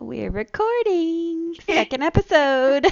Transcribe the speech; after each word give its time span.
We're 0.00 0.30
recording. 0.30 1.54
Second 1.66 2.02
episode. 2.02 2.86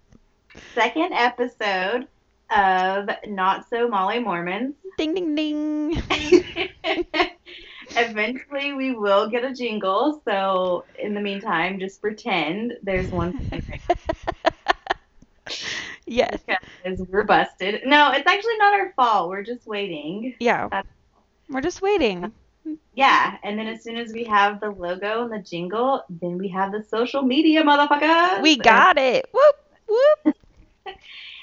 Second 0.74 1.12
episode 1.12 2.08
of 2.50 3.08
Not 3.28 3.68
So 3.70 3.86
Molly 3.88 4.18
Mormons. 4.18 4.74
ding 4.98 5.14
ding 5.14 5.34
ding. 5.36 6.02
Eventually, 7.96 8.72
we 8.72 8.92
will 8.92 9.28
get 9.30 9.44
a 9.44 9.54
jingle. 9.54 10.20
So, 10.24 10.84
in 10.98 11.14
the 11.14 11.20
meantime, 11.20 11.78
just 11.78 12.00
pretend 12.00 12.72
there's 12.82 13.08
one 13.10 13.38
yes. 16.06 16.40
because 16.46 17.00
we're 17.08 17.24
busted. 17.24 17.82
No, 17.84 18.10
it's 18.10 18.26
actually 18.26 18.56
not 18.58 18.74
our 18.74 18.92
fault. 18.96 19.28
We're 19.30 19.44
just 19.44 19.66
waiting. 19.66 20.34
Yeah. 20.40 20.68
That's- 20.68 20.92
We're 21.48 21.60
just 21.60 21.80
waiting. 21.80 22.32
Yeah, 22.94 23.36
and 23.42 23.58
then 23.58 23.66
as 23.66 23.82
soon 23.82 23.96
as 23.96 24.12
we 24.12 24.24
have 24.24 24.60
the 24.60 24.70
logo 24.70 25.24
and 25.24 25.32
the 25.32 25.38
jingle, 25.38 26.04
then 26.08 26.38
we 26.38 26.48
have 26.48 26.72
the 26.72 26.82
social 26.82 27.22
media, 27.22 27.62
motherfucker. 27.62 28.40
We 28.42 28.56
got 28.56 28.98
it. 28.98 29.28
Whoop 29.32 29.56
whoop. 29.86 30.34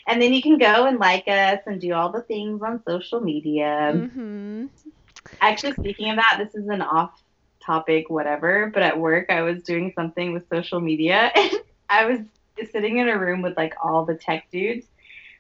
And 0.08 0.20
then 0.20 0.34
you 0.34 0.42
can 0.42 0.58
go 0.58 0.88
and 0.88 0.98
like 0.98 1.28
us 1.28 1.60
and 1.68 1.80
do 1.80 1.94
all 1.94 2.12
the 2.12 2.24
things 2.24 2.64
on 2.64 2.82
social 2.88 3.22
media. 3.22 3.94
Mhm. 3.94 4.70
Actually, 5.40 5.74
speaking 5.74 6.10
of 6.10 6.16
that, 6.16 6.38
this 6.40 6.56
is 6.56 6.68
an 6.68 6.82
off 6.82 7.22
topic, 7.64 8.10
whatever, 8.10 8.72
but 8.74 8.82
at 8.82 9.00
work 9.00 9.30
I 9.30 9.44
was 9.44 9.62
doing 9.62 9.94
something 9.96 10.34
with 10.34 10.50
social 10.50 10.80
media 10.80 11.32
and 11.36 11.52
I 11.88 12.06
was 12.06 12.20
sitting 12.72 12.98
in 12.98 13.10
a 13.10 13.18
room 13.18 13.44
with 13.44 13.56
like 13.56 13.76
all 13.84 14.04
the 14.04 14.16
tech 14.16 14.50
dudes 14.52 14.88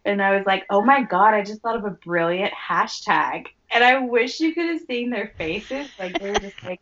and 0.05 0.22
I 0.22 0.36
was 0.38 0.45
like, 0.45 0.66
oh 0.70 0.84
my 0.84 1.02
god, 1.03 1.34
I 1.34 1.44
just 1.44 1.61
thought 1.61 1.75
of 1.75 1.86
a 1.86 1.91
brilliant 1.91 2.53
hashtag. 2.53 3.48
And 3.73 3.84
I 3.84 3.99
wish 3.99 4.39
you 4.39 4.53
could 4.53 4.67
have 4.67 4.81
seen 4.81 5.09
their 5.09 5.34
faces. 5.38 5.88
Like, 5.98 6.20
they 6.20 6.27
were 6.27 6.39
just 6.39 6.63
like, 6.63 6.81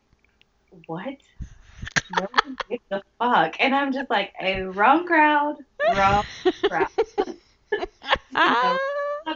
what? 0.87 1.15
No 2.17 2.27
one 2.43 2.57
gives 2.69 2.83
a 2.91 3.01
fuck. 3.19 3.55
And 3.59 3.75
I'm 3.75 3.93
just 3.93 4.09
like, 4.09 4.33
a 4.41 4.61
wrong 4.63 5.05
crowd, 5.05 5.57
wrong 5.95 6.23
crowd. 6.63 6.87
Ah. 8.35 8.77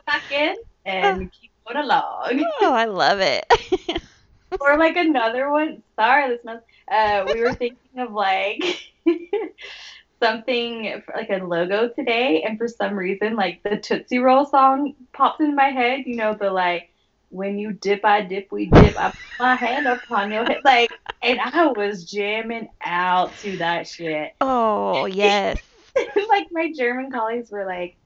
Back 0.07 0.31
in 0.31 0.55
and 0.85 1.31
keep 1.31 1.51
going 1.67 1.83
along. 1.83 2.43
Oh, 2.61 2.73
I 2.73 2.85
love 2.85 3.19
it. 3.19 3.45
or 4.59 4.77
like 4.77 4.95
another 4.95 5.51
one. 5.51 5.83
Sorry, 5.95 6.29
this 6.29 6.43
month. 6.43 6.63
Uh, 6.89 7.25
we 7.33 7.41
were 7.41 7.53
thinking 7.53 7.99
of 7.99 8.11
like 8.11 8.63
something 10.21 11.01
like 11.15 11.29
a 11.29 11.43
logo 11.43 11.89
today, 11.89 12.43
and 12.43 12.57
for 12.57 12.67
some 12.67 12.95
reason, 12.95 13.35
like 13.35 13.61
the 13.63 13.77
Tootsie 13.77 14.19
Roll 14.19 14.45
song 14.45 14.95
popped 15.13 15.41
in 15.41 15.55
my 15.55 15.69
head. 15.69 16.03
You 16.05 16.15
know 16.15 16.33
the 16.33 16.51
like. 16.51 16.89
When 17.33 17.57
you 17.57 17.73
dip, 17.73 18.05
I 18.05 18.21
dip, 18.21 18.51
we 18.51 18.67
dip. 18.67 18.95
I 18.95 19.09
put 19.09 19.17
my 19.39 19.55
hand 19.55 19.87
upon 19.87 20.31
your 20.31 20.45
head, 20.45 20.59
like, 20.63 20.91
and 21.23 21.39
I 21.41 21.65
was 21.65 22.03
jamming 22.05 22.69
out 22.85 23.35
to 23.39 23.57
that 23.57 23.87
shit. 23.87 24.33
oh, 24.41 25.05
yes. 25.05 25.57
like 26.29 26.47
my 26.51 26.71
German 26.77 27.09
colleagues 27.11 27.49
were 27.51 27.65
like, 27.65 27.97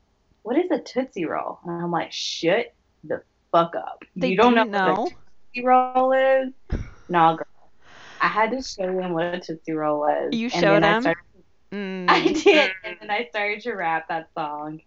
"What 0.43 0.57
is 0.57 0.71
a 0.71 0.79
Tootsie 0.79 1.25
Roll?" 1.25 1.59
And 1.65 1.83
I'm 1.83 1.91
like, 1.91 2.13
"Shut 2.13 2.67
the 3.03 3.21
fuck 3.51 3.75
up! 3.75 4.01
They 4.15 4.29
you 4.29 4.37
don't 4.37 4.55
know, 4.55 4.63
do 4.63 4.71
what 4.71 4.81
a. 4.89 4.95
Tootsie 4.95 5.65
Roll 5.65 6.13
is?" 6.13 6.53
Nah, 7.09 7.35
girl. 7.35 7.45
I 8.21 8.27
had 8.27 8.51
to 8.51 8.61
show 8.61 8.85
them 8.85 9.11
what 9.11 9.25
a 9.33 9.39
Tootsie 9.41 9.73
Roll 9.73 9.99
was. 9.99 10.29
You 10.33 10.47
showed 10.49 10.61
then 10.61 10.83
I 10.85 10.91
them? 10.93 11.01
started- 11.01 11.21
Mm. 11.73 12.05
I 12.09 12.31
did, 12.31 12.71
and 12.85 12.95
then 13.01 13.11
I 13.11 13.25
started 13.29 13.59
to 13.63 13.73
rap 13.73 14.07
that 14.07 14.29
song, 14.33 14.79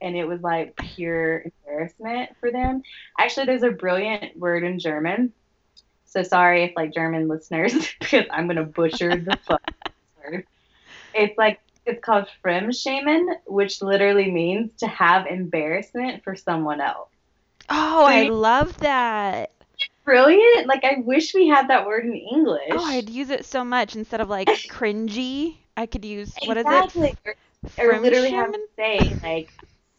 and 0.00 0.16
it 0.16 0.24
was 0.26 0.40
like 0.40 0.76
pure 0.76 1.42
embarrassment 1.64 2.30
for 2.40 2.50
them. 2.50 2.82
Actually, 3.18 3.46
there's 3.46 3.62
a 3.62 3.70
brilliant 3.70 4.36
word 4.36 4.64
in 4.64 4.78
German. 4.78 5.32
So 6.04 6.22
sorry 6.22 6.64
if 6.64 6.72
like 6.76 6.94
German 6.94 7.28
listeners, 7.28 7.72
because 8.00 8.26
I'm 8.30 8.46
gonna 8.46 8.64
butcher 8.64 9.16
the 9.16 9.36
fuck 9.46 9.60
out 9.68 9.86
of 9.86 9.92
this 9.92 10.32
word. 10.32 10.46
It's 11.14 11.38
like 11.38 11.60
it's 11.84 12.04
called 12.04 12.26
Fremdschämen, 12.44 13.36
which 13.46 13.80
literally 13.82 14.30
means 14.30 14.70
to 14.78 14.86
have 14.88 15.26
embarrassment 15.26 16.24
for 16.24 16.34
someone 16.34 16.80
else. 16.80 17.08
Oh, 17.68 18.00
So 18.00 18.12
I 18.12 18.20
you- 18.22 18.34
love 18.34 18.76
that. 18.78 19.50
Brilliant! 20.04 20.68
Like 20.68 20.84
I 20.84 21.02
wish 21.04 21.34
we 21.34 21.48
had 21.48 21.68
that 21.68 21.84
word 21.84 22.06
in 22.06 22.14
English. 22.14 22.68
Oh, 22.70 22.84
I'd 22.84 23.10
use 23.10 23.28
it 23.30 23.44
so 23.44 23.64
much 23.64 23.96
instead 23.96 24.20
of 24.20 24.28
like 24.28 24.46
cringy. 24.70 25.56
I 25.76 25.86
could 25.86 26.04
use 26.04 26.32
what 26.44 26.56
is 26.56 26.64
it? 26.66 27.16
Or, 27.78 27.96
or 27.96 27.98
literally 28.00 28.30
have 28.30 28.52
to 28.52 28.60
say 28.76 29.16
like 29.22 29.50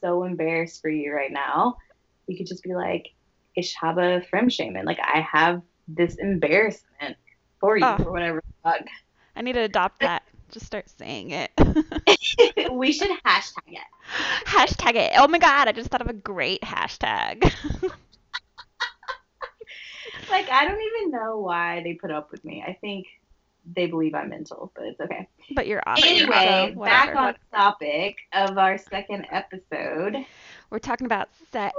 so 0.02 0.24
embarrassed 0.24 0.81
for 0.81 0.90
you 0.90 1.13
right 1.13 1.31
now. 1.31 1.78
You 2.28 2.38
could 2.38 2.47
just 2.47 2.63
be 2.63 2.74
like, 2.75 3.08
Ich 3.56 3.75
habe 3.81 4.24
Fremdschämen. 4.31 4.85
Like 4.85 5.00
I 5.02 5.22
have 5.31 5.62
this 5.88 6.16
embarrassment 6.16 7.16
for 7.59 7.78
you 7.78 7.85
Oh. 7.85 7.97
or 8.06 8.12
whatever. 8.12 8.44
the 8.63 8.86
I 9.36 9.41
need 9.41 9.53
to 9.53 9.62
adopt 9.62 10.00
that. 10.02 10.24
Just 10.52 10.66
start 10.66 10.90
saying 10.90 11.31
it. 11.31 11.52
we 12.72 12.91
should 12.91 13.12
hashtag 13.25 13.68
it. 13.68 14.46
hashtag 14.46 14.96
it. 14.96 15.13
Oh 15.18 15.28
my 15.28 15.40
god, 15.40 15.68
I 15.68 15.72
just 15.72 15.90
thought 15.90 16.02
of 16.02 16.07
a 16.09 16.13
great 16.13 16.62
hashtag. 16.62 17.52
Like 20.30 20.50
I 20.50 20.66
don't 20.68 20.81
even 20.81 21.12
know 21.12 21.40
why 21.40 21.81
they 21.84 21.94
put 21.94 22.12
up 22.12 22.31
with 22.31 22.44
me. 22.44 22.62
I 22.66 22.74
think 22.81 23.06
they 23.76 23.88
believe 23.88 24.14
I'm 24.16 24.30
mental, 24.30 24.72
but 24.76 24.86
it's 24.86 25.00
okay. 25.02 25.28
but 25.56 25.68
you're 25.68 25.82
awesome. 25.86 26.08
Anyway, 26.08 26.74
so 26.76 26.80
back 26.84 27.16
on 27.16 27.36
topic 27.54 28.16
of 28.34 28.58
our 28.58 28.78
second 28.78 29.26
episode, 29.32 30.16
We're 30.70 30.80
talking 30.80 31.06
about 31.06 31.30
sex. 31.52 31.76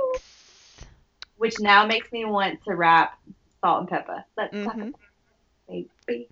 which 1.37 1.61
now 1.61 1.87
makes 1.87 2.11
me 2.13 2.25
want 2.25 2.59
to 2.67 2.75
rap 2.75 3.19
Salt-N-Pepa. 3.65 4.25
Let's 4.37 4.53
talk 4.65 4.75
Mhm. 4.77 4.89
about 4.89 5.01
baby. 5.69 6.29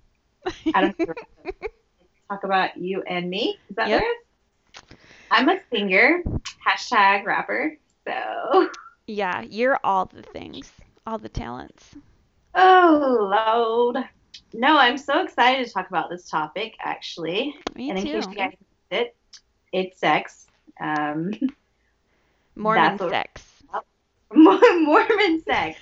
I 0.73 0.81
don't 0.81 0.97
talk 2.29 2.43
about 2.43 2.77
you 2.77 3.03
and 3.03 3.29
me. 3.29 3.57
Is 3.69 3.75
that 3.77 3.87
Yep. 3.89 4.03
I'm 5.31 5.49
a 5.49 5.59
singer, 5.73 6.23
hashtag 6.65 7.25
rapper. 7.25 7.77
So, 8.07 8.69
Yeah, 9.07 9.41
you're 9.41 9.79
all 9.83 10.05
the 10.05 10.21
things, 10.23 10.71
all 11.05 11.17
the 11.17 11.29
talents. 11.29 11.95
oh 12.55 13.91
Lord. 13.93 14.03
No, 14.53 14.77
I'm 14.77 14.97
so 14.97 15.23
excited 15.23 15.65
to 15.67 15.71
talk 15.73 15.89
about 15.89 16.09
this 16.09 16.29
topic. 16.29 16.73
Actually, 16.81 17.55
Me 17.75 17.89
and 17.89 17.99
in 17.99 18.05
too. 18.05 18.11
case 18.11 18.27
you 18.31 18.37
guys 18.37 18.51
missed 18.91 19.01
it, 19.03 19.15
it's 19.73 19.99
sex. 19.99 20.47
Um, 20.79 21.31
Mormon 22.55 22.97
sex. 22.97 23.43
Mormon 24.33 25.43
sex. 25.45 25.79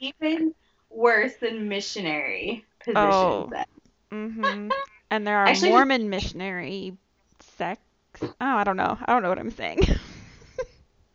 Even 0.00 0.54
worse 0.90 1.34
than 1.40 1.68
missionary 1.68 2.64
position 2.84 3.00
Oh. 3.08 3.50
sex. 3.50 3.70
hmm 4.10 4.68
And 5.10 5.26
there 5.26 5.36
are 5.38 5.46
Actually, 5.48 5.70
Mormon 5.70 6.10
missionary 6.10 6.96
sex. 7.40 7.80
Oh, 8.22 8.30
I 8.40 8.64
don't 8.64 8.76
know. 8.76 8.98
I 9.04 9.12
don't 9.12 9.22
know 9.22 9.28
what 9.28 9.38
I'm 9.38 9.50
saying. 9.50 9.80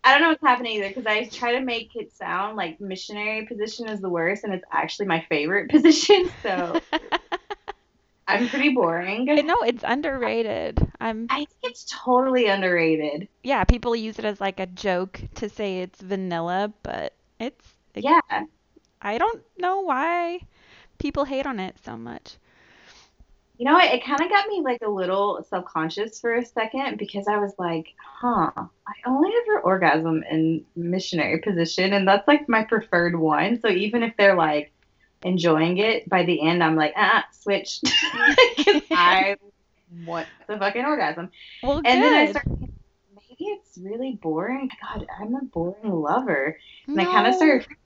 I 0.07 0.13
don't 0.13 0.22
know 0.22 0.29
what's 0.29 0.41
happening 0.41 0.72
either 0.78 0.88
because 0.88 1.06
I 1.06 1.25
try 1.25 1.51
to 1.53 1.59
make 1.62 1.90
it 1.95 2.16
sound 2.16 2.56
like 2.56 2.79
missionary 2.79 3.45
position 3.45 3.90
is 3.90 4.00
the 4.00 4.09
worst, 4.09 4.45
and 4.45 4.53
it's 4.53 4.63
actually 4.72 5.07
my 5.07 5.25
favorite 5.28 5.69
position. 5.75 6.29
So 6.41 6.79
I'm 8.28 8.47
pretty 8.47 8.69
boring. 8.69 9.25
no, 9.25 9.56
it's 9.63 9.84
underrated. 9.85 10.79
I'm 11.01 11.28
I 11.29 11.38
think 11.38 11.50
it's 11.63 11.85
totally 12.06 12.47
underrated. 12.47 13.28
yeah, 13.44 13.66
people 13.66 13.96
use 13.96 14.17
it 14.17 14.23
as 14.25 14.40
like 14.40 14.59
a 14.62 14.66
joke 14.66 15.19
to 15.35 15.50
say 15.50 15.79
it's 15.79 16.01
vanilla, 16.01 16.73
but 16.84 17.13
it's 17.40 17.66
it- 17.94 18.03
Yeah, 18.06 18.19
I 19.01 19.17
don't 19.17 19.44
know 19.57 19.81
why 19.81 20.40
people 21.00 21.25
hate 21.25 21.46
on 21.46 21.59
it 21.59 21.75
so 21.84 21.97
much. 21.97 22.38
You 23.57 23.66
know, 23.66 23.78
it, 23.79 23.94
it 23.94 24.06
kind 24.06 24.22
of 24.22 24.29
got 24.29 24.47
me 24.47 24.62
like 24.63 24.81
a 24.84 24.90
little 24.90 25.44
subconscious 25.50 26.19
for 26.19 26.35
a 26.35 26.45
second 26.45 26.97
because 26.97 27.28
I 27.28 27.38
was 27.38 27.53
like, 27.57 27.88
huh, 28.22 28.51
I 28.56 28.94
only 29.06 29.31
ever 29.44 29.62
orgasm 29.62 30.23
in 30.29 30.66
missionary 30.75 31.40
position, 31.41 31.94
and 31.94 32.07
that's 32.07 32.28
like 32.28 32.47
my 32.50 32.63
preferred 32.63 33.17
one. 33.19 33.59
So 33.62 33.69
even 33.69 34.03
if 34.03 34.13
they're 34.17 34.35
like 34.35 34.73
enjoying 35.23 35.78
it, 35.79 36.07
by 36.09 36.23
the 36.25 36.41
end, 36.41 36.63
I'm 36.63 36.75
like, 36.75 36.94
ah, 36.97 37.25
switch, 37.31 37.79
because 38.12 38.81
I 38.93 39.35
want 39.91 40.29
the 40.47 40.58
fucking 40.58 40.85
orgasm. 40.85 41.29
Well, 41.61 41.84
And 41.84 42.02
then 42.02 42.14
I 42.14 42.26
good. 42.26 42.28
started 42.28 42.49
thinking, 42.59 42.76
maybe 43.16 43.52
it's 43.52 43.78
really 43.78 44.20
boring. 44.22 44.70
God, 44.81 45.05
I'm 45.20 45.35
a 45.35 45.46
boring 45.46 45.91
lover. 45.91 46.58
And 46.93 47.02
I 47.02 47.05
kind 47.11 47.28
of 47.28 47.35
No. 47.35 47.35
started 47.35 47.64
freaking 47.64 47.78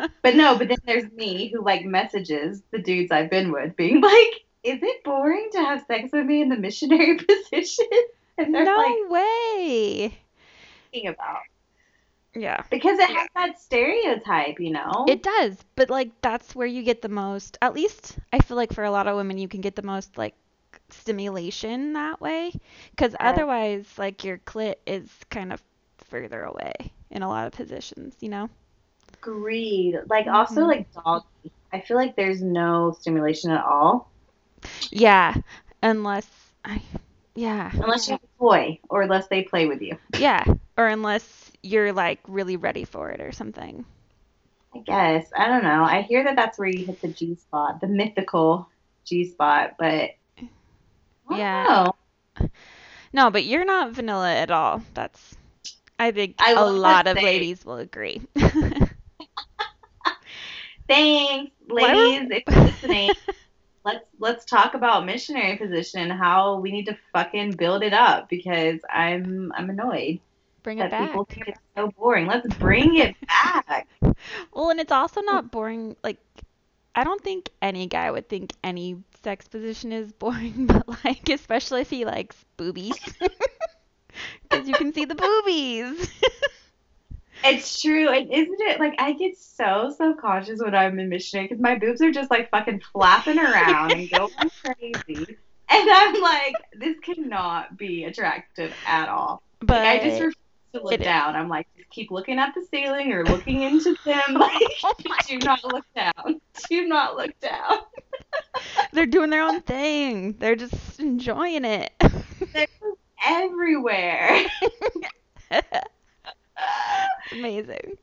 out. 0.00 0.10
But 0.22 0.36
no, 0.36 0.58
but 0.58 0.68
then 0.68 0.78
there's 0.86 1.10
me 1.12 1.50
who 1.52 1.62
like 1.64 1.84
messages 1.84 2.62
the 2.72 2.78
dudes 2.80 3.12
I've 3.12 3.30
been 3.30 3.52
with 3.52 3.76
being 3.76 4.00
like, 4.00 4.32
is 4.62 4.80
it 4.82 5.04
boring 5.04 5.48
to 5.52 5.58
have 5.58 5.84
sex 5.86 6.10
with 6.12 6.26
me 6.26 6.42
in 6.42 6.48
the 6.48 6.56
missionary 6.56 7.16
position? 7.18 7.86
And 8.38 8.54
they're 8.54 8.64
No 8.64 8.76
like 8.76 9.02
way. 9.08 10.18
thinking 10.92 11.08
about. 11.08 11.40
Yeah. 12.34 12.62
Because 12.70 12.98
it 12.98 13.10
has 13.10 13.28
that 13.34 13.60
stereotype, 13.60 14.58
you 14.60 14.70
know? 14.72 15.06
It 15.06 15.22
does, 15.22 15.64
but 15.74 15.90
like 15.90 16.20
that's 16.20 16.54
where 16.54 16.66
you 16.66 16.82
get 16.82 17.02
the 17.02 17.08
most, 17.08 17.58
at 17.62 17.74
least 17.74 18.18
I 18.32 18.38
feel 18.40 18.56
like 18.56 18.72
for 18.72 18.84
a 18.84 18.90
lot 18.90 19.06
of 19.08 19.16
women 19.16 19.38
you 19.38 19.48
can 19.48 19.60
get 19.60 19.74
the 19.76 19.82
most 19.82 20.16
like 20.18 20.34
stimulation 20.90 21.92
that 21.94 22.20
way 22.20 22.52
because 22.90 23.14
Yeah. 23.20 23.42
otherwise 23.42 23.98
like 23.98 24.24
your 24.24 24.38
clit 24.38 24.76
is 24.86 25.10
kind 25.30 25.52
of 25.52 25.62
further 25.98 26.42
away 26.44 26.74
in 27.10 27.22
a 27.22 27.28
lot 27.28 27.46
of 27.46 27.52
positions, 27.52 28.16
you 28.20 28.28
know? 28.28 28.48
Agreed. 29.22 29.96
Like 30.08 30.26
also 30.26 30.62
Mhm. 30.62 30.66
like 30.66 30.88
doggy. 30.92 31.52
I 31.72 31.80
feel 31.80 31.96
like 31.96 32.16
there's 32.16 32.42
no 32.42 32.92
stimulation 32.92 33.50
at 33.50 33.64
all. 33.64 34.12
Yeah, 34.90 35.34
unless 35.82 36.28
I, 36.64 36.82
yeah, 37.34 37.70
Unless 37.74 38.08
you 38.08 38.12
have 38.12 38.22
a 38.22 38.38
toy 38.38 38.78
or 38.88 39.02
unless 39.02 39.28
they 39.28 39.42
play 39.42 39.66
with 39.66 39.80
you. 39.80 39.96
yeah, 40.18 40.44
or 40.76 40.88
unless 40.88 41.50
you're 41.62 41.92
like 41.92 42.20
really 42.26 42.56
ready 42.56 42.84
for 42.84 43.10
it 43.10 43.20
or 43.20 43.32
something. 43.32 43.84
I 44.74 44.78
guess. 44.80 45.30
I 45.36 45.46
don't 45.48 45.62
know. 45.62 45.84
I 45.84 46.02
hear 46.02 46.24
that 46.24 46.36
that's 46.36 46.58
where 46.58 46.68
you 46.68 46.86
hit 46.86 47.00
the 47.00 47.08
G 47.08 47.34
spot, 47.36 47.80
the 47.80 47.86
mythical 47.88 48.68
G 49.04 49.24
spot, 49.24 49.74
but 49.78 50.10
Yeah. 51.30 51.64
know. 51.68 52.48
No, 53.12 53.30
but 53.30 53.44
you're 53.44 53.64
not 53.64 53.92
vanilla 53.92 54.34
at 54.34 54.50
all. 54.50 54.82
That's, 54.94 55.36
I 55.98 56.10
think 56.12 56.36
I 56.38 56.54
a 56.54 56.70
lot 56.70 57.06
of 57.06 57.16
say- 57.16 57.22
ladies 57.22 57.64
will 57.64 57.78
agree. 57.78 58.22
Thanks, 60.88 61.52
ladies, 61.68 62.28
if 62.30 62.44
you're 62.48 62.64
listening. 62.64 63.10
let's 63.88 64.06
let's 64.18 64.44
talk 64.44 64.74
about 64.74 65.06
missionary 65.06 65.56
position 65.56 66.00
and 66.00 66.12
how 66.12 66.58
we 66.60 66.72
need 66.72 66.86
to 66.86 66.98
fucking 67.12 67.56
build 67.56 67.82
it 67.82 67.94
up 67.94 68.28
because 68.28 68.80
I'm 68.92 69.52
I'm 69.56 69.70
annoyed 69.70 70.20
Bring 70.62 70.80
it 70.80 70.90
that 70.90 70.96
people 70.96 71.24
back. 71.26 71.26
think 71.26 71.48
it's 71.48 71.60
so 71.76 71.88
boring. 71.96 72.26
Let's 72.26 72.46
bring 72.56 72.96
it 72.96 73.16
back. 73.26 73.88
Well, 74.52 74.70
and 74.70 74.80
it's 74.80 74.92
also 74.92 75.20
not 75.22 75.50
boring. 75.50 75.96
Like, 76.02 76.18
I 76.94 77.04
don't 77.04 77.22
think 77.22 77.50
any 77.62 77.86
guy 77.86 78.10
would 78.10 78.28
think 78.28 78.52
any 78.64 79.02
sex 79.22 79.48
position 79.48 79.92
is 79.92 80.12
boring, 80.12 80.66
but 80.68 80.86
like, 81.04 81.28
especially 81.28 81.82
if 81.82 81.90
he 81.90 82.04
likes 82.04 82.44
boobies. 82.56 82.98
Because 84.42 84.68
you 84.68 84.74
can 84.74 84.92
see 84.92 85.04
the 85.04 85.14
boobies. 85.14 86.10
It's 87.44 87.80
true, 87.80 88.08
and 88.08 88.30
isn't 88.32 88.60
it 88.60 88.80
like 88.80 88.94
I 88.98 89.12
get 89.12 89.36
so 89.38 89.94
self-conscious 89.96 90.60
when 90.60 90.74
I'm 90.74 90.98
in 90.98 91.08
missionary 91.08 91.48
because 91.48 91.62
my 91.62 91.78
boobs 91.78 92.00
are 92.02 92.10
just 92.10 92.30
like 92.30 92.50
fucking 92.50 92.82
flapping 92.92 93.38
around 93.38 93.92
and 93.92 94.10
going 94.10 94.30
crazy, 94.62 95.36
and 95.70 95.90
I'm 95.90 96.20
like, 96.20 96.54
this 96.78 96.96
cannot 97.00 97.76
be 97.76 98.04
attractive 98.04 98.72
at 98.86 99.08
all. 99.08 99.42
but 99.60 99.82
Like, 99.84 100.02
I 100.02 100.04
just 100.04 100.20
refuse 100.20 100.34
to 100.74 100.82
look 100.82 100.92
it 100.94 101.00
is. 101.00 101.04
down. 101.04 101.36
I'm 101.36 101.48
like, 101.48 101.66
just 101.76 101.88
keep 101.90 102.10
looking 102.10 102.38
at 102.38 102.54
the 102.54 102.66
ceiling 102.70 103.12
or 103.12 103.24
looking 103.24 103.62
into 103.62 103.96
them. 104.04 104.20
Like, 104.34 104.62
Oh 104.84 104.94
do 105.26 105.38
not 105.38 105.64
look 105.72 105.84
down. 105.94 106.40
Do 106.68 106.86
not 106.88 107.16
look 107.16 107.38
down. 107.40 107.78
they're 108.92 109.06
doing 109.06 109.30
their 109.30 109.42
own 109.42 109.60
thing. 109.62 110.34
They're 110.38 110.56
just 110.56 110.98
enjoying 111.00 111.64
it. 111.64 111.92
They're 112.52 112.66
everywhere. 113.24 114.44
Amazing. 117.32 117.94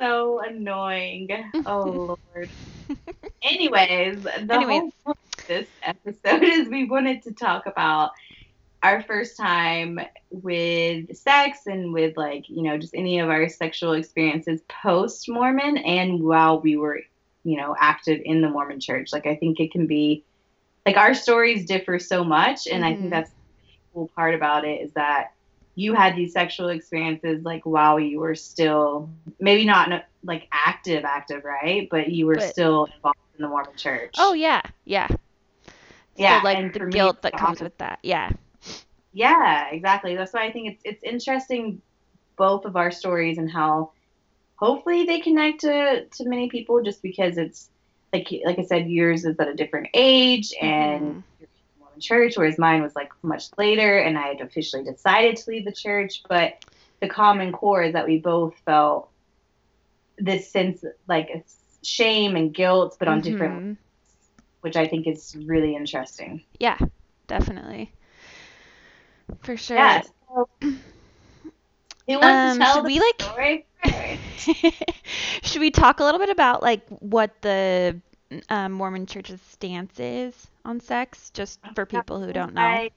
so 0.00 0.40
annoying. 0.40 1.28
Oh 1.66 2.16
lord. 2.36 2.50
Anyways, 3.42 4.22
the 4.22 4.46
Anyways. 4.54 4.80
whole 4.80 4.92
point 5.04 5.16
of 5.38 5.46
this 5.48 5.68
episode 5.82 6.42
is 6.44 6.68
we 6.68 6.84
wanted 6.84 7.22
to 7.22 7.32
talk 7.32 7.66
about 7.66 8.10
our 8.82 9.02
first 9.02 9.36
time 9.36 9.98
with 10.30 11.14
sex 11.16 11.60
and 11.66 11.92
with 11.92 12.16
like, 12.16 12.44
you 12.48 12.62
know, 12.62 12.78
just 12.78 12.94
any 12.94 13.18
of 13.18 13.28
our 13.30 13.48
sexual 13.48 13.92
experiences 13.92 14.62
post 14.82 15.28
Mormon 15.28 15.78
and 15.78 16.22
while 16.22 16.60
we 16.60 16.76
were, 16.76 17.00
you 17.44 17.56
know, 17.56 17.74
active 17.78 18.20
in 18.24 18.42
the 18.42 18.48
Mormon 18.48 18.80
church. 18.80 19.12
Like 19.12 19.26
I 19.26 19.36
think 19.36 19.60
it 19.60 19.72
can 19.72 19.86
be 19.86 20.24
like 20.86 20.96
our 20.96 21.14
stories 21.14 21.66
differ 21.66 21.98
so 21.98 22.24
much 22.24 22.66
and 22.66 22.84
I 22.84 22.92
Mhm. 22.92 22.98
think 22.98 23.10
that's 23.10 23.30
the 23.30 23.36
cool 23.94 24.10
part 24.14 24.34
about 24.34 24.64
it 24.64 24.82
is 24.82 24.92
that 24.94 25.28
you 25.78 25.92
had 25.94 26.16
these 26.16 26.32
sexual 26.32 26.70
experiences 26.70 27.44
like 27.44 27.62
while 27.64 28.00
you 28.00 28.18
were 28.18 28.34
still 28.34 29.08
maybe 29.38 29.64
not 29.64 29.90
like 30.24 30.48
active 30.50 31.04
active 31.04 31.44
right 31.44 31.86
but 31.90 32.08
you 32.10 32.26
were 32.26 32.36
But- 32.36 32.48
still 32.50 32.86
involved 32.86 33.18
in 33.36 33.42
the 33.42 33.48
mormon 33.48 33.76
church 33.76 34.14
Oh 34.18 34.32
yeah, 34.32 34.62
yeah. 34.84 35.06
Yeah, 36.16 36.40
So 36.40 36.44
like 36.44 36.72
the 36.72 36.78
for 36.80 36.86
me, 36.86 36.92
guilt 36.92 37.20
that 37.22 37.36
comes 37.36 37.60
with 37.60 37.76
that. 37.78 37.98
Yeah. 38.02 38.30
yeah 39.12 39.68
exactly 39.70 40.16
that's 40.16 40.32
why 40.32 40.44
i 40.46 40.52
think 40.52 40.68
it's 40.72 40.82
it's 40.84 41.02
interesting 41.04 41.80
both 42.36 42.64
of 42.64 42.76
our 42.76 42.90
stories 42.90 43.38
and 43.38 43.50
how 43.50 43.92
hopefully 44.56 45.04
they 45.04 45.20
connect 45.20 45.60
to 45.60 46.06
to 46.06 46.24
many 46.28 46.48
people 46.48 46.82
just 46.82 47.02
because 47.02 47.36
it's 47.38 47.68
like 48.12 48.28
like 48.44 48.58
i 48.58 48.62
said 48.64 48.88
yours 48.88 49.24
is 49.24 49.38
at 49.38 49.48
a 49.48 49.54
different 49.54 49.88
age 49.94 50.52
and 50.60 51.02
Mhm. 51.16 51.22
In 51.96 52.00
church 52.00 52.36
whereas 52.36 52.58
mine 52.58 52.82
was 52.82 52.94
like 52.94 53.10
much 53.22 53.44
later 53.58 53.98
and 53.98 54.16
i 54.16 54.28
had 54.28 54.40
officially 54.40 54.84
decided 54.84 55.34
to 55.36 55.50
leave 55.50 55.64
the 55.64 55.72
church 55.72 56.22
but 56.28 56.64
the 57.00 57.08
common 57.08 57.50
core 57.52 57.82
is 57.82 57.92
that 57.94 58.06
we 58.06 58.18
both 58.18 58.54
felt 58.64 59.08
this 60.18 60.48
sense 60.50 60.84
like 61.08 61.44
shame 61.82 62.36
and 62.36 62.54
guilt 62.54 62.96
but 62.98 63.08
on 63.08 63.20
different 63.20 63.60
Mhm. 63.62 63.76
which 64.60 64.76
i 64.76 64.86
think 64.86 65.06
is 65.06 65.34
really 65.46 65.74
interesting 65.74 66.42
Yeah, 66.60 66.78
definitely. 67.26 67.92
For 69.42 69.56
sure. 69.56 69.76
yeah 69.76 70.02
so, 70.02 70.48
who 70.60 70.70
wants 72.20 72.52
Um, 72.52 72.58
to 72.58 72.64
tell 72.64 72.74
should 72.76 72.84
the 72.84 72.88
we, 72.88 73.00
like- 73.00 73.22
story? 73.22 73.66
Should 75.42 75.60
we 75.60 75.70
talk 75.70 76.00
a 76.00 76.04
little 76.04 76.18
bit 76.20 76.28
about 76.30 76.62
like 76.62 76.86
what 76.88 77.30
the 77.42 78.00
um, 78.48 78.72
Mormon 78.72 79.06
Church's 79.06 79.40
stance 79.40 79.98
is 80.00 80.48
on 80.64 80.80
sex, 80.80 81.30
just 81.30 81.60
for 81.74 81.86
people 81.86 82.20
who 82.20 82.32
don't 82.32 82.54
know? 82.54 82.62
I, 82.62 82.90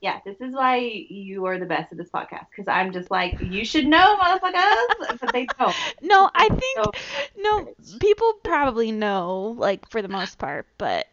yeah, 0.00 0.20
this 0.24 0.40
is 0.40 0.54
why 0.54 0.76
you 0.76 1.44
are 1.46 1.58
the 1.58 1.66
best 1.66 1.90
at 1.90 1.98
this 1.98 2.08
podcast 2.08 2.46
because 2.50 2.68
I'm 2.68 2.92
just 2.92 3.10
like, 3.10 3.40
you 3.40 3.64
should 3.64 3.86
know, 3.86 4.16
motherfuckers, 4.16 5.18
but 5.20 5.32
they 5.32 5.46
don't. 5.58 5.74
No, 6.02 6.30
I 6.34 6.48
think 6.48 6.76
So- 6.84 6.92
no 7.36 7.74
people 8.00 8.34
probably 8.44 8.92
know, 8.92 9.56
like 9.58 9.88
for 9.90 10.00
the 10.02 10.08
most 10.08 10.38
part, 10.38 10.66
but 10.78 11.06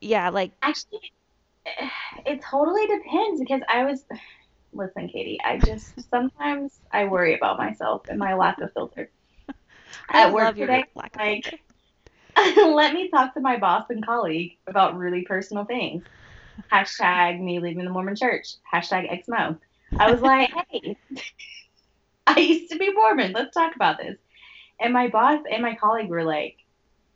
yeah, 0.00 0.30
like 0.30 0.50
Actually, 0.62 1.12
it 2.26 2.40
totally 2.42 2.86
depends 2.86 3.40
because 3.40 3.62
I 3.68 3.84
was. 3.84 4.04
Listen, 4.74 5.08
Katie, 5.08 5.38
I 5.42 5.58
just 5.58 5.94
sometimes 6.10 6.78
I 6.92 7.04
worry 7.06 7.34
about 7.34 7.56
myself 7.56 8.02
and 8.10 8.18
my 8.18 8.34
lack 8.34 8.60
of 8.60 8.70
filter. 8.74 9.08
I 10.10 10.24
At 10.26 10.32
work 10.32 10.44
love 10.44 10.58
your 10.58 10.66
today, 10.66 10.84
lack 10.94 11.14
of 11.14 11.20
like- 11.20 11.44
filter. 11.44 11.58
let 12.56 12.94
me 12.94 13.08
talk 13.08 13.34
to 13.34 13.40
my 13.40 13.56
boss 13.56 13.86
and 13.90 14.04
colleague 14.04 14.56
about 14.66 14.96
really 14.96 15.22
personal 15.22 15.64
things. 15.64 16.04
Hashtag 16.72 17.40
me 17.40 17.58
leaving 17.58 17.84
the 17.84 17.90
Mormon 17.90 18.16
church. 18.16 18.54
Hashtag 18.72 19.24
XMO. 19.24 19.58
I 19.98 20.10
was 20.10 20.20
like, 20.20 20.50
hey, 20.70 20.96
I 22.26 22.38
used 22.38 22.70
to 22.72 22.78
be 22.78 22.92
Mormon. 22.92 23.32
Let's 23.32 23.54
talk 23.54 23.74
about 23.74 23.98
this. 23.98 24.16
And 24.80 24.92
my 24.92 25.08
boss 25.08 25.40
and 25.50 25.62
my 25.62 25.74
colleague 25.74 26.08
were 26.08 26.24
like, 26.24 26.58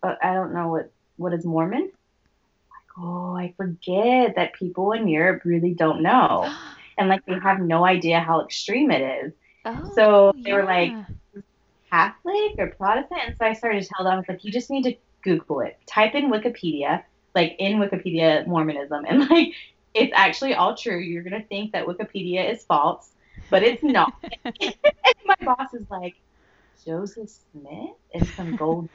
I 0.02 0.34
don't 0.34 0.52
know 0.52 0.68
what, 0.68 0.90
what 1.16 1.32
is 1.32 1.44
Mormon? 1.44 1.82
Like, 1.82 2.98
oh, 2.98 3.36
I 3.36 3.54
forget 3.56 4.34
that 4.34 4.54
people 4.54 4.92
in 4.92 5.06
Europe 5.06 5.42
really 5.44 5.74
don't 5.74 6.02
know. 6.02 6.52
And 6.98 7.08
like 7.08 7.24
they 7.24 7.38
have 7.38 7.58
no 7.58 7.86
idea 7.86 8.20
how 8.20 8.44
extreme 8.44 8.90
it 8.90 9.24
is. 9.24 9.32
Oh, 9.64 9.92
So 9.94 10.34
they 10.44 10.52
were 10.52 10.64
like. 10.64 10.92
Catholic 11.90 12.54
or 12.58 12.68
Protestant. 12.68 13.20
And 13.26 13.36
so 13.36 13.46
I 13.46 13.54
started 13.54 13.82
to 13.82 13.88
tell 13.88 14.04
them, 14.04 14.14
I 14.14 14.16
was 14.16 14.24
like, 14.28 14.44
you 14.44 14.52
just 14.52 14.70
need 14.70 14.82
to 14.84 14.94
Google 15.22 15.60
it. 15.60 15.78
Type 15.86 16.14
in 16.14 16.30
Wikipedia, 16.30 17.04
like 17.34 17.56
in 17.58 17.78
Wikipedia 17.78 18.46
Mormonism, 18.46 19.04
and 19.08 19.28
like 19.28 19.54
it's 19.94 20.12
actually 20.14 20.54
all 20.54 20.76
true. 20.76 20.98
You're 20.98 21.22
gonna 21.22 21.44
think 21.44 21.72
that 21.72 21.86
Wikipedia 21.86 22.50
is 22.52 22.64
false, 22.64 23.10
but 23.50 23.62
it's 23.62 23.82
not. 23.82 24.12
and 24.44 24.74
my 25.24 25.34
boss 25.42 25.72
is 25.74 25.88
like, 25.90 26.14
Joseph 26.84 27.30
Smith 27.52 27.96
and 28.14 28.26
some 28.26 28.56
gold. 28.56 28.88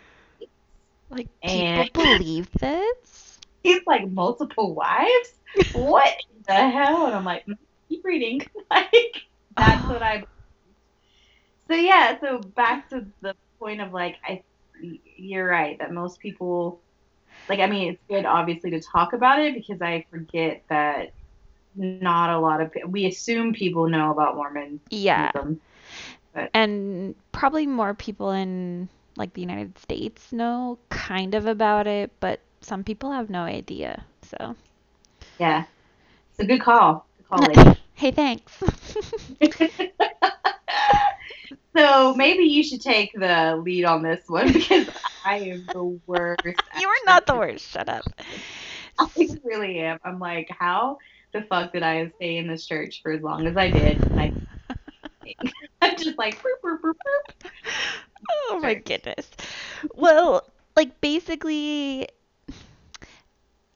like 1.10 1.28
and- 1.44 1.86
people 1.88 2.04
believe 2.18 2.52
this? 2.60 3.40
He's 3.64 3.82
like 3.86 4.10
multiple 4.10 4.74
wives. 4.76 5.34
What 5.74 6.08
in 6.08 6.44
the 6.48 6.70
hell? 6.70 7.08
And 7.08 7.16
I'm 7.16 7.26
like, 7.26 7.46
"Mm, 7.46 7.58
keep 7.90 8.04
reading. 8.06 8.42
Like 8.72 9.24
that's 9.58 9.88
what 9.88 10.02
I. 10.04 10.18
Believe. 10.18 10.28
So 11.68 11.76
yeah, 11.76 12.20
so 12.20 12.40
back 12.40 12.90
to 12.90 13.06
the 13.22 13.34
point 13.60 13.82
of 13.82 13.92
like 13.94 14.18
I, 14.24 14.44
you're 14.82 15.48
right 15.48 15.78
that 15.80 15.94
most 15.94 16.20
people, 16.20 16.80
like 17.50 17.60
I 17.60 17.68
mean, 17.68 17.94
it's 17.94 18.04
good 18.10 18.26
obviously 18.26 18.72
to 18.72 18.82
talk 18.82 19.14
about 19.14 19.40
it 19.40 19.54
because 19.54 19.82
I 19.82 20.06
forget 20.10 20.64
that 20.70 21.14
not 21.76 22.30
a 22.30 22.40
lot 22.40 22.62
of 22.62 22.72
we 22.88 23.06
assume 23.06 23.54
people 23.54 23.88
know 23.88 24.12
about 24.12 24.36
Mormonism. 24.36 24.82
Yeah. 24.90 25.32
And 26.54 27.16
probably 27.32 27.66
more 27.66 27.94
people 27.94 28.32
in 28.32 28.90
like 29.16 29.34
the 29.34 29.42
United 29.42 29.78
States 29.80 30.32
know 30.32 30.78
kind 30.90 31.34
of 31.34 31.48
about 31.48 31.88
it, 31.88 32.12
but 32.20 32.40
some 32.62 32.84
people 32.84 33.12
have 33.12 33.30
no 33.30 33.42
idea. 33.42 34.04
So, 34.22 34.56
Yeah, 35.40 35.66
it's 36.32 36.40
a 36.40 36.46
good 36.46 36.62
call. 36.62 37.08
Good 37.18 37.56
call, 37.56 37.76
hey, 37.94 38.12
thanks. 38.12 38.64
so 41.78 42.14
maybe 42.16 42.44
you 42.44 42.64
should 42.64 42.82
take 42.82 43.14
the 43.14 43.62
lead 43.64 43.86
on 43.86 44.02
this 44.02 44.22
one 44.28 44.52
because 44.52 44.88
I 45.24 45.38
am 45.38 45.66
the 45.72 45.84
worst. 46.06 46.42
you 46.80 46.88
are 46.88 47.06
not 47.06 47.28
the 47.28 47.36
worst. 47.36 47.70
Shut 47.70 47.88
up. 47.88 48.04
I 49.00 49.08
really 49.44 49.80
am. 49.80 50.00
I'm 50.04 50.20
like, 50.20 50.50
how 50.50 50.98
the 51.34 51.44
fuck 51.44 51.74
did 51.74 51.84
I 51.84 52.12
stay 52.16 52.38
in 52.38 52.48
this 52.48 52.66
church 52.66 53.02
for 53.04 53.12
as 53.12 53.22
long 53.22 53.46
as 53.46 53.56
I 53.56 53.70
did? 53.70 54.02
I, 54.18 54.34
I'm 55.82 55.98
just 55.98 56.18
like, 56.18 56.42
boop, 56.42 56.60
boop, 56.64 56.80
boop. 56.82 57.52
Oh 58.50 58.60
my 58.62 58.74
goodness. 58.74 59.30
Well, 59.96 60.50
like 60.76 61.00
basically 61.00 62.08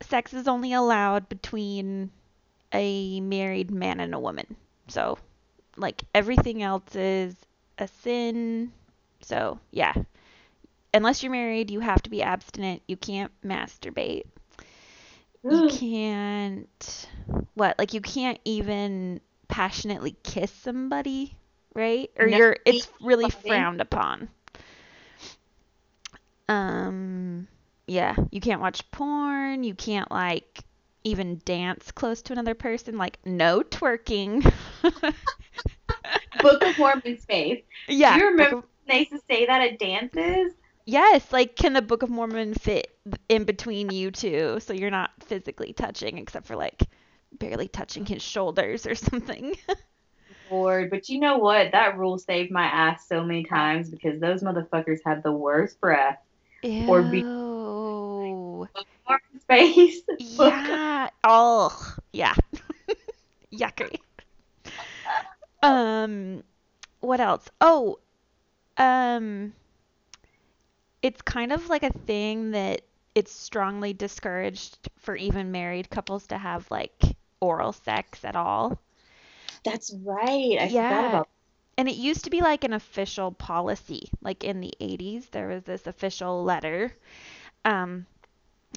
sex 0.01 0.33
is 0.33 0.47
only 0.47 0.73
allowed 0.73 1.29
between 1.29 2.09
a 2.73 3.21
married 3.21 3.69
man 3.69 3.99
and 3.99 4.15
a 4.15 4.19
woman. 4.19 4.55
So, 4.87 5.19
like 5.77 6.03
everything 6.15 6.63
else 6.63 6.95
is 6.95 7.35
a 7.81 7.87
sin. 7.87 8.71
So, 9.21 9.59
yeah. 9.71 9.93
Unless 10.93 11.23
you're 11.23 11.31
married, 11.31 11.71
you 11.71 11.79
have 11.81 12.01
to 12.03 12.09
be 12.09 12.21
abstinent. 12.23 12.81
You 12.87 12.97
can't 12.97 13.31
masturbate. 13.43 14.25
You 15.49 15.63
can't 15.63 17.07
what? 17.55 17.77
Like 17.79 17.93
you 17.93 18.01
can't 18.01 18.39
even 18.45 19.21
passionately 19.47 20.15
kiss 20.23 20.51
somebody, 20.51 21.35
right? 21.73 22.09
Or 22.17 22.27
No, 22.27 22.37
you're 22.37 22.57
it's 22.65 22.87
really 23.01 23.29
frowned 23.29 23.81
upon. 23.81 24.29
Um 26.47 27.47
yeah, 27.87 28.15
you 28.31 28.41
can't 28.41 28.61
watch 28.61 28.89
porn, 28.91 29.63
you 29.63 29.75
can't 29.75 30.09
like 30.11 30.63
even 31.03 31.41
dance 31.45 31.91
close 31.91 32.21
to 32.23 32.33
another 32.33 32.55
person, 32.55 32.97
like 32.97 33.17
no 33.25 33.61
twerking. 33.61 34.51
Book 36.41 36.61
of 36.63 36.77
Mormon 36.77 37.19
space. 37.19 37.63
yeah. 37.87 38.15
Do 38.15 38.21
you 38.23 38.29
remember 38.31 38.57
of- 38.57 38.63
when 38.63 38.87
they 38.87 38.99
used 38.99 39.11
to 39.11 39.21
say 39.29 39.45
that 39.45 39.61
at 39.61 39.79
dances? 39.79 40.53
yes, 40.85 41.31
like 41.31 41.55
can 41.55 41.73
the 41.73 41.81
Book 41.81 42.03
of 42.03 42.09
Mormon 42.09 42.53
fit 42.53 42.95
in 43.29 43.43
between 43.43 43.89
you 43.91 44.11
two 44.11 44.59
so 44.59 44.73
you're 44.73 44.89
not 44.91 45.11
physically 45.23 45.73
touching 45.73 46.17
except 46.17 46.45
for 46.45 46.55
like 46.55 46.83
barely 47.39 47.67
touching 47.67 48.05
his 48.05 48.21
shoulders 48.21 48.85
or 48.85 48.95
something. 49.09 49.55
Lord, 50.49 50.89
but 50.89 51.07
you 51.07 51.19
know 51.19 51.37
what? 51.37 51.71
That 51.71 51.97
rule 51.97 52.17
saved 52.17 52.51
my 52.51 52.65
ass 52.65 53.07
so 53.07 53.23
many 53.23 53.43
times 53.45 53.89
because 53.89 54.19
those 54.19 54.43
motherfuckers 54.43 54.99
had 55.05 55.23
the 55.23 55.31
worst 55.31 55.79
breath. 55.79 56.19
Or 56.87 57.01
be- 57.03 57.19
Ew. 57.19 58.67
Book 58.73 58.85
of 58.85 58.85
Mormon 59.07 59.39
space. 59.41 60.01
Yeah. 60.19 61.09
Oh, 61.23 61.95
yeah. 62.13 62.35
Yucky. 63.53 63.97
Um, 65.63 66.43
what 67.01 67.19
else? 67.21 67.49
Oh, 67.61 67.99
um, 68.77 69.53
it's 71.01 71.21
kind 71.21 71.51
of 71.51 71.69
like 71.69 71.83
a 71.83 71.91
thing 71.91 72.51
that 72.51 72.81
it's 73.15 73.31
strongly 73.31 73.93
discouraged 73.93 74.89
for 74.97 75.15
even 75.15 75.51
married 75.51 75.89
couples 75.89 76.27
to 76.27 76.37
have 76.37 76.69
like 76.71 77.01
oral 77.39 77.71
sex 77.73 78.23
at 78.25 78.35
all. 78.35 78.79
That's 79.65 79.93
right. 80.05 80.57
I 80.59 80.67
Yeah. 80.67 80.69
forgot 80.69 81.05
about 81.05 81.29
And 81.77 81.87
it 81.89 81.95
used 81.95 82.23
to 82.25 82.29
be 82.29 82.41
like 82.41 82.63
an 82.63 82.73
official 82.73 83.31
policy. 83.31 84.09
Like 84.21 84.43
in 84.43 84.61
the 84.61 84.73
80s, 84.79 85.29
there 85.29 85.47
was 85.47 85.63
this 85.63 85.87
official 85.87 86.43
letter 86.43 86.95
um, 87.65 88.05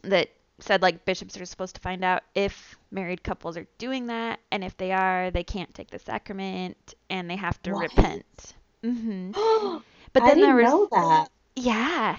that 0.04 0.30
said 0.60 0.82
like 0.82 1.04
bishops 1.04 1.36
are 1.38 1.44
supposed 1.46 1.74
to 1.76 1.80
find 1.80 2.04
out 2.04 2.22
if 2.34 2.76
married 2.90 3.22
couples 3.22 3.56
are 3.56 3.66
doing 3.78 4.06
that, 4.08 4.40
and 4.50 4.64
if 4.64 4.76
they 4.76 4.92
are, 4.92 5.30
they 5.30 5.44
can't 5.44 5.74
take 5.74 5.90
the 5.90 5.98
sacrament 5.98 6.94
and 7.10 7.30
they 7.30 7.36
have 7.36 7.60
to 7.62 7.72
What? 7.72 7.76
repent. 7.76 8.54
hmm. 8.82 9.32
But 10.12 10.24
then 10.24 10.40
there 10.40 10.54
didn't 10.54 10.56
was 10.56 10.74
know 10.74 10.88
that. 10.90 11.28
yeah, 11.56 12.18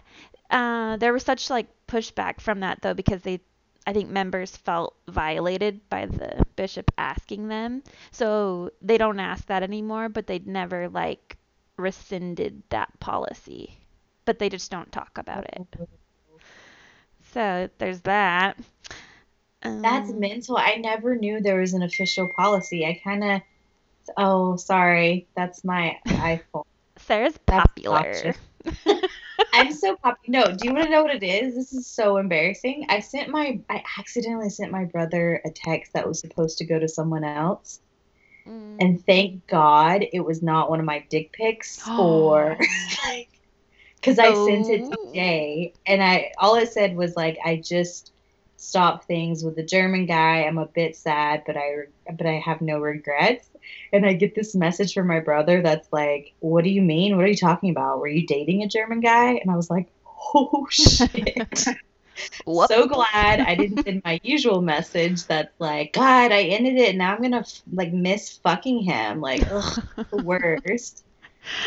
uh, 0.50 0.98
there 0.98 1.13
was 1.13 1.24
such 1.24 1.50
like 1.50 1.68
pushback 1.88 2.39
from 2.42 2.60
that 2.62 2.82
though 2.82 2.94
because 2.94 3.22
they, 3.24 3.42
I 3.88 3.94
think 3.94 4.10
members 4.10 4.56
felt 4.56 4.96
violated 5.08 5.88
by 5.89 6.06
the 6.08 6.46
bishop 6.56 6.92
asking 6.98 7.48
them, 7.48 7.84
so 8.12 8.72
they 8.82 8.98
don't 8.98 9.20
ask 9.20 9.46
that 9.48 9.63
anymore. 9.63 10.10
But 10.10 10.27
they'd 10.27 10.48
never 10.48 10.89
like 10.89 11.38
rescinded 11.77 12.63
that 12.70 13.00
policy, 13.00 13.80
but 14.25 14.39
they 14.39 14.50
just 14.50 14.72
don't 14.72 14.92
talk 14.92 15.18
about 15.18 15.46
it. 15.46 15.63
So 17.36 17.70
there's 17.80 18.00
that. 18.01 18.58
That's 19.62 20.10
Um, 20.10 20.20
mental. 20.22 20.56
I 20.56 20.75
never 20.75 21.18
knew 21.18 21.42
there 21.42 21.60
was 21.60 21.74
an 21.74 21.84
official 21.84 22.30
policy. 22.34 22.86
I 22.86 23.01
kind 23.04 23.24
of. 23.25 23.42
Oh, 24.15 24.56
sorry. 24.56 25.27
That's 25.36 25.65
my 25.65 25.98
iPhone. 26.08 26.63
Sarah's 26.98 27.38
popular. 27.46 28.34
I'm 29.54 29.74
so 29.74 29.98
pop. 29.98 30.18
No, 30.27 30.46
do 30.46 30.65
you 30.65 30.74
want 30.74 30.86
to 30.86 30.89
know 30.92 31.04
what 31.04 31.13
it 31.13 31.24
is? 31.24 31.56
This 31.56 31.74
is 31.74 31.88
so 31.88 32.15
embarrassing. 32.15 32.86
I 32.88 33.01
sent 33.01 33.27
my. 33.27 33.60
I 33.70 33.84
accidentally 34.00 34.50
sent 34.50 34.72
my 34.72 34.86
brother 34.86 35.42
a 35.44 35.50
text 35.50 35.92
that 35.92 36.08
was 36.08 36.22
supposed 36.22 36.60
to 36.60 36.65
go 36.65 36.80
to 36.80 36.88
someone 36.88 37.25
else, 37.25 37.82
Mm. 38.48 38.77
and 38.80 39.06
thank 39.06 39.46
God 39.48 40.06
it 40.13 40.22
was 40.22 40.42
not 40.42 40.70
one 40.70 40.80
of 40.80 40.86
my 40.86 41.04
dick 41.10 41.34
pics 41.34 41.86
or 42.00 42.56
like, 43.06 43.27
because 44.06 44.20
I 44.20 44.34
sent 44.34 44.70
it 44.70 44.82
Oh. 44.92 45.08
today, 45.08 45.74
and 45.86 46.04
I 46.04 46.32
all 46.38 46.56
it 46.56 46.72
said 46.72 46.96
was 46.96 47.16
like 47.16 47.38
I 47.44 47.58
just 47.58 48.12
stopped 48.58 49.06
things 49.06 49.44
with 49.44 49.56
the 49.56 49.64
German 49.64 50.06
guy. 50.06 50.44
I'm 50.44 50.58
a 50.58 50.66
bit 50.66 50.96
sad, 50.96 51.44
but 51.46 51.58
I 51.58 51.86
but 52.12 52.26
I 52.26 52.34
have 52.40 52.62
no 52.62 52.80
regrets. 52.80 53.50
And 53.92 54.06
I 54.06 54.14
get 54.14 54.36
this 54.36 54.54
message 54.54 54.94
from 54.94 55.08
my 55.08 55.20
brother 55.20 55.62
that's 55.62 55.92
like, 55.92 56.34
"What 56.40 56.64
do 56.64 56.70
you 56.70 56.82
mean? 56.82 57.16
What 57.16 57.26
are 57.26 57.30
you 57.30 57.36
talking 57.36 57.72
about? 57.72 58.00
Were 58.00 58.08
you 58.08 58.26
dating 58.28 58.62
a 58.64 58.68
German 58.68 59.00
guy?" 59.02 59.34
And 59.34 59.50
I 59.50 59.56
was 59.56 59.70
like, 59.70 59.88
"Oh 60.34 60.68
shit." 60.70 61.66
So 62.48 62.88
glad 62.88 63.42
I 63.42 63.56
didn't 63.56 63.84
send 63.84 64.02
my 64.06 64.22
usual 64.24 64.62
message 64.62 65.26
that's 65.26 65.52
like, 65.60 65.92
God, 65.92 66.32
I 66.32 66.44
ended 66.44 66.78
it. 66.78 66.96
Now 66.96 67.14
I'm 67.14 67.22
gonna 67.22 67.44
like 67.74 67.92
miss 67.92 68.38
fucking 68.38 68.84
him. 68.84 69.20
Like, 69.20 69.44
ugh, 69.52 69.84
the 70.12 70.24
worst. 70.24 71.04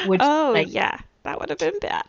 Which, 0.07 0.21
oh 0.25 0.52
like, 0.54 0.73
yeah, 0.73 1.00
that 1.28 1.38
would 1.38 1.50
have 1.50 1.58
been 1.58 1.78
bad. 1.78 2.04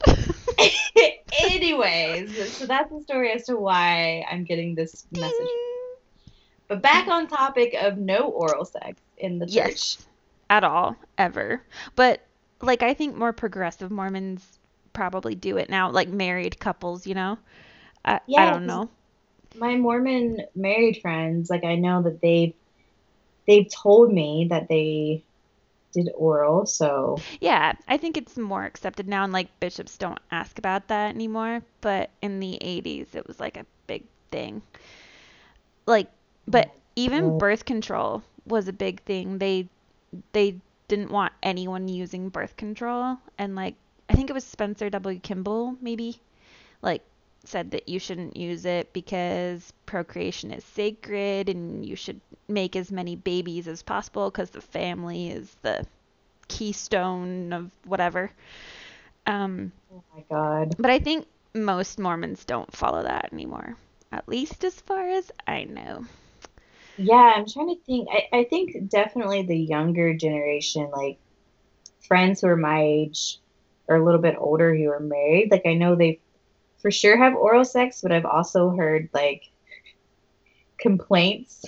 anyways, 1.44 2.54
so 2.54 2.66
that's 2.66 2.90
the 2.90 3.02
story 3.02 3.34
as 3.34 3.46
to 3.48 3.58
why 3.58 4.26
I'm 4.32 4.46
getting 4.46 4.76
this 4.76 5.06
message. 5.12 5.48
But 6.70 6.82
back 6.82 7.10
on 7.10 7.28
topic 7.28 7.76
of 7.82 7.98
no 7.98 8.30
oral 8.30 8.64
sex 8.64 9.02
in 9.18 9.40
the 9.40 9.46
church. 9.46 9.56
Yes, 9.56 10.08
at 10.50 10.64
all, 10.64 10.96
ever. 11.18 11.62
But 11.96 12.22
like, 12.62 12.82
I 12.82 12.94
think 12.94 13.18
more 13.18 13.34
progressive 13.34 13.92
Mormons 13.92 14.60
probably 14.94 15.36
do 15.36 15.58
it 15.58 15.70
now, 15.70 15.92
like 15.92 16.08
married 16.08 16.58
couples, 16.60 17.06
you 17.06 17.16
know. 17.16 17.38
I, 18.06 18.22
I 18.38 18.50
don't 18.50 18.66
know. 18.66 18.90
My 19.56 19.76
Mormon 19.76 20.44
married 20.56 21.02
friends, 21.02 21.50
like 21.50 21.66
I 21.66 21.76
know 21.76 22.04
that 22.04 22.22
they've 22.22 22.54
they've 23.48 23.70
told 23.70 24.14
me 24.14 24.48
that 24.50 24.70
they 24.70 25.24
did 25.94 26.10
oral, 26.16 26.66
so 26.66 27.26
Yeah, 27.42 27.74
I 27.88 27.98
think 27.98 28.18
it's 28.18 28.38
more 28.38 28.64
accepted 28.66 29.08
now, 29.08 29.24
and 29.24 29.34
like 29.34 29.48
bishops 29.60 29.98
don't 29.98 30.20
ask 30.32 30.58
about 30.60 30.88
that 30.90 31.10
anymore. 31.16 31.62
But 31.82 32.10
in 32.22 32.40
the 32.40 32.58
80s, 32.62 33.16
it 33.16 33.28
was 33.28 33.40
like 33.40 33.58
a 33.58 33.66
big 33.88 34.04
thing. 34.32 34.62
Like, 35.86 36.08
but 36.48 36.68
mm-hmm. 36.68 36.78
even 36.96 37.24
Oh. 37.24 37.38
birth 37.38 37.66
control 37.66 38.24
was 38.46 38.68
a 38.68 38.74
big 38.74 39.02
thing. 39.04 39.38
They 39.40 39.68
they 40.34 40.56
didn't 40.88 41.12
want 41.12 41.34
anyone 41.44 41.88
using 41.88 42.30
birth 42.30 42.56
control, 42.58 43.18
and 43.38 43.56
like 43.56 43.76
I 44.10 44.14
think 44.16 44.30
it 44.30 44.34
was 44.34 44.44
Spencer 44.44 44.90
W. 44.90 45.20
Kimball 45.20 45.76
maybe, 45.82 46.20
like 46.82 47.04
said 47.44 47.72
that 47.72 47.88
you 47.88 48.00
shouldn't 48.00 48.36
use 48.36 48.66
it 48.66 48.92
because 48.94 49.74
procreation 49.86 50.52
is 50.52 50.64
sacred 50.64 51.50
and 51.50 51.86
you 51.86 51.96
should 51.96 52.20
make 52.48 52.76
as 52.76 52.92
many 52.92 53.16
babies 53.16 53.68
as 53.68 53.82
possible 53.82 54.30
because 54.30 54.50
the 54.50 54.62
family 54.62 55.30
is 55.30 55.56
the 55.62 55.86
keystone 56.48 57.54
of 57.54 57.72
whatever. 57.86 58.32
Um, 59.26 59.72
oh 59.94 60.04
my 60.16 60.24
god. 60.30 60.76
but 60.78 60.92
I 60.92 61.00
think 61.00 61.28
most 61.54 62.00
Mormons 62.00 62.46
don't 62.46 62.76
follow 62.76 63.04
that 63.04 63.32
anymore, 63.32 63.76
at 64.12 64.28
least 64.28 64.64
as 64.64 64.80
far 64.82 65.08
as 65.08 65.32
I 65.48 65.64
know. 65.66 66.06
Yeah, 66.98 67.34
I'm 67.36 67.48
trying 67.48 67.70
to 67.70 67.82
think. 67.86 68.10
I, 68.12 68.40
I 68.40 68.44
think 68.44 68.90
definitely 68.90 69.44
the 69.44 69.58
younger 69.58 70.14
generation, 70.14 70.90
like 70.92 71.18
friends 72.08 72.42
who 72.42 72.48
are 72.48 72.58
my 72.58 72.82
age 72.84 73.40
or 73.88 73.96
a 73.96 74.04
little 74.04 74.20
bit 74.20 74.36
older 74.38 74.76
who 74.76 74.90
are 74.90 75.00
married, 75.00 75.50
like 75.50 75.66
I 75.66 75.76
know 75.76 75.96
they 75.96 76.20
for 76.82 76.92
sure 76.92 77.18
have 77.18 77.36
oral 77.36 77.66
sex, 77.66 78.02
but 78.02 78.12
I've 78.12 78.26
also 78.26 78.70
heard 78.72 79.10
like 79.14 79.50
complaints, 80.78 81.66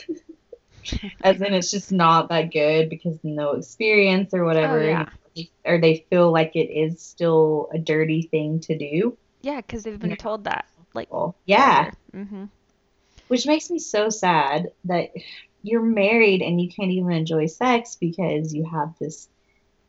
as 1.21 1.41
in 1.41 1.53
it's 1.53 1.71
just 1.71 1.91
not 1.91 2.29
that 2.29 2.51
good 2.51 2.89
because 2.89 3.17
no 3.23 3.51
experience 3.51 4.33
or 4.33 4.43
whatever, 4.45 4.79
Oh, 4.79 5.09
yeah. 5.35 5.43
or 5.65 5.79
they 5.79 6.05
feel 6.09 6.31
like 6.31 6.55
it 6.55 6.71
is 6.71 7.01
still 7.01 7.69
a 7.73 7.79
dirty 7.79 8.23
thing 8.23 8.59
to 8.61 8.77
do. 8.77 9.17
Yeah, 9.41 9.57
because 9.57 9.83
they've 9.83 9.99
been 9.99 10.15
told 10.15 10.45
that. 10.45 10.65
Like, 10.93 11.09
yeah. 11.45 11.91
Mm-hmm. 12.13 12.45
Which 13.27 13.47
makes 13.47 13.69
me 13.69 13.79
so 13.79 14.09
sad 14.09 14.71
that 14.85 15.11
you're 15.63 15.81
married 15.81 16.41
and 16.41 16.59
you 16.59 16.69
can't 16.69 16.91
even 16.91 17.11
enjoy 17.11 17.45
sex 17.45 17.95
because 17.99 18.53
you 18.53 18.65
have 18.65 18.93
this 18.99 19.27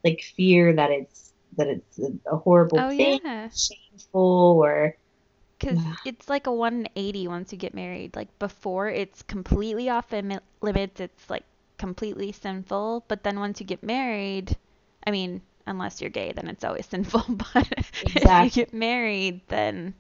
like 0.05 0.23
fear 0.37 0.73
that 0.75 0.91
it's 0.91 1.33
that 1.57 1.69
it's 1.69 1.99
a, 2.26 2.37
horrible 2.37 2.79
Oh 2.79 2.88
thing, 2.88 3.21
yeah, 3.25 3.49
shameful 3.49 4.61
or 4.62 4.97
because 5.62 5.87
Yeah. 5.87 5.97
it's 6.04 6.28
like 6.28 6.47
a 6.49 6.52
180 6.52 7.28
once 7.28 7.52
you 7.52 7.59
get 7.59 7.75
married. 7.75 8.16
Like 8.16 8.37
before, 8.40 8.88
it's 8.90 9.23
completely 9.23 9.88
off 9.90 10.11
imi- 10.11 10.40
limits. 10.62 11.00
It's 11.00 11.31
like 11.31 11.45
completely 11.78 12.33
sinful. 12.33 13.04
But 13.09 13.25
then 13.25 13.40
once 13.40 13.61
you 13.61 13.66
get 13.66 13.83
married, 13.85 14.57
I 15.07 15.12
mean, 15.12 15.42
unless 15.66 16.00
you're 16.02 16.11
gay, 16.11 16.33
then 16.33 16.49
it's 16.49 16.64
always 16.64 16.87
sinful. 16.95 17.25
But 17.54 17.69
if 18.16 18.38
you 18.38 18.50
get 18.50 18.75
married, 18.75 19.42
then 19.49 19.95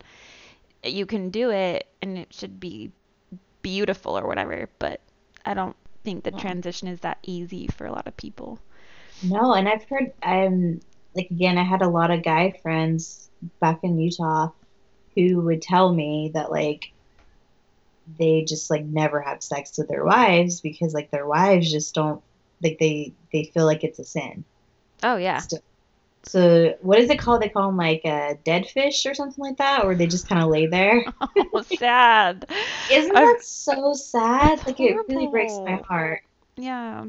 you 0.84 1.06
can 1.06 1.30
do 1.30 1.50
it, 1.50 1.86
and 2.02 2.18
it 2.18 2.34
should 2.34 2.60
be 2.60 2.92
beautiful 3.62 4.18
or 4.18 4.26
whatever, 4.26 4.68
but 4.80 5.00
I 5.46 5.54
don't 5.54 5.76
think 6.04 6.24
the 6.24 6.32
Yeah. 6.32 6.42
transition 6.44 6.88
is 6.88 7.00
that 7.02 7.18
easy 7.24 7.68
for 7.68 7.86
a 7.86 7.92
lot 7.92 8.08
of 8.08 8.16
people. 8.16 8.60
No, 9.22 9.54
and 9.54 9.68
I've 9.68 9.84
heard 9.88 10.12
I'm 10.22 10.80
like 11.14 11.28
again, 11.30 11.58
I 11.58 11.64
had 11.64 11.82
a 11.82 11.88
lot 11.88 12.10
of 12.10 12.22
guy 12.24 12.52
friends 12.62 13.30
back 13.60 13.80
in 13.82 13.98
Utah 13.98 14.50
who 15.14 15.40
would 15.42 15.62
tell 15.62 15.92
me 15.92 16.30
that 16.34 16.50
like 16.50 16.92
they 18.18 18.44
just 18.44 18.70
like 18.70 18.84
never 18.84 19.20
have 19.20 19.42
sex 19.42 19.78
with 19.78 19.88
their 19.88 20.04
wives 20.04 20.60
because 20.60 20.92
like 20.94 21.10
their 21.10 21.26
wives 21.26 21.70
just 21.70 21.94
don't 21.94 22.22
like 22.62 22.78
they 22.78 23.12
they 23.32 23.44
feel 23.44 23.64
like 23.66 23.84
it's 23.84 23.98
a 23.98 24.04
sin. 24.04 24.44
Oh 25.02 25.16
yeah. 25.16 25.38
Still. 25.38 25.60
So 26.24 26.76
what 26.82 27.00
is 27.00 27.10
it 27.10 27.18
called? 27.18 27.42
They 27.42 27.48
call 27.48 27.66
them 27.68 27.76
like 27.76 28.02
a 28.04 28.38
dead 28.44 28.66
fish 28.68 29.06
or 29.06 29.14
something 29.14 29.42
like 29.42 29.56
that, 29.56 29.84
or 29.84 29.94
they 29.96 30.06
just 30.06 30.28
kind 30.28 30.42
of 30.42 30.50
lay 30.50 30.66
there. 30.66 31.04
Oh, 31.54 31.60
sad. 31.62 32.46
Isn't 32.90 33.14
I've- 33.16 33.26
that 33.26 33.44
so 33.44 33.92
sad? 33.92 34.64
Like 34.66 34.78
it 34.80 34.96
really 35.08 35.26
breaks 35.26 35.54
my 35.58 35.76
heart. 35.86 36.22
Yeah. 36.56 37.06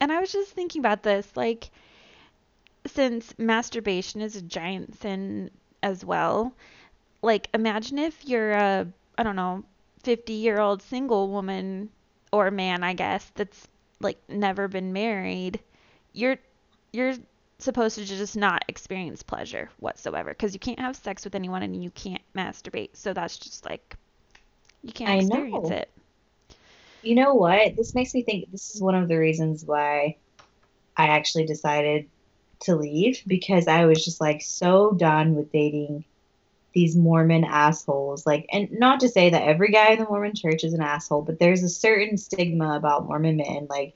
And 0.00 0.12
I 0.12 0.20
was 0.20 0.30
just 0.32 0.50
thinking 0.52 0.80
about 0.80 1.02
this, 1.02 1.28
like, 1.36 1.70
since 2.86 3.34
masturbation 3.38 4.20
is 4.20 4.36
a 4.36 4.42
giant 4.42 5.00
sin 5.00 5.50
as 5.82 6.04
well, 6.04 6.54
like, 7.22 7.48
imagine 7.54 7.98
if 7.98 8.26
you're 8.26 8.52
a, 8.52 8.86
I 9.16 9.22
don't 9.22 9.36
know, 9.36 9.64
50 10.02 10.32
year 10.32 10.58
old 10.60 10.82
single 10.82 11.28
woman 11.28 11.90
or 12.32 12.50
man, 12.50 12.82
I 12.82 12.94
guess, 12.94 13.30
that's 13.34 13.68
like 14.00 14.18
never 14.28 14.68
been 14.68 14.92
married. 14.92 15.60
You're, 16.12 16.38
you're 16.92 17.14
supposed 17.58 17.96
to 17.96 18.04
just 18.04 18.36
not 18.36 18.64
experience 18.68 19.22
pleasure 19.22 19.70
whatsoever 19.78 20.30
because 20.30 20.52
you 20.52 20.60
can't 20.60 20.80
have 20.80 20.96
sex 20.96 21.24
with 21.24 21.34
anyone 21.34 21.62
and 21.62 21.82
you 21.82 21.90
can't 21.90 22.22
masturbate. 22.34 22.90
So 22.94 23.12
that's 23.12 23.38
just 23.38 23.64
like, 23.64 23.96
you 24.82 24.92
can't 24.92 25.10
I 25.10 25.16
experience 25.16 25.70
know. 25.70 25.76
it. 25.76 25.90
You 27.02 27.14
know 27.16 27.34
what? 27.34 27.76
This 27.76 27.94
makes 27.94 28.14
me 28.14 28.22
think 28.22 28.50
this 28.50 28.74
is 28.74 28.82
one 28.82 28.94
of 28.94 29.08
the 29.08 29.16
reasons 29.16 29.64
why 29.64 30.16
I 30.96 31.08
actually 31.08 31.46
decided 31.46 32.08
to 32.60 32.76
leave 32.76 33.22
because 33.26 33.66
I 33.66 33.86
was 33.86 34.04
just 34.04 34.20
like 34.20 34.40
so 34.40 34.92
done 34.92 35.34
with 35.34 35.52
dating 35.52 36.04
these 36.72 36.96
Mormon 36.96 37.44
assholes. 37.44 38.26
Like, 38.26 38.46
and 38.52 38.70
not 38.72 39.00
to 39.00 39.08
say 39.08 39.30
that 39.30 39.42
every 39.42 39.70
guy 39.70 39.92
in 39.92 39.98
the 39.98 40.04
Mormon 40.04 40.34
church 40.34 40.64
is 40.64 40.74
an 40.74 40.82
asshole, 40.82 41.22
but 41.22 41.38
there's 41.38 41.62
a 41.62 41.68
certain 41.68 42.16
stigma 42.16 42.76
about 42.76 43.06
Mormon 43.06 43.36
men, 43.36 43.66
like, 43.68 43.94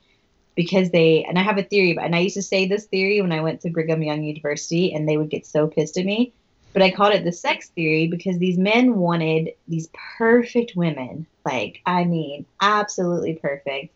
because 0.54 0.90
they, 0.90 1.24
and 1.24 1.38
I 1.38 1.42
have 1.42 1.58
a 1.58 1.62
theory, 1.62 1.96
and 2.00 2.16
I 2.16 2.20
used 2.20 2.36
to 2.36 2.42
say 2.42 2.66
this 2.66 2.84
theory 2.84 3.20
when 3.20 3.32
I 3.32 3.42
went 3.42 3.60
to 3.62 3.70
Brigham 3.70 4.02
Young 4.02 4.24
University, 4.24 4.94
and 4.94 5.08
they 5.08 5.16
would 5.16 5.30
get 5.30 5.46
so 5.46 5.66
pissed 5.66 5.98
at 5.98 6.04
me. 6.06 6.32
But 6.72 6.82
I 6.82 6.90
called 6.90 7.14
it 7.14 7.24
the 7.24 7.32
sex 7.32 7.68
theory 7.70 8.06
because 8.06 8.38
these 8.38 8.58
men 8.58 8.96
wanted 8.96 9.54
these 9.66 9.88
perfect 10.18 10.76
women. 10.76 11.26
Like, 11.44 11.80
I 11.86 12.04
mean, 12.04 12.44
absolutely 12.60 13.34
perfect 13.34 13.94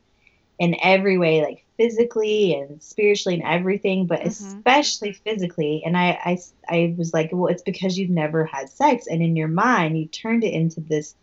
in 0.59 0.77
every 0.83 1.19
way, 1.19 1.43
like 1.43 1.65
physically 1.81 2.53
and 2.53 2.83
spiritually 2.83 3.41
and 3.41 3.43
everything, 3.43 4.05
but 4.05 4.21
Mhm. 4.21 4.27
especially 4.27 5.13
physically. 5.13 5.83
And 5.87 5.97
I, 5.97 6.19
I, 6.23 6.39
I 6.69 6.95
was 6.99 7.15
like, 7.15 7.31
well, 7.33 7.47
it's 7.47 7.63
because 7.63 7.99
you've 7.99 8.11
never 8.11 8.45
had 8.45 8.69
sex. 8.69 9.07
And 9.07 9.23
in 9.23 9.35
your 9.35 9.49
mind, 9.49 9.99
you 9.99 10.05
turned 10.05 10.45
it 10.45 10.53
into 10.53 10.83
this 10.83 11.15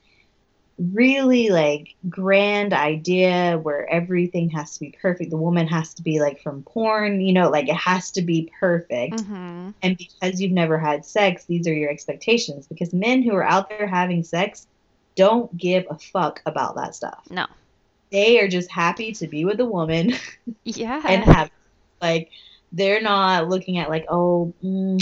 really 0.79 1.49
like 1.49 1.93
grand 2.09 2.73
idea 2.73 3.59
where 3.61 3.87
everything 3.87 4.49
has 4.49 4.73
to 4.73 4.79
be 4.79 4.95
perfect. 4.99 5.29
The 5.29 5.37
woman 5.37 5.67
has 5.67 5.93
to 5.95 6.01
be 6.01 6.19
like 6.19 6.41
from 6.41 6.63
porn, 6.63 7.21
you 7.21 7.33
know, 7.33 7.49
like 7.49 7.69
it 7.69 7.75
has 7.75 8.09
to 8.11 8.23
be 8.23 8.51
perfect. 8.59 9.17
Mm-hmm. 9.17 9.69
And 9.83 9.97
because 9.97 10.41
you've 10.41 10.51
never 10.51 10.79
had 10.79 11.05
sex, 11.05 11.45
these 11.45 11.67
are 11.67 11.73
your 11.73 11.91
expectations. 11.91 12.65
Because 12.67 12.93
men 12.93 13.21
who 13.21 13.35
are 13.35 13.43
out 13.43 13.69
there 13.69 13.85
having 13.85 14.23
sex 14.23 14.65
don't 15.15 15.55
give 15.55 15.85
a 15.91 15.99
fuck 15.99 16.41
about 16.47 16.75
that 16.77 16.95
stuff. 16.95 17.23
No. 17.29 17.45
They 18.11 18.39
are 18.39 18.47
just 18.47 18.71
happy 18.71 19.11
to 19.13 19.27
be 19.27 19.45
with 19.45 19.59
a 19.59 19.65
woman 19.65 20.13
Yeah. 20.63 21.01
and 21.07 21.23
have 21.23 21.51
like 22.01 22.29
they're 22.71 23.01
not 23.01 23.49
looking 23.49 23.77
at 23.77 23.89
like 23.89 24.05
oh 24.09 24.53
mm, 24.63 25.01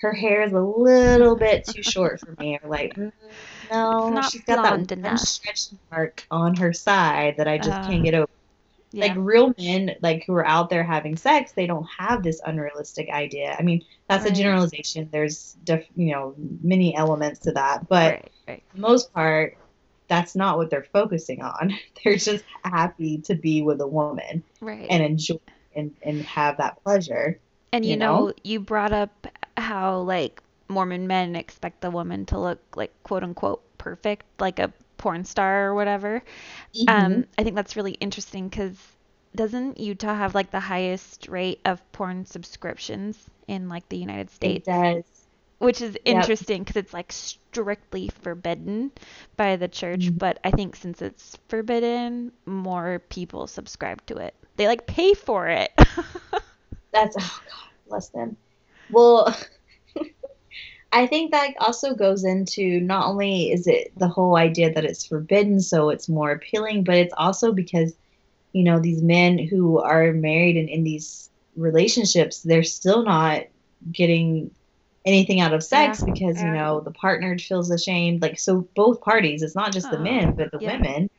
her 0.00 0.12
hair 0.12 0.42
is 0.42 0.52
a 0.52 0.60
little 0.60 1.36
bit 1.36 1.66
too 1.66 1.82
short 1.82 2.20
for 2.20 2.34
me 2.38 2.58
or 2.62 2.68
like 2.68 2.94
mm, 2.94 3.12
no 3.70 4.20
she's 4.30 4.42
got 4.44 4.62
that 4.62 5.00
one 5.02 5.16
stretch 5.16 5.68
mark 5.90 6.24
on 6.30 6.54
her 6.56 6.72
side 6.72 7.36
that 7.36 7.46
I 7.48 7.58
just 7.58 7.70
Uh, 7.70 7.86
can't 7.86 8.04
get 8.04 8.14
over. 8.14 8.28
yeah. 8.92 9.06
Like 9.06 9.14
real 9.16 9.54
men, 9.58 9.96
like 10.02 10.24
who 10.26 10.34
are 10.34 10.46
out 10.46 10.70
there 10.70 10.82
having 10.82 11.16
sex, 11.16 11.52
they 11.52 11.66
don't 11.66 11.86
have 11.98 12.22
this 12.22 12.40
unrealistic 12.44 13.08
idea. 13.10 13.54
I 13.58 13.62
mean, 13.62 13.84
that's 14.08 14.24
a 14.24 14.30
generalization. 14.32 15.08
There's, 15.12 15.56
def- 15.64 15.86
you 15.94 16.12
know, 16.12 16.34
many 16.62 16.96
elements 16.96 17.40
to 17.40 17.52
that, 17.52 17.86
but 17.88 18.12
right, 18.14 18.32
right. 18.48 18.62
for 18.68 18.76
the 18.76 18.82
most 18.82 19.12
part, 19.12 19.56
that's 20.10 20.34
not 20.34 20.58
what 20.58 20.68
they're 20.68 20.86
focusing 20.92 21.40
on. 21.40 21.72
They're 22.04 22.16
just 22.16 22.44
happy 22.64 23.18
to 23.22 23.34
be 23.36 23.62
with 23.62 23.80
a 23.80 23.86
woman 23.86 24.42
Right. 24.60 24.86
and 24.90 25.02
enjoy 25.02 25.38
and, 25.74 25.94
and 26.02 26.20
have 26.22 26.58
that 26.58 26.82
pleasure. 26.82 27.38
And 27.72 27.84
you, 27.84 27.92
you 27.92 27.96
know, 27.96 28.26
know? 28.26 28.32
you 28.42 28.58
brought 28.58 28.92
up 28.92 29.28
how 29.56 30.00
like 30.00 30.42
Mormon 30.68 31.06
men 31.06 31.36
expect 31.36 31.80
the 31.80 31.90
woman 31.90 32.26
to 32.26 32.38
look 32.40 32.58
like 32.76 32.92
quote 33.04 33.22
unquote 33.22 33.62
perfect, 33.78 34.24
like 34.40 34.58
a 34.58 34.72
porn 34.98 35.24
star 35.24 35.68
or 35.68 35.74
whatever. 35.74 36.22
Mm-hmm. 36.74 36.88
Um, 36.88 37.24
I 37.38 37.44
think 37.44 37.54
that's 37.54 37.76
really 37.76 37.92
interesting 37.92 38.48
because 38.48 38.76
doesn't 39.36 39.78
Utah 39.78 40.16
have 40.16 40.34
like 40.34 40.50
the 40.50 40.60
highest 40.60 41.28
rate 41.28 41.60
of 41.64 41.80
porn 41.92 42.26
subscriptions 42.26 43.16
in 43.46 43.68
like 43.68 43.88
the 43.88 43.96
United 43.96 44.26
it 44.26 44.32
States? 44.32 44.66
does. 44.66 45.04
Which 45.58 45.80
is 45.80 45.96
interesting 46.04 46.64
because 46.64 46.76
it's 46.76 46.92
like 46.92 47.12
strictly 47.50 48.08
forbidden 48.08 48.92
by 49.36 49.56
the 49.56 49.68
church, 49.68 50.10
Mhm. 50.10 50.18
but 50.18 50.38
I 50.44 50.50
think 50.50 50.76
since 50.76 51.02
it's 51.02 51.36
forbidden, 51.48 52.32
more 52.46 53.00
people 53.08 53.46
subscribe 53.46 54.04
to 54.06 54.16
it. 54.18 54.34
They 54.56 54.66
like 54.68 54.86
pay 54.86 55.14
for 55.14 55.48
it. 55.48 55.70
That's 56.92 57.16
oh 57.18 57.40
god, 57.44 57.70
bless 57.88 58.08
them. 58.10 58.36
Well, 58.88 59.34
I 60.92 61.06
think 61.06 61.30
that 61.32 61.54
also 61.60 61.94
goes 61.94 62.24
into 62.24 62.80
not 62.80 63.06
only 63.06 63.50
is 63.52 63.66
it 63.66 63.92
the 63.96 64.08
whole 64.08 64.36
idea 64.36 64.72
that 64.72 64.84
it's 64.84 65.06
forbidden, 65.06 65.60
so 65.60 65.90
it's 65.90 66.08
more 66.08 66.32
appealing, 66.32 66.84
but 66.84 66.96
it's 66.96 67.14
also 67.16 67.52
because 67.52 67.94
you 68.52 68.64
know 68.64 68.80
these 68.80 69.02
men 69.02 69.38
who 69.38 69.78
are 69.80 70.12
married 70.12 70.56
and 70.56 70.68
in 70.68 70.84
these 70.84 71.30
relationships, 71.56 72.42
they're 72.42 72.62
still 72.64 73.04
not 73.04 73.44
getting 73.92 74.50
anything 75.04 75.40
out 75.40 75.52
of 75.52 75.62
sex 75.62 76.00
Yeah, 76.00 76.12
because 76.12 76.36
yeah. 76.36 76.46
you 76.46 76.52
know 76.52 76.80
the 76.80 76.90
partner 76.90 77.38
feels 77.38 77.70
ashamed. 77.70 78.22
Like 78.22 78.38
so, 78.38 78.68
both 78.74 79.00
parties. 79.00 79.42
It's 79.42 79.54
not 79.54 79.72
just 79.72 79.90
the 79.90 79.98
men, 79.98 80.34
but 80.34 80.50
the 80.50 80.58
yeah. 80.60 80.76
women 80.76 81.10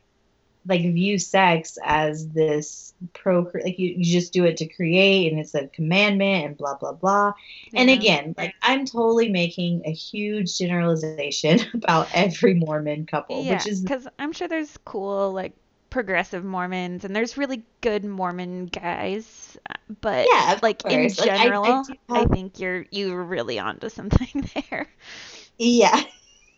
like 0.66 0.82
view 0.82 1.18
sex 1.18 1.76
as 1.84 2.28
this 2.28 2.94
pro 3.14 3.50
like 3.64 3.78
you, 3.78 3.94
you 3.96 4.04
just 4.04 4.32
do 4.32 4.44
it 4.44 4.56
to 4.56 4.66
create 4.68 5.30
and 5.30 5.40
it's 5.40 5.54
a 5.54 5.66
commandment 5.68 6.46
and 6.46 6.56
blah 6.56 6.76
blah 6.76 6.92
blah 6.92 7.32
and 7.74 7.90
again 7.90 8.34
like 8.38 8.54
i'm 8.62 8.84
totally 8.84 9.28
making 9.28 9.82
a 9.84 9.92
huge 9.92 10.56
generalization 10.56 11.58
about 11.74 12.08
every 12.14 12.54
mormon 12.54 13.06
couple 13.06 13.44
Yeah, 13.44 13.54
which 13.54 13.66
is 13.66 13.80
because 13.80 14.06
I'm 14.18 14.32
sure 14.32 14.46
there's 14.46 14.78
cool 14.84 15.32
like 15.32 15.52
progressive 15.92 16.42
Mormons 16.44 17.04
and 17.04 17.14
there's 17.14 17.36
really 17.36 17.62
good 17.82 18.04
Mormon 18.04 18.66
guys, 18.66 19.58
but 20.00 20.26
yeah 20.32 20.58
like 20.62 20.84
in 20.86 21.02
course. 21.02 21.20
Like, 21.20 21.30
I- 21.30 21.34
I 21.34 21.42
general, 21.44 21.84
I, 22.08 22.24
think 22.26 22.58
you're 22.58 22.86
you're 22.90 23.22
really 23.22 23.58
onto 23.58 23.88
something 23.98 24.48
there. 24.70 24.88
yeah 25.58 26.02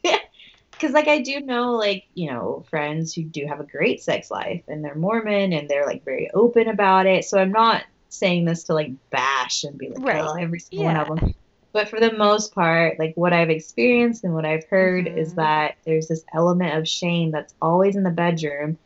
because 0.71 0.93
like 0.93 1.09
i 1.09 1.21
do 1.21 1.41
know 1.41 1.73
like 1.73 2.05
you 2.15 2.31
know 2.31 2.65
friends 2.71 3.13
who 3.15 3.23
do 3.25 3.45
have 3.47 3.61
a 3.61 3.65
great 3.65 4.03
sex 4.03 4.31
life 4.31 4.63
and 4.69 4.85
they're 4.85 4.95
mormon 4.95 5.53
and 5.53 5.69
they're 5.69 5.87
like 5.87 6.05
very 6.05 6.31
open 6.33 6.69
about 6.69 7.07
it 7.07 7.25
so 7.25 7.39
i'm 7.39 7.53
not 7.53 7.83
saying 8.09 8.45
this 8.45 8.65
to 8.65 8.75
like 8.75 8.93
bash 9.11 9.65
and 9.65 9.77
be 9.79 9.89
like 9.89 9.99
Right. 10.05 10.25
oh 10.25 10.35
every 10.35 10.61
single 10.61 10.85
one 10.87 10.97
of 10.97 11.09
them 11.21 11.35
but 11.73 11.89
for 11.89 11.99
the 12.01 12.13
most 12.13 12.55
part 12.55 12.99
like 12.99 13.15
what 13.17 13.33
i've 13.33 13.51
experienced 13.51 14.23
and 14.25 14.33
what 14.35 14.45
i've 14.45 14.65
heard 14.67 15.09
is 15.09 15.33
Mhm. 15.33 15.37
that 15.37 15.77
there's 15.85 16.07
this 16.09 16.25
element 16.35 16.77
of 16.79 16.87
shame 16.89 17.31
that's 17.33 17.55
always 17.61 17.97
in 17.97 18.03
the 18.05 18.11
bedroom 18.11 18.79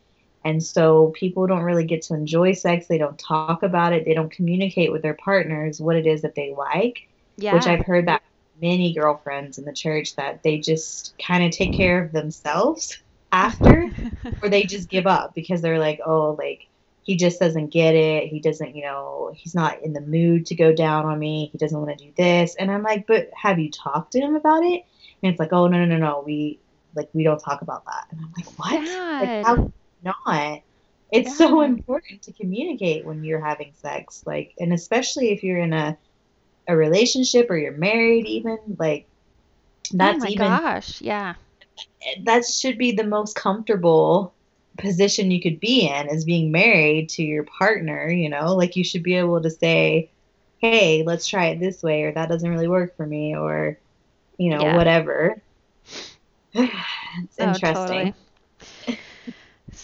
and 0.49 0.63
so 0.63 1.13
people 1.23 1.47
don't 1.47 1.63
really 1.63 1.85
get 1.85 2.01
to 2.03 2.13
enjoy 2.13 2.53
sex 2.53 2.87
they 2.87 2.97
don't 2.97 3.19
talk 3.19 3.63
about 3.63 3.93
it 3.93 4.05
they 4.05 4.13
don't 4.13 4.31
communicate 4.31 4.91
with 4.91 5.01
their 5.01 5.15
partners 5.15 5.79
what 5.79 5.95
it 5.95 6.07
is 6.07 6.21
that 6.21 6.35
they 6.35 6.53
like 6.57 6.97
Yeah. 7.37 7.53
which 7.55 7.67
I've 7.67 7.85
heard 7.85 8.07
that 8.07 8.21
many 8.61 8.93
girlfriends 8.93 9.57
in 9.57 9.65
the 9.65 9.73
church 9.73 10.15
that 10.15 10.43
they 10.43 10.59
just 10.59 11.15
kind 11.25 11.43
of 11.43 11.51
take 11.51 11.73
care 11.73 12.03
of 12.03 12.11
themselves 12.11 12.97
after, 13.31 13.89
or 14.41 14.49
they 14.49 14.63
just 14.63 14.89
give 14.89 15.07
up 15.07 15.33
because 15.35 15.61
they're 15.61 15.79
like, 15.79 15.99
oh, 16.05 16.35
like 16.37 16.67
he 17.03 17.15
just 17.15 17.39
doesn't 17.39 17.69
get 17.69 17.95
it. 17.95 18.27
He 18.27 18.39
doesn't, 18.39 18.75
you 18.75 18.83
know, 18.83 19.31
he's 19.35 19.55
not 19.55 19.81
in 19.83 19.93
the 19.93 20.01
mood 20.01 20.45
to 20.47 20.55
go 20.55 20.73
down 20.73 21.05
on 21.05 21.17
me. 21.19 21.49
He 21.51 21.57
doesn't 21.57 21.79
want 21.79 21.97
to 21.97 22.05
do 22.05 22.11
this. 22.17 22.55
And 22.55 22.71
I'm 22.71 22.83
like, 22.83 23.07
but 23.07 23.29
have 23.33 23.59
you 23.59 23.71
talked 23.71 24.11
to 24.13 24.19
him 24.19 24.35
about 24.35 24.63
it? 24.63 24.83
And 25.23 25.31
it's 25.31 25.39
like, 25.39 25.53
oh, 25.53 25.67
no, 25.67 25.77
no, 25.79 25.85
no, 25.85 25.97
no. 25.97 26.23
We 26.25 26.59
like 26.95 27.09
we 27.13 27.23
don't 27.23 27.39
talk 27.39 27.61
about 27.61 27.85
that. 27.85 28.07
And 28.11 28.19
I'm 28.21 28.33
like, 28.37 28.47
what? 28.59 28.89
Like 29.19 29.33
how 29.41 29.55
not? 30.03 30.61
It's 31.11 31.37
so 31.37 31.61
important 31.61 32.23
to 32.23 32.33
communicate 32.33 33.05
when 33.05 33.23
you're 33.23 33.43
having 33.43 33.73
sex, 33.73 34.23
like, 34.25 34.53
and 34.59 34.73
especially 34.73 35.31
if 35.31 35.43
you're 35.43 35.59
in 35.59 35.73
a 35.73 35.97
a 36.67 36.75
relationship 36.77 37.49
or 37.49 37.57
you're 37.57 37.77
married, 37.77 38.27
even 38.27 38.57
like 38.79 39.07
oh 39.99 40.13
that's 40.13 40.17
oh 40.23 40.27
my 40.27 40.29
even 40.29 40.61
gosh, 40.61 41.01
yeah. 41.01 41.35
that 42.25 42.45
should 42.45 42.77
be 42.77 42.91
the 42.91 43.03
most 43.03 43.35
comfortable 43.35 44.35
position 44.77 45.31
you 45.31 45.41
could 45.41 45.59
be 45.59 45.87
in 45.87 46.07
as 46.09 46.23
being 46.25 46.51
married 46.51 47.09
to 47.09 47.23
your 47.23 47.45
partner, 47.57 48.09
you 48.09 48.29
know? 48.29 48.55
Like 48.55 48.75
you 48.75 48.83
should 48.83 49.03
be 49.03 49.15
able 49.15 49.41
to 49.41 49.49
say, 49.49 50.11
"Hey, 50.59 51.03
let's 51.03 51.27
try 51.27 51.47
it 51.47 51.59
this 51.59 51.81
way," 51.83 52.03
or 52.03 52.13
"That 52.13 52.29
doesn't 52.29 52.49
really 52.49 52.67
work 52.67 52.95
for 52.97 53.05
me," 53.05 53.35
or 53.35 53.79
you 54.37 54.51
know, 54.51 54.63
Yeah. 54.63 54.75
whatever. 54.75 55.43
it's 56.53 57.39
Oh, 57.39 57.39
interesting. 57.39 57.57
totally. 57.57 58.15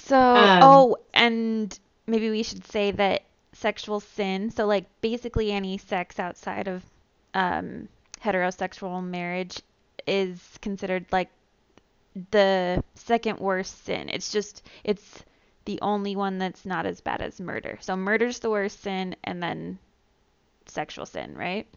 So, 0.07 0.17
Um, 0.35 0.59
oh, 0.61 0.97
and 1.13 1.77
maybe 2.05 2.29
we 2.29 2.43
should 2.43 2.65
say 2.65 2.91
that 2.91 3.23
sexual 3.53 3.99
sin, 3.99 4.51
so 4.51 4.65
like 4.67 4.85
basically 5.01 5.51
any 5.51 5.77
sex 5.79 6.19
outside 6.19 6.67
of 6.67 6.83
um, 7.33 7.89
heterosexual 8.23 9.03
marriage 9.03 9.61
is 10.05 10.59
considered 10.61 11.05
like 11.11 11.29
the 12.31 12.83
second 12.95 13.39
worst 13.39 13.85
sin. 13.85 14.09
It's 14.09 14.31
just, 14.31 14.61
it's 14.83 15.23
the 15.65 15.79
only 15.81 16.15
one 16.15 16.37
that's 16.37 16.65
not 16.65 16.85
as 16.85 17.01
bad 17.01 17.21
as 17.21 17.39
murder. 17.39 17.77
So 17.81 17.95
murder's 17.95 18.39
the 18.39 18.49
worst 18.51 18.81
sin, 18.83 19.15
and 19.23 19.41
then 19.41 19.79
sexual 20.67 21.05
sin, 21.07 21.35
right? 21.35 21.67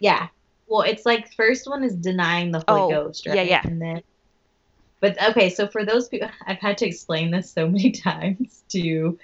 Yeah. 0.00 0.28
Well, 0.66 0.82
it's 0.82 1.06
like 1.06 1.32
first 1.34 1.68
one 1.68 1.84
is 1.84 1.94
denying 1.96 2.50
the 2.52 2.60
Holy 2.60 2.82
Oh, 2.82 2.88
Ghost, 2.88 3.26
yeah, 3.26 3.42
right? 3.42 3.42
yeah. 3.42 3.62
And 3.62 3.80
then, 3.80 4.02
but 5.02 5.20
okay, 5.20 5.50
so 5.50 5.66
for 5.66 5.84
those 5.84 6.08
people, 6.08 6.30
I've 6.46 6.60
had 6.60 6.78
to 6.78 6.86
explain 6.86 7.30
this 7.30 7.50
so 7.50 7.68
many 7.68 7.90
times 8.08 8.62
to 8.70 9.18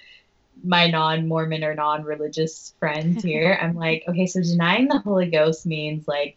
my 0.64 0.90
non-Mormon 0.90 1.62
or 1.62 1.74
non-religious 1.74 2.74
friends 2.80 3.22
here. 3.22 3.56
I'm 3.62 3.76
like, 3.86 4.02
okay, 4.08 4.26
so 4.26 4.42
denying 4.42 4.88
the 4.88 4.98
Holy 4.98 5.30
Ghost 5.30 5.64
means 5.64 6.06
like 6.06 6.36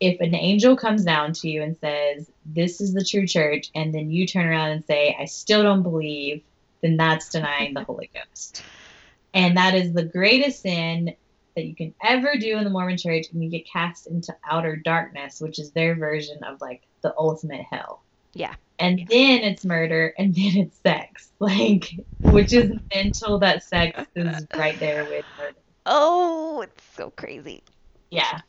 if 0.00 0.20
an 0.20 0.34
angel 0.34 0.76
comes 0.76 1.04
down 1.04 1.32
to 1.34 1.48
you 1.48 1.62
and 1.62 1.76
says, 1.76 2.28
"This 2.44 2.80
is 2.80 2.92
the 2.92 3.04
true 3.04 3.26
church," 3.26 3.70
and 3.74 3.94
then 3.94 4.10
you 4.10 4.26
turn 4.26 4.48
around 4.48 4.70
and 4.70 4.84
say, 4.84 5.16
"I 5.18 5.26
still 5.26 5.62
don't 5.62 5.82
believe," 5.82 6.42
then 6.82 6.96
that's 6.96 7.30
denying 7.30 7.74
the 7.74 7.84
Holy 7.84 8.10
Ghost. 8.12 8.64
And 9.34 9.56
that 9.56 9.74
is 9.74 9.92
the 9.92 10.04
greatest 10.04 10.62
sin 10.62 11.14
that 11.54 11.66
you 11.66 11.76
can 11.76 11.94
ever 12.02 12.36
do 12.40 12.56
in 12.56 12.64
the 12.64 12.70
Mormon 12.70 12.96
church, 12.96 13.26
and 13.32 13.44
you 13.44 13.50
get 13.50 13.70
cast 13.70 14.08
into 14.08 14.34
outer 14.50 14.74
darkness, 14.74 15.40
which 15.40 15.60
is 15.60 15.70
their 15.70 15.94
version 15.94 16.42
of 16.42 16.60
like 16.60 16.82
the 17.02 17.14
ultimate 17.16 17.66
hell. 17.70 18.02
Yeah. 18.32 18.54
And 18.80 18.98
then 18.98 19.40
it's 19.40 19.64
murder, 19.64 20.14
and 20.18 20.34
then 20.34 20.56
it's 20.56 20.78
sex, 20.80 21.30
like, 21.38 21.90
which 22.22 22.52
is 22.52 22.72
mental 22.94 23.38
that 23.40 23.62
sex 23.62 24.02
is 24.16 24.46
right 24.56 24.78
there 24.80 25.04
with 25.04 25.24
murder. 25.38 25.56
Oh, 25.86 26.62
it's 26.62 26.84
so 26.96 27.10
crazy. 27.10 27.62
Yeah. 28.10 28.40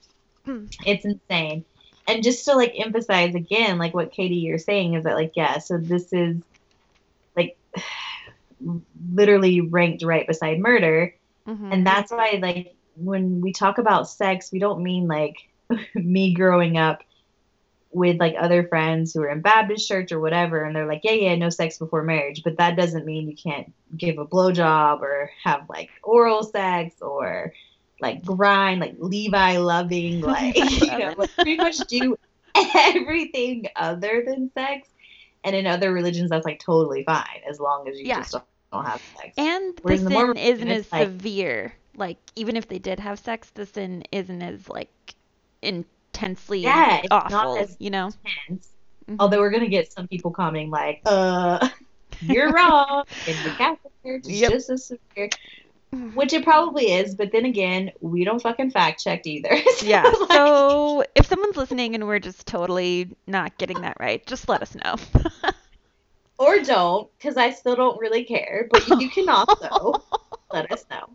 Hmm. 0.46 0.66
It's 0.86 1.06
insane. 1.06 1.66
And 2.08 2.24
just 2.24 2.46
to 2.46 2.56
like 2.56 2.74
emphasize 2.78 3.36
again, 3.36 3.78
like 3.78 3.94
what 3.94 4.12
Katie 4.12 4.36
you're 4.36 4.58
saying 4.58 4.96
is 4.96 5.04
that 5.04 5.16
like 5.16 5.34
yeah, 5.36 5.60
so 5.60 5.78
this 5.78 6.12
is 6.12 6.38
like 7.36 7.58
literally 9.14 9.62
ranked 9.62 10.04
right 10.04 10.28
beside 10.28 10.60
murder. 10.60 11.14
Mhm. 11.48 11.74
And 11.74 11.88
that's 11.88 12.12
why 12.12 12.40
like 12.42 12.76
when 12.96 13.42
we 13.42 13.54
talk 13.54 13.78
about 13.78 14.10
sex, 14.10 14.52
we 14.52 14.60
don't 14.60 14.84
mean 14.84 15.08
like 15.08 15.36
me 15.96 16.34
growing 16.34 16.78
up 16.78 17.02
with 17.94 18.20
like 18.20 18.36
other 18.40 18.68
friends 18.68 19.14
who 19.14 19.22
are 19.22 19.30
in 19.30 19.42
Baptist 19.42 19.88
church 19.88 20.12
or 20.12 20.20
whatever, 20.20 20.64
and 20.64 20.76
they're 20.76 20.88
like, 20.88 21.02
yeah, 21.04 21.12
yeah, 21.12 21.36
no 21.36 21.50
sex 21.50 21.78
before 21.78 22.04
marriage. 22.04 22.42
But 22.44 22.58
that 22.58 22.76
doesn't 22.78 23.06
mean 23.06 23.30
you 23.30 23.36
can't 23.36 23.72
give 23.98 24.18
a 24.18 24.26
blowjob 24.26 25.02
or 25.02 25.30
have 25.44 25.70
like 25.70 25.90
oral 26.04 26.44
sex 26.44 27.02
or 27.02 27.54
like 28.00 28.24
grind, 28.24 28.82
like 28.82 28.96
Levi 28.98 29.58
loving, 29.58 30.22
like 30.22 30.56
you 30.82 30.98
know, 30.98 31.14
like 31.18 31.34
pretty 31.36 31.58
much 31.58 31.78
do 31.88 32.18
everything 32.86 33.68
other 33.76 34.24
than 34.26 34.52
sex. 34.54 34.88
And 35.44 35.56
in 35.56 35.66
other 35.66 35.92
religions, 35.92 36.30
that's 36.30 36.46
like 36.46 36.60
totally 36.60 37.04
fine 37.04 37.42
as 37.50 37.60
long 37.60 37.88
as 37.88 37.98
you 37.98 38.06
Yeah. 38.06 38.20
just 38.20 38.32
don't, 38.34 38.44
don't 38.72 38.86
have 38.86 39.02
sex. 39.18 39.34
And 39.38 39.76
the 39.78 39.82
Whereas 39.82 40.04
the 40.04 40.10
sin 40.10 40.14
Mormon 40.18 40.38
isn't 40.38 40.68
as 40.68 40.92
like- 40.92 41.08
severe. 41.08 41.74
Like 41.96 42.18
even 42.36 42.56
if 42.56 42.68
they 42.70 42.80
did 42.80 43.00
have 43.02 43.20
sex, 43.20 43.50
the 43.54 43.66
sin 43.66 44.04
isn't 44.14 44.42
as 44.42 44.70
like 44.70 45.14
intensely 46.22 46.60
Yeah, 46.60 46.98
it's 47.04 47.10
not 47.10 47.34
awful. 47.34 47.58
as- 47.58 47.76
you 47.80 47.90
know. 47.90 48.10
Mhm. 48.50 49.16
Although 49.20 49.40
we're 49.40 49.50
gonna 49.50 49.68
get 49.68 49.92
some 49.92 50.08
people 50.08 50.32
commenting 50.32 50.70
like, 50.70 51.02
uh, 51.06 51.68
you're 52.22 52.52
wrong. 52.52 53.04
In 53.28 53.36
the 53.44 53.50
Catholic 53.58 53.94
Church, 54.04 54.20
it's 54.26 54.30
Yep. 54.30 54.52
just 54.52 54.70
as 54.70 54.86
severe. 54.86 55.30
Which 56.14 56.32
it 56.32 56.46
probably 56.46 56.94
is, 56.94 57.16
but 57.16 57.34
then 57.34 57.44
again, 57.44 57.92
we 58.00 58.24
don't 58.24 58.42
fucking 58.42 58.72
fact 58.72 59.04
check 59.04 59.26
either. 59.28 59.50
So, 59.78 59.86
Yeah. 59.86 60.04
like, 60.04 60.32
So 60.32 61.04
if 61.16 61.26
someone's 61.26 61.58
listening 61.58 61.96
and 61.96 62.08
we're 62.08 62.20
just 62.20 62.48
totally 62.48 63.10
not 63.28 63.58
getting 63.58 63.82
that 63.82 63.98
right, 64.00 64.26
just 64.26 64.48
let 64.48 64.62
us 64.62 64.74
know. 64.76 64.96
or 66.38 66.60
don't, 66.60 67.10
because 67.18 67.36
I 67.36 67.50
still 67.52 67.76
don't 67.76 68.00
really 68.00 68.24
care. 68.24 68.68
But 68.72 68.88
you 69.02 69.10
can 69.10 69.28
also 69.28 70.02
let 70.54 70.72
us 70.72 70.86
know. 70.90 71.10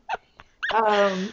Um, 0.74 1.32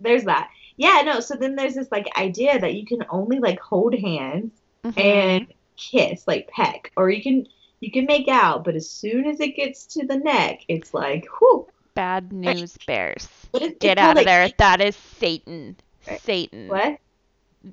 there's 0.00 0.24
that. 0.24 0.48
Yeah, 0.76 1.02
no. 1.04 1.20
So 1.20 1.34
then 1.36 1.56
there's 1.56 1.74
this 1.74 1.90
like 1.90 2.06
idea 2.18 2.58
that 2.58 2.74
you 2.74 2.84
can 2.84 3.04
only 3.10 3.38
like 3.38 3.58
hold 3.60 3.94
hands 3.94 4.52
Mhm. 4.84 5.00
and 5.04 5.46
kiss, 5.76 6.26
like 6.28 6.48
peck, 6.48 6.92
or 6.96 7.10
you 7.10 7.22
can 7.22 7.46
you 7.80 7.90
can 7.90 8.06
make 8.06 8.28
out, 8.28 8.64
but 8.64 8.74
as 8.74 8.88
soon 8.88 9.26
as 9.26 9.38
it 9.40 9.54
gets 9.56 9.84
to 9.86 10.06
the 10.06 10.16
neck, 10.16 10.60
it's 10.68 10.94
like, 10.94 11.26
whew. 11.38 11.66
Bad 11.94 12.32
news 12.32 12.76
bears. 12.86 13.28
Get 13.80 13.98
out 13.98 14.10
of 14.12 14.16
like, 14.16 14.26
there. 14.26 14.50
That 14.58 14.80
is 14.80 14.96
Satan. 14.96 15.76
Right. 16.08 16.20
Satan. 16.20 16.68
What? 16.68 16.98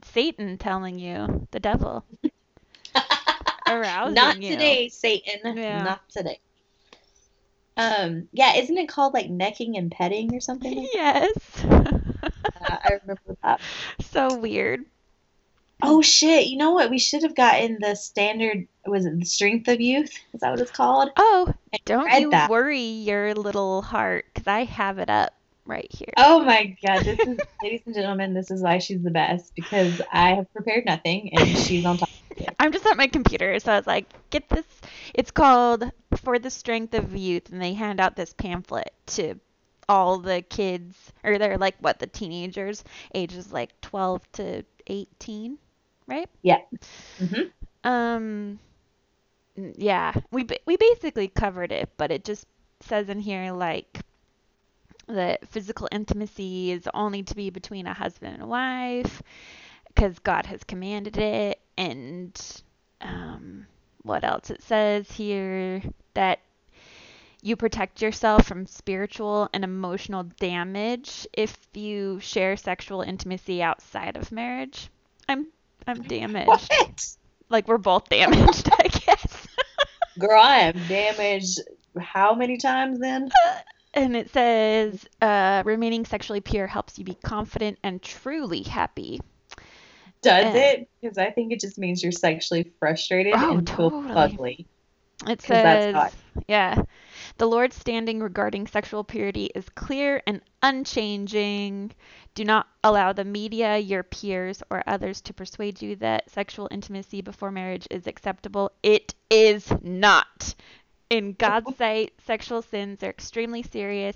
Satan 0.06 0.58
telling 0.58 0.98
you. 1.00 1.48
The 1.52 1.60
devil. 1.60 2.04
Arousing 3.68 4.14
Not 4.16 4.42
you. 4.42 4.52
today, 4.52 4.90
Satan. 4.90 5.58
Yeah. 5.58 5.84
Not 5.84 6.10
today. 6.10 6.40
Um, 7.78 8.28
yeah, 8.34 8.56
isn't 8.58 8.78
it 8.78 8.88
called 8.88 9.14
like 9.14 9.30
necking 9.30 9.78
and 9.78 9.90
petting 9.92 10.36
or 10.36 10.40
something 10.42 10.76
like 10.80 10.90
Yes. 10.94 11.34
I 12.94 13.00
remember 13.02 13.38
that. 13.44 13.60
so 14.02 14.36
weird. 14.38 14.86
Oh 15.82 16.02
shit! 16.02 16.48
You 16.48 16.58
know 16.58 16.72
what? 16.72 16.90
We 16.90 16.98
should 16.98 17.24
have 17.24 17.36
gotten 17.36 17.78
the 17.82 17.96
standard. 17.96 18.68
Was 18.86 19.06
it 19.06 19.20
the 19.20 19.26
Strength 19.26 19.68
of 19.68 19.82
Youth? 19.82 20.12
Is 20.34 20.40
that 20.40 20.52
what 20.52 20.62
it's 20.62 20.72
called? 20.72 21.10
Oh, 21.18 21.54
don't 21.84 22.10
you 22.22 22.30
that. 22.32 22.50
worry 22.50 22.80
your 22.80 23.34
little 23.34 23.82
heart, 23.82 24.26
because 24.34 24.48
I 24.48 24.64
have 24.64 25.00
it 25.00 25.10
up 25.10 25.34
right 25.66 25.92
here. 25.92 26.14
Oh 26.16 26.44
my 26.44 26.78
god! 26.86 27.04
This 27.04 27.20
is, 27.20 27.38
ladies 27.64 27.82
and 27.86 27.96
gentlemen, 27.96 28.34
this 28.34 28.50
is 28.50 28.62
why 28.62 28.78
she's 28.78 29.02
the 29.02 29.12
best 29.12 29.54
because 29.56 30.02
I 30.12 30.36
have 30.36 30.52
prepared 30.54 30.86
nothing 30.86 31.32
and 31.38 31.58
she's 31.58 31.86
on 31.86 31.98
top. 31.98 32.10
I'm 32.60 32.72
just 32.72 32.86
at 32.86 32.96
my 32.96 33.08
computer, 33.08 33.60
so 33.60 33.74
I 33.74 33.78
was 33.78 33.88
like, 33.88 34.06
get 34.30 34.48
this. 34.50 34.66
It's 35.14 35.32
called 35.32 35.92
For 36.16 36.40
the 36.40 36.50
Strength 36.50 36.94
of 36.94 37.16
Youth, 37.16 37.52
and 37.52 37.62
they 37.62 37.74
hand 37.74 38.00
out 38.00 38.16
this 38.16 38.34
pamphlet 38.34 38.94
to 39.08 39.36
all 39.90 40.20
the 40.20 40.42
kids, 40.42 41.12
or 41.24 41.38
they're 41.38 41.58
like, 41.58 41.76
what, 41.80 42.00
the 42.00 42.08
teenagers, 42.08 42.84
ages 43.14 43.52
like 43.52 43.80
12 43.82 44.32
to 44.34 44.64
18, 44.88 45.58
right? 46.08 46.30
Yeah 46.42 46.60
mhm. 47.20 47.52
Um, 47.84 48.60
yeah, 49.78 50.14
we 50.32 50.48
we 50.66 50.78
basically 50.78 51.28
covered 51.28 51.72
it, 51.72 51.90
but 51.98 52.12
it 52.12 52.24
just 52.26 52.48
says 52.82 53.10
in 53.10 53.20
here 53.20 53.52
like 53.54 54.00
that 55.08 55.48
physical 55.48 55.88
intimacy 55.92 56.72
is 56.72 56.88
only 56.94 57.24
to 57.24 57.36
be 57.36 57.50
between 57.50 57.88
a 57.88 57.94
husband 57.94 58.34
and 58.36 58.44
a 58.44 58.48
wife 58.48 59.22
because 59.88 60.20
God 60.20 60.46
has 60.48 60.64
commanded 60.64 61.18
it, 61.18 61.60
and 61.78 62.64
um, 63.02 63.68
what 64.04 64.24
else? 64.24 64.50
It 64.50 64.64
says 64.64 65.12
here 65.12 65.82
that 66.16 66.40
you 67.44 67.56
protect 67.58 68.02
yourself 68.02 68.48
from 68.48 68.66
spiritual 68.66 69.50
and 69.54 69.64
emotional 69.66 70.24
damage 70.40 71.28
if 71.34 71.58
you 71.74 72.20
share 72.22 72.56
sexual 72.56 73.02
intimacy 73.02 73.62
outside 73.62 74.16
of 74.16 74.32
marriage. 74.32 74.90
I'm 75.28 75.48
I'm 75.86 76.02
damaged. 76.08 76.48
What? 76.48 77.16
Like 77.50 77.68
we're 77.68 77.78
both 77.78 78.08
damaged, 78.10 78.70
I 78.72 78.88
guess. 78.88 79.48
Girl, 80.20 80.40
I 80.42 80.60
am 80.60 80.88
damaged. 80.88 81.60
How 82.00 82.34
many 82.34 82.58
times 82.58 83.00
then? 83.00 83.30
and 83.94 84.16
it 84.16 84.30
says 84.32 85.06
uh, 85.22 85.62
remaining 85.66 86.06
sexually 86.06 86.40
pure 86.42 86.66
helps 86.66 86.98
you 86.98 87.04
be 87.06 87.16
confident 87.16 87.78
and 87.84 88.02
truly 88.02 88.64
happy. 88.64 89.20
Does 90.22 90.46
Yeah. 90.56 90.62
it? 90.62 90.90
Because 91.02 91.18
I 91.18 91.30
think 91.32 91.52
it 91.52 91.60
just 91.60 91.78
means 91.78 92.02
you're 92.02 92.14
sexually 92.14 92.72
frustrated 92.80 93.34
Oh, 93.36 93.58
and 93.58 93.68
feel 93.68 93.90
totally. 93.92 94.14
ugly. 94.16 94.68
It 95.28 95.42
says, 95.42 96.16
yeah, 96.48 96.82
the 97.38 97.48
Lord's 97.48 97.76
standing 97.76 98.20
regarding 98.20 98.68
sexual 98.68 99.04
purity 99.04 99.50
is 99.56 99.68
clear 99.70 100.22
and 100.28 100.40
unchanging. 100.62 101.92
Do 102.36 102.46
not 102.46 102.68
allow 102.84 103.12
the 103.12 103.26
media, 103.26 103.78
your 103.78 104.04
peers, 104.04 104.62
or 104.70 104.84
others 104.86 105.20
to 105.22 105.34
persuade 105.34 105.82
you 105.82 105.96
that 105.96 106.30
sexual 106.30 106.68
intimacy 106.70 107.22
before 107.22 107.50
marriage 107.50 107.88
is 107.90 108.06
acceptable. 108.06 108.72
It 108.84 109.16
is 109.32 109.72
not. 109.82 110.54
In 111.10 111.34
God's 111.34 111.76
sight, 111.78 112.14
sexual 112.26 112.62
sins 112.62 113.04
are 113.04 113.10
extremely 113.10 113.64
serious. 113.64 114.16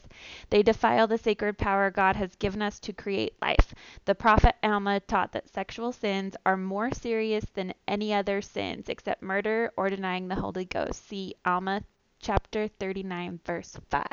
They 0.50 0.64
defile 0.64 1.08
the 1.08 1.18
sacred 1.18 1.58
power 1.58 1.90
God 1.90 2.16
has 2.16 2.36
given 2.36 2.62
us 2.62 2.80
to 2.82 2.94
create 2.94 3.34
life. 3.42 3.74
The 4.06 4.16
prophet 4.16 4.56
Alma 4.64 5.00
taught 5.00 5.32
that 5.32 5.50
sexual 5.50 5.92
sins 5.92 6.36
are 6.46 6.58
more 6.58 6.92
serious 6.92 7.46
than 7.56 7.74
any 7.88 8.14
other 8.14 8.42
sins 8.42 8.90
except 8.90 9.22
murder 9.22 9.72
or 9.76 9.90
denying 9.90 10.28
the 10.28 10.36
Holy 10.36 10.66
Ghost. 10.66 11.08
See 11.08 11.36
Alma 11.46 11.82
chapter 12.20 12.68
39, 12.68 13.40
verse 13.46 13.78
5. 13.90 14.04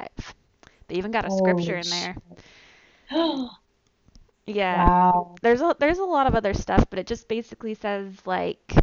They 0.89 0.97
even 0.97 1.11
got 1.11 1.25
a 1.25 1.31
scripture 1.31 1.77
Holy 1.77 1.81
in 1.81 1.91
there. 1.91 2.17
Yeah. 4.47 4.89
wow. 4.89 5.37
There's 5.43 5.61
a 5.63 5.75
there's 5.79 5.99
a 5.99 6.05
lot 6.05 6.27
of 6.27 6.35
other 6.35 6.55
stuff, 6.55 6.87
but 6.91 6.99
it 6.99 7.07
just 7.07 7.29
basically 7.29 7.75
says 7.75 8.15
like 8.27 8.75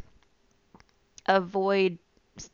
avoid 1.27 1.97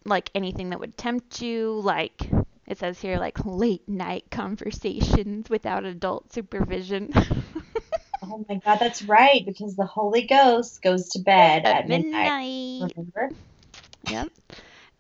like 0.06 0.30
anything 0.36 0.70
that 0.72 0.80
would 0.80 0.98
tempt 0.98 1.42
you, 1.42 1.80
like 1.80 2.30
it 2.68 2.78
says 2.78 3.00
here 3.00 3.18
like 3.18 3.46
late 3.46 3.88
night 3.88 4.26
conversations 4.30 5.50
without 5.50 5.86
adult 5.86 6.34
supervision. 6.34 7.14
Oh 8.24 8.44
my 8.50 8.56
god, 8.56 8.80
that's 8.80 9.04
right, 9.04 9.46
because 9.46 9.76
the 9.76 9.86
Holy 9.86 10.24
Ghost 10.24 10.82
goes 10.82 11.10
to 11.10 11.20
bed 11.20 11.66
At 11.66 11.78
at 11.78 11.88
midnight. 11.88 12.34
midnight. 12.34 12.94
Remember? 12.96 13.30
Yep. 14.04 14.30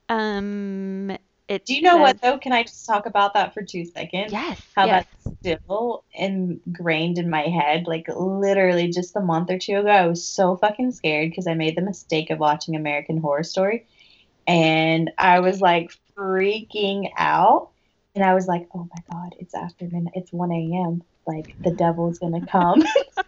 Um 0.09 1.17
it 1.47 1.65
Do 1.65 1.75
you 1.75 1.81
know 1.81 1.97
what 1.97 2.21
though? 2.21 2.37
Can 2.37 2.51
I 2.51 2.63
just 2.63 2.85
talk 2.85 3.05
about 3.05 3.33
that 3.33 3.53
for 3.53 3.63
two 3.63 3.85
seconds? 3.85 4.31
Yes. 4.31 4.61
How 4.75 4.85
yes. 4.85 5.05
that's 5.05 5.57
still 5.59 6.03
ingrained 6.13 7.17
in 7.17 7.29
my 7.29 7.43
head. 7.43 7.85
Like 7.87 8.07
literally 8.09 8.89
just 8.89 9.15
a 9.15 9.21
month 9.21 9.49
or 9.49 9.57
two 9.57 9.77
ago, 9.77 9.89
I 9.89 10.07
was 10.07 10.27
so 10.27 10.57
fucking 10.57 10.91
scared 10.91 11.29
because 11.29 11.47
I 11.47 11.53
made 11.53 11.77
the 11.77 11.81
mistake 11.81 12.29
of 12.29 12.39
watching 12.39 12.75
American 12.75 13.17
Horror 13.17 13.43
Story. 13.43 13.87
And 14.45 15.11
I 15.17 15.39
was 15.39 15.61
like 15.61 15.91
freaking 16.17 17.11
out. 17.17 17.71
And 18.15 18.23
I 18.25 18.33
was 18.33 18.47
like, 18.47 18.67
oh 18.73 18.87
my 18.93 19.03
God, 19.11 19.35
it's 19.39 19.53
after 19.53 19.85
midnight. 19.85 20.13
It's 20.15 20.33
1 20.33 20.51
a.m. 20.51 21.03
Like 21.27 21.55
the 21.63 21.71
devil's 21.71 22.19
gonna 22.19 22.45
come. 22.45 22.83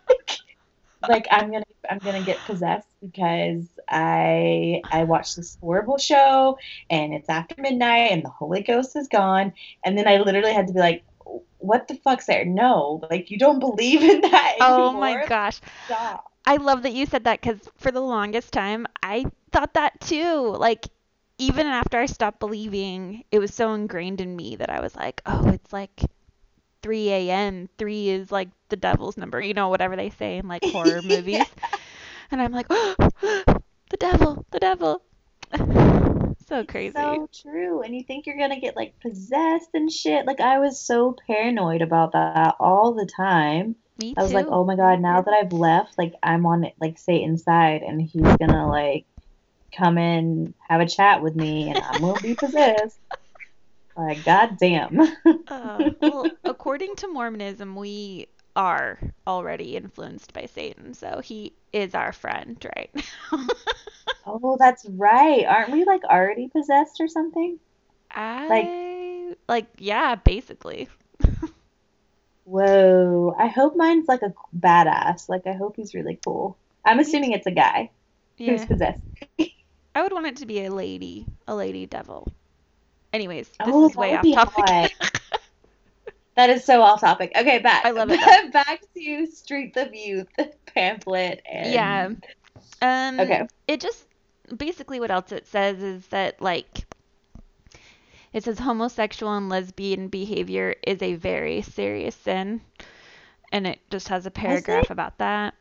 like 1.07 1.27
I'm 1.31 1.51
gonna 1.51 1.63
I'm 1.89 1.99
gonna 1.99 2.21
get 2.23 2.45
possessed 2.45 2.88
because 3.01 3.65
I 3.89 4.83
I 4.91 5.05
watched 5.05 5.35
this 5.35 5.57
horrible 5.62 5.97
show 5.97 6.57
and 6.89 7.13
it's 7.13 7.29
after 7.29 7.55
midnight 7.57 8.12
and 8.12 8.23
the 8.23 8.29
Holy 8.29 8.62
Ghost 8.62 8.95
is 8.95 9.07
gone. 9.07 9.53
And 9.85 9.97
then 9.97 10.07
I 10.07 10.17
literally 10.17 10.53
had 10.53 10.67
to 10.67 10.73
be 10.73 10.79
like, 10.79 11.03
what 11.59 11.88
the 11.88 11.95
fuck's 11.95 12.25
there? 12.25 12.45
No, 12.45 13.01
like 13.09 13.31
you 13.31 13.38
don't 13.38 13.59
believe 13.59 14.01
in 14.01 14.21
that 14.21 14.55
Oh 14.62 14.93
my 14.93 15.25
gosh. 15.25 15.62
Stop. 15.85 16.31
I 16.45 16.57
love 16.57 16.83
that 16.83 16.93
you 16.93 17.05
said 17.05 17.25
that 17.25 17.41
because 17.41 17.59
for 17.77 17.91
the 17.91 18.01
longest 18.01 18.51
time, 18.51 18.88
I 19.03 19.25
thought 19.51 19.73
that 19.75 19.99
too. 20.01 20.55
Like, 20.57 20.88
even 21.38 21.67
after 21.67 21.99
I 21.99 22.07
stopped 22.07 22.39
believing, 22.39 23.23
it 23.31 23.39
was 23.39 23.53
so 23.53 23.73
ingrained 23.73 24.19
in 24.19 24.35
me 24.35 24.55
that 24.55 24.69
I 24.69 24.79
was 24.79 24.95
like, 24.95 25.21
oh, 25.25 25.49
it's 25.49 25.71
like 25.71 26.01
3 26.82 27.10
a.m. 27.10 27.70
3 27.78 28.10
is 28.10 28.32
like 28.32 28.50
the 28.70 28.76
devil's 28.76 29.18
number, 29.18 29.42
you 29.42 29.54
know, 29.54 29.70
whatever 29.70 29.96
they 29.96 30.10
say 30.10 30.38
in 30.38 30.48
like 30.48 30.63
horror 30.63 31.02
movies. 31.04 31.46
And 32.32 32.42
I'm 32.42 32.52
like, 32.52 32.68
oh, 32.70 32.96
the 33.22 33.98
devil, 33.98 34.46
the 34.52 34.60
devil. 34.60 35.02
so 36.48 36.63
crazy. 36.65 36.94
So 36.94 37.30
true. 37.42 37.82
And 37.82 37.96
you 37.96 38.04
think 38.04 38.26
you're 38.26 38.38
gonna 38.38 38.60
get 38.60 38.76
like 38.76 39.00
possessed 39.00 39.70
and 39.74 39.92
shit. 39.92 40.26
Like 40.26 40.39
I 40.39 40.60
was 40.60 40.80
so 40.80 41.15
paranoid 41.28 41.82
about 41.82 42.13
that 42.13 42.56
all 42.60 42.94
the 42.94 43.06
time. 43.08 43.76
Me 44.00 44.13
I 44.15 44.24
was 44.24 44.34
like, 44.34 44.46
oh 44.50 44.63
my 44.63 44.76
god, 44.76 45.02
now 45.02 45.22
that 45.22 45.34
I've 45.34 45.52
left, 45.52 45.98
like 45.98 46.13
I'm 46.24 46.46
on 46.46 46.65
like 46.80 46.98
Satan's 46.98 47.44
side 47.44 47.82
and 47.82 48.02
he's 48.02 48.22
gonna 48.22 48.68
like 48.68 49.06
come 49.76 49.98
in, 49.98 50.54
have 50.68 50.82
a 50.82 50.88
chat 50.88 51.22
with 51.22 51.36
me, 51.36 51.70
and 51.70 51.78
I'm 51.78 52.02
gonna 52.02 52.22
be 52.22 52.36
possessed. 52.39 53.00
Like, 53.97 54.23
goddamn. 54.23 54.99
Uh, 55.47 55.89
well, 55.99 56.30
according 56.43 56.95
to 56.95 57.08
Mormonism, 57.08 57.75
we 57.75 58.28
are 58.56 58.99
already 59.25 59.75
influenced 59.75 60.32
by 60.32 60.45
Satan, 60.45 60.93
so 60.93 61.21
he 61.23 61.54
is 61.73 61.95
our 61.95 62.12
friend 62.12 62.63
right 62.75 62.89
now. 62.93 63.47
oh, 64.28 64.58
that's 64.60 64.86
right. 64.89 65.43
Aren't 65.45 65.71
we 65.71 65.86
like 65.86 66.04
already 66.04 66.49
possessed 66.49 67.02
or 67.02 67.08
something? 67.08 67.60
I 68.12 69.34
like 69.47 69.67
yeah, 69.78 70.15
basically. 70.15 70.88
Whoa. 72.49 73.36
I 73.38 73.47
hope 73.47 73.75
mine's 73.75 74.08
like 74.08 74.23
a 74.23 74.34
badass. 74.58 75.30
Like, 75.30 75.45
I 75.45 75.54
hope 75.54 75.75
he's 75.75 75.93
really 75.93 76.19
cool. 76.23 76.58
I'm 76.84 76.99
assuming 76.99 77.34
it's 77.34 77.45
a 77.45 77.52
guy 77.52 77.91
yeah. 78.38 78.52
who's 78.52 78.65
possessed. 78.65 79.02
I 79.95 80.02
would 80.02 80.13
want 80.13 80.28
it 80.28 80.38
to 80.38 80.45
be 80.45 80.65
a 80.65 80.71
lady, 80.71 81.25
a 81.47 81.56
lady 81.56 81.86
devil. 81.86 82.32
Anyways, 83.13 83.50
this 83.63 83.76
Oh, 83.76 83.82
is 83.82 83.95
way 83.95 84.15
off 84.15 84.30
topic. 84.32 84.93
That 86.36 86.50
is 86.50 86.63
so 86.65 86.82
off 86.82 87.02
topic. 87.02 87.32
Okay, 87.36 87.60
back. 87.60 87.86
I 87.86 87.91
love 87.91 88.10
it, 88.12 88.19
back 88.54 88.82
to 88.98 89.26
Strength 89.28 89.78
of 89.78 89.93
Youth 89.93 90.28
pamphlet 90.74 91.41
and 91.45 91.74
Yeah. 91.74 92.10
Um 92.82 93.19
Okay. 93.19 93.48
it 93.67 93.80
just 93.82 94.08
basically 94.56 95.00
what 95.00 95.12
else 95.12 95.32
it 95.32 95.48
says 95.48 95.82
is 95.82 96.08
that 96.08 96.41
like 96.41 96.86
it 98.34 98.43
says 98.43 98.60
homosexual 98.60 99.34
and 99.36 99.50
lesbian 99.50 100.08
behavior 100.08 100.76
is 100.86 101.02
a 101.02 101.15
very 101.15 101.62
serious 101.62 102.15
sin. 102.15 102.62
And 103.52 103.67
it 103.67 103.80
just 103.89 104.10
has 104.10 104.26
a 104.26 104.32
paragraph 104.32 104.89
about 104.89 105.17
that. 105.19 105.54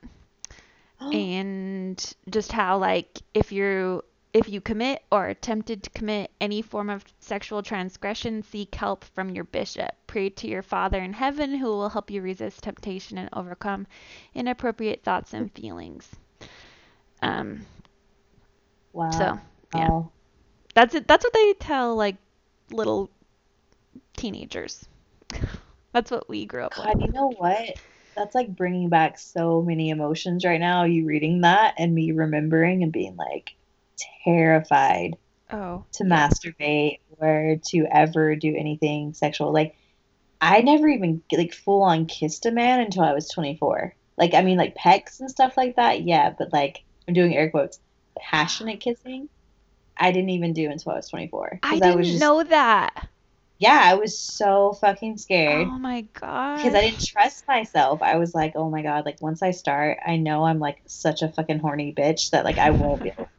and 1.12 2.14
just 2.30 2.52
how 2.52 2.78
like 2.78 3.20
if 3.34 3.52
you 3.52 4.04
if 4.32 4.48
you 4.48 4.60
commit 4.60 5.02
or 5.10 5.30
are 5.30 5.34
tempted 5.34 5.82
to 5.82 5.90
commit 5.90 6.30
any 6.40 6.62
form 6.62 6.90
of 6.90 7.04
sexual 7.20 7.62
transgression 7.62 8.42
seek 8.42 8.74
help 8.74 9.04
from 9.04 9.30
your 9.30 9.44
bishop 9.44 9.90
pray 10.06 10.28
to 10.30 10.46
your 10.48 10.62
father 10.62 11.00
in 11.00 11.12
heaven 11.14 11.56
who 11.56 11.66
will 11.66 11.88
help 11.90 12.10
you 12.10 12.22
resist 12.22 12.62
temptation 12.62 13.18
and 13.18 13.28
overcome 13.32 13.86
inappropriate 14.34 15.02
thoughts 15.02 15.32
and 15.34 15.52
feelings 15.52 16.16
um 17.22 17.66
wow. 18.92 19.10
so 19.10 19.38
yeah 19.72 19.88
Wow. 19.88 20.12
that's 20.74 20.94
it 20.94 21.06
that's 21.08 21.24
what 21.24 21.32
they 21.32 21.52
tell 21.54 21.94
like 21.96 22.16
little 22.70 23.10
teenagers 24.16 24.88
that's 25.92 26.10
what 26.10 26.28
we 26.28 26.46
grew 26.46 26.62
up 26.64 26.76
God, 26.76 26.94
with 26.94 27.00
you 27.00 27.12
know 27.12 27.28
what? 27.36 27.78
That's 28.16 28.34
like 28.34 28.54
bringing 28.56 28.88
back 28.88 29.18
so 29.18 29.62
many 29.62 29.90
emotions 29.90 30.44
right 30.44 30.60
now. 30.60 30.84
You 30.84 31.06
reading 31.06 31.42
that 31.42 31.74
and 31.78 31.94
me 31.94 32.12
remembering 32.12 32.82
and 32.82 32.92
being 32.92 33.16
like 33.16 33.54
terrified 34.24 35.16
oh 35.50 35.84
to 35.92 36.04
masturbate 36.04 37.00
or 37.18 37.56
to 37.66 37.86
ever 37.90 38.36
do 38.36 38.54
anything 38.56 39.14
sexual. 39.14 39.52
Like, 39.52 39.76
I 40.40 40.60
never 40.60 40.88
even 40.88 41.22
like 41.32 41.54
full 41.54 41.82
on 41.82 42.06
kissed 42.06 42.46
a 42.46 42.50
man 42.50 42.80
until 42.80 43.02
I 43.02 43.12
was 43.12 43.28
24. 43.30 43.94
Like, 44.16 44.34
I 44.34 44.42
mean, 44.42 44.58
like 44.58 44.74
pecks 44.74 45.20
and 45.20 45.30
stuff 45.30 45.56
like 45.56 45.76
that, 45.76 46.02
yeah, 46.02 46.34
but 46.36 46.52
like, 46.52 46.82
I'm 47.06 47.14
doing 47.14 47.36
air 47.36 47.50
quotes, 47.50 47.78
passionate 48.18 48.80
kissing, 48.80 49.28
I 49.98 50.12
didn't 50.12 50.30
even 50.30 50.52
do 50.52 50.70
until 50.70 50.92
I 50.92 50.96
was 50.96 51.08
24. 51.08 51.60
I 51.62 51.78
didn't 51.78 51.96
was 51.96 52.08
just, 52.08 52.20
know 52.20 52.42
that 52.44 53.08
Yeah, 53.58 53.80
I 53.82 53.94
was 53.94 54.18
so 54.18 54.72
fucking 54.80 55.18
scared 55.18 55.66
oh 55.68 55.78
my 55.78 56.02
god 56.20 56.56
because 56.56 56.74
I 56.74 56.82
didn't 56.82 57.04
trust 57.04 57.46
myself. 57.48 58.02
I 58.02 58.16
was 58.16 58.34
like, 58.34 58.52
oh 58.54 58.70
my 58.70 58.82
god, 58.82 59.04
like 59.04 59.20
once 59.20 59.42
I 59.42 59.50
start, 59.50 59.98
I 60.06 60.16
know 60.16 60.44
I'm 60.44 60.58
like 60.58 60.82
such 60.86 61.22
a 61.22 61.28
fucking 61.28 61.58
horny 61.58 61.92
bitch 61.92 62.30
that 62.30 62.44
like 62.44 62.58
I 62.58 62.70
won't 62.70 63.02
be 63.02 63.10
able 63.10 63.24
to. 63.24 63.30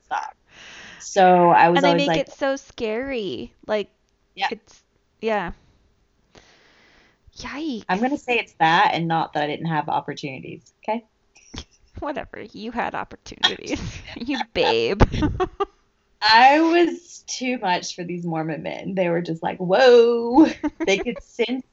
So 0.99 1.49
I 1.49 1.69
was 1.69 1.83
like, 1.83 1.91
and 1.91 1.99
they 1.99 2.07
make 2.07 2.15
like, 2.15 2.27
it 2.27 2.31
so 2.31 2.55
scary. 2.55 3.53
Like, 3.67 3.89
Yeah. 4.35 4.49
it's 4.49 4.83
yeah. 5.21 5.53
Yikes! 7.37 7.85
I'm 7.89 8.01
gonna 8.01 8.17
say 8.17 8.37
it's 8.39 8.53
that 8.59 8.91
and 8.93 9.07
not 9.07 9.33
that 9.33 9.43
I 9.43 9.47
didn't 9.47 9.67
have 9.67 9.89
opportunities. 9.89 10.73
Okay. 10.83 11.05
Whatever. 11.99 12.41
You 12.51 12.71
had 12.71 12.95
opportunities. 12.95 13.81
you 14.15 14.39
babe. 14.39 15.01
I 16.21 16.59
was 16.61 17.23
too 17.27 17.57
much 17.59 17.95
for 17.95 18.03
these 18.03 18.25
Mormon 18.25 18.63
men. 18.63 18.95
They 18.95 19.09
were 19.09 19.21
just 19.21 19.41
like, 19.43 19.57
whoa. 19.57 20.47
They 20.85 20.99
could 20.99 21.21
sense 21.21 21.63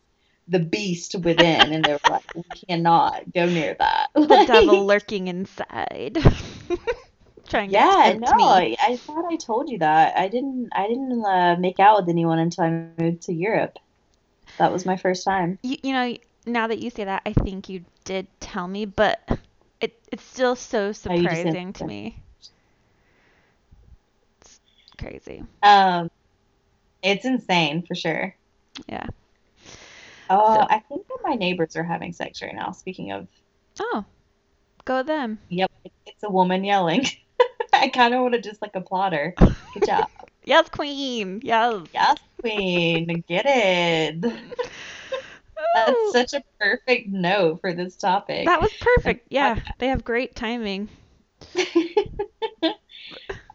the 0.49 0.61
beast 0.61 1.15
within, 1.17 1.73
and 1.73 1.87
they 1.87 1.93
were 1.93 2.01
like, 2.07 2.25
we 2.35 2.45
cannot 2.69 3.33
go 3.33 3.49
near 3.49 3.77
that. 3.79 4.09
the 4.15 4.39
Like, 4.39 4.47
devil 4.47 4.87
lurking 4.87 5.29
inside. 5.29 6.19
Trying 7.49 7.73
to 7.73 7.73
Yeah, 7.73 8.05
tempt 8.05 8.21
no, 8.21 8.33
me. 8.35 8.47
I, 8.49 8.77
I 8.81 8.97
thought 9.07 9.25
I 9.31 9.37
told 9.37 9.69
you 9.71 9.79
that. 9.79 10.17
I 10.17 10.29
didn't. 10.29 10.69
I 10.73 10.89
didn't 10.89 11.25
uh, 11.25 11.57
make 11.59 11.79
out 11.81 12.01
with 12.01 12.09
anyone 12.09 12.39
until 12.39 12.65
I 12.65 12.71
moved 12.99 13.23
to 13.23 13.33
Europe. 13.35 13.79
That 14.59 14.73
was 14.73 14.87
my 14.87 14.97
first 14.97 15.25
time. 15.25 15.59
You, 15.63 15.77
you 15.83 15.93
know, 15.93 16.17
now 16.47 16.67
that 16.67 16.79
you 16.79 16.91
say 16.91 17.05
that, 17.05 17.23
I 17.27 17.33
think 17.33 17.69
you 17.69 17.85
did 18.05 18.27
tell 18.41 18.69
me, 18.69 18.85
but 18.87 19.21
it 19.81 19.99
it's 20.13 20.25
still 20.25 20.57
so 20.57 20.89
Oh, 20.89 20.93
surprising 20.93 21.73
to 21.75 21.85
me. 21.85 22.23
It's 24.41 24.61
crazy. 24.99 25.43
Um, 25.63 26.11
it's 27.03 27.25
insane 27.25 27.85
for 27.87 27.95
sure. 27.95 28.37
Yeah. 28.89 29.07
Oh, 30.31 30.55
So- 30.55 30.67
I 30.71 30.81
think 30.81 31.07
that 31.09 31.19
my 31.25 31.35
neighbors 31.35 31.75
are 31.77 31.85
having 31.85 32.13
sex 32.13 32.41
right 32.43 32.55
now. 32.55 32.73
Speaking 32.73 33.11
of, 33.13 33.29
Oh, 33.81 34.05
go 34.85 35.03
them. 35.03 35.41
yep, 35.49 35.71
it's 36.07 36.23
a 36.23 36.31
woman 36.31 36.65
yelling. 36.65 37.05
I 37.83 37.89
kind 37.89 38.15
of 38.15 38.23
want 38.23 38.35
to 38.35 38.41
just 38.41 38.63
like 38.63 38.75
applaud 38.75 39.13
her. 39.13 39.35
Good 39.73 39.85
job. 39.85 40.09
Yes, 40.45 40.69
queen. 40.69 41.41
Yes. 41.43 41.83
Yes, 41.93 42.19
queen. 42.41 43.25
Get 43.27 43.47
it. 43.49 44.21
That's 45.75 46.13
such 46.13 46.35
a 46.35 46.43
perfect 46.61 47.09
note 47.09 47.61
for 47.61 47.73
this 47.73 47.97
topic. 47.97 48.47
That 48.47 48.61
was 48.61 48.73
perfect. 48.75 49.27
Yeah, 49.29 49.59
they 49.79 49.89
have 49.89 50.05
great 50.05 50.37
timing. 50.37 50.89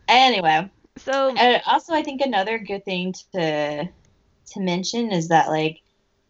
anyway, 0.09 0.69
So, 0.97 1.33
uh, 1.35 1.59
also 1.65 1.93
I 1.93 2.03
think 2.03 2.19
another 2.21 2.59
good 2.59 2.83
thing 2.83 3.13
to 3.33 3.85
to 3.85 4.59
mention 4.59 5.11
is 5.11 5.29
that 5.29 5.47
like 5.47 5.79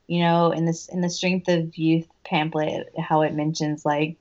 you 0.08 0.22
know 0.22 0.52
in 0.52 0.66
this 0.66 0.88
in 0.90 1.02
the 1.02 1.10
strength 1.10 1.48
of 1.48 1.76
youth 1.76 2.08
pamphlet 2.24 2.88
how 3.00 3.24
it 3.24 3.34
mentions 3.34 3.84
like 3.84 4.18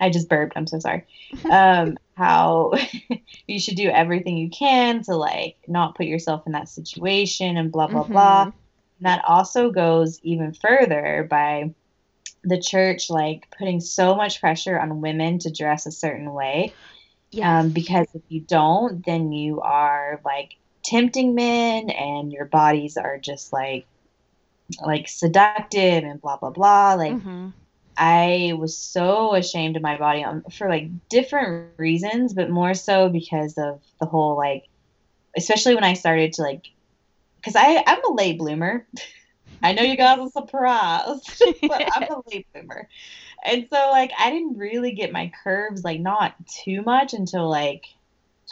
I 0.00 0.10
just 0.10 0.28
burped. 0.28 0.54
I'm 0.56 0.66
so 0.66 0.78
sorry. 0.78 1.04
Um, 1.48 1.96
how 2.16 2.72
you 3.46 3.60
should 3.60 3.76
do 3.76 3.88
everything 3.88 4.36
you 4.36 4.50
can 4.50 5.02
to 5.04 5.16
like 5.16 5.56
not 5.68 5.96
put 5.96 6.06
yourself 6.06 6.42
in 6.46 6.52
that 6.52 6.68
situation 6.68 7.56
and 7.56 7.72
blah 7.72 7.88
blah 7.88 8.04
Mhm. 8.04 8.10
blah. 8.10 8.42
And 8.44 9.06
that 9.06 9.24
also 9.26 9.70
goes 9.70 10.18
even 10.22 10.54
further 10.54 11.26
by 11.30 11.74
the 12.44 12.60
church 12.60 13.10
like 13.10 13.48
putting 13.58 13.80
so 13.80 14.14
much 14.16 14.40
pressure 14.40 14.78
on 14.78 15.00
women 15.00 15.38
to 15.40 15.52
dress 15.52 15.86
a 15.86 15.92
certain 15.92 16.32
way. 16.32 16.76
Yes. 17.30 17.44
Um, 17.44 17.72
because 17.72 18.06
if 18.14 18.22
you 18.28 18.42
don't, 18.42 19.04
then 19.06 19.32
you 19.32 19.60
are 19.62 20.20
like 20.24 20.52
tempting 20.84 21.34
men, 21.34 21.90
and 21.90 22.32
your 22.32 22.46
bodies 22.46 22.96
are 22.96 23.18
just 23.18 23.52
like 23.52 23.88
like 24.84 25.08
seductive 25.08 26.04
and 26.04 26.20
blah 26.20 26.36
blah 26.38 26.50
blah. 26.50 26.94
Like 26.94 27.20
Mhm. 27.24 27.52
I 27.96 28.52
was 28.58 28.76
so 28.76 29.34
ashamed 29.34 29.76
of 29.76 29.82
my 29.82 29.96
body 29.96 30.22
um, 30.22 30.44
for 30.50 30.68
like 30.68 30.90
different 31.08 31.72
reasons, 31.78 32.34
but 32.34 32.50
more 32.50 32.74
so 32.74 33.08
because 33.08 33.56
of 33.56 33.80
the 34.00 34.06
whole 34.06 34.36
like, 34.36 34.64
especially 35.36 35.74
when 35.74 35.84
I 35.84 35.94
started 35.94 36.34
to 36.34 36.42
like, 36.42 36.66
because 37.36 37.56
I 37.56 37.82
I'm 37.86 38.04
a 38.04 38.12
late 38.12 38.38
bloomer. 38.38 38.86
I 39.62 39.72
know 39.72 39.82
you 39.82 39.96
guys 39.96 40.18
are 40.18 40.30
surprised, 40.30 41.42
but 41.62 41.88
I'm 41.94 42.02
a 42.12 42.22
late 42.30 42.46
bloomer, 42.52 42.88
and 43.44 43.66
so 43.72 43.90
like 43.90 44.10
I 44.18 44.30
didn't 44.30 44.58
really 44.58 44.92
get 44.92 45.12
my 45.12 45.32
curves 45.42 45.82
like 45.82 46.00
not 46.00 46.34
too 46.46 46.82
much 46.82 47.14
until 47.14 47.48
like 47.48 47.84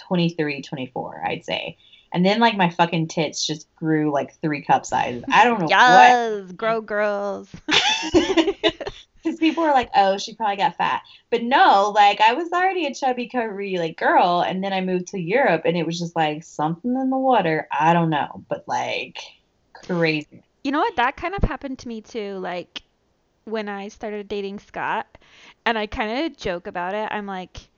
23, 0.07 0.63
24, 0.63 1.23
I'd 1.27 1.45
say. 1.45 1.77
And 2.13 2.25
then 2.25 2.39
like 2.39 2.57
my 2.57 2.71
fucking 2.71 3.09
tits 3.09 3.45
just 3.45 3.67
grew 3.75 4.13
like 4.13 4.41
three 4.41 4.63
cup 4.63 4.87
sizes. 4.87 5.25
I 5.33 5.45
don't 5.45 5.59
know 5.59 5.65
what 5.65 5.71
yes, 5.71 6.53
grow 6.53 6.81
girls. 6.81 7.49
Because 9.25 9.39
people 9.39 9.65
were 9.65 9.71
like, 9.73 9.91
"Oh, 9.97 10.19
she 10.19 10.35
probably 10.37 10.57
got 10.57 10.77
fat," 10.77 11.03
but 11.31 11.43
no, 11.43 11.93
like 11.95 12.21
I 12.21 12.35
was 12.35 12.53
already 12.53 12.87
a 12.87 12.95
chubby, 12.95 13.29
curvy 13.33 13.79
like 13.79 13.97
girl, 13.99 14.43
and 14.47 14.63
then 14.63 14.73
I 14.73 14.81
moved 14.83 15.09
to 15.09 15.21
Europe, 15.21 15.63
and 15.65 15.77
it 15.77 15.87
was 15.87 15.99
just 15.99 16.17
like 16.17 16.45
something 16.45 16.95
in 16.97 17.11
the 17.11 17.19
water. 17.19 17.69
I 17.73 17.93
don't 17.95 18.11
know, 18.11 18.45
but 18.49 18.65
like 18.69 19.19
crazy. 19.75 20.45
You 20.65 20.73
know 20.73 20.79
what? 20.81 20.97
That 20.97 21.17
kind 21.17 21.35
of 21.35 21.43
happened 21.43 21.79
to 21.81 21.89
me 21.89 22.01
too. 22.01 22.39
Like 22.39 22.83
when 23.45 23.69
I 23.69 23.89
started 23.89 24.29
dating 24.29 24.61
Scott, 24.61 25.19
and 25.67 25.79
I 25.79 25.87
kind 25.87 26.27
of 26.27 26.37
joke 26.39 26.67
about 26.67 26.95
it. 26.95 27.09
I'm 27.11 27.27
like, 27.27 27.71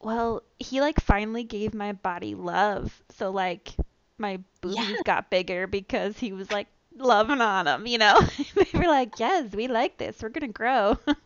well, 0.00 0.42
he 0.58 0.80
like 0.80 1.00
finally 1.00 1.44
gave 1.44 1.74
my 1.74 1.92
body 1.92 2.34
love. 2.34 3.02
So 3.10 3.30
like 3.30 3.74
my 4.18 4.40
boobies 4.60 5.00
Yeah. 5.00 5.02
got 5.02 5.30
bigger 5.30 5.66
because 5.66 6.18
he 6.18 6.32
was 6.32 6.50
like 6.50 6.68
loving 6.96 7.40
on 7.40 7.66
them, 7.66 7.86
you 7.86 7.98
know? 7.98 8.20
they 8.54 8.78
were 8.78 8.86
like, 8.86 9.18
yes, 9.18 9.52
we 9.54 9.68
like 9.68 9.98
this. 9.98 10.22
We're 10.22 10.28
gonna 10.30 10.48
grow. 10.48 10.98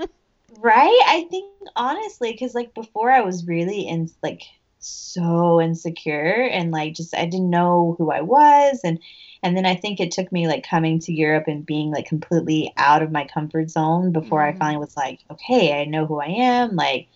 Right? 0.59 1.01
I 1.07 1.27
think 1.31 1.47
honestly, 1.75 2.33
because 2.33 2.55
like 2.55 2.73
before 2.75 3.11
I 3.11 3.21
was 3.21 3.47
really 3.47 3.87
in 3.87 4.09
like 4.23 4.43
so 4.79 5.61
insecure 5.61 6.49
and 6.53 6.71
like 6.71 6.95
just 6.95 7.15
I 7.17 7.25
didn't 7.27 7.51
know 7.51 7.97
who 7.99 8.11
I 8.13 8.21
was 8.21 8.81
and 8.85 9.01
and 9.43 9.57
then 9.57 9.67
I 9.67 9.75
think 9.75 9.99
it 10.01 10.13
took 10.13 10.31
me 10.33 10.47
like 10.47 10.65
coming 10.67 11.01
to 11.01 11.13
Europe 11.13 11.45
and 11.49 11.67
being 11.67 11.91
like 11.91 12.07
completely 12.07 12.73
out 12.77 13.03
of 13.03 13.11
my 13.13 13.25
comfort 13.27 13.71
zone 13.71 14.13
before 14.13 14.43
I 14.43 14.53
Mhm. 14.53 14.57
finally 14.57 14.79
was 14.81 14.97
like, 14.97 15.21
okay, 15.31 15.81
I 15.81 15.85
know 15.85 16.07
who 16.07 16.21
I 16.21 16.27
am. 16.27 16.77
Like, 16.77 17.09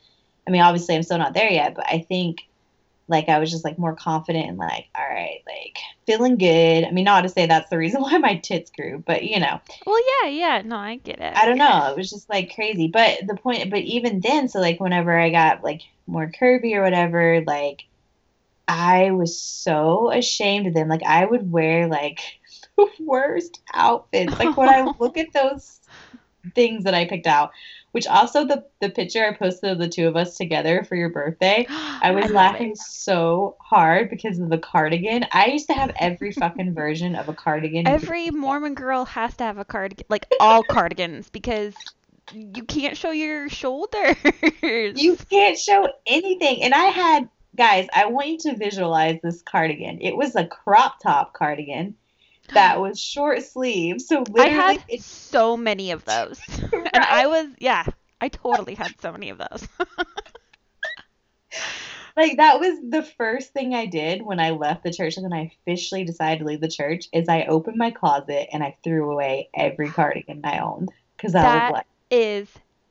I 0.49 0.51
mean, 0.51 0.63
obviously 0.63 0.97
I'm 0.97 1.03
still 1.05 1.19
not 1.19 1.35
there 1.35 1.51
yet, 1.51 1.75
but 1.77 1.87
I 1.87 2.01
think 2.09 2.39
like 3.11 3.29
I 3.29 3.39
was 3.39 3.51
just 3.51 3.65
like 3.65 3.79
more 3.79 3.95
confident 3.95 4.49
and 4.49 4.59
like, 4.59 4.87
all 4.95 5.09
right, 5.09 5.41
like 5.47 5.79
feeling 6.07 6.39
good. 6.39 6.85
I 6.85 6.91
mean, 6.91 7.05
not 7.05 7.23
to 7.23 7.29
say 7.29 7.47
that's 7.47 7.69
the 7.69 7.79
reason 7.79 8.01
why 8.03 8.17
my 8.19 8.37
tits 8.37 8.71
grew, 8.71 9.03
but 9.05 9.25
you 9.25 9.41
know, 9.41 9.61
well, 9.85 10.01
yeah, 10.23 10.31
yeah. 10.31 10.63
No, 10.65 10.77
I 10.77 10.97
get 10.97 11.21
it. 11.21 11.37
I 11.37 11.47
don't 11.47 11.59
know. 11.59 11.91
It 11.91 11.97
was 11.97 12.11
just 12.11 12.29
like 12.31 12.55
crazy. 12.55 12.89
But 12.89 13.27
the 13.27 13.37
point, 13.37 13.71
but 13.71 13.81
even 13.81 14.21
then, 14.21 14.49
so 14.49 14.61
like 14.61 14.81
whenever 14.81 15.19
I 15.19 15.31
got 15.31 15.63
like 15.63 15.83
more 16.07 16.31
curvy 16.31 16.75
or 16.75 16.83
whatever, 16.83 17.43
like 17.47 17.85
I 18.69 19.11
was 19.11 19.39
so 19.39 20.13
ashamed 20.13 20.69
of 20.69 20.75
them. 20.75 20.89
Like 20.89 21.03
I 21.03 21.25
would 21.25 21.51
wear 21.51 21.89
like 21.89 22.21
the 22.77 22.89
worst 23.01 23.61
outfits. 23.75 24.39
Like 24.39 24.57
when 24.57 24.69
I 24.69 24.93
look 24.99 25.19
at 25.19 25.33
those 25.33 25.81
things 26.55 26.85
that 26.85 26.95
I 26.95 27.07
picked 27.07 27.27
out, 27.27 27.51
which 27.93 28.07
also 28.07 28.45
the 28.45 28.65
the 28.81 28.91
picture 28.91 29.25
I 29.27 29.35
posted 29.35 29.71
of 29.71 29.79
the 29.79 29.89
two 29.89 30.09
of 30.09 30.17
us 30.17 30.37
together 30.37 30.85
for 30.85 30.97
your 30.97 31.11
birthday, 31.11 31.67
I 31.71 32.13
was 32.13 32.25
love 32.25 32.33
laughing 32.33 32.71
it. 32.73 32.79
so 32.79 33.57
hard 33.61 34.11
because 34.11 34.39
of 34.39 34.49
the 34.49 34.59
cardigan. 34.59 35.27
I 35.33 35.47
used 35.47 35.67
to 35.69 35.75
have 35.75 35.93
every 35.99 36.33
fucking 36.33 36.75
version 36.75 37.15
of 37.15 37.29
a 37.29 37.35
cardigan. 37.35 37.87
Every. 37.87 38.31
Mormon 38.31 38.75
girl 38.75 39.05
has 39.05 39.37
to 39.37 39.45
have 39.45 39.59
a 39.59 39.65
cardigan, 39.65 40.07
like 40.09 40.27
all 40.41 40.63
cardigans, 40.63 41.29
because 41.31 41.75
you 42.33 42.65
can't 42.65 42.97
show 42.97 43.11
your 43.11 43.49
shoulders. 43.49 44.17
You 44.63 45.17
can't 45.29 45.59
show 45.59 45.89
anything. 46.07 46.63
And 46.63 46.75
I 46.75 46.87
had, 46.87 47.29
guys, 47.57 47.89
I 47.93 48.07
want 48.07 48.29
you 48.29 48.39
to 48.39 48.57
visualize 48.57 49.19
this 49.23 49.43
cardigan. 49.43 49.99
It 50.01 50.17
was 50.17 50.37
a 50.37 50.47
crop 50.47 51.03
top 51.03 51.33
cardigan 51.35 51.97
that 52.55 52.81
was 52.81 53.01
short 53.01 53.43
sleeve. 53.43 54.01
So 54.01 54.25
I 54.39 54.49
had 54.49 54.85
it, 54.89 55.03
so 55.03 55.57
many 55.57 55.91
of 55.91 56.05
those. 56.05 56.41
And 56.93 57.05
I 57.05 57.27
was, 57.27 57.49
yeah, 57.59 57.85
I 58.21 58.29
totally 58.29 58.75
had 58.75 58.95
so 59.01 59.13
many 59.13 59.31
of 59.31 59.39
those. 59.39 59.69
like 62.17 62.37
that 62.37 62.61
was 62.61 62.79
the 62.89 63.03
first 63.03 63.53
thing 63.53 63.75
I 63.75 63.87
did 63.87 64.23
when 64.23 64.41
I 64.41 64.51
left 64.51 64.83
the 64.83 64.93
church 64.93 65.17
and 65.17 65.25
when 65.25 65.33
I 65.33 65.53
officially 65.63 66.05
decided 66.05 66.41
to 66.41 66.45
leave 66.45 66.61
the 66.61 66.69
church 66.69 67.07
is 67.13 67.29
I 67.29 67.45
opened 67.45 67.77
my 67.77 67.91
closet 67.91 68.49
and 68.53 68.63
I 68.63 68.77
threw 68.83 69.11
away 69.11 69.49
every 69.55 69.91
cardigan 69.91 70.41
I 70.45 70.59
owned 70.59 70.91
because 71.17 71.35
I 71.35 71.43
That 71.43 71.71
was 71.71 71.73
like, 71.73 71.87
is 72.11 72.49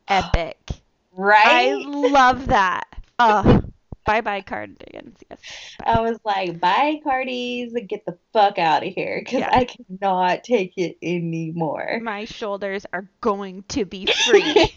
epic. 0.07 0.57
Right? 1.11 1.73
I 1.73 1.73
love 1.73 2.47
that. 2.47 2.87
Oh, 3.17 3.63
bye 4.09 4.21
bye 4.21 4.41
cardigans. 4.41 5.19
Yes. 5.29 5.39
I 5.85 6.01
was 6.01 6.17
like, 6.25 6.59
bye, 6.59 6.99
Cardis, 7.05 7.73
get 7.87 8.05
the 8.07 8.17
fuck 8.33 8.57
out 8.57 8.83
of 8.85 8.91
here 8.91 9.21
because 9.23 9.41
Yeah. 9.41 9.49
I 9.51 9.65
cannot 9.65 10.43
take 10.43 10.73
it 10.77 10.97
anymore. 11.03 11.99
My 12.01 12.25
shoulders 12.25 12.87
are 12.91 13.07
going 13.21 13.63
to 13.69 13.85
be 13.85 14.05
free. 14.27 14.73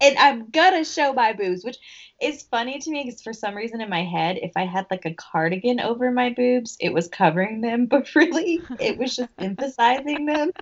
and 0.00 0.16
I'm 0.16 0.50
gonna 0.50 0.84
show 0.84 1.12
my 1.12 1.32
boobs, 1.32 1.64
which 1.64 1.78
is 2.22 2.44
funny 2.44 2.78
to 2.78 2.90
me 2.90 3.02
because 3.04 3.20
for 3.20 3.32
some 3.32 3.56
reason 3.56 3.80
in 3.80 3.90
my 3.90 4.04
head, 4.04 4.38
if 4.40 4.52
I 4.54 4.64
had 4.64 4.86
like 4.92 5.06
a 5.06 5.14
cardigan 5.14 5.80
over 5.80 6.12
my 6.12 6.30
boobs, 6.30 6.76
it 6.80 6.92
was 6.92 7.08
covering 7.08 7.62
them, 7.62 7.86
but 7.90 8.14
really 8.14 8.62
it 8.78 8.96
was 8.96 9.16
just 9.16 9.30
emphasizing 9.38 10.26
them. 10.26 10.52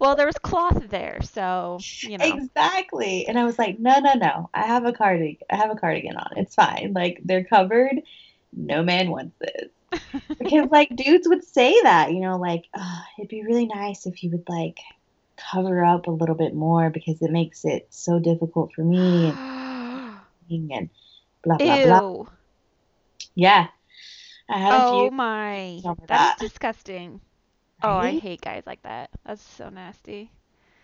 Well, 0.00 0.16
there 0.16 0.26
was 0.26 0.38
cloth 0.38 0.88
there, 0.88 1.20
so, 1.22 1.78
you 2.00 2.18
know. 2.18 2.24
Exactly. 2.24 3.26
And 3.26 3.38
I 3.38 3.44
was 3.44 3.58
like, 3.58 3.78
no, 3.78 3.98
no, 3.98 4.14
no. 4.14 4.50
I 4.54 4.66
have 4.66 4.84
a 4.84 4.92
cardigan. 4.92 5.46
I 5.50 5.56
have 5.56 5.70
a 5.70 5.76
cardigan 5.76 6.16
on. 6.16 6.30
It's 6.36 6.54
fine. 6.54 6.92
Like 6.94 7.20
they're 7.24 7.44
covered. 7.44 8.02
No 8.52 8.82
man 8.82 9.10
wants 9.10 9.36
this. 9.38 9.70
Because 10.38 10.68
like 10.70 10.94
dudes 10.94 11.28
would 11.28 11.44
say 11.44 11.74
that, 11.82 12.12
you 12.12 12.20
know, 12.20 12.36
like, 12.36 12.64
oh, 12.76 13.02
it'd 13.18 13.28
be 13.28 13.44
really 13.44 13.66
nice 13.66 14.06
if 14.06 14.22
you 14.22 14.30
would 14.30 14.48
like 14.48 14.78
cover 15.36 15.84
up 15.84 16.06
a 16.06 16.10
little 16.10 16.34
bit 16.34 16.54
more 16.54 16.90
because 16.90 17.20
it 17.22 17.30
makes 17.30 17.64
it 17.64 17.86
so 17.90 18.18
difficult 18.18 18.72
for 18.74 18.82
me 18.82 19.28
and, 19.30 20.70
and 20.72 20.90
blah 21.42 21.56
blah 21.58 21.84
blah. 21.84 22.26
Yeah. 23.34 23.68
I 24.48 24.58
had 24.58 24.72
a 24.72 24.86
Oh 24.86 25.02
few. 25.02 25.10
my. 25.10 25.80
That's 25.84 26.06
that. 26.06 26.36
disgusting. 26.38 27.20
Oh, 27.82 27.96
I 27.96 28.18
hate 28.18 28.40
guys 28.40 28.62
like 28.66 28.82
that. 28.82 29.10
That's 29.24 29.42
so 29.42 29.68
nasty. 29.68 30.30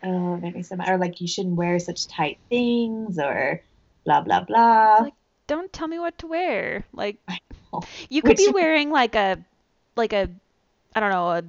Oh, 0.02 0.36
me 0.36 0.62
so 0.62 0.76
mad. 0.76 0.88
Or 0.88 0.98
like 0.98 1.20
you 1.20 1.28
shouldn't 1.28 1.56
wear 1.56 1.78
such 1.78 2.06
tight 2.06 2.38
things 2.48 3.18
or 3.18 3.62
blah 4.04 4.20
blah 4.20 4.40
blah. 4.40 4.98
Like, 5.02 5.14
Don't 5.46 5.72
tell 5.72 5.88
me 5.88 5.98
what 5.98 6.18
to 6.18 6.26
wear. 6.26 6.84
Like, 6.92 7.18
you 8.08 8.20
could 8.22 8.38
Which- 8.38 8.38
be 8.38 8.50
wearing 8.52 8.90
like 8.90 9.14
a, 9.14 9.38
like 9.96 10.12
a, 10.12 10.28
I 10.94 11.00
don't 11.00 11.10
know, 11.10 11.30
a 11.30 11.42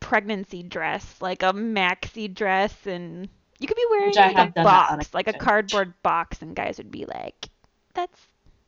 pregnancy 0.00 0.62
dress, 0.62 1.16
like 1.20 1.42
a 1.42 1.52
maxi 1.52 2.32
dress, 2.32 2.86
and 2.86 3.28
you 3.58 3.68
could 3.68 3.76
be 3.76 3.86
wearing 3.90 4.14
like 4.14 4.32
a 4.32 4.52
that 4.54 4.64
box, 4.64 5.14
like 5.14 5.28
a 5.28 5.32
cardboard 5.32 5.94
box, 6.02 6.42
and 6.42 6.54
guys 6.54 6.78
would 6.78 6.90
be 6.90 7.04
like, 7.04 7.48
"That's 7.94 8.20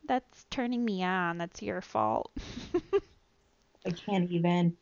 that's 0.06 0.46
turning 0.50 0.84
me 0.84 1.02
on. 1.02 1.38
That's 1.38 1.62
your 1.62 1.80
fault." 1.80 2.30
I 3.86 3.90
can't 3.90 4.30
even. 4.30 4.76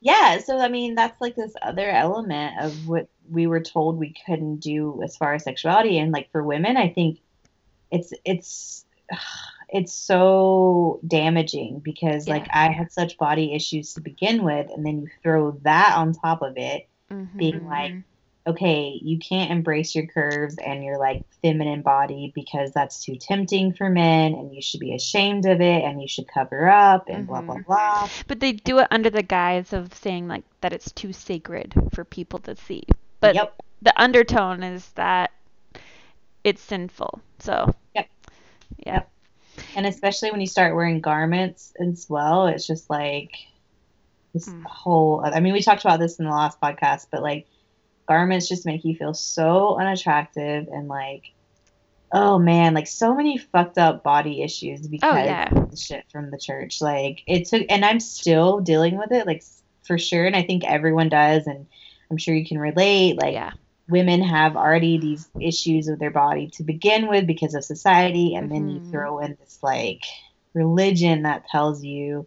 Yeah, 0.00 0.38
so 0.38 0.58
I 0.58 0.68
mean, 0.68 0.94
that's 0.94 1.20
like 1.20 1.34
this 1.34 1.54
other 1.60 1.88
element 1.90 2.60
of 2.60 2.86
what 2.86 3.08
we 3.30 3.46
were 3.46 3.60
told 3.60 3.98
we 3.98 4.14
couldn't 4.26 4.58
do 4.60 5.02
as 5.02 5.16
far 5.16 5.34
as 5.34 5.44
sexuality, 5.44 5.98
and 5.98 6.12
like 6.12 6.30
for 6.30 6.42
women, 6.42 6.76
I 6.76 6.88
think 6.88 7.18
it's 7.90 8.12
it's 8.24 8.84
it's 9.68 9.92
so 9.92 11.00
damaging 11.06 11.80
because 11.80 12.28
like 12.28 12.46
I 12.52 12.70
had 12.70 12.92
such 12.92 13.18
body 13.18 13.54
issues 13.54 13.94
to 13.94 14.00
begin 14.00 14.44
with, 14.44 14.70
and 14.70 14.86
then 14.86 15.00
you 15.00 15.08
throw 15.22 15.52
that 15.62 15.96
on 15.96 16.12
top 16.14 16.42
of 16.42 16.56
it, 16.56 16.88
being 17.36 17.64
like, 17.66 17.92
Mhm. 17.92 18.04
Okay, 18.48 18.98
you 19.02 19.18
can't 19.18 19.50
embrace 19.50 19.94
your 19.94 20.06
curves 20.06 20.56
and 20.58 20.82
your 20.82 20.98
like 20.98 21.22
feminine 21.42 21.82
body 21.82 22.32
because 22.34 22.72
that's 22.72 23.04
too 23.04 23.16
tempting 23.16 23.74
for 23.74 23.90
men 23.90 24.32
and 24.34 24.54
you 24.54 24.62
should 24.62 24.80
be 24.80 24.94
ashamed 24.94 25.44
of 25.46 25.60
it 25.60 25.84
and 25.84 26.00
you 26.00 26.08
should 26.08 26.26
cover 26.26 26.68
up 26.68 27.08
and 27.08 27.26
blah 27.26 27.42
blah 27.42 27.56
Mhm. 27.56 27.66
blah. 27.66 28.08
But 28.26 28.40
they 28.40 28.52
do 28.52 28.78
it 28.78 28.88
under 28.90 29.10
the 29.10 29.22
guise 29.22 29.72
of 29.72 29.92
saying 29.94 30.28
like 30.28 30.44
that 30.62 30.72
it's 30.72 30.90
too 30.92 31.12
sacred 31.12 31.74
for 31.92 32.04
people 32.04 32.38
to 32.40 32.56
see. 32.56 32.84
But 33.20 33.34
yep. 33.34 33.54
the 33.82 33.92
undertone 34.00 34.62
is 34.62 34.88
that 34.92 35.30
it's 36.44 36.62
sinful. 36.62 37.20
So 37.40 37.74
Yep. 37.94 38.08
Yeah. 38.86 38.92
Yep. 38.94 39.10
And 39.76 39.86
especially 39.86 40.30
when 40.30 40.40
you 40.40 40.46
start 40.46 40.74
wearing 40.74 41.00
garments 41.00 41.72
as 41.80 42.06
well, 42.08 42.46
it's 42.46 42.66
just 42.66 42.88
like 42.88 43.32
this 44.32 44.48
Mm. 44.48 44.62
whole. 44.64 45.20
I 45.24 45.40
mean, 45.40 45.52
we 45.52 45.60
talked 45.62 45.84
about 45.84 45.98
this 46.00 46.18
in 46.18 46.24
the 46.24 46.30
last 46.30 46.60
podcast, 46.60 47.06
but 47.10 47.22
like 47.22 47.46
garments 48.08 48.48
just 48.48 48.66
make 48.66 48.84
you 48.84 48.96
feel 48.96 49.14
so 49.14 49.78
unattractive 49.78 50.66
and 50.72 50.88
like, 50.88 51.24
oh 52.12 52.38
man, 52.38 52.72
like 52.74 52.86
so 52.86 53.14
many 53.14 53.36
fucked 53.38 53.76
up 53.78 54.02
body 54.02 54.42
issues 54.42 54.88
because 54.88 55.12
Oh, 55.14 55.22
yeah. 55.22 55.54
of 55.54 55.70
the 55.70 55.76
shit 55.76 56.04
from 56.10 56.30
the 56.30 56.38
church. 56.38 56.80
Like 56.80 57.20
it 57.26 57.46
took, 57.46 57.64
and 57.68 57.84
I'm 57.84 58.00
still 58.00 58.60
dealing 58.60 58.96
with 58.96 59.12
it, 59.12 59.26
like 59.26 59.44
for 59.86 59.98
sure. 59.98 60.24
And 60.26 60.34
I 60.34 60.42
think 60.42 60.64
everyone 60.64 61.08
does, 61.10 61.46
and 61.46 61.66
I'm 62.10 62.16
sure 62.16 62.34
you 62.34 62.46
can 62.46 62.58
relate. 62.58 63.20
Like 63.20 63.34
yeah. 63.34 63.52
women 63.90 64.22
have 64.22 64.56
already 64.56 64.98
these 64.98 65.28
issues 65.40 65.86
with 65.88 65.98
their 65.98 66.10
body 66.10 66.48
to 66.54 66.62
begin 66.64 67.08
with 67.08 67.26
because 67.26 67.54
of 67.54 67.62
society 67.64 68.34
and 68.34 68.50
then 68.50 68.68
you 68.70 68.80
Mhm. 68.80 68.90
throw 68.90 69.18
in 69.18 69.36
this 69.38 69.58
like 69.62 70.00
religion 70.54 71.22
that 71.22 71.46
tells 71.48 71.84
you 71.84 72.26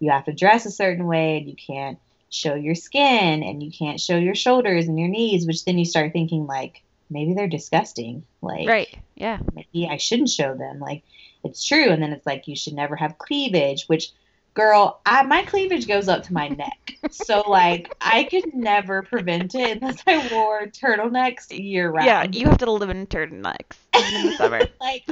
you 0.00 0.10
have 0.10 0.24
to 0.24 0.32
dress 0.32 0.64
a 0.64 0.70
certain 0.70 1.06
way 1.06 1.36
and 1.38 1.48
you 1.48 1.54
can't 1.56 1.98
show 2.30 2.54
your 2.54 2.74
skin 2.74 3.42
and 3.42 3.62
you 3.62 3.70
can't 3.70 4.00
show 4.00 4.16
your 4.16 4.34
shoulders 4.34 4.86
and 4.86 4.98
your 4.98 5.08
knees 5.08 5.46
which 5.46 5.64
then 5.64 5.78
you 5.78 5.84
start 5.84 6.12
thinking 6.12 6.46
like 6.46 6.82
maybe 7.10 7.32
they're 7.34 7.48
disgusting 7.48 8.22
like 8.42 8.68
Right. 8.68 8.98
Yeah. 9.14 9.38
maybe 9.54 9.88
I 9.90 9.96
shouldn't 9.96 10.28
show 10.28 10.54
them. 10.54 10.78
Like 10.78 11.02
it's 11.44 11.66
true. 11.66 11.88
And 11.88 12.02
then 12.02 12.12
it's 12.12 12.26
like 12.26 12.46
you 12.48 12.54
should 12.56 12.74
never 12.74 12.96
have 12.96 13.16
cleavage, 13.18 13.86
which 13.86 14.10
girl, 14.54 15.00
I 15.06 15.22
my 15.22 15.42
cleavage 15.44 15.86
goes 15.88 16.08
up 16.08 16.22
to 16.24 16.32
my 16.32 16.48
neck. 16.64 16.98
So 17.10 17.42
like 17.48 17.94
I 18.00 18.24
could 18.24 18.54
never 18.54 19.02
prevent 19.02 19.54
it 19.54 19.78
unless 19.80 20.02
I 20.06 20.28
wore 20.32 20.66
turtlenecks 20.66 21.46
year 21.50 21.90
round. 21.90 22.06
Yeah, 22.06 22.24
you 22.40 22.46
have 22.46 22.58
to 22.58 22.70
live 22.70 22.90
in 22.90 23.06
turtlenecks 23.06 23.76
in 23.94 24.26
the 24.26 24.32
summer. 24.36 24.60
like 24.80 25.04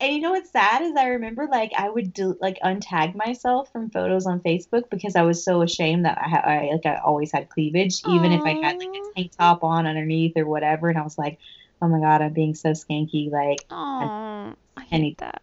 and 0.00 0.12
you 0.14 0.20
know 0.20 0.30
what's 0.32 0.50
sad 0.50 0.82
is 0.82 0.94
I 0.96 1.06
remember 1.08 1.46
like 1.50 1.72
I 1.76 1.88
would 1.88 2.12
do 2.12 2.36
like 2.40 2.58
untag 2.64 3.14
myself 3.14 3.70
from 3.72 3.90
photos 3.90 4.26
on 4.26 4.40
Facebook 4.40 4.90
because 4.90 5.16
I 5.16 5.22
was 5.22 5.44
so 5.44 5.62
ashamed 5.62 6.04
that 6.04 6.18
I, 6.18 6.28
ha- 6.28 6.42
I 6.44 6.70
like 6.72 6.86
I 6.86 7.00
always 7.04 7.32
had 7.32 7.48
cleavage 7.48 8.00
even 8.08 8.32
if 8.32 8.42
I 8.44 8.50
had 8.62 8.76
like 8.78 8.88
a 8.88 9.14
tank 9.14 9.32
top 9.38 9.62
on 9.64 9.86
underneath 9.86 10.36
or 10.36 10.46
whatever 10.46 10.88
and 10.88 10.98
I 10.98 11.02
was 11.02 11.16
like 11.18 11.38
oh 11.80 11.88
my 11.88 12.00
god 12.00 12.22
I'm 12.22 12.32
being 12.32 12.54
so 12.54 12.70
skanky 12.70 13.30
like 13.30 13.58
Oh, 13.70 14.54
I 14.76 14.82
hate 14.82 15.18
that. 15.18 15.42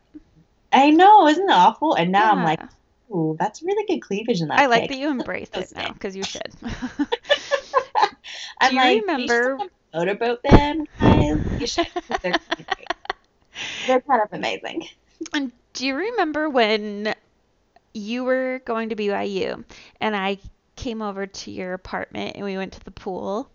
I 0.74 0.90
know, 0.92 1.28
isn't 1.28 1.50
it 1.50 1.52
awful? 1.52 1.96
And 1.96 2.12
now 2.12 2.32
I'm 2.32 2.44
like, 2.44 2.60
Yeah. 2.62 3.16
ooh, 3.16 3.36
that's 3.40 3.62
really 3.62 3.86
good 3.88 4.00
cleavage 4.02 4.40
in 4.42 4.48
that. 4.50 4.60
I 4.60 4.68
like 4.68 4.84
pic. 4.84 4.92
that 4.92 4.98
you 5.00 5.10
embrace 5.10 5.50
So 5.54 5.60
it 5.62 5.72
now 5.76 5.92
because 5.92 6.16
you 6.16 6.24
should. 6.24 6.42
I'm 8.62 8.70
Do 8.70 8.76
you 8.76 8.82
like, 8.82 9.02
remember- 9.02 9.58
You 9.60 9.60
should 9.60 9.72
motorboat 9.94 10.40
them, 10.44 10.86
guys. 11.00 11.60
You 11.60 11.68
should. 11.68 11.88
They're, 13.88 14.02
kind 14.02 14.22
of 14.22 14.34
amazing. 14.34 14.88
And 15.34 15.52
do 15.74 15.86
you 15.86 15.96
remember 15.96 16.50
when 16.50 17.14
you 17.94 18.24
were 18.24 18.62
going 18.66 18.90
to 18.90 18.96
BYU 18.96 19.64
and 20.00 20.16
I 20.16 20.38
came 20.76 21.02
over 21.02 21.28
to 21.28 21.52
your 21.52 21.74
apartment 21.74 22.36
and 22.36 22.46
we 22.46 22.58
went 22.58 22.74
to 22.74 22.84
the 22.84 22.92
pool? 22.92 23.50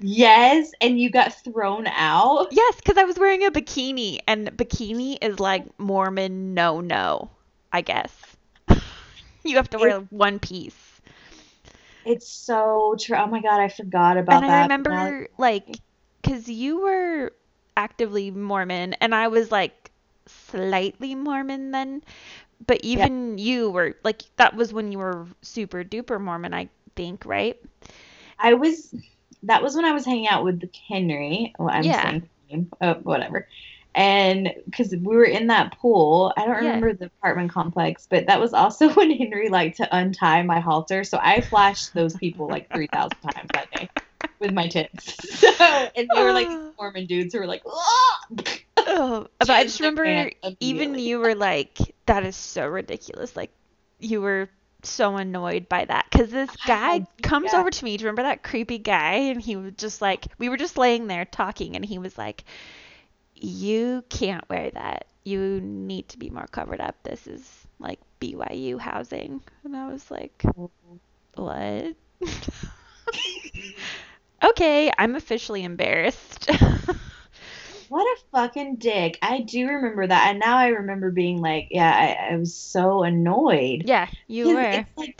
Yes, 0.00 0.72
and 0.80 1.00
you 1.00 1.10
got 1.10 1.32
thrown 1.42 1.86
out. 1.86 2.48
Yes, 2.50 2.76
because 2.76 2.98
I 2.98 3.04
was 3.04 3.18
wearing 3.18 3.44
a 3.44 3.50
bikini, 3.50 4.18
and 4.28 4.48
bikini 4.48 5.16
is 5.22 5.40
like 5.40 5.64
Mormon 5.78 6.52
no 6.52 6.80
no, 6.80 7.30
I 7.72 7.80
guess. 7.80 8.36
you 9.44 9.56
have 9.56 9.70
to 9.70 9.78
wear 9.78 10.00
one 10.10 10.38
piece. 10.38 11.00
It's 12.04 12.28
so 12.28 12.94
true. 13.00 13.16
Oh 13.16 13.26
my 13.26 13.40
god, 13.40 13.60
I 13.60 13.68
forgot 13.68 14.18
about 14.18 14.44
and 14.44 14.50
that. 14.50 14.70
And 14.70 14.72
I 14.72 14.76
remember 14.76 15.28
like 15.38 15.78
because 16.20 16.48
you 16.48 16.82
were 16.82 17.32
actively 17.76 18.30
Mormon 18.30 18.94
and 18.94 19.14
I 19.14 19.28
was 19.28 19.50
like 19.50 19.90
slightly 20.26 21.14
Mormon 21.14 21.70
then, 21.72 22.02
but 22.66 22.80
even 22.82 23.38
you 23.38 23.70
were 23.70 23.96
like 24.04 24.22
that 24.36 24.56
was 24.56 24.72
when 24.72 24.92
you 24.92 24.98
were 24.98 25.26
super 25.42 25.84
duper 25.84 26.20
Mormon, 26.20 26.54
I 26.54 26.68
think, 26.96 27.24
right? 27.24 27.58
I 28.38 28.54
was. 28.54 28.94
That 29.42 29.62
was 29.62 29.74
when 29.76 29.84
I 29.84 29.92
was 29.92 30.04
hanging 30.04 30.28
out 30.28 30.44
with 30.44 30.62
Henry. 30.88 31.52
Well, 31.58 31.70
I'm 31.70 31.84
Yeah. 31.84 31.92
saying 31.92 32.28
name, 32.50 32.70
oh, 32.80 32.94
whatever. 32.94 33.46
And 33.94 34.52
because 34.66 34.90
we 34.90 35.16
were 35.16 35.24
in 35.24 35.46
that 35.48 35.78
pool, 35.78 36.32
I 36.36 36.44
don't 36.46 36.56
Yeah. 36.56 36.66
remember 36.66 36.92
the 36.94 37.06
apartment 37.06 37.52
complex, 37.52 38.06
but 38.10 38.26
that 38.26 38.40
was 38.40 38.52
also 38.54 38.90
when 38.94 39.10
Henry 39.10 39.48
liked 39.48 39.78
to 39.78 39.96
untie 39.96 40.42
my 40.42 40.60
halter. 40.60 41.04
So 41.04 41.18
I 41.22 41.40
flashed 41.42 41.94
those 41.94 42.16
people 42.16 42.48
like 42.48 42.70
three 42.72 42.88
thousand 42.88 43.18
times 43.20 43.50
that 43.52 43.70
day 43.70 43.90
with 44.40 44.52
my 44.52 44.68
tits. 44.68 45.16
So 45.40 45.48
and 45.96 46.10
they 46.12 46.22
were 46.22 46.32
like 46.32 46.50
Mormon 46.78 47.06
dudes 47.06 47.32
who 47.34 47.40
were 47.40 47.46
like, 47.46 47.62
"Ah!" 47.66 48.20
Oh, 48.86 49.26
but 49.38 49.50
I 49.50 49.64
just 49.64 49.78
Just 49.78 49.80
remember 49.80 50.30
even 50.60 50.94
you 50.98 51.18
were 51.18 51.34
like, 51.34 51.78
that 52.06 52.24
is 52.24 52.36
so 52.36 52.66
ridiculous. 52.66 53.34
Like, 53.36 53.50
you 53.98 54.20
were 54.20 54.48
so 54.82 55.16
annoyed 55.16 55.68
by 55.68 55.84
that 55.84 56.06
because 56.10 56.30
this 56.30 56.54
guy 56.66 56.94
I- 56.96 57.06
comes 57.22 57.52
yeah. 57.52 57.60
over 57.60 57.70
to 57.70 57.84
me. 57.84 57.96
Do 57.96 58.02
you 58.02 58.06
remember 58.08 58.22
that 58.22 58.42
creepy 58.42 58.78
guy? 58.78 59.14
And 59.30 59.40
he 59.40 59.56
was 59.56 59.72
just 59.76 60.00
like, 60.00 60.26
we 60.38 60.48
were 60.48 60.56
just 60.56 60.76
laying 60.78 61.06
there 61.06 61.24
talking, 61.24 61.74
and 61.76 61.84
he 61.84 61.98
was 61.98 62.16
like, 62.18 62.44
You 63.34 64.04
can't 64.10 64.48
wear 64.48 64.70
that. 64.70 65.06
You 65.24 65.60
need 65.60 66.08
to 66.10 66.18
be 66.18 66.30
more 66.30 66.46
covered 66.50 66.80
up. 66.80 66.96
This 67.02 67.26
is 67.26 67.66
like 67.78 68.00
BYU 68.20 68.78
housing. 68.78 69.42
And 69.64 69.76
I 69.76 69.88
was 69.88 70.10
like, 70.10 70.42
What? 71.34 71.96
okay, 74.50 74.90
I'm 74.98 75.14
officially 75.14 75.64
embarrassed. 75.64 76.50
What 77.88 78.02
a 78.04 78.16
fucking 78.32 78.76
dick. 78.76 79.16
I 79.22 79.42
do 79.42 79.68
remember 79.68 80.06
that. 80.08 80.30
And 80.30 80.40
now 80.40 80.56
I 80.58 80.68
remember 80.68 81.12
being 81.12 81.40
like, 81.40 81.68
yeah, 81.70 81.88
I, 82.28 82.32
I 82.32 82.36
was 82.36 82.54
so 82.56 83.04
annoyed. 83.04 83.82
yeah, 83.86 84.08
you 84.26 84.46
were. 84.48 84.60
It's 84.60 84.88
like, 84.96 85.16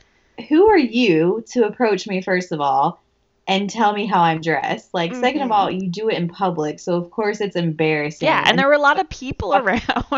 who 0.49 0.67
are 0.69 0.77
you 0.79 1.45
to 1.53 1.65
approach 1.67 2.09
me, 2.09 2.23
first 2.23 2.51
of 2.51 2.61
all, 2.61 3.05
and 3.47 3.71
tell 3.71 3.93
me 3.93 4.07
how 4.07 4.21
I'm 4.21 4.41
dressed? 4.41 4.93
Like, 4.93 5.15
second 5.15 5.43
of 5.43 5.49
Mhm. 5.49 5.53
all, 5.53 5.71
you 5.71 5.89
do 5.89 6.09
it 6.09 6.17
in 6.19 6.29
public, 6.29 6.81
so 6.81 6.97
of 6.97 7.11
course 7.13 7.41
it's 7.41 7.55
embarrassing. 7.55 8.27
Yeah, 8.27 8.43
and 8.45 8.59
there 8.59 8.67
were 8.67 8.73
a 8.73 8.79
lot 8.81 8.99
of 8.99 9.09
people 9.11 9.55
around. 9.55 9.81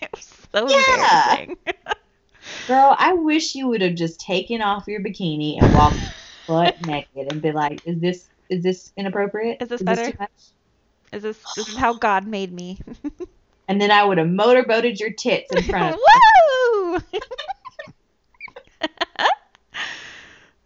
it 0.00 0.10
was 0.14 0.32
so 0.54 0.68
Yeah. 0.68 0.76
embarrassing. 0.78 1.56
Girl, 2.68 2.94
I 2.96 3.14
wish 3.14 3.56
you 3.56 3.66
would 3.68 3.82
have 3.82 3.96
just 3.96 4.20
taken 4.20 4.62
off 4.62 4.84
your 4.86 5.00
bikini 5.02 5.60
and 5.60 5.74
walked 5.74 5.98
butt 6.46 6.80
naked 6.80 7.26
and 7.28 7.42
been 7.42 7.54
like, 7.54 7.82
is 7.84 8.00
this 8.00 8.28
is 8.52 8.62
this 8.62 8.92
inappropriate? 8.96 9.60
Is 9.60 9.68
this 9.68 9.80
too 9.80 9.84
better? 9.84 10.16
much? 10.18 10.30
Is 11.12 11.22
this 11.22 11.38
this 11.56 11.68
is 11.68 11.76
how 11.76 11.94
God 11.94 12.26
made 12.26 12.52
me? 12.52 12.78
And 13.68 13.80
then 13.80 13.90
I 13.90 14.04
would 14.04 14.18
have 14.18 14.26
motorboated 14.26 15.00
your 15.00 15.12
tits 15.12 15.50
in 15.50 15.62
front 15.62 15.94
of 15.94 16.00
Woo! 16.84 16.98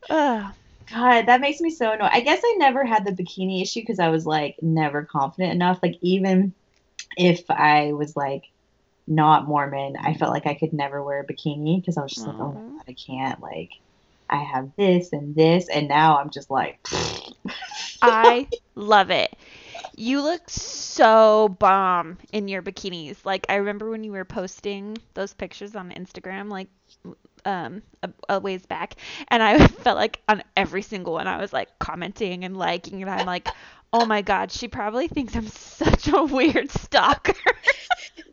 God, 0.90 1.26
that 1.26 1.40
makes 1.40 1.60
me 1.60 1.70
so 1.70 1.92
annoyed. 1.92 2.10
I 2.10 2.20
guess 2.20 2.40
I 2.42 2.56
never 2.58 2.84
had 2.84 3.04
the 3.04 3.12
bikini 3.12 3.60
issue 3.62 3.80
because 3.80 3.98
I 3.98 4.08
was 4.08 4.24
like 4.24 4.56
never 4.62 5.04
confident 5.04 5.52
enough. 5.52 5.78
Like 5.82 5.98
even 6.00 6.54
if 7.16 7.44
I 7.50 7.92
was 7.92 8.16
like 8.16 8.44
not 9.06 9.46
Mormon, 9.46 9.96
I 10.00 10.14
felt 10.14 10.32
like 10.32 10.46
I 10.46 10.54
could 10.54 10.72
never 10.72 11.02
wear 11.02 11.20
a 11.20 11.26
bikini 11.26 11.80
because 11.80 11.96
I 11.96 12.02
was 12.02 12.12
just 12.12 12.26
like, 12.26 12.36
oh 12.40 12.52
my 12.52 12.60
god, 12.60 12.84
I 12.88 12.94
can't. 12.94 13.40
Like 13.40 13.70
I 14.28 14.42
have 14.42 14.70
this 14.76 15.12
and 15.12 15.34
this, 15.34 15.68
and 15.68 15.88
now 15.88 16.18
I'm 16.18 16.30
just 16.30 16.50
like, 16.50 16.86
I 18.02 18.48
love 18.74 19.10
it. 19.10 19.36
You 19.96 20.22
look 20.22 20.48
so 20.50 21.48
bomb 21.58 22.18
in 22.32 22.48
your 22.48 22.62
bikinis. 22.62 23.24
Like 23.24 23.46
I 23.48 23.56
remember 23.56 23.90
when 23.90 24.04
you 24.04 24.12
were 24.12 24.24
posting 24.24 24.98
those 25.14 25.32
pictures 25.32 25.74
on 25.74 25.90
Instagram, 25.90 26.50
like 26.50 26.68
um 27.44 27.82
a, 28.02 28.10
a 28.28 28.40
ways 28.40 28.66
back, 28.66 28.96
and 29.28 29.42
I 29.42 29.66
felt 29.66 29.96
like 29.96 30.20
on 30.28 30.42
every 30.56 30.82
single 30.82 31.14
one 31.14 31.26
I 31.26 31.38
was 31.38 31.52
like 31.52 31.78
commenting 31.78 32.44
and 32.44 32.56
liking, 32.56 33.02
and 33.02 33.10
I'm 33.10 33.26
like, 33.26 33.48
oh 33.92 34.04
my 34.04 34.22
god, 34.22 34.52
she 34.52 34.68
probably 34.68 35.08
thinks 35.08 35.34
I'm 35.34 35.46
such 35.48 36.08
a 36.08 36.24
weird 36.24 36.70
stalker. 36.70 37.34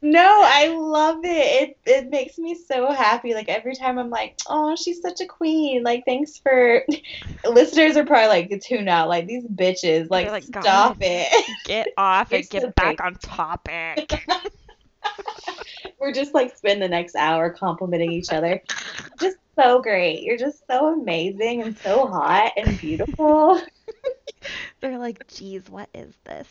No, 0.04 0.42
I 0.44 0.68
love 0.68 1.20
it. 1.24 1.30
It 1.62 1.78
it 1.86 2.10
makes 2.10 2.38
me 2.38 2.56
so 2.56 2.92
happy. 2.92 3.34
Like 3.34 3.48
every 3.48 3.74
time 3.74 3.98
I'm 3.98 4.10
like, 4.10 4.38
oh, 4.50 4.76
she's 4.76 5.02
such 5.02 5.22
a 5.22 5.26
queen. 5.26 5.82
Like 5.82 6.04
thanks 6.06 6.38
for. 6.38 6.84
Listeners 7.50 7.96
are 7.96 8.06
probably 8.06 8.28
like 8.28 8.62
tune 8.62 8.90
out. 8.90 9.08
Like 9.08 9.28
these 9.28 9.46
bitches. 9.46 10.10
Like, 10.10 10.28
like, 10.28 10.44
stop 10.44 10.98
it. 11.00 11.32
Get 11.66 11.88
off 11.98 12.34
and 12.34 12.48
get 12.50 12.64
so 12.64 12.72
back 12.72 12.98
great. 12.98 13.02
on 13.02 13.16
topic. 13.16 14.28
We're 16.00 16.14
just 16.14 16.34
like 16.34 16.54
spend 16.58 16.82
the 16.82 16.90
next 16.90 17.16
hour 17.16 17.50
complimenting 17.50 18.12
each 18.12 18.30
other. 18.30 18.62
Just 19.22 19.38
so 19.56 19.82
great. 19.82 20.24
You're 20.24 20.38
just 20.38 20.64
so 20.70 21.00
amazing 21.00 21.62
and 21.62 21.78
so 21.78 22.08
hot 22.08 22.52
and 22.58 22.78
beautiful. 22.78 23.62
They're 24.82 25.00
like, 25.00 25.26
geez, 25.28 25.70
what 25.70 25.88
is 25.94 26.14
this? 26.26 26.48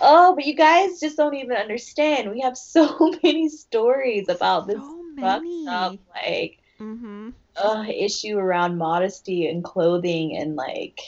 Oh, 0.00 0.34
but 0.34 0.46
you 0.46 0.54
guys 0.54 1.00
just 1.00 1.16
don't 1.16 1.34
even 1.34 1.56
understand. 1.56 2.30
We 2.30 2.40
have 2.40 2.56
so 2.56 2.96
many 3.24 3.48
stories 3.48 4.28
about 4.28 4.66
this 4.68 4.82
so 4.82 5.02
fucked 5.20 5.46
many. 5.50 5.66
up 5.66 6.00
like 6.14 6.58
Mm-hmm. 6.80 7.30
uh, 7.56 7.84
issue 7.88 8.36
around 8.38 8.78
modesty 8.78 9.46
and 9.48 9.64
clothing 9.64 10.36
and 10.36 10.56
like 10.56 10.98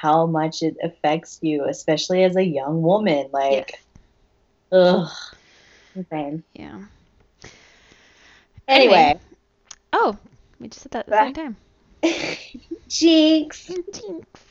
how 0.00 0.26
much 0.26 0.62
it 0.62 0.76
affects 0.82 1.38
you, 1.42 1.64
especially 1.68 2.24
as 2.24 2.36
a 2.36 2.42
young 2.44 2.82
woman. 2.82 3.28
Like, 3.32 3.70
Yes. 3.70 3.86
ugh, 4.72 5.08
insane. 5.94 6.44
Yeah. 6.54 6.80
Anyway, 8.68 9.14
Oh, 9.92 10.18
we 10.60 10.68
just 10.68 10.82
said 10.82 10.92
that 10.92 11.06
at 11.08 11.12
the 11.12 11.18
same 11.18 11.34
time. 11.34 11.56
Jinx. 12.88 13.78
Jinx. 13.92 14.44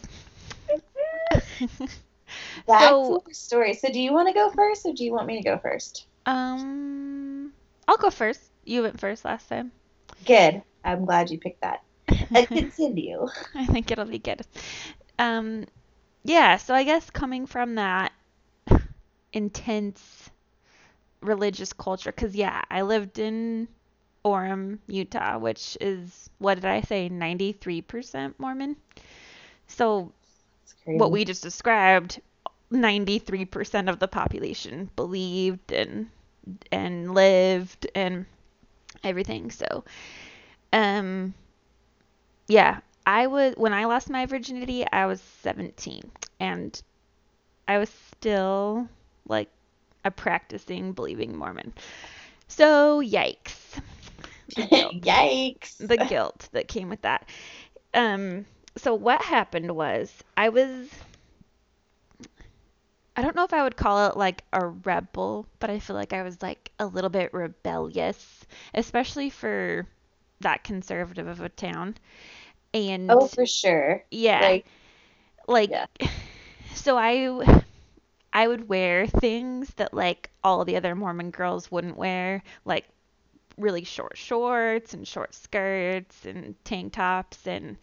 Back 2.68 2.90
So- 2.90 3.24
the 3.28 3.34
story. 3.34 3.74
So, 3.74 3.90
do 3.90 4.00
you 4.00 4.14
want 4.14 4.28
to 4.28 4.34
go 4.34 4.50
first, 4.52 4.86
or 4.86 4.94
do 4.94 5.04
you 5.04 5.12
want 5.12 5.28
me 5.28 5.38
to 5.42 5.44
go 5.44 5.58
first? 5.58 6.08
um, 6.26 7.52
I'll 7.88 7.98
go 7.98 8.10
first. 8.10 8.42
You 8.64 8.84
went 8.84 9.00
first 9.00 9.26
last 9.26 9.50
time. 9.50 9.72
Good. 10.26 10.62
I'm 10.86 11.06
glad 11.06 11.30
you 11.30 11.38
picked 11.40 11.62
that. 11.62 11.84
And 12.34 12.48
continue. 12.48 13.28
I 13.56 13.66
think 13.66 13.92
it'll 13.92 14.06
be 14.06 14.20
good. 14.20 14.42
Um, 15.20 15.66
yeah, 16.24 16.58
so 16.58 16.74
I 16.74 16.84
guess 16.84 17.10
coming 17.10 17.46
from 17.46 17.76
that 17.76 18.14
intense 19.34 20.30
religious 21.22 21.74
culture, 21.74 22.12
because 22.12 22.36
yeah, 22.36 22.62
I 22.70 22.82
lived 22.84 23.20
in 23.20 23.68
Orem, 24.24 24.80
Utah, 24.88 25.38
which 25.38 25.78
is, 25.82 26.30
what 26.40 26.56
did 26.56 26.66
I 26.66 26.82
say, 26.82 27.10
93% 27.10 28.36
Mormon? 28.38 28.78
So 29.68 30.12
what 30.86 31.12
we 31.12 31.26
just 31.26 31.44
described, 31.44 32.22
93% 32.74 33.90
of 33.90 34.00
the 34.00 34.08
population 34.10 34.90
believed 34.96 35.72
and 35.72 36.10
and 36.72 37.14
lived 37.14 37.88
and 37.96 38.26
everything. 39.04 39.52
So, 39.52 39.86
um, 40.74 41.34
yeah, 42.48 42.80
I 43.06 43.28
was 43.28 43.54
when 43.58 43.74
I 43.74 43.86
lost 43.86 44.10
my 44.10 44.26
virginity, 44.26 44.86
I 44.92 45.06
was 45.06 45.22
17, 45.22 46.12
and 46.40 46.82
I 47.68 47.78
was 47.80 47.90
still 47.90 48.90
like 49.28 49.50
a 50.06 50.12
practicing 50.12 50.94
believing 50.94 51.38
Mormon. 51.38 51.74
So, 52.48 53.02
yikes. 53.02 53.80
The 54.56 54.64
guilt 54.68 54.98
Yikes. 55.02 55.78
the 55.80 55.98
guilt 55.98 56.50
that 56.54 56.68
came 56.68 56.90
with 56.90 57.02
that. 57.04 57.30
Um, 57.94 58.46
so 58.78 58.94
what 58.96 59.22
happened 59.22 59.72
was 59.76 60.14
I 60.38 60.50
was 60.50 60.90
I 63.16 63.22
don't 63.22 63.36
know 63.36 63.44
if 63.44 63.54
I 63.54 63.64
would 63.64 63.78
call 63.78 64.08
it 64.10 64.18
like 64.18 64.44
a 64.54 64.68
rebel, 64.68 65.48
but 65.60 65.70
I 65.70 65.80
feel 65.80 65.96
like 65.96 66.14
I 66.14 66.24
was 66.24 66.42
like 66.42 66.72
a 66.80 66.86
little 66.86 67.10
bit 67.10 67.34
rebellious, 67.34 68.46
especially 68.74 69.30
for 69.30 69.88
that 70.42 70.64
conservative 70.64 71.28
of 71.28 71.42
a 71.42 71.50
town. 71.50 71.96
And 72.74 73.20
oh, 73.20 73.28
for 73.28 73.46
sure. 73.46 74.04
yeah, 74.12 74.40
Like, 74.40 74.66
like 75.48 75.72
yeah. 75.72 75.86
so 76.74 76.98
I 76.98 77.64
I 78.34 78.48
would 78.48 78.68
wear 78.70 79.08
things 79.08 79.74
that 79.76 79.94
like 79.94 80.30
all 80.44 80.66
the 80.66 80.76
other 80.76 80.96
Mormon 80.96 81.32
girls 81.32 81.72
wouldn't 81.72 81.98
wear, 81.98 82.44
like 82.66 82.86
really 83.58 83.84
short 83.84 84.18
shorts 84.18 84.94
and 84.94 85.08
short 85.08 85.34
skirts 85.36 86.26
and 86.26 86.56
tank 86.66 86.94
tops 86.94 87.48
and 87.48 87.78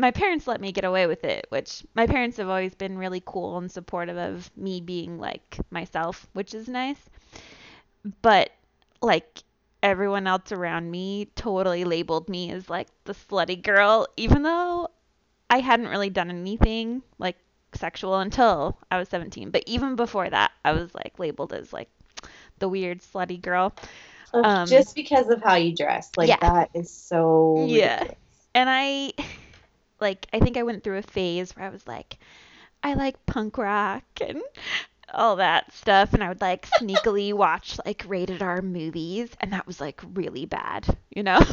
my 0.00 0.10
parents 0.10 0.46
let 0.46 0.60
me 0.60 0.72
get 0.72 0.84
away 0.84 1.06
with 1.06 1.24
it, 1.24 1.46
which 1.50 1.84
my 1.94 2.06
parents 2.06 2.38
have 2.38 2.48
always 2.48 2.74
been 2.74 2.98
really 2.98 3.22
cool 3.24 3.58
and 3.58 3.70
supportive 3.70 4.16
of 4.16 4.50
me 4.56 4.80
being 4.80 5.18
like 5.18 5.58
myself, 5.70 6.26
which 6.32 6.54
is 6.54 6.68
nice. 6.68 7.00
But 8.22 8.50
like 9.02 9.42
everyone 9.82 10.26
else 10.26 10.52
around 10.52 10.90
me 10.90 11.26
totally 11.34 11.84
labeled 11.84 12.28
me 12.28 12.50
as 12.50 12.68
like 12.68 12.88
the 13.04 13.12
slutty 13.12 13.62
girl, 13.62 14.06
even 14.16 14.42
though 14.42 14.88
I 15.48 15.60
hadn't 15.60 15.88
really 15.88 16.10
done 16.10 16.30
anything 16.30 17.02
like 17.18 17.36
sexual 17.74 18.18
until 18.18 18.78
I 18.90 18.98
was 18.98 19.08
17. 19.08 19.50
But 19.50 19.64
even 19.66 19.96
before 19.96 20.28
that, 20.30 20.52
I 20.64 20.72
was 20.72 20.94
like 20.94 21.18
labeled 21.18 21.52
as 21.52 21.72
like 21.72 21.88
the 22.58 22.68
weird 22.68 23.00
slutty 23.00 23.40
girl. 23.40 23.74
Um, 24.32 24.66
just 24.66 24.94
because 24.94 25.28
of 25.28 25.42
how 25.42 25.56
you 25.56 25.74
dress. 25.74 26.10
Like, 26.16 26.28
yeah. 26.28 26.38
that 26.40 26.70
is 26.72 26.90
so. 26.90 27.66
Yeah. 27.68 27.94
ridiculous. 27.94 28.16
And 28.54 28.70
I 28.70 29.12
like 30.00 30.26
I 30.32 30.40
think 30.40 30.56
I 30.56 30.62
went 30.62 30.84
through 30.84 30.98
a 30.98 31.02
phase 31.02 31.54
where 31.56 31.66
I 31.66 31.70
was 31.70 31.86
like 31.86 32.18
I 32.82 32.94
like 32.94 33.24
punk 33.26 33.58
rock 33.58 34.04
and 34.20 34.42
all 35.12 35.36
that 35.36 35.72
stuff 35.72 36.12
and 36.14 36.22
I 36.22 36.28
would 36.28 36.40
like 36.40 36.68
sneakily 36.70 37.32
watch 37.34 37.78
like 37.84 38.04
rated 38.06 38.42
R 38.42 38.62
movies 38.62 39.30
and 39.40 39.52
that 39.52 39.66
was 39.66 39.80
like 39.80 40.00
really 40.14 40.46
bad, 40.46 40.86
you 41.14 41.22
know? 41.22 41.40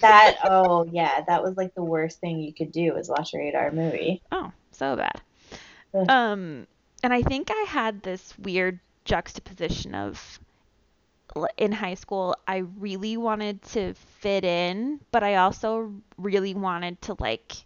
That, 0.00 0.38
oh, 0.44 0.88
yeah, 0.90 1.24
that 1.26 1.42
was 1.42 1.56
like 1.56 1.74
the 1.74 1.82
worst 1.82 2.20
thing 2.20 2.38
you 2.38 2.54
could 2.54 2.72
do 2.72 2.96
is 2.96 3.10
watch 3.10 3.34
a 3.34 3.38
rated 3.38 3.56
R 3.56 3.72
movie. 3.72 4.22
Oh, 4.32 4.52
so 4.70 4.96
bad. 4.96 5.20
Um, 6.08 6.66
and 7.02 7.12
I 7.12 7.20
think 7.22 7.50
I 7.50 7.64
had 7.68 8.02
this 8.02 8.32
weird 8.38 8.78
juxtaposition 9.04 9.94
of 9.94 10.40
in 11.56 11.72
high 11.72 11.94
school, 11.94 12.36
I 12.46 12.58
really 12.78 13.16
wanted 13.16 13.62
to 13.72 13.94
fit 13.94 14.44
in, 14.44 15.00
but 15.10 15.22
I 15.22 15.36
also 15.36 15.92
really 16.16 16.54
wanted 16.54 17.02
to 17.02 17.16
like 17.18 17.56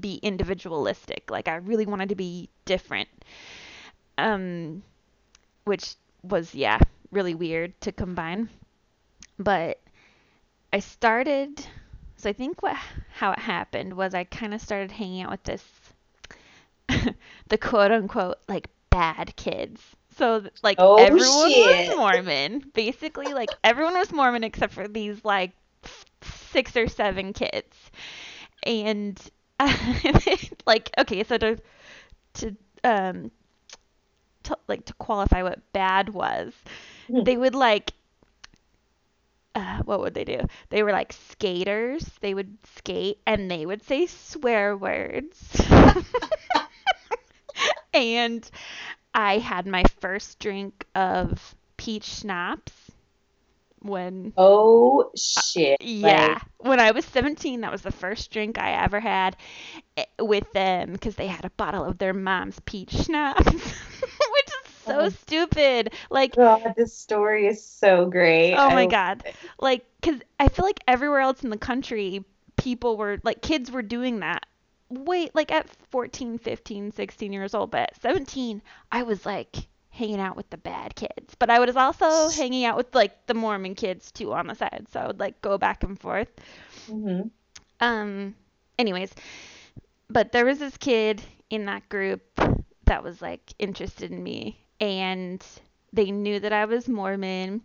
be 0.00 0.16
individualistic. 0.16 1.30
Like 1.30 1.48
I 1.48 1.56
really 1.56 1.86
wanted 1.86 2.08
to 2.10 2.14
be 2.14 2.48
different. 2.64 3.08
Um, 4.18 4.82
which 5.64 5.96
was 6.22 6.54
yeah, 6.54 6.78
really 7.10 7.34
weird 7.34 7.78
to 7.82 7.92
combine. 7.92 8.48
But 9.38 9.80
I 10.72 10.80
started 10.80 11.66
so 12.16 12.30
I 12.30 12.32
think 12.32 12.62
what 12.62 12.76
how 13.12 13.32
it 13.32 13.38
happened 13.38 13.94
was 13.94 14.14
I 14.14 14.24
kind 14.24 14.54
of 14.54 14.60
started 14.60 14.90
hanging 14.92 15.22
out 15.22 15.30
with 15.30 15.42
this 15.44 15.64
the 17.48 17.58
quote 17.58 17.92
unquote 17.92 18.38
like 18.48 18.68
bad 18.90 19.34
kids. 19.36 19.82
So 20.16 20.44
like 20.62 20.78
Oh, 20.78 20.96
everyone 20.96 21.18
shit. 21.18 21.58
was 21.58 21.88
Mormon. 21.96 22.70
Basically 22.74 23.32
like 23.34 23.56
everyone 23.64 23.94
was 23.94 24.12
Mormon 24.12 24.44
except 24.44 24.72
for 24.72 24.86
these 24.88 25.24
like 25.24 25.52
six 26.22 26.76
or 26.76 26.88
seven 26.88 27.32
kids. 27.32 27.90
And 28.64 29.20
like 30.66 30.90
okay, 30.98 31.24
so 31.24 31.38
to 31.38 31.58
to 32.34 32.56
um 32.84 33.30
to, 34.44 34.56
like 34.68 34.84
to 34.86 34.94
qualify 34.94 35.42
what 35.42 35.72
bad 35.72 36.10
was, 36.10 36.52
Hmm. 37.08 37.22
they 37.24 37.36
would 37.36 37.54
like 37.54 37.92
uh, 39.54 39.78
what 39.84 40.00
would 40.00 40.14
they 40.14 40.24
do? 40.24 40.40
They 40.70 40.82
were 40.82 40.92
like 40.92 41.12
skaters. 41.12 42.04
They 42.20 42.34
would 42.34 42.56
skate 42.76 43.18
and 43.26 43.50
they 43.50 43.66
would 43.66 43.82
say 43.84 44.06
swear 44.06 44.76
words. 44.76 45.60
and 47.94 48.48
I 49.14 49.38
had 49.38 49.66
my 49.66 49.84
first 50.00 50.38
drink 50.38 50.86
of 50.94 51.54
peach 51.76 52.04
schnapps 52.04 52.90
when 53.84 54.32
Oh, 54.36 55.10
shit. 55.16 55.80
yeah, 55.82 56.32
Like, 56.32 56.42
when 56.58 56.80
I 56.80 56.90
was 56.92 57.04
17, 57.04 57.60
that 57.60 57.70
was 57.70 57.82
the 57.82 57.92
first 57.92 58.30
drink 58.30 58.58
I 58.58 58.72
ever 58.82 58.98
had 58.98 59.36
eh, 59.96 60.04
with 60.20 60.50
them 60.52 60.92
because 60.92 61.14
they 61.16 61.26
had 61.26 61.44
a 61.44 61.50
bottle 61.50 61.84
of 61.84 61.98
their 61.98 62.14
mom's 62.14 62.58
peach 62.60 62.90
schnapps, 62.92 63.44
which 63.52 63.62
is 63.62 64.72
so 64.84 65.00
Oh. 65.00 65.08
stupid. 65.10 65.92
Like 66.10 66.34
God, 66.36 66.74
this 66.76 66.96
story 66.96 67.46
is 67.46 67.64
so 67.64 68.06
great. 68.06 68.54
Oh 68.54 68.70
my 68.70 68.82
I- 68.82 68.86
god. 68.86 69.24
Like, 69.60 69.84
cause 70.02 70.16
I 70.40 70.48
feel 70.48 70.64
like 70.64 70.80
everywhere 70.88 71.20
else 71.20 71.44
in 71.44 71.50
the 71.50 71.56
country, 71.58 72.24
people 72.56 72.96
were, 72.96 73.18
like, 73.22 73.42
kids 73.42 73.70
were 73.70 73.82
doing 73.82 74.20
that. 74.20 74.46
Wait, 74.90 75.34
like 75.34 75.50
at 75.52 75.68
14, 75.90 76.38
15, 76.38 76.92
16 76.92 77.32
years 77.32 77.54
old, 77.54 77.70
but 77.70 77.80
at 77.80 78.00
17, 78.02 78.62
I 78.92 79.02
was 79.02 79.24
like 79.26 79.66
hanging 79.94 80.20
out 80.20 80.36
with 80.36 80.50
the 80.50 80.58
bad 80.58 80.94
kids. 80.96 81.34
But 81.38 81.50
I 81.50 81.60
was 81.60 81.76
also 81.76 82.28
hanging 82.28 82.64
out 82.64 82.76
with 82.76 82.94
like 82.94 83.26
the 83.26 83.34
Mormon 83.34 83.74
kids 83.74 84.10
too 84.12 84.32
on 84.34 84.46
the 84.48 84.54
side. 84.54 84.86
So 84.92 85.00
I 85.00 85.06
would 85.06 85.20
like 85.20 85.40
go 85.42 85.58
back 85.58 85.82
and 85.84 85.98
forth. 85.98 86.28
Mhm. 86.88 87.30
Um, 87.80 88.34
anyways, 88.78 89.12
but 90.08 90.32
there 90.32 90.46
was 90.46 90.58
this 90.58 90.76
kid 90.76 91.22
in 91.50 91.66
that 91.66 91.88
group 91.88 92.22
that 92.86 93.02
was 93.02 93.22
like 93.22 93.54
interested 93.58 94.10
in 94.12 94.22
me, 94.22 94.58
and 94.80 95.44
they 95.92 96.10
knew 96.10 96.40
that 96.40 96.52
I 96.52 96.64
was 96.66 96.88
Mormon. 96.88 97.62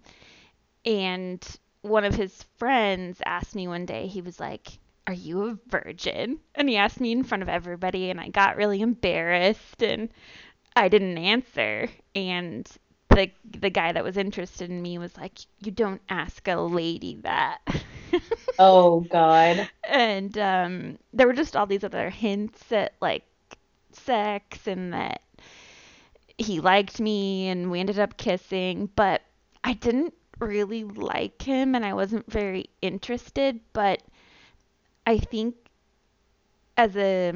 And 0.86 1.46
one 1.82 2.06
of 2.06 2.16
his 2.16 2.44
friends 2.58 3.22
asked 3.26 3.56
me 3.56 3.68
one 3.68 3.86
day, 3.86 4.08
he 4.08 4.22
was 4.22 4.40
like, 4.40 4.80
Are 5.08 5.14
you 5.14 5.44
a 5.44 5.58
virgin? 5.70 6.40
And 6.56 6.70
he 6.70 6.78
asked 6.78 7.00
me 7.00 7.12
in 7.12 7.24
front 7.24 7.44
of 7.44 7.50
everybody, 7.50 8.10
and 8.10 8.20
I 8.20 8.30
got 8.30 8.58
really 8.58 8.82
embarrassed 8.82 9.84
and 9.84 10.10
I 10.76 10.88
didn't 10.90 11.18
answer. 11.18 11.90
And 12.16 12.70
the 13.10 13.32
the 13.60 13.70
guy 13.70 13.92
that 13.92 14.04
was 14.04 14.18
interested 14.18 14.70
in 14.70 14.82
me 14.82 14.98
was 14.98 15.18
like, 15.18 15.40
You 15.60 15.72
don't 15.72 16.02
ask 16.10 16.48
a 16.48 16.56
lady 16.56 17.20
that. 17.24 17.60
Oh 18.62 19.02
God. 19.02 19.70
and 19.86 20.38
um, 20.38 20.98
there 21.14 21.28
were 21.28 21.34
just 21.34 21.56
all 21.56 21.66
these 21.66 21.84
other 21.84 22.10
hints 22.10 22.72
at 22.72 22.94
like 23.00 23.24
sex 23.94 24.68
and 24.68 24.94
that 24.94 25.22
he 26.38 26.60
liked 26.60 27.00
me 27.00 27.48
and 27.48 27.72
we 27.72 27.80
ended 27.80 28.00
up 28.00 28.18
kissing, 28.18 28.90
but 28.96 29.22
I 29.64 29.74
didn't 29.74 30.14
really 30.40 30.84
like 30.84 31.42
him 31.42 31.76
and 31.76 31.86
I 31.86 31.94
wasn't 31.94 32.30
very 32.32 32.66
interested, 32.82 33.60
but 33.74 34.02
I 35.06 35.18
think 35.20 35.56
as 36.78 36.96
a 36.96 37.34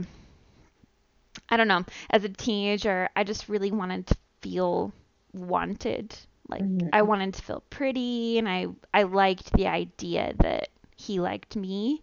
I 1.50 1.58
don't 1.58 1.68
know, 1.68 1.84
as 2.10 2.24
a 2.24 2.30
teenager, 2.30 3.10
I 3.16 3.24
just 3.24 3.50
really 3.50 3.72
wanted 3.72 4.08
to 4.08 4.18
feel 4.42 4.92
wanted. 5.34 6.16
Like 6.50 6.66
I 6.92 7.02
Mhm. 7.02 7.04
wanted 7.04 7.34
to 7.36 7.42
feel 7.42 7.64
pretty 7.70 8.38
and 8.38 8.48
I 8.50 8.68
I 8.94 9.04
liked 9.04 9.52
the 9.54 9.68
idea 9.68 10.34
that 10.40 10.70
he 10.98 11.20
liked 11.20 11.56
me. 11.56 12.02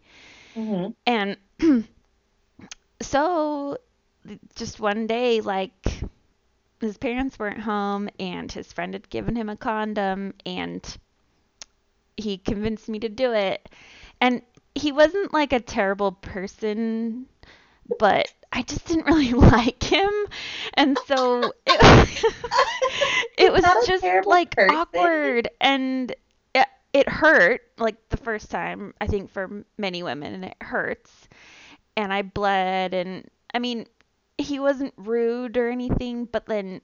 Mhm. 0.55 0.95
And 1.07 1.37
so 3.03 3.77
just 4.55 4.81
one 4.81 5.07
day 5.07 5.41
like 5.41 6.03
his 6.81 6.97
parents 6.99 7.39
weren't 7.39 7.61
home 7.61 8.09
and 8.19 8.51
his 8.51 8.73
friend 8.73 8.95
had 8.95 9.09
given 9.11 9.37
him 9.37 9.49
a 9.49 9.57
condom 9.57 10.35
and 10.47 10.97
he 12.17 12.39
convinced 12.39 12.89
me 12.89 12.99
to 13.01 13.09
do 13.09 13.33
it. 13.33 13.69
And 14.21 14.43
he 14.75 14.93
wasn't 14.93 15.33
like 15.33 15.53
a 15.53 15.61
terrible 15.61 16.13
person, 16.13 17.27
but 17.99 18.29
I 18.53 18.63
just 18.63 18.87
didn't 18.87 19.07
really 19.07 19.33
like 19.33 19.83
him. 19.83 20.11
And 20.75 20.99
so 21.07 21.53
it, 21.67 22.35
it 23.39 23.53
was 23.53 23.65
just 23.87 24.27
like 24.27 24.57
person. 24.57 24.77
awkward 24.77 25.49
and 25.61 26.15
it, 26.55 26.67
it 26.93 27.09
hurt 27.09 27.63
like 27.79 27.97
the 28.09 28.17
first 28.17 28.51
time, 28.51 28.95
I 29.01 29.07
think 29.07 29.31
for 29.31 29.65
many 29.79 30.03
women 30.03 30.35
and 30.35 30.45
it 30.45 30.57
hurts. 30.61 31.29
And 31.97 32.13
I 32.13 32.23
bled 32.23 32.95
and 32.95 33.29
I 33.53 33.59
mean, 33.59 33.87
he 34.39 34.59
wasn't 34.59 34.95
rude 34.97 35.57
or 35.57 35.71
anything, 35.71 36.25
but 36.25 36.47
then 36.47 36.81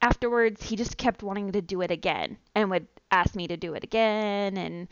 afterwards 0.00 0.62
he 0.62 0.76
just 0.76 0.96
kept 0.96 1.22
wanting 1.22 1.52
to 1.52 1.62
do 1.62 1.80
it 1.80 1.90
again 1.90 2.36
and 2.54 2.70
would 2.70 2.86
ask 3.10 3.34
me 3.34 3.46
to 3.46 3.56
do 3.56 3.74
it 3.74 3.84
again 3.84 4.56
and 4.56 4.88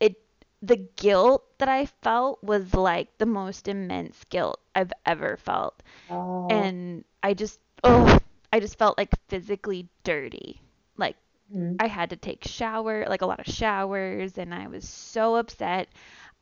it 0.00 0.16
the 0.62 0.76
guilt 0.96 1.44
that 1.58 1.68
I 1.68 1.86
felt 1.86 2.42
was 2.42 2.74
like 2.74 3.16
the 3.18 3.26
most 3.26 3.68
immense 3.68 4.24
guilt 4.24 4.60
I've 4.74 4.92
ever 5.06 5.36
felt. 5.36 5.82
Oh. 6.08 6.48
and 6.48 7.04
I 7.22 7.34
just 7.34 7.60
oh 7.84 8.18
I 8.52 8.60
just 8.60 8.78
felt 8.78 8.98
like 8.98 9.10
physically 9.28 9.88
dirty. 10.04 10.60
Like 10.96 11.16
Mhm. 11.48 11.78
I 11.78 11.86
had 11.88 12.10
to 12.10 12.16
take 12.16 12.44
shower 12.44 13.06
like 13.08 13.22
a 13.22 13.26
lot 13.26 13.40
of 13.40 13.52
showers 13.52 14.38
and 14.38 14.54
I 14.54 14.68
was 14.68 14.88
so 14.88 15.36
upset. 15.36 15.88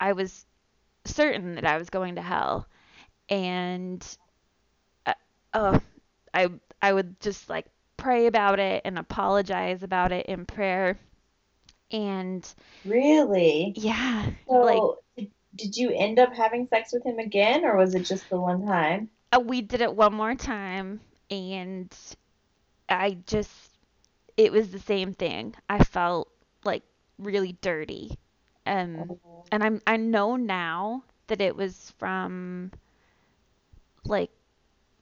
I 0.00 0.12
was 0.12 0.46
certain 1.04 1.54
that 1.56 1.64
I 1.66 1.76
was 1.78 1.90
going 1.90 2.16
to 2.16 2.22
hell. 2.22 2.66
And 3.28 4.06
uh, 5.06 5.14
oh 5.54 5.80
I 6.34 6.48
I 6.82 6.92
would 6.92 7.20
just 7.20 7.48
like 7.48 7.66
pray 7.96 8.26
about 8.26 8.58
it 8.58 8.82
and 8.84 8.98
apologize 8.98 9.82
about 9.82 10.12
it 10.12 10.26
in 10.26 10.44
prayer 10.46 10.98
and 11.90 12.54
Really? 12.84 13.76
yeah 13.76 14.30
So, 14.48 14.98
did, 15.16 15.32
did 15.54 15.76
you 15.76 15.90
end 15.90 16.18
up 16.18 16.34
having 16.34 16.68
sex 16.68 16.92
with 16.92 17.04
him 17.06 17.18
again, 17.18 17.64
or 17.64 17.76
was 17.76 17.94
it 17.94 18.04
just 18.04 18.28
the 18.30 18.40
one 18.40 18.66
time? 18.66 19.10
uh, 19.32 19.40
we 19.40 19.60
did 19.60 19.80
it 19.80 19.94
one 19.94 20.14
more 20.14 20.34
time 20.34 21.00
and 21.30 21.94
I 22.88 23.18
just 23.26 23.78
it 24.36 24.52
was 24.52 24.70
the 24.70 24.78
same 24.78 25.12
thing. 25.14 25.54
I 25.68 25.84
felt 25.84 26.30
like 26.64 26.82
really 27.18 27.52
dirty. 27.60 28.18
Um 28.66 29.16
Oh. 29.24 29.50
and 29.52 29.62
I'm 29.64 29.80
I 29.86 29.96
know 29.96 30.36
now 30.36 31.04
that 31.28 31.40
it 31.40 31.56
was 31.56 31.92
from 31.98 32.72
like 34.04 34.30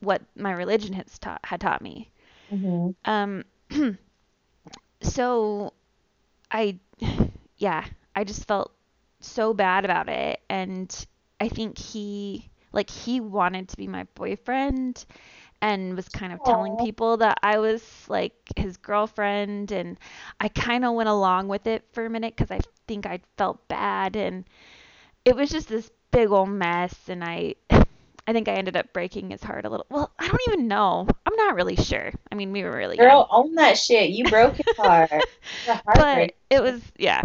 what 0.00 0.22
my 0.36 0.52
religion 0.52 0.94
has 0.94 1.18
taught 1.18 1.40
had 1.44 1.60
taught 1.60 1.82
me. 1.82 2.10
Mhm. 2.50 2.94
Um 3.04 3.44
so 5.02 5.72
I 6.54 6.80
yeah, 7.58 7.86
I 8.16 8.24
just 8.24 8.46
felt 8.48 8.72
so 9.20 9.54
bad 9.54 9.84
about 9.84 10.08
it 10.10 10.40
and 10.50 11.06
I 11.40 11.48
think 11.50 11.78
he 11.78 12.50
like 12.72 12.90
he 12.90 13.20
wanted 13.20 13.68
to 13.70 13.76
be 13.78 13.88
my 13.88 14.04
boyfriend 14.14 15.04
and 15.62 15.96
was 15.96 16.08
kind 16.10 16.32
of 16.32 16.42
telling 16.44 16.76
people 16.76 17.18
that 17.18 17.38
I 17.42 17.58
was 17.58 18.08
like 18.08 18.34
his 18.56 18.78
girlfriend 18.78 19.72
and 19.72 19.98
I 20.40 20.48
kind 20.48 20.84
of 20.86 20.94
went 20.94 21.10
along 21.10 21.48
with 21.48 21.66
it 21.66 21.84
for 21.92 22.06
a 22.06 22.10
minute 22.10 22.36
cuz 22.36 22.50
I 22.50 22.60
think 22.88 23.06
I 23.06 23.20
felt 23.38 23.68
bad 23.68 24.16
and 24.16 24.44
it 25.24 25.36
was 25.36 25.50
just 25.50 25.68
this 25.68 25.90
big 26.12 26.30
old 26.30 26.50
mess 26.50 27.08
and 27.08 27.24
I 27.24 27.56
I 28.26 28.32
think 28.32 28.48
I 28.48 28.52
ended 28.52 28.76
up 28.76 28.92
breaking 28.92 29.30
his 29.30 29.42
heart 29.42 29.66
a 29.66 29.70
little. 29.70 29.86
Well, 29.90 30.10
I 30.18 30.26
don't 30.26 30.40
even 30.48 30.66
know. 30.66 31.06
I'm 31.26 31.36
not 31.36 31.54
really 31.54 31.76
sure. 31.76 32.10
I 32.32 32.34
mean, 32.34 32.52
we 32.52 32.62
were 32.62 32.74
really 32.74 32.96
young. 32.96 33.06
Girl, 33.06 33.28
own 33.30 33.54
that 33.56 33.76
shit. 33.76 34.10
You 34.10 34.24
broke 34.24 34.56
his 34.56 34.76
heart. 34.76 35.10
But 35.94 36.32
it 36.50 36.62
was 36.62 36.80
yeah 36.96 37.22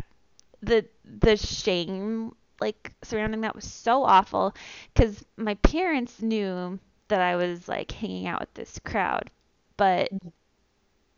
the 0.62 0.86
the 1.06 1.38
shame 1.38 2.34
like 2.62 2.94
surrounding 3.04 3.42
that 3.42 3.56
was 3.56 3.66
so 3.66 4.04
awful 4.04 4.54
because 4.94 5.24
my 5.38 5.56
parents 5.56 6.22
knew 6.22 6.80
that 7.08 7.22
I 7.22 7.36
was 7.36 7.68
like 7.68 7.92
hanging 7.92 8.28
out 8.28 8.42
with 8.42 8.54
this 8.54 8.80
crowd 8.84 9.32
but 9.78 10.14
mm-hmm. 10.14 10.30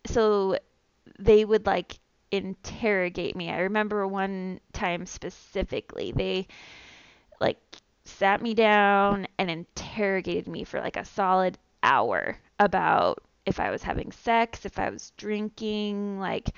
so 0.06 0.58
they 1.20 1.44
would 1.44 1.66
like 1.66 2.00
interrogate 2.32 3.36
me 3.36 3.50
I 3.50 3.62
remember 3.62 4.08
one 4.08 4.60
time 4.74 5.06
specifically 5.06 6.14
they 6.16 6.48
like 7.40 7.60
sat 8.22 8.40
me 8.40 8.54
down 8.54 9.28
and 9.40 9.50
interrogated 9.50 10.48
me 10.48 10.64
for 10.64 10.80
like 10.80 10.96
a 10.96 11.04
solid 11.04 11.58
hour 11.82 12.38
about 12.60 13.24
if 13.48 13.60
I 13.60 13.72
was 13.72 13.82
having 13.82 14.12
sex 14.12 14.64
if 14.64 14.78
I 14.78 14.92
was 14.92 15.12
drinking 15.18 16.20
like 16.20 16.52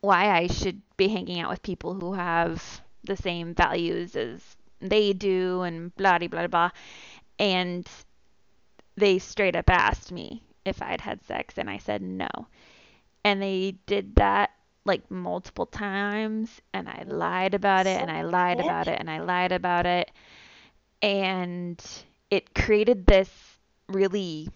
why 0.00 0.30
I 0.30 0.46
should 0.46 0.80
be 0.96 1.08
hanging 1.08 1.40
out 1.40 1.50
with 1.50 1.62
people 1.62 1.94
who 1.94 2.12
have 2.12 2.82
the 3.02 3.16
same 3.16 3.54
values 3.54 4.14
as 4.14 4.56
they 4.80 5.12
do 5.12 5.62
and 5.62 5.94
blah 5.96 6.18
blah 6.18 6.28
blah 6.28 6.46
blah. 6.46 6.70
And 7.38 7.88
they 8.96 9.18
straight 9.18 9.56
up 9.56 9.70
asked 9.70 10.12
me 10.12 10.44
if 10.64 10.82
I'd 10.82 11.00
had 11.00 11.24
sex 11.24 11.54
and 11.56 11.70
I 11.70 11.78
said 11.78 12.02
no. 12.02 12.28
And 13.24 13.40
they 13.42 13.76
did 13.86 14.14
that 14.16 14.50
like 14.84 15.10
multiple 15.10 15.66
times 15.66 16.60
and 16.74 16.88
I 16.88 17.04
lied 17.06 17.54
about 17.54 17.86
it 17.86 18.00
and 18.00 18.10
I 18.10 18.22
lied 18.22 18.60
about 18.60 18.86
it 18.86 19.00
and 19.00 19.10
I 19.10 19.20
lied 19.20 19.52
about 19.52 19.86
it 19.86 20.10
and 21.04 21.84
it 22.30 22.54
created 22.54 23.06
this 23.06 23.30
really 23.88 24.48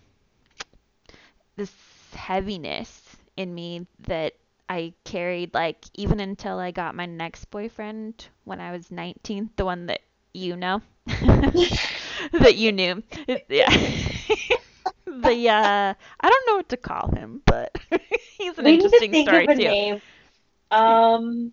this 1.57 1.73
heaviness 2.15 3.17
in 3.37 3.55
me 3.55 3.87
that 4.01 4.35
I 4.69 4.95
carried 5.05 5.55
like 5.55 5.85
even 5.95 6.21
until 6.21 6.59
I 6.59 6.71
got 6.73 6.95
my 6.95 7.07
next 7.07 7.47
boyfriend 7.51 8.29
when 8.45 8.61
I 8.61 8.73
was 8.73 8.91
19, 8.91 9.51
the 9.57 9.65
one 9.65 9.87
that 9.87 10.01
you 10.35 10.57
know 10.57 10.83
that 11.07 12.55
you 12.57 12.73
knew. 12.73 13.03
Yeah. 13.49 13.71
the 15.07 15.49
uh 15.49 15.95
I 16.21 16.29
don't 16.29 16.47
know 16.49 16.57
what 16.57 16.69
to 16.71 16.77
call 16.77 17.11
him, 17.13 17.43
but 17.47 17.77
he's 18.39 18.59
an 18.59 18.67
We 18.67 18.77
need 18.77 18.93
to 18.93 19.03
interesting 19.03 19.13
think 19.13 19.33
story 19.33 19.47
of 19.47 19.49
a 19.49 19.55
too. 19.55 19.75
name. 19.75 20.03
Um, 20.71 21.53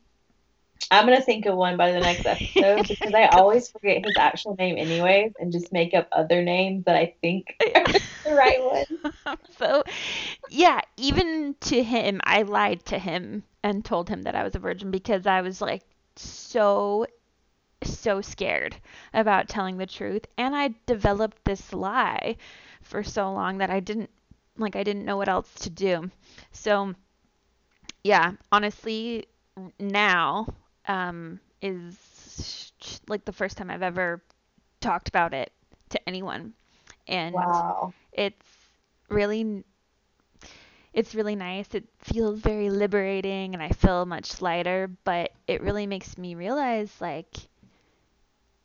I'm 0.91 1.05
gonna 1.05 1.21
think 1.21 1.45
of 1.45 1.55
one 1.55 1.77
by 1.77 1.91
the 1.91 1.99
next 1.99 2.25
episode 2.25 2.87
because 2.87 3.13
I 3.13 3.25
always 3.31 3.69
forget 3.69 4.03
his 4.03 4.15
actual 4.17 4.55
name 4.55 4.77
anyways 4.77 5.33
and 5.39 5.51
just 5.51 5.71
make 5.73 5.93
up 5.93 6.07
other 6.11 6.43
names 6.43 6.85
that 6.85 6.95
I 6.95 7.15
think 7.21 7.55
are 7.75 7.87
the 8.23 8.33
right 8.33 8.63
one. 8.63 9.37
so 9.57 9.83
yeah, 10.49 10.81
even 10.97 11.55
to 11.61 11.83
him, 11.83 12.21
I 12.23 12.43
lied 12.43 12.85
to 12.85 12.99
him 12.99 13.43
and 13.63 13.83
told 13.83 14.09
him 14.09 14.23
that 14.23 14.35
I 14.35 14.43
was 14.43 14.55
a 14.55 14.59
virgin 14.59 14.91
because 14.91 15.25
I 15.25 15.41
was 15.41 15.61
like 15.61 15.83
so 16.15 17.05
so 17.83 18.21
scared 18.21 18.75
about 19.13 19.47
telling 19.49 19.77
the 19.77 19.85
truth 19.85 20.25
and 20.37 20.55
I 20.55 20.75
developed 20.85 21.43
this 21.45 21.73
lie 21.73 22.37
for 22.81 23.03
so 23.03 23.31
long 23.31 23.57
that 23.59 23.69
I 23.69 23.79
didn't 23.79 24.09
like 24.57 24.75
I 24.75 24.83
didn't 24.83 25.05
know 25.05 25.17
what 25.17 25.29
else 25.29 25.53
to 25.61 25.69
do. 25.69 26.09
So 26.51 26.93
yeah, 28.03 28.33
honestly 28.51 29.27
now 29.79 30.47
um 30.87 31.39
is 31.61 32.71
like 33.07 33.25
the 33.25 33.31
first 33.33 33.57
time 33.57 33.69
I've 33.69 33.81
ever 33.83 34.21
talked 34.81 35.07
about 35.07 35.33
it 35.33 35.51
to 35.89 36.09
anyone 36.09 36.53
and 37.07 37.45
Wow. 37.45 37.93
it's 38.13 38.45
really 39.09 39.63
it's 40.93 41.13
really 41.15 41.35
nice. 41.35 41.73
It 41.75 41.87
feels 41.99 42.39
very 42.39 42.69
liberating 42.69 43.53
and 43.53 43.61
I 43.63 43.69
feel 43.69 44.05
much 44.05 44.41
lighter, 44.41 44.89
but 45.03 45.31
it 45.47 45.61
really 45.61 45.85
makes 45.87 46.17
me 46.17 46.35
realize 46.35 47.01
like 47.01 47.35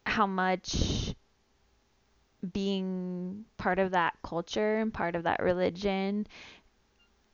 how 0.07 0.27
much 0.27 1.15
being 2.53 3.45
part 3.57 3.79
of 3.79 3.91
that 3.93 4.15
culture 4.23 4.79
and 4.79 4.93
part 4.93 5.15
of 5.15 5.25
that 5.25 5.41
religion 5.43 6.27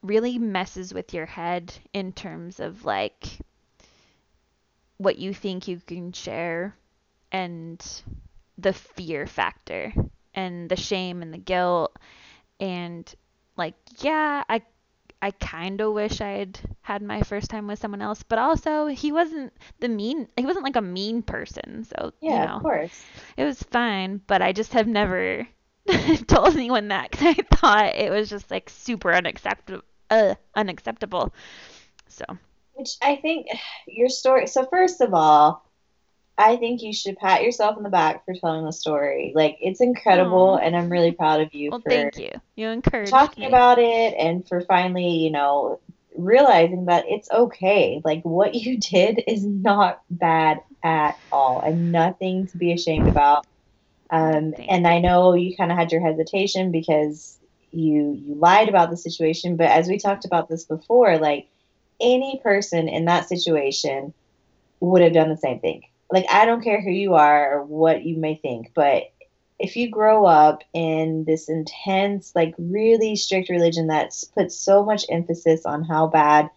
really 0.03 0.39
messes 0.39 0.93
with 0.95 1.12
your 1.14 1.26
head 1.26 1.72
in 1.93 2.12
terms 2.12 2.61
of 2.61 2.84
like 2.84 3.41
what 4.99 5.18
you 5.18 5.32
think 5.34 5.68
you 5.68 5.80
can 5.86 6.12
share 6.12 6.74
and 7.32 7.84
the 8.59 8.72
fear 8.72 9.26
factor 9.26 9.92
and 10.34 10.68
the 10.70 10.76
shame 10.76 11.22
and 11.22 11.32
the 11.32 11.38
guilt 11.38 11.94
and 12.61 13.14
like 13.57 13.74
yeah 13.99 14.42
i 14.49 14.62
i 15.20 15.30
kind 15.32 15.80
of 15.80 15.92
wish 15.92 16.20
i 16.20 16.30
had 16.30 16.59
had 16.82 17.03
my 17.03 17.20
first 17.22 17.51
time 17.51 17.66
with 17.66 17.78
someone 17.78 18.01
else 18.03 18.22
but 18.22 18.38
also 18.38 18.86
he 18.86 19.12
wasn't 19.12 19.53
the 19.80 19.88
mean 19.88 20.28
he 20.36 20.47
wasn't 20.47 20.64
like 20.64 20.76
a 20.76 20.80
mean 20.82 21.22
person 21.22 21.84
so 21.84 22.12
Yeah, 22.20 22.42
you 22.42 22.49
know 22.49 22.57
of 22.57 22.62
course. 22.62 23.05
it 23.36 23.44
was 23.44 23.62
fine 23.62 24.20
but 24.26 24.40
i 24.42 24.53
just 24.53 24.72
have 24.72 24.86
never 24.86 25.47
told 26.26 26.55
anyone 26.55 26.88
that 26.88 27.11
because 27.11 27.26
i 27.38 27.57
thought 27.57 27.94
it 27.97 28.11
was 28.11 28.28
just 28.30 28.51
like 28.51 28.70
super 28.70 29.12
unacceptable 29.12 29.82
uh, 30.11 30.34
unacceptable 30.55 31.34
so 32.09 32.24
Which 32.77 32.97
I 33.03 33.16
think 33.16 33.47
your 33.87 34.09
story. 34.09 34.47
So 34.47 34.66
first 34.66 35.01
of 35.01 35.14
all, 35.14 35.64
I 36.39 36.57
think 36.57 36.83
you 36.83 36.93
should 36.93 37.16
pat 37.16 37.43
yourself 37.43 37.77
on 37.77 37.83
the 37.83 37.89
back 37.89 38.24
for 38.24 38.35
telling 38.35 38.64
the 38.64 38.72
story. 38.72 39.33
Like 39.35 39.57
it's 39.61 39.81
incredible, 39.81 40.59
Aw. 40.61 40.64
and 40.64 40.77
I'm 40.77 40.91
really 40.91 41.12
proud 41.12 41.41
of 41.41 41.55
you 41.55 41.70
well 41.70 41.81
for 41.81 41.91
thank 41.91 42.18
you 42.18 42.31
you 42.57 42.68
encouraged 42.68 43.11
talking 43.11 43.43
me 43.43 43.49
about 43.49 43.79
it 43.79 44.14
and 44.18 44.47
for 44.49 44.62
finally, 44.62 45.09
you 45.09 45.31
know, 45.31 45.81
realizing 46.16 46.87
that 46.87 47.05
it's 47.07 47.31
okay. 47.31 48.01
Like 48.05 48.22
what 48.22 48.55
you 48.55 48.79
did 48.91 49.22
is 49.27 49.45
not 49.45 50.03
bad 50.11 50.61
at 50.83 51.16
all 51.31 51.61
and 51.61 51.93
nothing 51.93 52.49
to 52.49 52.57
be 52.57 52.72
ashamed 52.72 53.09
about. 53.09 53.47
Um, 54.09 54.55
and 54.68 54.87
I 54.87 55.01
know 55.01 55.35
you 55.35 55.57
kind 55.57 55.70
of 55.70 55.79
had 55.79 55.93
your 55.93 56.01
hesitation 56.01 56.72
because 56.72 57.39
you 57.72 58.18
you 58.24 58.35
lied 58.37 58.68
about 58.68 58.91
the 58.91 58.97
situation, 58.97 59.57
but 59.57 59.66
as 59.66 59.89
we 59.89 59.99
talked 59.99 60.24
about 60.24 60.49
this 60.49 60.64
before, 60.64 61.18
like 61.18 61.49
any 62.01 62.40
person 62.42 62.88
in 62.88 63.07
that 63.07 63.28
situation 63.28 64.12
would 64.80 65.03
have 65.03 65.12
done 65.12 65.30
the 65.30 65.36
same 65.36 65.61
thing. 65.61 65.82
Like 66.11 66.26
I 66.30 66.44
don't 66.44 66.62
care 66.62 66.80
who 66.80 66.90
you 66.90 67.14
are 67.14 67.59
or 67.59 67.64
what 67.64 68.05
you 68.05 68.16
may 68.16 68.36
think, 68.36 68.72
but 68.74 69.12
if 69.59 69.76
you 69.76 69.90
grow 69.90 70.26
up 70.26 70.62
in 70.74 71.24
this 71.24 71.49
intense, 71.49 72.32
like 72.34 72.55
really 72.59 73.16
strict 73.16 73.49
religion 73.49 73.86
that 73.86 74.12
puts 74.34 74.57
so 74.57 74.84
much 74.84 75.07
emphasis 75.09 75.64
on 75.64 75.82
how 75.82 76.07
bad 76.07 76.51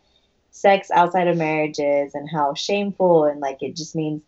sex 0.52 0.92
outside 0.92 1.28
of 1.28 1.38
marriage 1.38 1.80
is 1.80 2.14
and 2.14 2.30
how 2.30 2.54
shameful 2.54 3.26
and 3.26 3.40
like 3.40 3.62
it 3.62 3.76
just 3.76 3.96
means 3.96 4.22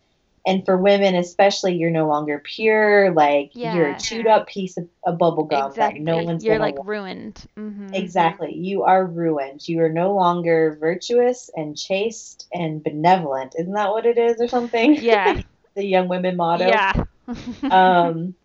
and 0.46 0.66
for 0.66 0.78
women 0.78 1.16
especially 1.16 1.74
you're 1.76 1.90
no 1.92 2.08
longer 2.08 2.42
pure 2.44 3.12
like 3.14 3.52
you're 3.62 3.88
a 3.88 3.96
chewed 3.96 4.28
up 4.28 4.48
piece 4.48 4.78
of, 4.78 4.88
of 5.06 5.18
bubble 5.18 5.44
gum 5.46 5.76
exactly 5.76 6.00
that 6.02 6.02
no 6.02 6.20
one's 6.20 6.46
you're 6.46 6.60
like 6.60 6.78
want. 6.78 6.86
ruined 6.86 7.46
hmm 7.56 7.90
Exactly. 7.94 8.54
You 8.54 8.84
are 8.84 9.06
ruined. 9.06 9.68
You 9.68 9.82
are 9.82 9.90
no 9.90 10.14
longer 10.14 10.78
virtuous 10.80 11.50
and 11.56 11.76
chaste 11.78 12.48
and 12.54 12.84
benevolent. 12.84 13.56
Isn't 13.58 13.74
that 13.74 13.92
what 13.92 14.06
it 14.06 14.18
is 14.18 14.40
or 14.42 14.48
something? 14.48 14.96
yeah 14.96 15.42
the 15.76 15.86
young 15.86 16.08
women 16.08 16.36
motto. 16.38 16.68
yeah 16.68 16.92
Um 17.70 18.36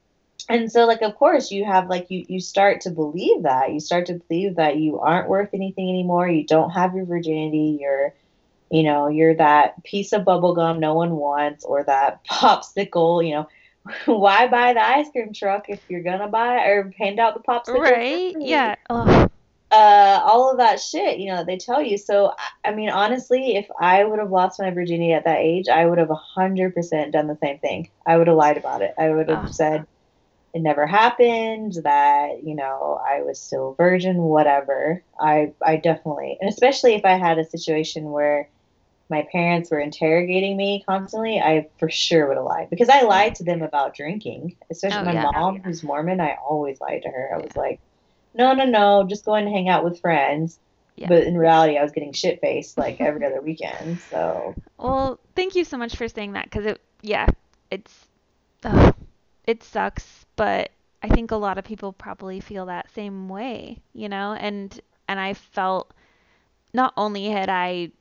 and 0.49 0.71
so 0.71 0.85
like 0.87 1.03
of 1.03 1.15
course 1.17 1.51
you 1.51 1.65
have 1.65 1.89
like 1.89 2.07
you 2.11 2.25
you 2.29 2.41
start 2.41 2.81
to 2.83 2.91
believe 2.91 3.43
that. 3.45 3.73
You 3.73 3.81
start 3.81 4.07
to 4.07 4.21
believe 4.29 4.57
that 4.57 4.77
you 4.79 4.99
aren't 5.01 5.29
worth 5.29 5.51
anything 5.55 5.89
anymore. 5.89 6.29
You 6.29 6.47
don't 6.47 6.71
have 6.71 6.95
your 6.95 7.07
virginity. 7.07 7.79
You're 7.81 8.15
you 8.71 8.83
know, 8.83 9.09
you're 9.09 9.35
that 9.37 9.83
piece 9.85 10.13
of 10.13 10.25
bubble 10.25 10.55
gum 10.55 10.81
no 10.81 10.95
one 10.95 11.17
wants 11.17 11.65
or 11.65 11.85
that 11.85 12.21
popsicle, 12.31 13.27
you 13.27 13.35
know. 13.35 13.49
Why 14.07 14.49
buy 14.49 14.73
the 14.73 14.85
ice 14.85 15.07
cream 15.13 15.33
truck 15.33 15.67
if 15.69 15.81
you're 15.89 16.03
gonna 16.03 16.27
buy 16.29 16.67
or 16.67 16.93
hand 16.99 17.21
out 17.21 17.35
the 17.35 17.41
popsicle? 17.49 17.81
right 17.81 18.35
yeah 18.41 18.75
Ugh. 18.91 19.31
uh, 19.71 20.21
all 20.25 20.51
of 20.51 20.59
that 20.59 20.81
shit, 20.81 21.19
you 21.19 21.31
know, 21.33 21.45
they 21.45 21.57
tell 21.57 21.81
you. 21.83 21.97
So, 21.97 22.33
I- 22.65 22.73
mean, 22.75 22.91
honestly, 22.91 23.57
if 23.57 23.67
I 23.81 24.03
would 24.05 24.19
have 24.19 24.31
lost 24.33 24.59
my 24.61 24.71
virginity 24.73 25.13
at 25.13 25.25
that 25.25 25.39
age, 25.39 25.69
I 25.69 25.87
would 25.87 25.99
have 25.99 26.11
100% 26.11 27.13
done 27.13 27.29
the 27.29 27.39
same 27.41 27.59
thing. 27.61 27.91
I 28.07 28.17
would 28.17 28.27
have 28.27 28.37
lied 28.37 28.57
about 28.57 28.83
it. 28.83 28.93
I 28.99 29.11
would 29.11 29.29
have 29.29 29.45
Oh. 29.45 29.51
said 29.53 29.87
it 30.53 30.63
never 30.63 30.87
happened, 30.87 31.75
that, 31.85 32.43
you 32.43 32.55
know, 32.57 32.99
I 33.09 33.23
was 33.23 33.41
still 33.41 33.75
virgin, 33.79 34.17
whatever. 34.17 35.05
I, 35.21 35.53
I 35.65 35.77
definitely, 35.77 36.39
and 36.41 36.49
especially 36.51 36.95
if 36.95 37.05
I 37.05 37.13
had 37.19 37.39
a 37.39 37.45
situation 37.45 38.11
where 38.11 38.49
my 39.09 39.27
parents 39.31 39.71
were 39.71 39.79
interrogating 39.79 40.57
me 40.57 40.83
constantly, 40.87 41.39
I 41.41 41.69
for 41.79 41.89
sure 41.89 42.27
would 42.29 42.37
have 42.37 42.45
lied 42.47 42.71
because 42.71 42.89
I 42.89 43.03
lied 43.03 43.37
to 43.37 43.45
them 43.45 43.63
about 43.63 43.95
drinking, 43.95 44.57
especially 44.71 44.99
Oh, 44.99 45.05
my 45.05 45.13
yeah. 45.13 45.31
mom, 45.33 45.57
oh, 45.57 45.61
who's 45.65 45.83
Mormon. 45.83 46.21
I 46.21 46.37
always 46.49 46.81
lied 46.81 47.03
to 47.03 47.09
her. 47.09 47.31
I 47.35 47.39
was 47.39 47.55
like, 47.57 47.79
no, 48.35 48.53
no, 48.53 48.65
no, 48.65 49.07
just 49.09 49.25
going 49.25 49.45
to 49.45 49.51
hang 49.51 49.69
out 49.69 49.85
with 49.85 50.01
friends. 50.01 50.59
Yeah. 50.97 51.09
But 51.09 51.25
in 51.25 51.37
reality, 51.37 51.77
I 51.77 51.83
was 51.83 51.93
getting 51.93 52.13
shit 52.13 52.41
faced 52.41 52.79
like 52.79 53.01
every 53.01 53.25
other 53.25 53.41
weekend. 53.41 54.01
So 54.01 54.55
Well, 54.79 55.21
thank 55.35 55.55
you 55.55 55.65
so 55.65 55.77
much 55.77 55.95
for 55.95 56.09
saying 56.09 56.33
that 56.33 56.45
because 56.45 56.67
it, 56.67 56.81
yeah, 57.03 57.27
it's, 57.71 58.07
it 59.47 59.63
sucks, 59.63 60.25
but 60.37 60.71
I 61.03 61.09
think 61.09 61.31
a 61.31 61.37
lot 61.37 61.59
of 61.59 61.65
people 61.65 61.93
probably 61.93 62.41
feel 62.41 62.67
that 62.67 62.91
same 62.93 63.29
way, 63.29 63.79
you 63.93 64.09
know? 64.09 64.33
And, 64.33 64.81
and 65.07 65.21
I 65.21 65.35
felt 65.35 65.93
not 66.73 66.93
only 66.97 67.27
had 67.27 67.49
I 67.49 67.93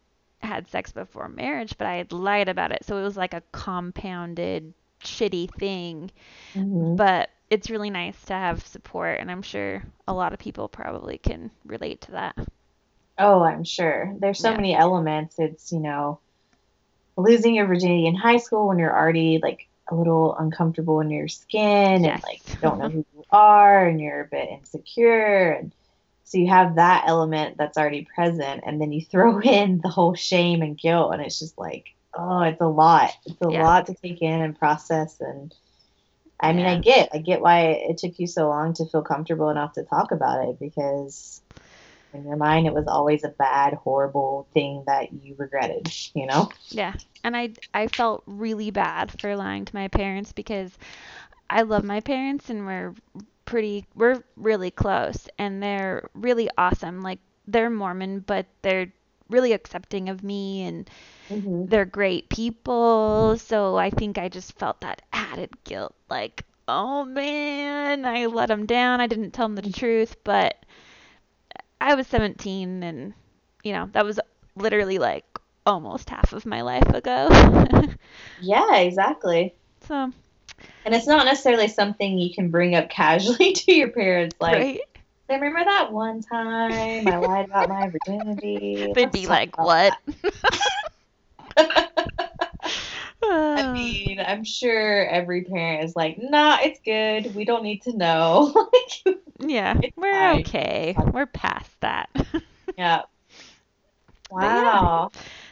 had 0.46 0.68
sex 0.68 0.92
before 0.92 1.28
marriage, 1.28 1.78
but 1.78 1.88
I 1.88 1.96
had 1.96 2.12
lied 2.12 2.50
about 2.50 2.72
it. 2.72 2.86
So 2.86 2.98
it 2.98 3.04
was 3.04 3.18
like 3.18 3.34
a 3.34 3.44
compounded 3.52 4.74
shitty 5.04 5.54
thing. 5.56 6.12
Mm-hmm. 6.54 6.96
But 6.96 7.30
it's 7.50 7.70
really 7.70 7.90
nice 7.90 8.20
to 8.26 8.34
have 8.34 8.66
support, 8.66 9.20
and 9.20 9.30
I'm 9.30 9.42
sure 9.44 9.84
a 10.08 10.14
lot 10.14 10.34
of 10.34 10.40
people 10.40 10.68
probably 10.68 11.18
can 11.18 11.52
relate 11.66 12.02
to 12.02 12.12
that. 12.12 12.36
Oh, 13.18 13.44
I'm 13.44 13.64
sure. 13.64 14.14
There's 14.20 14.40
so 14.40 14.52
Yeah. 14.52 14.58
many 14.58 14.76
elements. 14.76 15.40
It's, 15.40 15.72
you 15.72 15.80
know, 15.80 16.20
losing 17.18 17.56
your 17.56 17.66
virginity 17.66 18.08
in 18.08 18.16
high 18.16 18.38
school 18.38 18.68
when 18.68 18.80
you're 18.80 18.96
already 18.96 19.40
like 19.42 19.68
a 19.90 19.96
little 19.96 20.36
uncomfortable 20.38 21.00
in 21.00 21.10
your 21.12 21.28
skin 21.28 22.04
Yes. 22.04 22.16
and 22.16 22.24
like 22.24 22.62
don't 22.62 22.80
know 22.80 22.90
who 22.90 23.06
you 23.16 23.24
are 23.32 23.86
and 23.86 24.02
you're 24.02 24.22
a 24.22 24.28
bit 24.28 24.50
insecure 24.50 25.52
and 25.52 25.72
so 26.26 26.40
you 26.40 26.48
have 26.50 26.76
that 26.76 27.06
element 27.08 27.58
that's 27.58 27.78
already 27.78 28.08
present 28.16 28.64
and 28.66 28.82
then 28.82 28.92
you 28.94 29.06
throw 29.06 29.40
in 29.44 29.82
the 29.84 29.90
whole 29.90 30.16
shame 30.16 30.64
and 30.64 30.80
guilt 30.80 31.14
and 31.14 31.24
it's 31.24 31.40
just 31.40 31.58
like, 31.60 31.86
oh, 32.18 32.42
it's 32.44 32.62
a 32.62 32.68
lot. 32.68 33.12
It's 33.26 33.42
a 33.42 33.50
Yeah. 33.50 33.64
lot 33.64 33.88
to 33.88 33.96
take 33.96 34.22
in 34.22 34.42
and 34.42 34.60
process 34.60 35.18
and 35.22 35.54
I 36.40 36.54
mean, 36.54 36.66
I 36.68 36.80
get, 36.80 37.10
I 37.14 37.20
get 37.20 37.42
why 37.42 37.62
it 37.90 37.98
took 37.98 38.20
you 38.20 38.28
so 38.28 38.50
long 38.50 38.74
to 38.76 38.86
feel 38.88 39.04
comfortable 39.04 39.50
enough 39.50 39.74
to 39.74 39.84
talk 39.84 40.12
about 40.12 40.48
it 40.50 40.60
because 40.60 41.42
in 42.14 42.26
your 42.26 42.38
mind 42.38 42.68
it 42.68 42.74
was 42.74 42.88
always 42.88 43.24
a 43.24 43.30
bad, 43.30 43.74
horrible 43.76 44.50
thing 44.54 44.84
that 44.88 45.14
you 45.14 45.36
regretted, 45.38 45.88
you 46.16 46.28
know? 46.28 46.50
Yeah, 46.72 46.96
and 47.24 47.36
I 47.38 47.54
I 47.74 47.88
felt 47.88 48.24
really 48.26 48.72
bad 48.72 49.20
for 49.20 49.36
lying 49.36 49.66
to 49.66 49.76
my 49.76 49.88
parents 49.88 50.34
because 50.34 50.78
I 51.50 51.62
love 51.64 51.84
my 51.84 52.02
parents 52.02 52.50
and 52.50 52.66
we're 52.66 52.94
pretty 53.46 53.86
we're 53.96 54.24
really 54.36 54.72
close 54.72 55.28
and 55.40 55.62
they're 55.64 56.10
really 56.14 56.50
awesome. 56.58 57.02
Like 57.02 57.20
they're 57.48 57.70
Mormon, 57.70 58.20
but 58.22 58.48
they're 58.62 58.92
really 59.30 59.54
accepting 59.54 60.10
of 60.10 60.24
me 60.24 60.64
and 60.64 60.90
Mm-hmm. 61.30 61.66
they're 61.68 61.86
great 61.86 62.30
people. 62.30 63.38
So 63.38 63.76
I 63.78 63.90
think 63.90 64.18
I 64.18 64.30
just 64.30 64.58
felt 64.58 64.82
that 64.82 65.02
added 65.14 65.52
guilt 65.64 65.96
like, 66.10 66.44
"Oh 66.68 67.06
man, 67.06 68.06
I 68.06 68.26
let 68.28 68.48
them 68.48 68.66
down. 68.66 69.02
I 69.02 69.08
didn't 69.08 69.32
tell 69.32 69.48
them 69.48 69.56
the 69.56 69.72
truth." 69.72 70.18
But 70.24 70.56
I 71.82 71.96
was 71.96 72.08
17 72.08 72.84
and 72.84 73.14
you 73.64 73.74
know, 73.74 73.90
that 73.94 74.06
was 74.06 74.20
literally 74.56 74.98
like 75.00 75.26
almost 75.66 76.10
half 76.10 76.34
of 76.34 76.46
my 76.46 76.62
life 76.62 76.88
ago. 76.90 77.30
Yeah, 78.38 78.78
exactly. 78.78 79.58
so, 79.82 80.12
And 80.86 80.94
it's 80.94 81.08
not 81.08 81.26
necessarily 81.26 81.68
something 81.68 82.18
you 82.18 82.34
can 82.34 82.50
bring 82.52 82.76
up 82.76 82.90
casually 82.90 83.54
to 83.56 83.74
your 83.74 83.90
parents. 83.90 84.36
Like, 84.40 84.54
right? 84.54 84.82
"Hey, 85.28 85.36
remember 85.40 85.64
that 85.66 85.92
one 85.92 86.22
time 86.22 87.08
I 87.08 87.18
lied 87.18 87.46
about 87.46 87.70
my 87.70 87.90
virginity? 87.90 88.92
They'd 88.96 89.12
be 89.12 89.26
like, 89.28 89.58
"What?" 89.58 89.98
I 93.28 93.72
mean, 93.74 94.20
I'm 94.20 94.44
sure 94.44 95.08
every 95.08 95.44
parent 95.44 95.84
is 95.84 95.96
like, 95.96 96.18
nah, 96.20 96.58
it's 96.62 96.80
good. 96.86 97.34
We 97.34 97.46
don't 97.46 97.64
need 97.64 97.82
to 97.84 97.96
know. 97.96 98.54
Like, 99.06 99.50
yeah, 99.50 99.80
we're 99.96 100.12
fine. 100.12 100.40
okay. 100.42 100.96
We're 101.14 101.26
past 101.26 101.72
that. 101.82 102.10
yeah. 102.78 103.02
But 104.40 104.52
yeah, 104.52 104.82
Wow. 104.82 105.12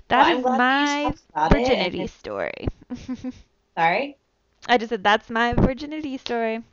that 0.09 0.27
Well, 0.27 0.39
is 0.39 0.45
my 0.45 0.95
you 1.05 1.11
talked 1.11 1.21
about 1.31 1.51
it, 1.51 1.57
and 1.57 1.93
virginity 1.93 2.07
story. 2.07 2.67
Sorry. 3.77 4.17
I 4.67 4.77
just 4.77 4.89
said 4.89 5.03
that's 5.03 5.29
my 5.29 5.53
virginity 5.53 6.17
story. 6.17 6.63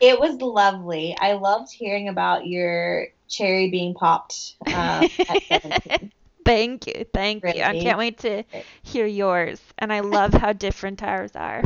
It 0.00 0.18
was 0.18 0.40
lovely. 0.40 1.16
I 1.18 1.34
loved 1.34 1.72
hearing 1.72 2.08
about 2.08 2.46
your 2.46 3.08
cherry 3.28 3.70
being 3.70 3.94
popped 3.94 4.54
um, 4.66 4.74
at 5.28 5.42
17. 5.48 6.12
Thank 6.44 6.86
you. 6.86 7.06
Thank 7.12 7.44
you. 7.44 7.62
I 7.62 7.78
can't 7.78 7.98
wait 7.98 8.18
to 8.18 8.44
hear 8.82 9.06
yours. 9.06 9.60
And 9.78 9.92
I 9.92 10.00
love 10.00 10.34
how 10.34 10.52
different 10.52 11.02
ours 11.02 11.34
are. 11.34 11.62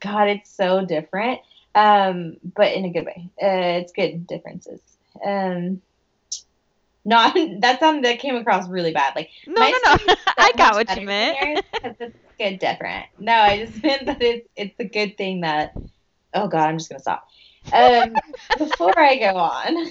God, 0.00 0.28
it's 0.28 0.50
so 0.54 0.84
different, 0.84 1.40
um, 1.74 2.36
but 2.56 2.72
in 2.72 2.84
a 2.84 2.90
good 2.90 3.06
way. 3.06 3.30
Uh, 3.42 3.80
it's 3.80 3.92
good 3.92 4.26
differences. 4.26 4.80
Um, 5.24 5.80
Not 7.04 7.34
that 7.60 7.80
sound 7.80 8.04
that 8.04 8.18
came 8.18 8.36
across 8.36 8.68
really 8.68 8.92
bad. 8.92 9.14
Like 9.16 9.30
No, 9.46 9.54
no, 9.54 9.70
no. 9.70 9.96
story 9.96 10.12
is 10.12 10.18
so 10.26 10.32
I 10.38 10.52
got 10.56 10.74
what 10.74 11.00
you 11.00 11.06
meant. 11.06 11.64
it's 11.82 12.16
good 12.38 12.58
different. 12.58 13.06
No, 13.18 13.32
I 13.32 13.64
just 13.64 13.82
meant 13.82 14.06
that 14.06 14.22
it's 14.22 14.48
it's 14.56 14.74
a 14.78 14.84
good 14.84 15.16
thing 15.16 15.42
that 15.42 15.74
oh 16.34 16.48
god, 16.48 16.68
I'm 16.68 16.78
just 16.78 16.90
gonna 16.90 17.00
stop. 17.00 17.26
Um 17.72 18.14
before 18.58 18.98
I 18.98 19.16
go 19.18 19.36
on, 19.36 19.90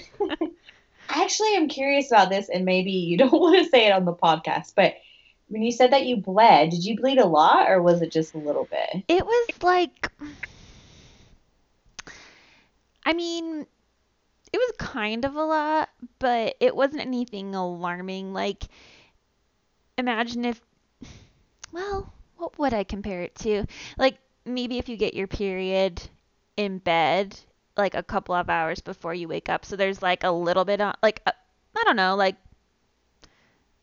I 1.08 1.22
actually 1.22 1.56
am 1.56 1.68
curious 1.68 2.10
about 2.10 2.30
this 2.30 2.48
and 2.48 2.64
maybe 2.64 2.92
you 2.92 3.16
don't 3.18 3.32
want 3.32 3.58
to 3.64 3.70
say 3.70 3.86
it 3.86 3.92
on 3.92 4.04
the 4.04 4.14
podcast, 4.14 4.74
but 4.76 4.94
when 5.48 5.62
you 5.62 5.72
said 5.72 5.92
that 5.92 6.06
you 6.06 6.16
bled, 6.16 6.70
did 6.70 6.84
you 6.84 6.96
bleed 6.96 7.18
a 7.18 7.26
lot 7.26 7.68
or 7.68 7.82
was 7.82 8.02
it 8.02 8.12
just 8.12 8.34
a 8.34 8.38
little 8.38 8.66
bit? 8.70 9.04
It 9.08 9.26
was 9.26 9.48
like, 9.62 10.12
I 13.04 13.12
mean, 13.12 13.66
it 14.52 14.58
was 14.58 14.72
kind 14.78 15.24
of 15.24 15.36
a 15.36 15.44
lot, 15.44 15.90
but 16.18 16.56
it 16.60 16.74
wasn't 16.74 17.02
anything 17.02 17.54
alarming. 17.54 18.32
Like, 18.32 18.64
imagine 19.98 20.44
if, 20.44 20.60
well, 21.72 22.12
what 22.36 22.58
would 22.58 22.72
I 22.74 22.84
compare 22.84 23.22
it 23.22 23.34
to? 23.36 23.66
Like, 23.98 24.18
maybe 24.44 24.78
if 24.78 24.88
you 24.88 24.96
get 24.96 25.14
your 25.14 25.26
period 25.26 26.02
in 26.56 26.78
bed, 26.78 27.38
like 27.76 27.94
a 27.94 28.02
couple 28.02 28.34
of 28.34 28.48
hours 28.50 28.80
before 28.80 29.14
you 29.14 29.28
wake 29.28 29.48
up. 29.48 29.64
So 29.64 29.76
there's 29.76 30.02
like 30.02 30.24
a 30.24 30.30
little 30.30 30.64
bit 30.64 30.80
on, 30.80 30.94
like, 31.02 31.22
I 31.26 31.32
I 31.76 31.84
don't 31.84 31.96
know, 31.96 32.16
like, 32.16 32.36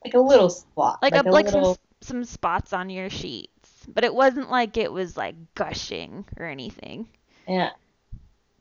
Like 0.04 0.14
a 0.16 0.20
little 0.20 0.50
spot. 0.50 1.00
like, 1.02 1.16
a, 1.16 1.24
like 1.30 1.50
little 1.52 1.62
s- 1.62 1.80
some 2.02 2.24
spots 2.24 2.72
on 2.74 2.90
your 2.90 3.10
sheets. 3.10 3.86
But 3.88 4.04
it 4.04 4.14
wasn't 4.14 4.50
like 4.50 4.78
it 4.78 4.92
was 4.92 5.18
like 5.18 5.36
gushing 5.56 6.26
or 6.38 6.46
anything. 6.46 7.08
yeah. 7.48 7.72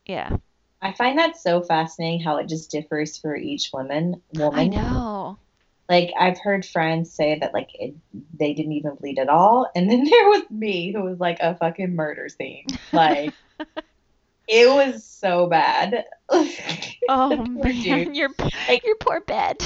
Yeah. 0.07 0.37
I 0.87 0.93
find 0.93 1.19
that 1.19 1.37
so 1.37 1.63
fascinating 1.63 2.21
how 2.21 2.37
it 2.37 2.49
just 2.49 2.71
differs 2.71 3.19
for 3.19 3.35
each 3.35 3.71
woman. 3.73 4.23
Woman. 4.35 4.59
I 4.61 4.67
know. 4.69 5.39
Like 5.89 6.13
I've 6.19 6.39
heard 6.39 6.65
friends 6.65 7.13
say 7.13 7.39
that 7.41 7.53
like 7.53 7.71
it, 7.75 7.97
they 8.39 8.55
didn't 8.55 8.73
even 8.73 8.95
bleed 8.95 9.19
at 9.19 9.29
all, 9.29 9.69
and 9.75 9.91
then 9.91 10.05
there 10.11 10.29
was 10.29 10.45
me 10.49 10.93
who 10.93 11.03
was 11.03 11.19
like 11.19 11.39
a 11.41 11.57
fucking 11.57 11.97
murder 11.97 12.29
scene. 12.29 12.67
Like 12.93 13.35
it 14.49 14.69
was 14.69 15.05
so 15.05 15.49
bad. 15.49 16.05
Oh 17.09 17.37
man, 17.37 17.83
dude. 17.83 18.17
your 18.17 18.31
Like- 18.69 18.85
your 18.85 18.97
poor 18.97 19.21
bed. 19.21 19.59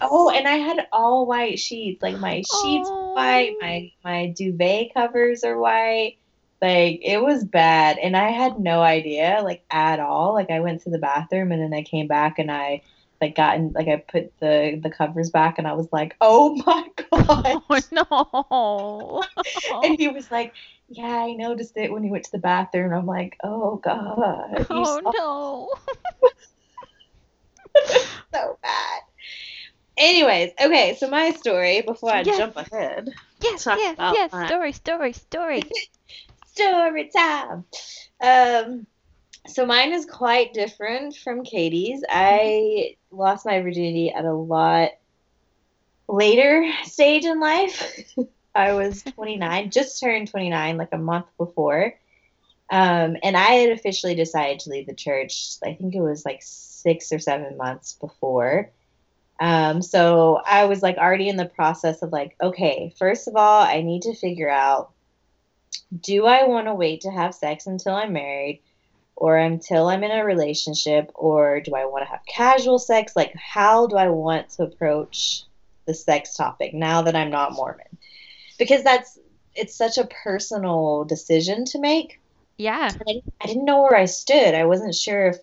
Oh, 0.00 0.30
and 0.32 0.46
I 0.46 0.58
had 0.58 0.86
all 0.92 1.26
white 1.26 1.58
sheets. 1.58 2.00
Like 2.00 2.18
my 2.18 2.36
sheets 2.36 2.88
were 2.88 3.14
white, 3.14 3.54
my 3.60 3.90
oh. 3.90 4.08
my 4.08 4.26
duvet 4.36 4.94
covers 4.94 5.42
are 5.42 5.58
white. 5.58 6.18
Like 6.62 7.00
it 7.02 7.20
was 7.20 7.42
bad, 7.42 7.98
and 7.98 8.16
I 8.16 8.30
had 8.30 8.60
no 8.60 8.80
idea 8.82 9.40
like 9.42 9.64
at 9.68 9.98
all. 9.98 10.32
Like 10.32 10.50
I 10.50 10.60
went 10.60 10.82
to 10.82 10.90
the 10.90 10.98
bathroom 10.98 11.50
and 11.50 11.60
then 11.60 11.74
I 11.74 11.82
came 11.82 12.06
back 12.06 12.38
and 12.38 12.52
I 12.52 12.82
like 13.20 13.34
got 13.34 13.56
in 13.56 13.72
like 13.72 13.88
I 13.88 13.96
put 13.96 14.32
the 14.38 14.78
the 14.80 14.88
covers 14.90 15.30
back 15.30 15.58
and 15.58 15.66
I 15.66 15.72
was 15.72 15.88
like, 15.92 16.16
oh 16.20 16.54
my 16.64 16.86
god. 17.10 17.62
Oh 17.92 19.24
no. 19.24 19.24
And 19.84 19.98
he 19.98 20.06
was 20.08 20.30
like, 20.30 20.54
Yeah, 20.88 21.04
I 21.24 21.32
noticed 21.32 21.76
it 21.76 21.92
when 21.92 22.04
you 22.04 22.10
went 22.12 22.24
to 22.24 22.30
the 22.32 22.38
bathroom. 22.38 22.92
I'm 22.92 23.06
like, 23.06 23.36
Oh 23.42 23.76
God. 23.76 24.66
Oh 24.70 25.00
no. 25.12 25.68
so 28.32 28.58
bad. 28.62 29.00
Anyways, 29.96 30.52
okay, 30.62 30.96
so 30.98 31.08
my 31.10 31.32
story 31.32 31.82
before 31.82 32.10
I 32.10 32.22
Yes. 32.22 32.38
jump 32.38 32.56
ahead. 32.56 33.12
Yes, 33.42 33.66
yes, 33.66 33.96
yes. 33.98 34.48
Story, 34.48 34.72
story, 34.72 35.12
story. 35.12 35.62
Story 36.52 37.08
time. 37.08 37.64
Um 38.20 38.86
so 39.46 39.66
mine 39.66 39.92
is 39.92 40.06
quite 40.06 40.54
different 40.54 41.16
from 41.16 41.42
Katie's. 41.42 42.04
I 42.08 42.96
lost 43.10 43.44
my 43.44 43.60
virginity 43.60 44.12
at 44.12 44.24
a 44.24 44.32
lot 44.32 44.90
later 46.08 46.70
stage 46.84 47.24
in 47.24 47.40
life. 47.40 48.16
I 48.54 48.74
was 48.74 49.02
29, 49.02 49.70
just 49.70 49.98
turned 49.98 50.28
29 50.28 50.76
like 50.76 50.90
a 50.92 50.98
month 50.98 51.26
before. 51.38 51.94
Um, 52.70 53.16
and 53.22 53.36
I 53.36 53.52
had 53.52 53.70
officially 53.70 54.14
decided 54.14 54.60
to 54.60 54.70
leave 54.70 54.86
the 54.86 54.94
church. 54.94 55.56
I 55.64 55.74
think 55.74 55.94
it 55.94 56.00
was 56.00 56.24
like 56.24 56.40
six 56.42 57.12
or 57.12 57.18
seven 57.18 57.56
months 57.56 57.94
before. 57.94 58.70
Um, 59.40 59.82
so 59.82 60.40
I 60.46 60.66
was 60.66 60.82
like 60.82 60.96
already 60.98 61.28
in 61.28 61.36
the 61.36 61.46
process 61.46 62.02
of 62.02 62.12
like, 62.12 62.36
okay, 62.40 62.94
first 62.98 63.26
of 63.26 63.36
all, 63.36 63.62
I 63.62 63.82
need 63.82 64.02
to 64.02 64.14
figure 64.14 64.48
out 64.48 64.92
do 66.00 66.26
I 66.26 66.44
want 66.44 66.66
to 66.66 66.74
wait 66.74 67.02
to 67.02 67.10
have 67.10 67.34
sex 67.34 67.66
until 67.66 67.94
I'm 67.94 68.12
married 68.12 68.60
or 69.16 69.36
until 69.36 69.88
I'm 69.88 70.04
in 70.04 70.10
a 70.10 70.24
relationship 70.24 71.10
or 71.14 71.60
do 71.60 71.74
I 71.74 71.84
want 71.84 72.04
to 72.04 72.10
have 72.10 72.20
casual 72.26 72.78
sex? 72.78 73.14
Like, 73.14 73.34
how 73.34 73.86
do 73.86 73.96
I 73.96 74.08
want 74.08 74.50
to 74.50 74.62
approach 74.64 75.44
the 75.86 75.94
sex 75.94 76.34
topic 76.34 76.72
now 76.74 77.02
that 77.02 77.16
I'm 77.16 77.30
not 77.30 77.52
Mormon? 77.52 77.98
Because 78.58 78.82
that's 78.82 79.18
it's 79.54 79.74
such 79.74 79.98
a 79.98 80.08
personal 80.24 81.04
decision 81.04 81.64
to 81.66 81.78
make. 81.78 82.20
Yeah. 82.56 82.90
I 82.92 83.04
didn't, 83.04 83.32
I 83.40 83.46
didn't 83.46 83.64
know 83.64 83.82
where 83.82 83.96
I 83.96 84.06
stood. 84.06 84.54
I 84.54 84.64
wasn't 84.64 84.94
sure 84.94 85.28
if 85.28 85.38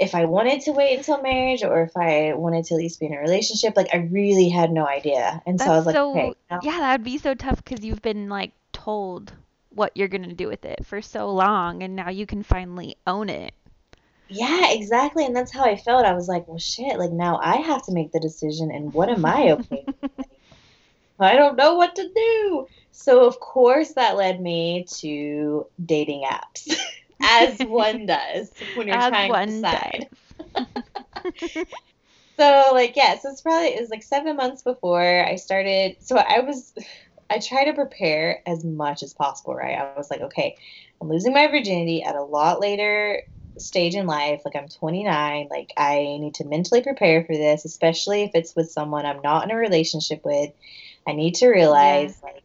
if 0.00 0.14
I 0.14 0.24
wanted 0.24 0.62
to 0.62 0.72
wait 0.72 0.96
until 0.96 1.20
marriage 1.20 1.62
or 1.62 1.82
if 1.82 1.96
I 1.96 2.32
wanted 2.32 2.64
to 2.66 2.74
at 2.74 2.78
least 2.78 2.98
be 2.98 3.06
in 3.06 3.14
a 3.14 3.20
relationship. 3.20 3.76
Like 3.76 3.88
I 3.92 3.98
really 3.98 4.48
had 4.48 4.72
no 4.72 4.86
idea, 4.86 5.42
and 5.46 5.60
so 5.60 5.66
I 5.66 5.76
was 5.76 5.84
That's 5.84 5.86
like, 5.86 5.94
so 5.96 6.10
okay, 6.10 6.34
now- 6.50 6.60
yeah, 6.62 6.78
that 6.78 6.92
would 6.92 7.04
be 7.04 7.18
so 7.18 7.34
tough 7.34 7.62
because 7.62 7.84
you've 7.84 8.02
been 8.02 8.28
like 8.28 8.52
told 8.84 9.32
what 9.70 9.96
you're 9.96 10.08
gonna 10.08 10.34
do 10.34 10.48
with 10.48 10.64
it 10.64 10.84
for 10.84 11.00
so 11.02 11.30
long, 11.32 11.82
and 11.82 11.96
now 11.96 12.10
you 12.10 12.26
can 12.26 12.42
finally 12.42 12.96
own 13.06 13.28
it. 13.28 13.54
yeah, 14.28 14.72
exactly. 14.72 15.24
And 15.26 15.36
that's 15.36 15.52
how 15.52 15.64
I 15.64 15.76
felt. 15.76 16.06
I 16.06 16.14
was 16.14 16.28
like, 16.28 16.48
well, 16.48 16.58
shit. 16.58 16.98
Like 16.98 17.12
now 17.12 17.38
I 17.42 17.56
have 17.56 17.82
to 17.86 17.92
make 17.92 18.12
the 18.12 18.20
decision, 18.20 18.70
and 18.70 18.92
what 18.92 19.08
am 19.08 19.24
I 19.24 19.52
okay? 19.52 19.86
with? 19.86 20.26
I 21.20 21.36
don't 21.36 21.56
know 21.56 21.74
what 21.76 21.94
to 21.96 22.08
do. 22.14 22.68
So 22.90 23.26
of 23.26 23.38
course 23.40 23.94
that 23.94 24.16
led 24.16 24.40
me 24.40 24.86
to 25.00 25.66
dating 25.84 26.24
apps, 26.24 26.72
as 27.22 27.60
one 27.62 28.06
does 28.06 28.52
when 28.74 28.88
you're 28.88 28.96
As 28.96 29.08
trying 29.08 29.32
to 29.32 29.46
decide. 29.46 30.08
So 32.38 32.70
like 32.72 32.96
yeah, 32.96 33.18
so 33.18 33.30
it's 33.30 33.42
probably 33.42 33.68
it 33.68 33.80
was 33.80 33.90
like 33.90 34.02
seven 34.02 34.36
months 34.36 34.62
before 34.62 35.24
I 35.24 35.36
started. 35.36 35.96
So 36.00 36.16
I 36.16 36.40
was, 36.40 36.72
I 37.32 37.38
try 37.38 37.64
to 37.64 37.72
prepare 37.72 38.42
as 38.46 38.62
much 38.62 39.02
as 39.02 39.14
possible, 39.14 39.54
right? 39.54 39.78
I 39.78 39.96
was 39.96 40.10
like, 40.10 40.20
okay, 40.20 40.56
I'm 41.00 41.08
losing 41.08 41.32
my 41.32 41.46
virginity 41.46 42.02
at 42.02 42.14
a 42.14 42.22
lot 42.22 42.60
later 42.60 43.22
stage 43.56 43.94
in 43.94 44.06
life. 44.06 44.42
Like 44.44 44.54
I'm 44.54 44.68
29. 44.68 45.48
Like 45.50 45.72
I 45.76 46.18
need 46.20 46.34
to 46.34 46.44
mentally 46.44 46.82
prepare 46.82 47.24
for 47.24 47.34
this, 47.34 47.64
especially 47.64 48.24
if 48.24 48.32
it's 48.34 48.54
with 48.54 48.70
someone 48.70 49.06
I'm 49.06 49.22
not 49.22 49.44
in 49.44 49.50
a 49.50 49.56
relationship 49.56 50.24
with. 50.24 50.50
I 51.06 51.12
need 51.12 51.36
to 51.36 51.48
realize 51.48 52.20
like 52.22 52.42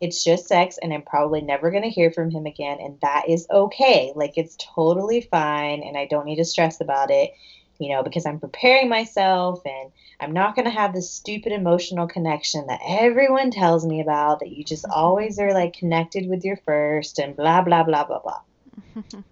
it's 0.00 0.22
just 0.22 0.48
sex 0.48 0.76
and 0.82 0.92
I'm 0.92 1.02
probably 1.02 1.40
never 1.40 1.70
going 1.70 1.84
to 1.84 1.88
hear 1.88 2.10
from 2.10 2.30
him 2.30 2.46
again 2.46 2.78
and 2.80 3.00
that 3.00 3.28
is 3.28 3.46
okay. 3.50 4.12
Like 4.14 4.36
it's 4.36 4.56
totally 4.58 5.20
fine 5.20 5.82
and 5.82 5.96
I 5.96 6.06
don't 6.06 6.26
need 6.26 6.36
to 6.36 6.44
stress 6.44 6.80
about 6.80 7.10
it 7.10 7.32
you 7.78 7.94
know, 7.94 8.02
because 8.02 8.26
I'm 8.26 8.40
preparing 8.40 8.88
myself 8.88 9.62
and 9.64 9.92
I'm 10.20 10.32
not 10.32 10.54
going 10.54 10.64
to 10.64 10.70
have 10.70 10.94
this 10.94 11.10
stupid 11.10 11.52
emotional 11.52 12.06
connection 12.06 12.66
that 12.68 12.80
everyone 12.86 13.50
tells 13.50 13.86
me 13.86 14.00
about 14.00 14.40
that 14.40 14.50
you 14.50 14.64
just 14.64 14.84
mm-hmm. 14.84 14.98
always 14.98 15.38
are 15.38 15.52
like 15.52 15.74
connected 15.74 16.28
with 16.28 16.44
your 16.44 16.56
first 16.56 17.18
and 17.18 17.36
blah, 17.36 17.62
blah, 17.62 17.82
blah, 17.82 18.04
blah, 18.04 18.20
blah. 18.20 19.02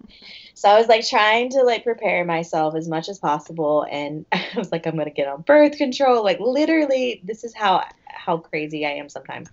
So 0.55 0.69
I 0.69 0.79
was 0.79 0.87
like 0.87 1.05
trying 1.05 1.49
to 1.51 1.63
like 1.63 1.83
prepare 1.83 2.23
myself 2.23 2.75
as 2.75 2.87
much 2.87 3.09
as 3.09 3.19
possible 3.19 3.85
and 3.91 4.25
I 4.31 4.47
was 4.55 4.71
like 4.71 4.87
I'm 4.87 4.93
going 4.95 5.05
to 5.05 5.11
get 5.11 5.27
on 5.27 5.41
birth 5.41 5.77
control 5.77 6.23
like 6.23 6.39
literally 6.39 7.21
this 7.23 7.43
is 7.43 7.53
how 7.53 7.83
how 8.07 8.37
crazy 8.37 8.85
I 8.85 8.91
am 8.91 9.09
sometimes. 9.09 9.49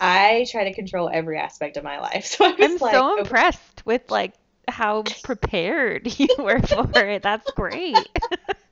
I 0.00 0.46
try 0.50 0.64
to 0.64 0.74
control 0.74 1.08
every 1.10 1.38
aspect 1.38 1.76
of 1.76 1.84
my 1.84 2.00
life. 2.00 2.26
So 2.36 2.44
I 2.44 2.48
was 2.50 2.56
I'm 2.60 2.76
like 2.78 2.94
so 2.94 3.12
okay, 3.12 3.20
impressed 3.20 3.86
with 3.86 4.10
like 4.10 4.34
how 4.68 5.14
prepared 5.22 6.18
you 6.18 6.28
were 6.38 6.60
for 6.60 7.06
it. 7.06 7.22
That's 7.22 7.50
great. 7.52 8.08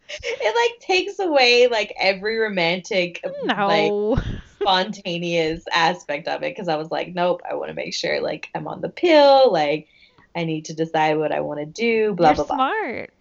it 0.09 0.55
like 0.55 0.87
takes 0.87 1.19
away 1.19 1.69
like 1.69 1.93
every 1.99 2.39
romantic 2.39 3.21
like 3.67 3.95
No. 3.95 4.19
spontaneous 4.61 5.65
aspect 5.73 6.29
of 6.29 6.43
it 6.43 6.55
because 6.55 6.69
I 6.69 6.77
was 6.77 6.91
like, 6.91 7.15
nope, 7.15 7.43
I 7.49 7.55
want 7.55 7.71
to 7.71 7.75
make 7.75 7.95
sure 7.95 8.21
like 8.21 8.49
I'm 8.55 8.69
on 8.69 8.81
the 8.81 8.89
pill, 8.91 9.53
like 9.53 9.87
I 10.37 10.45
need 10.45 10.67
to 10.67 10.75
decide 10.75 11.19
what 11.19 11.33
I 11.33 11.41
want 11.41 11.61
to 11.61 11.67
do, 11.67 12.15
blah 12.15 12.33
You're 12.33 12.35
blah 12.35 12.45
blah. 12.47 12.59
smart. 12.59 13.11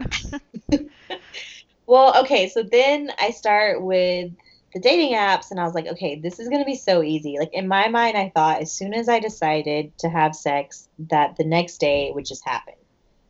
Well, 1.86 2.20
okay, 2.22 2.48
so 2.48 2.62
then 2.62 3.10
I 3.18 3.30
start 3.30 3.82
with 3.82 4.32
the 4.74 4.80
dating 4.80 5.14
apps 5.14 5.50
and 5.50 5.60
I 5.60 5.64
was 5.64 5.74
like, 5.74 5.86
okay, 5.86 6.16
this 6.16 6.38
is 6.38 6.48
going 6.48 6.60
to 6.60 6.66
be 6.66 6.76
so 6.76 7.02
easy. 7.02 7.36
Like 7.38 7.52
in 7.52 7.68
my 7.68 7.88
mind 7.88 8.16
I 8.16 8.30
thought 8.34 8.62
as 8.62 8.72
soon 8.72 8.94
as 8.94 9.08
I 9.08 9.20
decided 9.20 9.96
to 9.98 10.08
have 10.08 10.34
sex 10.34 10.88
that 11.10 11.36
the 11.36 11.44
next 11.44 11.78
day 11.78 12.08
it 12.08 12.14
would 12.14 12.26
just 12.26 12.44
happen. 12.46 12.74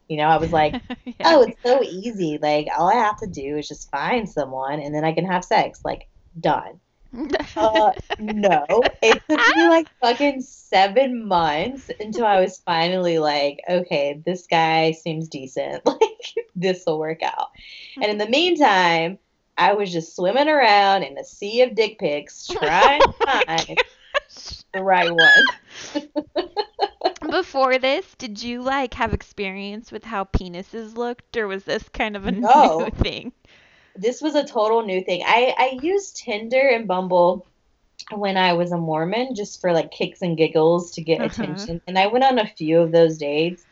You 0.08 0.18
know, 0.18 0.28
I 0.28 0.36
was 0.36 0.52
like, 0.52 0.74
Yeah. 1.04 1.14
oh, 1.24 1.42
it's 1.42 1.62
so 1.62 1.82
easy. 1.82 2.38
Like 2.40 2.68
all 2.76 2.90
I 2.90 2.94
have 2.94 3.18
to 3.20 3.26
do 3.26 3.56
is 3.56 3.68
just 3.68 3.90
find 3.90 4.28
someone 4.28 4.80
and 4.80 4.94
then 4.94 5.04
I 5.04 5.12
can 5.12 5.26
have 5.26 5.44
sex. 5.44 5.80
Like 5.84 6.08
done. 6.38 6.80
Uh, 7.54 7.92
no, 8.18 8.64
it 9.02 9.22
took 9.28 9.56
me 9.56 9.68
like 9.68 9.86
fucking 10.00 10.40
seven 10.40 11.28
months 11.28 11.90
until 12.00 12.24
I 12.24 12.40
was 12.40 12.58
finally 12.64 13.18
like, 13.18 13.60
okay, 13.68 14.22
this 14.24 14.46
guy 14.46 14.92
seems 14.92 15.28
decent. 15.28 15.82
Like, 15.84 15.98
this 16.56 16.84
will 16.86 16.98
work 16.98 17.22
out. 17.22 17.48
And 17.96 18.06
in 18.06 18.16
the 18.18 18.28
meantime, 18.28 19.18
I 19.56 19.74
was 19.74 19.92
just 19.92 20.16
swimming 20.16 20.48
around 20.48 21.02
in 21.04 21.18
a 21.18 21.24
sea 21.24 21.62
of 21.62 21.74
dick 21.74 21.98
pics 21.98 22.46
trying 22.58 23.02
to 23.02 23.12
find 23.24 23.78
the 24.72 24.82
right 24.82 25.14
one. 25.14 25.52
Before 27.30 27.78
this, 27.78 28.14
did 28.16 28.42
you 28.42 28.62
like 28.62 28.94
have 28.94 29.12
experience 29.14 29.90
with 29.90 30.04
how 30.04 30.24
penises 30.24 30.96
looked, 30.96 31.36
or 31.36 31.46
was 31.48 31.64
this 31.64 31.88
kind 31.88 32.16
of 32.16 32.26
a 32.26 32.32
No. 32.32 32.84
new 32.84 32.90
thing? 32.90 33.32
this 33.94 34.20
was 34.22 34.34
a 34.34 34.44
total 34.44 34.82
new 34.82 35.02
thing. 35.04 35.22
I 35.24 35.54
I 35.58 35.78
used 35.80 36.16
Tinder 36.16 36.68
and 36.68 36.86
Bumble 36.88 37.46
when 38.10 38.36
I 38.36 38.54
was 38.54 38.72
a 38.72 38.78
Mormon 38.78 39.34
just 39.34 39.60
for 39.60 39.72
like 39.72 39.90
kicks 39.90 40.22
and 40.22 40.36
giggles 40.36 40.92
to 40.92 41.02
get 41.02 41.20
Uh-huh. 41.20 41.66
attention. 41.66 41.80
And 41.86 41.98
I 41.98 42.06
went 42.08 42.24
on 42.24 42.38
a 42.38 42.46
few 42.46 42.80
of 42.80 42.92
those 42.92 43.18
dates. 43.18 43.66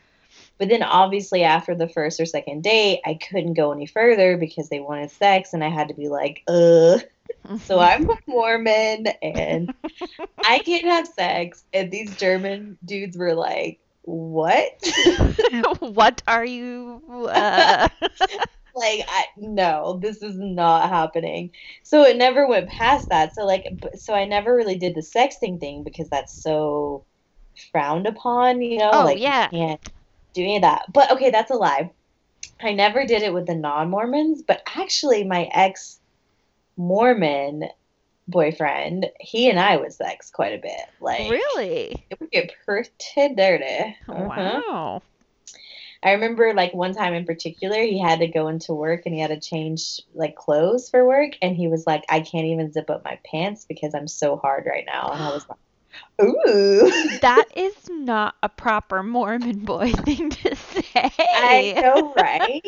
But 0.61 0.69
then 0.69 0.83
obviously 0.83 1.43
after 1.43 1.73
the 1.73 1.89
first 1.89 2.19
or 2.19 2.27
second 2.27 2.61
date, 2.61 3.01
I 3.03 3.15
couldn't 3.15 3.55
go 3.55 3.71
any 3.71 3.87
further 3.87 4.37
because 4.37 4.69
they 4.69 4.79
wanted 4.79 5.09
sex 5.09 5.53
and 5.53 5.63
I 5.63 5.69
had 5.69 5.87
to 5.87 5.95
be 5.95 6.07
like, 6.07 6.43
"Uh, 6.47 6.99
so 7.63 7.79
I'm 7.79 8.07
a 8.07 8.15
Mormon 8.27 9.07
and 9.23 9.73
I 10.45 10.59
can't 10.59 10.85
have 10.85 11.07
sex." 11.07 11.63
And 11.73 11.89
these 11.89 12.15
German 12.15 12.77
dudes 12.85 13.17
were 13.17 13.33
like, 13.33 13.79
"What?" 14.03 14.79
what 15.79 16.21
are 16.27 16.45
you? 16.45 17.01
Uh... 17.27 17.89
like 18.75 19.03
I, 19.05 19.25
no 19.35 19.99
this 20.01 20.23
is 20.23 20.37
not 20.37 20.87
happening 20.87 21.51
so 21.83 22.03
it 22.03 22.15
never 22.15 22.47
went 22.47 22.69
past 22.69 23.09
that 23.09 23.35
so 23.35 23.45
like 23.45 23.65
so 23.95 24.13
i 24.13 24.23
never 24.23 24.55
really 24.55 24.77
did 24.77 24.95
the 24.95 25.01
sexting 25.01 25.59
thing 25.59 25.83
because 25.83 26.07
that's 26.07 26.41
so 26.41 27.03
frowned 27.71 28.07
upon 28.07 28.61
you 28.61 28.77
know 28.77 28.91
Oh, 28.93 29.03
like 29.03 29.19
yeah. 29.19 29.49
Do 30.33 30.41
any 30.41 30.55
of 30.57 30.61
that 30.61 30.83
but 30.93 31.11
okay 31.11 31.29
that's 31.29 31.51
a 31.51 31.55
lie 31.55 31.91
i 32.61 32.71
never 32.73 33.05
did 33.05 33.21
it 33.21 33.33
with 33.33 33.47
the 33.47 33.55
non-mormons 33.55 34.41
but 34.41 34.61
actually 34.75 35.23
my 35.23 35.49
ex 35.53 35.99
mormon 36.77 37.63
boyfriend 38.27 39.07
he 39.19 39.49
and 39.49 39.59
i 39.59 39.75
would 39.75 39.91
sex 39.91 40.29
quite 40.31 40.53
a 40.53 40.61
bit 40.61 40.81
like 40.99 41.29
really? 41.29 42.05
it 42.09 42.19
would 42.19 42.31
get 42.31 42.51
pretty 42.65 42.89
dirty 43.35 43.95
Uh-huh. 44.07 44.61
Wow. 44.67 45.01
I 46.03 46.13
remember 46.13 46.53
like 46.55 46.73
one 46.73 46.95
time 46.95 47.13
in 47.13 47.25
particular, 47.25 47.79
he 47.83 47.99
had 47.99 48.19
to 48.19 48.27
go 48.27 48.47
into 48.47 48.73
work 48.73 49.03
and 49.05 49.13
he 49.13 49.21
had 49.21 49.27
to 49.29 49.39
change 49.39 50.01
like 50.15 50.35
clothes 50.35 50.89
for 50.89 51.05
work, 51.05 51.33
and 51.43 51.55
he 51.55 51.67
was 51.67 51.85
like, 51.85 52.03
"I 52.09 52.21
can't 52.21 52.47
even 52.47 52.71
zip 52.73 52.89
up 52.89 53.03
my 53.05 53.19
pants 53.23 53.65
because 53.69 53.93
I'm 53.93 54.07
so 54.07 54.35
hard 54.37 54.65
right 54.65 54.85
now." 54.87 55.11
And 55.11 55.21
I 55.21 55.29
was 55.29 55.45
like, 55.49 55.59
"Ooh." 56.21 56.91
That 57.21 57.45
is 57.55 57.75
not 57.87 58.35
a 58.41 58.49
proper 58.49 59.03
Mormon 59.03 59.59
boy 59.59 59.91
thing 60.05 60.31
to 60.31 60.55
say. 60.55 61.11
I 61.35 61.75
know, 61.79 62.13
right? 62.17 62.63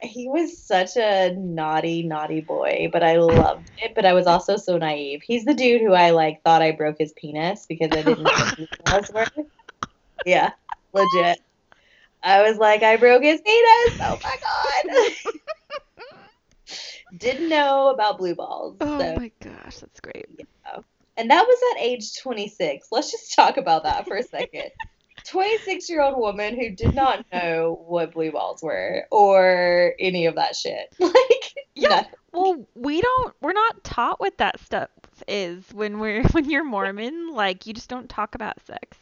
he 0.00 0.28
was 0.28 0.62
such 0.62 0.96
a 0.96 1.34
naughty, 1.36 2.04
naughty 2.04 2.40
boy, 2.40 2.88
but 2.92 3.02
I 3.02 3.16
loved 3.16 3.68
it. 3.78 3.94
But 3.96 4.06
I 4.06 4.12
was 4.12 4.26
also 4.26 4.56
so 4.56 4.78
naive. 4.78 5.22
He's 5.24 5.44
the 5.44 5.54
dude 5.54 5.80
who 5.80 5.92
I 5.92 6.10
like 6.10 6.42
thought 6.44 6.62
I 6.62 6.70
broke 6.72 6.96
his 6.98 7.12
penis 7.16 7.66
because 7.68 7.90
I 7.92 8.02
didn't 8.02 8.24
know 8.24 8.66
what 8.84 9.12
were. 9.12 9.44
Yeah, 10.24 10.52
legit. 10.92 11.40
I 12.22 12.42
was 12.42 12.58
like, 12.58 12.82
I 12.82 12.96
broke 12.96 13.22
his 13.22 13.40
penis. 13.40 13.92
Oh 14.02 14.18
my 14.22 14.36
god. 14.86 15.12
Didn't 17.16 17.48
know 17.48 17.88
about 17.88 18.18
blue 18.18 18.34
balls. 18.34 18.76
Oh 18.80 18.98
so. 18.98 19.14
my 19.16 19.32
gosh, 19.42 19.78
that's 19.78 20.00
great. 20.00 20.26
And 21.18 21.30
that 21.30 21.44
was 21.46 21.58
at 21.74 21.82
age 21.82 22.16
26. 22.22 22.88
Let's 22.92 23.10
just 23.10 23.34
talk 23.34 23.56
about 23.56 23.82
that 23.82 24.06
for 24.06 24.16
a 24.16 24.22
second. 24.22 24.70
26 25.28 25.90
year 25.90 26.00
old 26.00 26.16
woman 26.16 26.54
who 26.54 26.70
did 26.70 26.94
not 26.94 27.26
know 27.32 27.84
what 27.86 28.14
blue 28.14 28.30
balls 28.32 28.62
were 28.62 29.04
or 29.10 29.92
any 29.98 30.26
of 30.26 30.36
that 30.36 30.56
shit. 30.56 30.86
Like, 31.00 31.54
Yeah. 31.74 31.88
nothing. 31.88 32.12
Well, 32.32 32.68
we 32.74 33.00
don't 33.00 33.34
we're 33.40 33.52
not 33.52 33.82
taught 33.84 34.20
what 34.20 34.38
that 34.38 34.60
stuff 34.60 34.90
is 35.26 35.64
when 35.72 35.98
we're 35.98 36.22
when 36.32 36.48
you're 36.48 36.64
Mormon, 36.64 37.32
like 37.32 37.66
you 37.66 37.74
just 37.74 37.90
don't 37.90 38.08
talk 38.08 38.34
about 38.34 38.64
sex. 38.64 38.96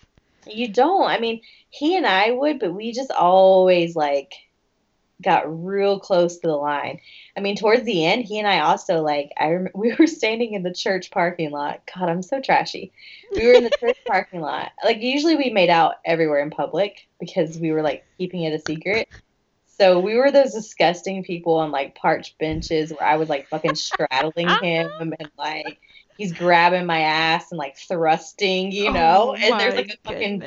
You 0.46 0.72
don't. 0.72 1.04
I 1.06 1.18
mean, 1.18 1.42
he 1.70 1.96
and 1.96 2.06
I 2.06 2.30
would, 2.30 2.60
but 2.60 2.72
we 2.72 2.92
just 2.92 3.10
always 3.10 3.94
like 3.94 4.32
got 5.22 5.64
real 5.64 5.98
close 5.98 6.38
to 6.38 6.46
the 6.46 6.56
line. 6.56 7.00
I 7.36 7.40
mean, 7.40 7.56
towards 7.56 7.84
the 7.84 8.04
end, 8.04 8.24
he 8.24 8.38
and 8.38 8.48
I 8.48 8.60
also 8.60 9.02
like 9.02 9.30
I 9.38 9.52
rem- 9.52 9.68
we 9.74 9.94
were 9.98 10.06
standing 10.06 10.54
in 10.54 10.62
the 10.62 10.72
church 10.72 11.10
parking 11.10 11.50
lot. 11.50 11.82
God, 11.94 12.08
I'm 12.08 12.22
so 12.22 12.40
trashy. 12.40 12.92
We 13.34 13.46
were 13.46 13.54
in 13.54 13.64
the 13.64 13.70
church 13.80 13.98
parking 14.06 14.40
lot. 14.40 14.72
Like 14.84 15.00
usually 15.00 15.36
we 15.36 15.50
made 15.50 15.70
out 15.70 15.96
everywhere 16.04 16.40
in 16.40 16.50
public 16.50 17.06
because 17.18 17.58
we 17.58 17.72
were 17.72 17.82
like 17.82 18.04
keeping 18.18 18.42
it 18.42 18.52
a 18.52 18.58
secret. 18.58 19.08
So 19.66 20.00
we 20.00 20.14
were 20.14 20.30
those 20.30 20.54
disgusting 20.54 21.22
people 21.22 21.56
on 21.56 21.70
like 21.70 21.94
parched 21.94 22.38
benches 22.38 22.90
where 22.90 23.06
I 23.06 23.16
was 23.16 23.28
like 23.28 23.48
fucking 23.48 23.74
straddling 23.74 24.48
him 24.62 24.90
and 25.18 25.30
like 25.36 25.80
he's 26.16 26.32
grabbing 26.32 26.86
my 26.86 27.00
ass 27.00 27.52
and 27.52 27.58
like 27.58 27.76
thrusting, 27.76 28.72
you 28.72 28.90
know. 28.90 29.30
Oh 29.30 29.34
and 29.34 29.60
there's 29.60 29.74
like 29.74 29.92
a 29.92 30.10
fucking 30.10 30.42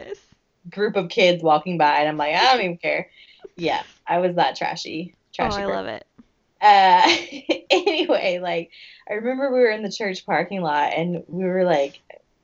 group 0.70 0.96
of 0.96 1.10
kids 1.10 1.44
walking 1.44 1.78
by, 1.78 2.00
and 2.00 2.10
I'm 2.10 2.18
like, 2.18 2.36
I 2.36 2.52
don't 2.52 2.62
even 2.64 2.78
care. 2.78 3.10
Yeah, 3.60 3.84
I 4.08 4.20
was 4.20 4.36
that 4.36 4.56
trashy. 4.56 5.14
Oh, 5.14 5.20
Trashy. 5.34 5.58
I 5.58 5.66
girl. 5.66 5.76
love 5.76 5.86
it. 5.88 6.06
Uh, 6.62 7.56
anyway, 7.70 8.40
like 8.42 8.72
I 9.10 9.14
remember 9.16 9.52
we 9.52 9.60
were 9.60 9.70
in 9.70 9.84
the 9.84 9.92
church 9.92 10.26
parking 10.26 10.62
lot, 10.62 10.94
and 10.94 11.24
we 11.28 11.44
were 11.44 11.64
like 11.64 12.00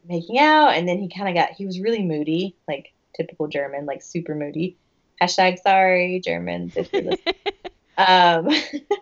making 0.08 0.40
out, 0.40 0.70
and 0.70 0.88
then 0.88 1.00
he 1.00 1.10
kind 1.10 1.30
of 1.30 1.36
got 1.36 1.52
he 1.52 1.66
was 1.66 1.80
really 1.80 2.04
moody, 2.04 2.56
like 2.68 2.94
typical 3.16 3.48
German, 3.48 3.86
like 3.86 4.02
super 4.02 4.36
moody. 4.36 4.78
Hashtag 5.22 5.60
sorry 5.60 6.22
Germans 6.24 6.76
if 6.76 6.92
you're 6.92 7.04
listening. 7.04 7.36
um, 7.98 8.50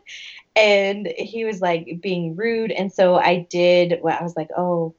and 0.55 1.07
he 1.07 1.45
was 1.45 1.61
like 1.61 1.99
being 2.01 2.36
rude, 2.36 2.72
and 2.72 2.91
so 2.91 3.16
I 3.16 3.47
did. 3.49 3.99
what 4.01 4.20
I 4.20 4.24
was 4.24 4.36
like, 4.36 4.49
oh, 4.55 4.93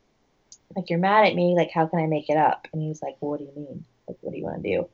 like 0.77 0.91
you're 0.91 0.99
mad 0.99 1.27
at 1.27 1.35
me. 1.35 1.55
Like 1.57 1.71
how 1.71 1.87
can 1.87 2.01
I 2.01 2.07
make 2.07 2.29
it 2.29 2.37
up? 2.37 2.67
And 2.73 2.83
he 2.83 2.89
was 2.89 3.03
like, 3.03 3.17
well, 3.21 3.33
what 3.33 3.39
do 3.39 3.45
you 3.45 3.53
mean? 3.55 3.85
Like 4.09 4.19
what 4.21 4.33
do 4.33 4.39
you 4.39 4.45
want 4.45 4.63
to 4.63 4.69
do? 4.69 4.89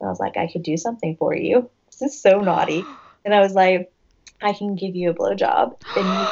And 0.00 0.08
I 0.08 0.10
was 0.10 0.20
like, 0.20 0.36
I 0.36 0.50
could 0.50 0.62
do 0.62 0.76
something 0.76 1.16
for 1.16 1.34
you. 1.34 1.70
This 1.86 2.14
is 2.14 2.20
so 2.20 2.40
naughty. 2.40 2.84
And 3.22 3.34
I 3.34 3.40
was 3.40 3.52
like, 3.52 3.92
I 4.40 4.54
can 4.54 4.76
give 4.76 4.96
you 4.96 5.10
a 5.10 5.14
blowjob. 5.14 5.76
And 5.94 6.06
he, 6.06 6.26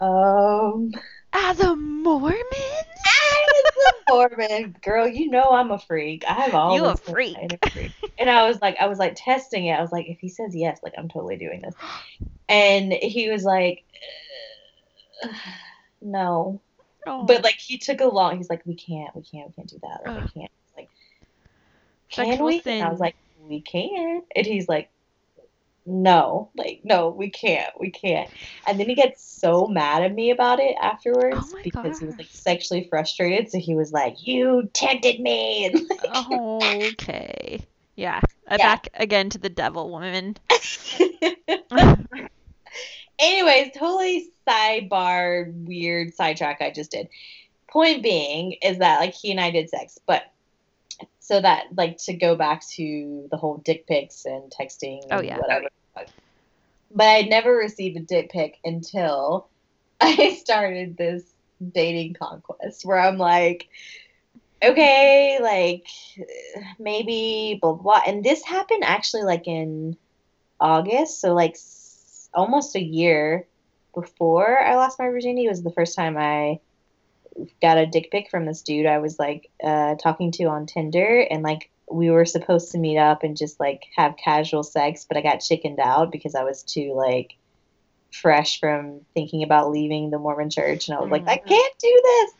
um, 0.00 0.92
As 1.32 1.58
a 1.58 1.74
Mormon? 1.74 2.36
A 2.36 4.12
Mormon 4.12 4.76
girl. 4.82 5.08
You 5.08 5.30
know 5.30 5.52
I'm 5.52 5.70
a 5.70 5.78
freak. 5.78 6.24
I've 6.28 6.52
always 6.52 6.82
you 6.82 6.86
a 6.86 6.96
freak. 6.98 7.38
of 7.38 7.72
freak. 7.72 7.92
And 8.18 8.28
I 8.28 8.46
was 8.46 8.60
like, 8.60 8.76
I 8.78 8.88
was 8.88 8.98
like 8.98 9.14
testing 9.16 9.68
it. 9.68 9.72
I 9.72 9.80
was 9.80 9.90
like, 9.90 10.06
if 10.06 10.18
he 10.20 10.28
says 10.28 10.54
yes, 10.54 10.80
like 10.82 10.92
I'm 10.98 11.08
totally 11.08 11.38
doing 11.38 11.62
this. 11.62 11.74
And 12.50 12.92
he 12.92 13.30
was 13.30 13.44
like, 13.44 13.84
no. 16.02 16.60
Oh. 17.06 17.24
But 17.24 17.44
like 17.44 17.58
he 17.58 17.78
took 17.78 18.00
a 18.00 18.06
long. 18.06 18.36
He's 18.36 18.50
like, 18.50 18.66
we 18.66 18.74
can't, 18.74 19.14
we 19.14 19.22
can't, 19.22 19.48
we 19.48 19.54
can't 19.54 19.68
do 19.68 19.78
that. 19.82 20.00
Ugh. 20.04 20.30
can't. 20.34 20.50
Like, 22.16 22.26
can 22.26 22.38
Sexual 22.38 22.46
we? 22.46 22.62
And 22.66 22.82
I 22.82 22.90
was 22.90 23.00
like, 23.00 23.16
we 23.40 23.60
can. 23.60 24.22
And 24.34 24.46
he's 24.46 24.68
like, 24.68 24.90
no, 25.86 26.50
like 26.56 26.80
no, 26.84 27.08
we 27.08 27.30
can't, 27.30 27.72
we 27.80 27.90
can't. 27.90 28.30
And 28.66 28.78
then 28.78 28.88
he 28.88 28.94
gets 28.94 29.22
so 29.24 29.66
mad 29.66 30.02
at 30.02 30.14
me 30.14 30.30
about 30.30 30.60
it 30.60 30.76
afterwards 30.80 31.52
Oh 31.52 31.58
because 31.62 31.98
he 31.98 32.06
was 32.06 32.16
like 32.18 32.28
sexually 32.30 32.86
frustrated. 32.88 33.50
So 33.50 33.58
he 33.58 33.74
was 33.74 33.92
like, 33.92 34.26
you 34.26 34.68
tempted 34.72 35.20
me. 35.20 35.66
And 35.66 35.88
like, 35.88 36.00
Oh, 36.14 36.60
okay. 36.92 37.64
Yeah. 37.96 38.20
Uh, 38.48 38.56
Yeah. 38.58 38.74
Back 38.74 38.88
again 38.94 39.30
to 39.30 39.38
the 39.38 39.48
devil 39.48 39.90
woman. 39.90 40.36
Anyways, 43.18 43.72
totally 43.74 44.30
sidebar, 44.48 45.52
weird 45.66 46.14
sidetrack 46.14 46.62
I 46.62 46.70
just 46.70 46.90
did. 46.90 47.08
Point 47.70 48.02
being 48.02 48.56
is 48.62 48.78
that 48.78 49.00
like 49.00 49.14
he 49.14 49.30
and 49.30 49.40
I 49.40 49.50
did 49.50 49.68
sex, 49.70 49.98
but 50.06 50.24
so 51.30 51.40
that 51.40 51.66
like 51.76 51.96
to 51.96 52.12
go 52.12 52.34
back 52.34 52.60
to 52.74 53.28
the 53.30 53.36
whole 53.36 53.58
dick 53.58 53.86
pics 53.86 54.24
and 54.24 54.50
texting 54.50 54.98
oh, 55.12 55.18
and 55.18 55.20
Oh, 55.20 55.22
yeah. 55.22 55.38
whatever. 55.38 55.68
But 56.92 57.06
I'd 57.06 57.30
never 57.30 57.54
received 57.54 57.96
a 57.96 58.00
dick 58.00 58.32
pic 58.32 58.58
until 58.64 59.48
I 60.00 60.34
started 60.40 60.96
this 60.96 61.22
dating 61.70 62.14
conquest 62.14 62.84
where 62.84 62.98
I'm 62.98 63.16
like, 63.16 63.68
okay, 64.60 65.38
like 65.40 65.86
maybe 66.80 67.60
blah 67.62 67.74
blah. 67.74 67.82
blah. 67.82 68.02
And 68.12 68.24
this 68.24 68.44
happened 68.44 68.82
actually 68.82 69.22
like 69.22 69.46
in 69.46 69.96
August, 70.58 71.20
so 71.20 71.32
like 71.32 71.52
s- 71.52 72.28
almost 72.34 72.74
a 72.74 72.82
year 72.82 73.46
before 73.94 74.58
I 74.58 74.74
lost 74.74 74.98
my 74.98 75.06
virginity 75.06 75.46
was 75.46 75.62
the 75.62 75.72
first 75.72 75.94
time 75.94 76.16
I 76.16 76.58
got 77.62 77.78
a 77.78 77.86
dick 77.86 78.10
pic 78.10 78.30
from 78.30 78.46
this 78.46 78.62
dude 78.62 78.86
I 78.86 78.98
was 78.98 79.18
like 79.18 79.50
uh, 79.62 79.94
talking 79.96 80.32
to 80.32 80.44
on 80.44 80.66
Tinder, 80.66 81.26
and 81.30 81.42
like 81.42 81.70
we 81.90 82.10
were 82.10 82.24
supposed 82.24 82.72
to 82.72 82.78
meet 82.78 82.98
up 82.98 83.22
and 83.22 83.36
just 83.36 83.58
like 83.58 83.82
have 83.96 84.16
casual 84.16 84.62
sex, 84.62 85.04
but 85.08 85.16
I 85.16 85.22
got 85.22 85.38
chickened 85.38 85.80
out 85.80 86.12
because 86.12 86.34
I 86.34 86.44
was 86.44 86.62
too 86.62 86.94
like 86.94 87.34
fresh 88.12 88.58
from 88.60 89.00
thinking 89.14 89.42
about 89.42 89.70
leaving 89.70 90.10
the 90.10 90.18
Mormon 90.18 90.50
church, 90.50 90.88
and 90.88 90.96
I 90.96 91.00
was 91.00 91.10
like, 91.10 91.28
I 91.28 91.36
Mhm. 91.36 91.48
can't 91.48 91.78
do 91.78 92.00
this. 92.02 92.30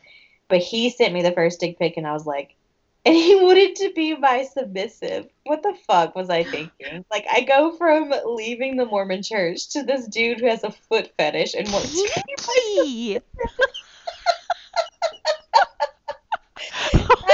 But 0.48 0.58
he 0.58 0.90
sent 0.90 1.14
me 1.14 1.22
the 1.22 1.32
first 1.32 1.60
dick 1.60 1.78
pic, 1.78 1.96
and 1.96 2.06
I 2.06 2.12
was 2.12 2.26
like, 2.26 2.56
and 3.04 3.14
he 3.14 3.34
wanted 3.36 3.76
to 3.76 3.92
be 3.94 4.14
my 4.14 4.44
submissive. 4.44 5.26
What 5.44 5.62
the 5.62 5.74
fuck 5.86 6.14
was 6.14 6.28
I 6.28 6.44
thinking? 6.44 7.04
Like, 7.10 7.26
I 7.30 7.40
go 7.40 7.76
from 7.76 8.12
leaving 8.24 8.76
the 8.76 8.84
Mormon 8.84 9.22
church 9.22 9.70
to 9.70 9.82
this 9.82 10.06
dude 10.06 10.40
who 10.40 10.46
has 10.46 10.62
a 10.62 10.70
foot 10.70 11.12
fetish 11.16 11.54
and 11.54 11.72
wants 11.72 11.90
to 11.90 12.22
be 12.26 12.34
my 12.46 12.84
Yee. 12.84 13.20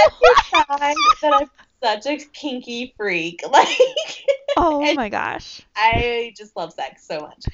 That 0.53 0.67
I'm 1.31 1.49
such 1.83 2.07
a 2.07 2.25
kinky 2.33 2.95
freak. 2.97 3.43
Like, 3.53 3.79
oh 4.57 4.95
my 4.95 5.09
gosh. 5.09 5.61
I 5.77 6.33
just 6.37 6.57
love 6.57 6.73
sex 6.73 7.07
so 7.07 7.21
much. 7.21 7.45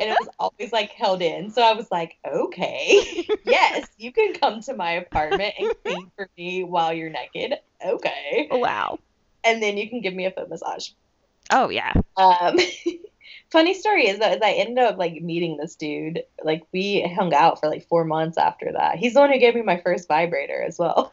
And 0.00 0.10
it 0.10 0.16
was 0.20 0.28
always 0.38 0.72
like 0.72 0.90
held 0.90 1.22
in. 1.22 1.50
So 1.50 1.62
I 1.62 1.72
was 1.72 1.90
like, 1.90 2.16
okay, 2.26 3.26
yes, 3.44 3.88
you 3.96 4.12
can 4.12 4.34
come 4.34 4.60
to 4.62 4.74
my 4.74 4.92
apartment 4.92 5.54
and 5.58 5.74
clean 5.82 6.10
for 6.16 6.28
me 6.36 6.64
while 6.64 6.92
you're 6.92 7.10
naked. 7.10 7.54
Okay. 7.84 8.48
Wow. 8.50 8.98
And 9.44 9.62
then 9.62 9.78
you 9.78 9.88
can 9.88 10.02
give 10.02 10.14
me 10.14 10.26
a 10.26 10.30
foot 10.30 10.50
massage. 10.50 10.90
Oh 11.50 11.70
yeah. 11.70 11.94
Um, 12.16 12.58
funny 13.50 13.74
story 13.74 14.08
is 14.08 14.18
that 14.18 14.32
as 14.32 14.42
I 14.42 14.52
ended 14.52 14.84
up 14.84 14.98
like 14.98 15.22
meeting 15.22 15.56
this 15.56 15.76
dude, 15.76 16.22
like 16.44 16.62
we 16.72 17.02
hung 17.16 17.32
out 17.34 17.60
for 17.60 17.68
like 17.68 17.88
four 17.88 18.04
months 18.04 18.36
after 18.36 18.72
that. 18.72 18.96
He's 18.96 19.14
the 19.14 19.20
one 19.20 19.32
who 19.32 19.38
gave 19.38 19.54
me 19.54 19.62
my 19.62 19.80
first 19.80 20.08
vibrator 20.08 20.62
as 20.62 20.78
well. 20.78 21.12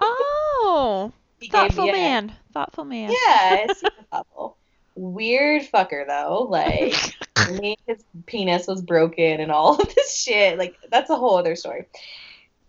Oh, 0.00 1.12
He 1.40 1.48
thoughtful 1.48 1.84
me 1.84 1.90
a- 1.90 1.92
man. 1.92 2.32
Thoughtful 2.52 2.84
man. 2.84 3.10
Yeah, 3.10 3.66
it's 3.68 3.82
thoughtful. 4.10 4.56
Weird 4.94 5.62
fucker 5.62 6.06
though. 6.06 6.46
Like 6.48 6.94
his 7.86 8.02
penis 8.24 8.66
was 8.66 8.80
broken 8.80 9.40
and 9.40 9.52
all 9.52 9.74
of 9.76 9.94
this 9.94 10.18
shit. 10.18 10.58
Like 10.58 10.76
that's 10.90 11.10
a 11.10 11.16
whole 11.16 11.36
other 11.36 11.56
story. 11.56 11.86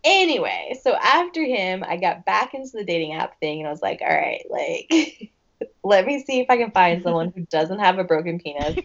Anyway, 0.03 0.77
so 0.83 0.93
after 0.95 1.43
him, 1.43 1.83
I 1.87 1.97
got 1.97 2.25
back 2.25 2.53
into 2.53 2.71
the 2.73 2.83
dating 2.83 3.13
app 3.13 3.39
thing 3.39 3.59
and 3.59 3.67
I 3.67 3.71
was 3.71 3.81
like, 3.81 4.01
all 4.01 4.07
right, 4.07 4.43
like 4.49 5.31
let 5.83 6.05
me 6.05 6.23
see 6.23 6.39
if 6.41 6.47
I 6.49 6.57
can 6.57 6.71
find 6.71 7.01
someone 7.01 7.31
who 7.35 7.45
doesn't 7.49 7.79
have 7.79 7.97
a 7.97 8.03
broken 8.03 8.39
penis 8.39 8.77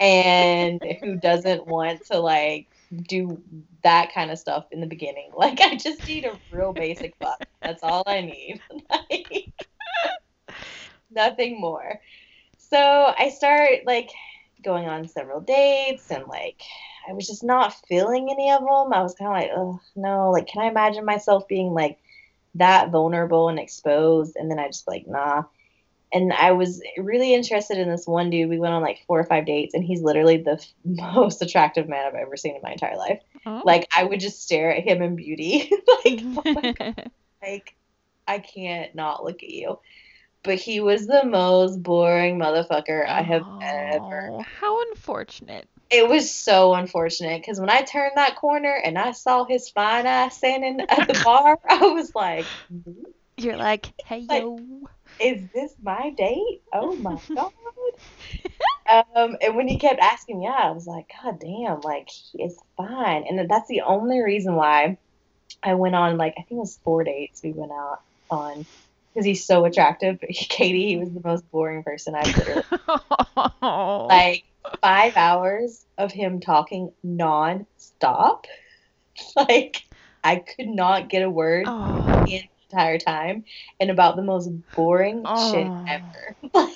and 0.00 0.80
who 1.02 1.16
doesn't 1.16 1.66
want 1.66 2.06
to 2.06 2.18
like 2.18 2.68
do 3.02 3.42
that 3.82 4.12
kind 4.12 4.30
of 4.30 4.38
stuff 4.38 4.66
in 4.70 4.80
the 4.80 4.86
beginning. 4.86 5.30
Like 5.36 5.60
I 5.60 5.76
just 5.76 6.06
need 6.06 6.24
a 6.24 6.38
real 6.50 6.72
basic 6.72 7.16
fuck. 7.20 7.44
That's 7.62 7.82
all 7.82 8.02
I 8.06 8.20
need. 8.20 8.60
Like 8.90 9.52
nothing 11.10 11.60
more. 11.60 12.00
So 12.58 12.78
I 12.78 13.30
start 13.30 13.80
like 13.86 14.10
going 14.62 14.86
on 14.86 15.06
several 15.06 15.40
dates 15.40 16.10
and 16.10 16.26
like 16.26 16.62
I 17.08 17.12
was 17.12 17.26
just 17.26 17.44
not 17.44 17.74
feeling 17.88 18.30
any 18.30 18.50
of 18.50 18.60
them. 18.60 18.92
I 18.92 19.02
was 19.02 19.14
kind 19.14 19.30
of 19.30 19.36
like, 19.36 19.50
oh 19.54 19.80
no, 19.96 20.30
like 20.30 20.46
can 20.46 20.62
I 20.62 20.68
imagine 20.68 21.04
myself 21.04 21.46
being 21.48 21.72
like 21.72 21.98
that 22.54 22.90
vulnerable 22.90 23.48
and 23.48 23.58
exposed? 23.58 24.36
And 24.36 24.50
then 24.50 24.58
I 24.58 24.68
just 24.68 24.88
like 24.88 25.06
nah. 25.06 25.44
And 26.14 26.32
I 26.32 26.52
was 26.52 26.80
really 26.96 27.34
interested 27.34 27.76
in 27.76 27.90
this 27.90 28.06
one 28.06 28.30
dude. 28.30 28.48
We 28.48 28.58
went 28.60 28.72
on 28.72 28.80
like 28.82 29.04
four 29.06 29.18
or 29.18 29.24
five 29.24 29.44
dates, 29.46 29.74
and 29.74 29.82
he's 29.84 30.00
literally 30.00 30.36
the 30.38 30.52
f- 30.52 30.72
most 30.84 31.42
attractive 31.42 31.88
man 31.88 32.06
I've 32.06 32.14
ever 32.14 32.36
seen 32.36 32.54
in 32.54 32.62
my 32.62 32.70
entire 32.72 32.96
life. 32.96 33.20
Oh. 33.44 33.62
Like 33.64 33.88
I 33.94 34.04
would 34.04 34.20
just 34.20 34.40
stare 34.42 34.74
at 34.74 34.84
him 34.84 35.02
in 35.02 35.16
beauty, 35.16 35.70
like 36.04 36.20
oh 36.24 36.94
like 37.42 37.74
I 38.28 38.38
can't 38.38 38.94
not 38.94 39.24
look 39.24 39.42
at 39.42 39.50
you. 39.50 39.80
But 40.44 40.56
he 40.56 40.78
was 40.80 41.06
the 41.06 41.24
most 41.24 41.82
boring 41.82 42.38
motherfucker 42.38 43.06
I 43.08 43.22
have 43.22 43.42
ever 43.62 44.28
Oh, 44.30 44.44
How 44.60 44.82
unfortunate. 44.90 45.66
it 45.90 46.06
was 46.08 46.30
so 46.30 46.74
unfortunate 46.74 47.40
because 47.40 47.58
when 47.58 47.70
I 47.70 47.80
turned 47.82 48.12
that 48.16 48.36
corner 48.36 48.72
and 48.84 48.98
I 48.98 49.12
saw 49.12 49.44
his 49.46 49.68
fine 49.70 50.06
ass 50.06 50.36
standing 50.36 50.80
at 50.82 51.08
the 51.08 51.20
bar, 51.24 51.58
I 51.68 51.78
was 51.88 52.14
like, 52.14 52.44
mm-hmm. 52.72 53.02
You're 53.36 53.56
like, 53.56 53.86
hey 54.04 54.26
Like- 54.28 54.42
yo. 54.42 54.60
"Is 55.20 55.48
this 55.54 55.74
my 55.82 56.10
date? 56.16 56.62
Oh 56.72 56.96
my 56.96 57.18
god!" 57.34 57.52
um, 59.16 59.36
and 59.40 59.56
when 59.56 59.68
he 59.68 59.78
kept 59.78 60.00
asking 60.00 60.40
me 60.40 60.46
out, 60.46 60.64
I 60.64 60.70
was 60.70 60.86
like, 60.86 61.10
"God 61.22 61.40
damn! 61.40 61.80
Like 61.80 62.08
he 62.08 62.42
is 62.42 62.58
fine." 62.76 63.24
And 63.28 63.48
that's 63.48 63.68
the 63.68 63.82
only 63.82 64.20
reason 64.20 64.54
why 64.54 64.98
I 65.62 65.74
went 65.74 65.94
on 65.94 66.16
like 66.16 66.34
I 66.36 66.42
think 66.42 66.52
it 66.52 66.56
was 66.56 66.78
four 66.84 67.04
dates 67.04 67.40
we 67.42 67.52
went 67.52 67.72
out 67.72 68.00
on 68.30 68.66
because 69.12 69.24
he's 69.24 69.46
so 69.46 69.64
attractive. 69.64 70.18
Katie, 70.30 70.88
he 70.88 70.96
was 70.96 71.12
the 71.12 71.22
most 71.24 71.48
boring 71.50 71.82
person 71.82 72.14
I've 72.14 72.36
literally 72.36 72.64
like 74.08 74.44
five 74.82 75.16
hours 75.16 75.84
of 75.98 76.12
him 76.12 76.40
talking 76.40 76.92
non-stop. 77.02 78.46
Like 79.36 79.84
I 80.24 80.36
could 80.36 80.66
not 80.66 81.08
get 81.08 81.22
a 81.22 81.30
word 81.30 81.66
oh. 81.68 82.24
the 82.26 82.42
entire 82.74 82.98
time 82.98 83.44
and 83.80 83.90
about 83.90 84.16
the 84.16 84.22
most 84.22 84.50
boring 84.74 85.18
shit 85.18 85.66
Oh. 85.66 85.84
ever. 85.88 86.36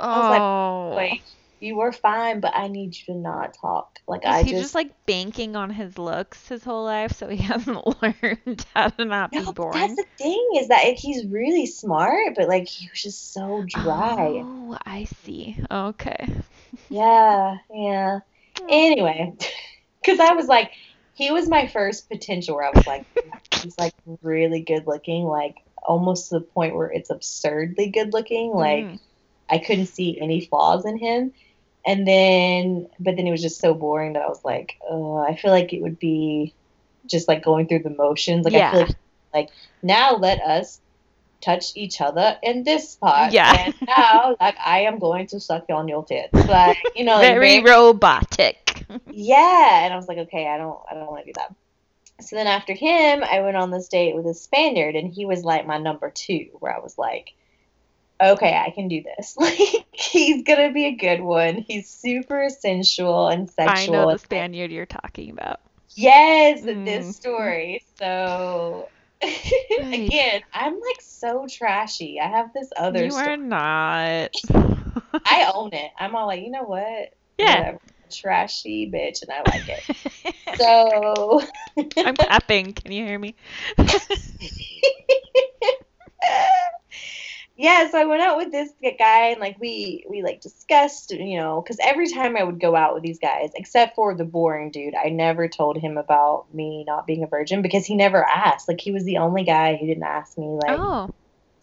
Like 0.00 0.08
oh. 0.08 0.10
I 0.10 0.18
was 0.18 0.30
like, 0.30 0.42
Oh. 0.42 0.92
like 0.96 1.22
you 1.60 1.76
were 1.76 1.92
fine, 1.92 2.40
but 2.40 2.52
I 2.56 2.66
need 2.66 2.96
you 2.96 3.14
to 3.14 3.20
not 3.20 3.54
talk. 3.60 4.00
Like 4.08 4.22
Is 4.24 4.30
I 4.30 4.42
he 4.42 4.50
just, 4.50 4.62
just, 4.62 4.74
like 4.74 4.90
banking 5.06 5.54
on 5.54 5.70
his 5.70 5.96
looks 5.96 6.48
his 6.48 6.64
whole 6.64 6.84
life 6.84 7.12
so 7.12 7.28
he 7.28 7.36
hasn't 7.42 7.86
learned 8.02 8.66
how 8.74 8.88
to 8.88 9.04
not 9.04 9.32
no, 9.32 9.44
be 9.46 9.52
boring? 9.52 9.78
that's 9.78 9.94
the 9.94 10.04
thing 10.18 10.48
is 10.56 10.68
that 10.68 10.82
he's 10.98 11.24
really 11.26 11.66
smart, 11.66 12.34
but 12.34 12.48
like 12.48 12.66
he 12.66 12.88
was 12.90 13.00
just 13.02 13.32
so 13.32 13.64
dry. 13.68 14.42
Oh, 14.44 14.76
I 14.84 15.04
see. 15.24 15.56
Okay. 15.70 16.26
Yeah, 16.88 17.58
yeah. 17.72 18.20
Anyway, 18.68 19.32
because 20.02 20.18
I 20.18 20.32
was 20.32 20.46
like, 20.46 20.72
he 21.14 21.30
was 21.30 21.48
my 21.48 21.66
first 21.66 22.08
potential 22.08 22.56
where 22.56 22.66
I 22.66 22.70
was 22.74 22.86
like, 22.86 23.04
he's 23.62 23.78
like 23.78 23.94
really 24.22 24.60
good 24.60 24.86
looking, 24.86 25.24
like 25.24 25.56
almost 25.82 26.28
to 26.28 26.36
the 26.36 26.44
point 26.44 26.74
where 26.74 26.90
it's 26.90 27.10
absurdly 27.10 27.88
good 27.90 28.12
looking. 28.12 28.52
Like 28.52 28.84
Mm. 28.84 28.98
I 29.50 29.58
couldn't 29.58 29.86
see 29.86 30.18
any 30.18 30.46
flaws 30.46 30.86
in 30.86 30.96
him. 30.96 31.32
And 31.84 32.06
then, 32.06 32.88
but 32.98 33.16
then 33.16 33.26
he 33.26 33.32
was 33.32 33.42
just 33.42 33.60
so 33.60 33.74
boring 33.74 34.14
that 34.14 34.22
I 34.22 34.28
was 34.28 34.42
like, 34.44 34.78
oh, 34.88 35.16
I 35.16 35.36
feel 35.36 35.50
like 35.50 35.72
it 35.72 35.82
would 35.82 35.98
be 35.98 36.54
just 37.06 37.28
like 37.28 37.44
going 37.44 37.66
through 37.66 37.80
the 37.80 37.90
motions. 37.90 38.44
Like 38.44 38.54
I 38.54 38.70
feel 38.70 38.80
like, 38.80 38.96
like 39.34 39.50
now 39.82 40.16
let 40.16 40.40
us 40.40 40.80
touch 41.42 41.76
each 41.76 42.00
other 42.00 42.38
in 42.42 42.62
this 42.62 42.94
part. 42.94 43.32
Yeah. 43.32 43.52
And 43.66 43.74
now, 43.86 44.36
like 44.40 44.56
I 44.64 44.82
am 44.82 44.98
going 45.00 45.26
to 45.28 45.40
suck 45.40 45.64
on 45.70 45.88
your 45.88 46.04
tits. 46.04 46.32
Like 46.32 46.78
you 46.94 47.04
know, 47.04 47.14
like, 47.16 47.34
Very 47.34 47.62
robotic. 47.62 48.61
Yeah, 49.10 49.84
and 49.84 49.92
I 49.92 49.96
was 49.96 50.08
like, 50.08 50.18
okay, 50.18 50.46
I 50.48 50.56
don't, 50.58 50.78
I 50.90 50.94
don't 50.94 51.06
want 51.06 51.24
to 51.24 51.32
do 51.32 51.34
that. 51.36 51.54
So 52.24 52.36
then 52.36 52.46
after 52.46 52.72
him, 52.72 53.24
I 53.24 53.40
went 53.40 53.56
on 53.56 53.70
this 53.70 53.88
date 53.88 54.14
with 54.14 54.26
a 54.26 54.34
Spaniard, 54.34 54.94
and 54.94 55.12
he 55.12 55.24
was 55.24 55.42
like 55.44 55.66
my 55.66 55.78
number 55.78 56.10
two, 56.10 56.48
where 56.60 56.74
I 56.74 56.80
was 56.80 56.96
like, 56.98 57.32
okay, 58.22 58.54
I 58.54 58.70
can 58.70 58.88
do 58.88 59.02
this. 59.02 59.36
Like 59.40 59.58
he's 59.92 60.42
gonna 60.44 60.72
be 60.72 60.86
a 60.86 60.92
good 60.96 61.20
one. 61.20 61.56
He's 61.56 61.88
super 61.90 62.48
sensual 62.48 63.28
and 63.28 63.48
sexual. 63.50 63.96
I 63.96 64.04
know 64.04 64.12
the 64.12 64.18
Spaniard 64.18 64.70
you're 64.70 64.86
talking 64.86 65.30
about. 65.30 65.60
Yes, 65.94 66.62
Mm. 66.62 66.84
this 66.84 67.16
story. 67.16 67.82
So 67.98 68.88
again, 69.22 70.42
I'm 70.52 70.74
like 70.74 71.00
so 71.00 71.46
trashy. 71.48 72.20
I 72.20 72.28
have 72.28 72.52
this 72.52 72.70
other 72.76 73.04
You 73.04 73.10
story. 73.10 73.26
are 73.28 73.36
not. 73.36 74.30
I 75.24 75.50
own 75.54 75.72
it. 75.72 75.90
I'm 75.98 76.14
all 76.16 76.26
like, 76.26 76.42
you 76.42 76.50
know 76.50 76.64
what? 76.64 77.14
Yeah. 77.38 77.58
Whatever. 77.58 77.78
Trashy 78.14 78.90
bitch, 78.90 79.22
and 79.22 79.30
I 79.30 79.42
like 79.50 79.68
it. 79.68 79.82
So 80.58 81.40
I'm 81.96 82.14
clapping. 82.14 82.74
Can 82.74 82.92
you 82.92 83.06
hear 83.06 83.18
me? 83.18 83.34
yeah, 87.56 87.90
so 87.90 87.98
I 87.98 88.04
went 88.04 88.20
out 88.22 88.36
with 88.36 88.52
this 88.52 88.70
guy 88.98 89.28
and 89.28 89.40
like 89.40 89.56
we 89.58 90.04
we 90.08 90.22
like 90.22 90.40
discussed, 90.42 91.10
you 91.12 91.38
know, 91.38 91.62
because 91.62 91.78
every 91.82 92.08
time 92.08 92.36
I 92.36 92.42
would 92.42 92.60
go 92.60 92.76
out 92.76 92.94
with 92.94 93.02
these 93.02 93.18
guys, 93.18 93.50
except 93.54 93.94
for 93.94 94.14
the 94.14 94.24
boring 94.24 94.70
dude, 94.70 94.94
I 94.94 95.08
never 95.08 95.48
told 95.48 95.78
him 95.78 95.96
about 95.96 96.52
me 96.52 96.84
not 96.86 97.06
being 97.06 97.22
a 97.22 97.26
virgin 97.26 97.62
because 97.62 97.86
he 97.86 97.96
never 97.96 98.24
asked. 98.24 98.68
Like 98.68 98.80
he 98.80 98.92
was 98.92 99.04
the 99.04 99.18
only 99.18 99.44
guy 99.44 99.76
who 99.76 99.86
didn't 99.86 100.02
ask 100.02 100.36
me 100.36 100.46
like 100.46 100.78
Oh. 100.78 101.10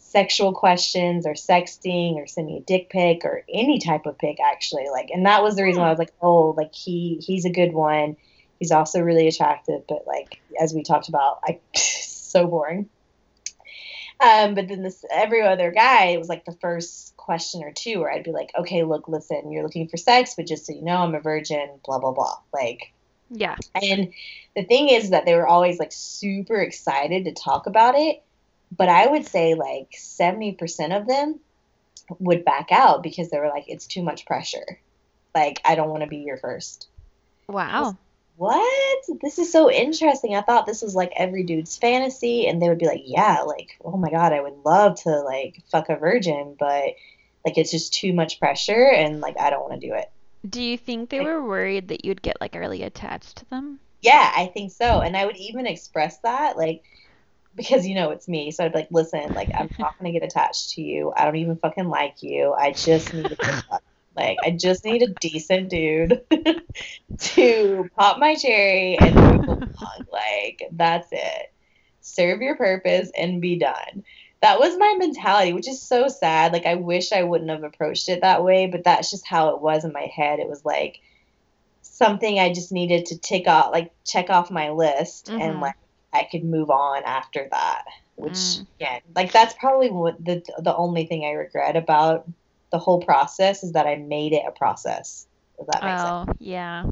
Sexual 0.10 0.54
questions 0.54 1.28
or 1.28 1.34
sexting 1.34 2.16
or 2.16 2.26
send 2.26 2.48
me 2.48 2.58
a 2.58 2.62
dick 2.62 2.90
pic 2.90 3.24
or 3.24 3.44
any 3.48 3.80
type 3.80 4.06
of 4.06 4.18
pic 4.18 4.40
actually. 4.40 4.88
Like 4.92 5.10
and 5.12 5.26
that 5.26 5.44
was 5.44 5.56
the 5.56 5.64
reason 5.64 5.82
why 5.82 5.88
I 5.88 5.92
was 5.92 6.00
like, 6.00 6.14
oh, 6.22 6.54
like 6.58 6.74
he 6.74 7.22
he's 7.26 7.46
a 7.46 7.52
good 7.52 7.74
one. 7.74 8.18
He's 8.60 8.72
also 8.72 9.02
really 9.02 9.28
attractive, 9.28 9.84
but 9.88 10.06
like 10.08 10.42
as 10.60 10.74
we 10.74 10.84
talked 10.84 11.10
about, 11.10 11.40
I 11.44 11.60
so 11.76 12.48
boring. 12.48 12.90
Um, 14.22 14.54
but 14.54 14.68
then 14.68 14.84
this 14.84 15.06
every 15.12 15.42
other 15.44 15.72
guy, 15.72 16.08
it 16.08 16.18
was 16.18 16.28
like 16.28 16.44
the 16.44 16.58
first 16.60 17.16
question 17.16 17.64
or 17.64 17.72
two 17.72 18.00
where 18.00 18.12
I'd 18.12 18.24
be 18.24 18.34
like, 18.34 18.52
okay, 18.58 18.84
look, 18.84 19.08
listen, 19.08 19.52
you're 19.52 19.64
looking 19.64 19.88
for 19.88 19.96
sex, 19.96 20.34
but 20.36 20.46
just 20.46 20.66
so 20.66 20.74
you 20.74 20.82
know, 20.82 20.98
I'm 20.98 21.16
a 21.16 21.22
virgin, 21.22 21.70
blah 21.86 22.00
blah 22.00 22.12
blah. 22.12 22.38
Like 22.52 22.92
Yeah. 23.30 23.56
and 23.76 24.12
the 24.56 24.64
thing 24.64 24.90
is 24.90 25.12
that 25.12 25.26
they 25.26 25.36
were 25.36 25.48
always 25.48 25.80
like 25.80 25.92
super 25.92 26.58
excited 26.58 27.26
to 27.26 27.32
talk 27.32 27.68
about 27.68 27.96
it. 27.96 28.24
But 28.76 28.90
I 28.90 29.08
would 29.08 29.26
say 29.26 29.56
like 29.56 29.92
70% 29.92 30.98
of 30.98 31.08
them 31.08 31.40
would 32.20 32.46
back 32.46 32.72
out 32.72 33.04
because 33.04 33.30
they 33.30 33.40
were 33.40 33.50
like, 33.50 33.66
it's 33.68 33.88
too 33.88 34.04
much 34.04 34.26
pressure. 34.26 34.80
Like, 35.36 35.62
I 35.66 35.76
don't 35.76 35.90
want 35.90 36.02
to 36.02 36.08
be 36.08 36.18
your 36.18 36.38
first. 36.38 36.88
Wow. 37.48 37.98
what? 38.40 39.04
This 39.22 39.38
is 39.38 39.52
so 39.52 39.70
interesting. 39.70 40.34
I 40.34 40.42
thought 40.42 40.66
this 40.66 40.82
was 40.82 40.96
like 40.96 41.12
every 41.18 41.44
dude's 41.44 41.78
fantasy, 41.78 42.48
and 42.48 42.62
they 42.62 42.70
would 42.70 42.78
be 42.80 42.88
like, 42.88 43.04
yeah, 43.06 43.42
like, 43.42 43.78
oh 43.84 43.98
my 43.98 44.10
god, 44.10 44.32
I 44.32 44.40
would 44.40 44.58
love 44.64 45.02
to 45.02 45.10
like 45.10 45.62
fuck 45.70 45.90
a 45.90 45.98
virgin, 45.98 46.56
but 46.58 46.96
like 47.46 47.58
it's 47.58 47.72
just 47.72 47.94
too 47.94 48.14
much 48.14 48.40
pressure, 48.40 48.88
and 48.88 49.20
like 49.20 49.38
I 49.40 49.50
don't 49.50 49.68
want 49.68 49.82
to 49.82 49.88
do 49.88 49.94
it. 49.94 50.10
Do 50.50 50.62
you 50.62 50.78
think 50.78 51.10
they 51.10 51.20
were 51.20 51.44
worried 51.44 51.90
that 51.90 52.06
you'd 52.06 52.22
get 52.22 52.40
like 52.40 52.56
really 52.56 52.84
attached 52.84 53.38
to 53.38 53.50
them? 53.50 53.80
Yeah, 54.02 54.32
I 54.34 54.46
think 54.46 54.72
so, 54.72 55.02
and 55.02 55.18
I 55.18 55.26
would 55.26 55.36
even 55.36 55.68
express 55.68 56.20
that, 56.20 56.56
like, 56.56 56.84
because 57.60 57.86
you 57.86 57.94
know 57.94 58.10
it's 58.12 58.28
me, 58.28 58.52
so 58.52 58.64
I'd 58.66 58.72
be 58.72 58.80
like, 58.80 58.88
listen, 58.90 59.34
like 59.34 59.50
I'm 59.54 59.70
not 59.78 59.98
gonna 59.98 60.12
get 60.12 60.24
attached 60.24 60.72
to 60.72 60.82
you. 60.82 61.14
I 61.16 61.26
don't 61.26 61.36
even 61.36 61.58
fucking 61.58 61.90
like 61.90 62.24
you. 62.24 62.54
I 62.54 62.72
just 62.72 63.14
need 63.14 63.30
to. 63.30 63.64
Like, 64.16 64.38
I 64.44 64.52
just 64.52 64.84
need 64.84 65.02
a 65.02 65.08
decent 65.08 65.70
dude 65.70 66.22
to 67.20 67.90
pop 67.96 68.18
my 68.20 68.36
cherry 68.36 68.98
and. 69.00 69.72
Like, 70.12 70.64
that's 70.74 71.08
it. 71.12 71.54
Serve 72.02 72.42
your 72.42 72.58
purpose 72.58 73.12
and 73.18 73.40
be 73.42 73.58
done. 73.58 74.04
That 74.42 74.60
was 74.60 74.78
my 74.78 74.96
mentality, 74.98 75.54
which 75.54 75.70
is 75.70 75.82
so 75.82 76.08
sad. 76.10 76.52
Like, 76.52 76.66
I 76.66 76.76
wish 76.76 77.14
I 77.14 77.24
wouldn't 77.24 77.50
have 77.50 77.64
approached 77.64 78.10
it 78.10 78.22
that 78.22 78.44
way, 78.44 78.68
but 78.68 78.84
that's 78.84 79.10
just 79.10 79.26
how 79.28 79.50
it 79.50 79.62
was 79.62 79.86
in 79.86 79.94
my 79.94 80.12
head. 80.14 80.40
It 80.40 80.50
was 80.50 80.66
like 80.66 81.00
something 81.82 82.40
I 82.40 82.52
just 82.54 82.72
needed 82.74 83.06
to 83.08 83.18
tick 83.20 83.48
off, 83.48 83.72
like, 83.72 83.92
check 84.06 84.30
off 84.30 84.52
my 84.52 84.72
list, 84.72 85.28
Mhm. 85.28 85.42
and 85.42 85.62
like 85.62 85.76
I 86.14 86.28
could 86.32 86.44
move 86.44 86.70
on 86.70 87.04
after 87.04 87.48
that. 87.52 87.84
Which, 88.16 88.34
Mm. 88.34 88.68
yeah, 88.80 89.00
like, 89.16 89.32
that's 89.32 89.54
probably 89.54 89.90
what 89.90 90.24
the 90.24 90.44
the 90.60 90.76
only 90.76 91.06
thing 91.06 91.24
I 91.24 91.32
regret 91.32 91.76
about 91.78 92.28
the 92.72 92.80
whole 92.80 93.02
process 93.02 93.64
is 93.64 93.74
that 93.74 93.88
I 93.88 93.96
made 93.96 94.34
it 94.34 94.44
a 94.48 94.52
process. 94.52 95.28
If 95.58 95.68
that 95.68 95.84
makes 95.84 96.02
sense. 96.02 96.28
Oh, 96.30 96.34
yeah. 96.40 96.86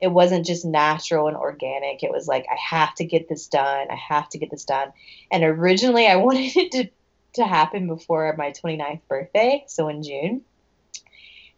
It 0.00 0.08
wasn't 0.08 0.46
just 0.46 0.64
natural 0.64 1.26
and 1.26 1.36
organic. 1.36 2.02
It 2.02 2.10
was 2.10 2.28
like 2.28 2.46
I 2.50 2.56
have 2.56 2.94
to 2.96 3.04
get 3.04 3.28
this 3.28 3.48
done. 3.48 3.88
I 3.90 3.96
have 3.96 4.28
to 4.30 4.38
get 4.38 4.50
this 4.50 4.64
done. 4.64 4.92
And 5.32 5.42
originally 5.42 6.06
I 6.06 6.16
wanted 6.26 6.56
it 6.56 6.72
to 6.72 6.90
to 7.34 7.44
happen 7.44 7.86
before 7.86 8.34
my 8.38 8.52
29th 8.52 9.02
birthday, 9.08 9.64
so 9.68 9.88
in 9.88 10.02
June. 10.02 10.42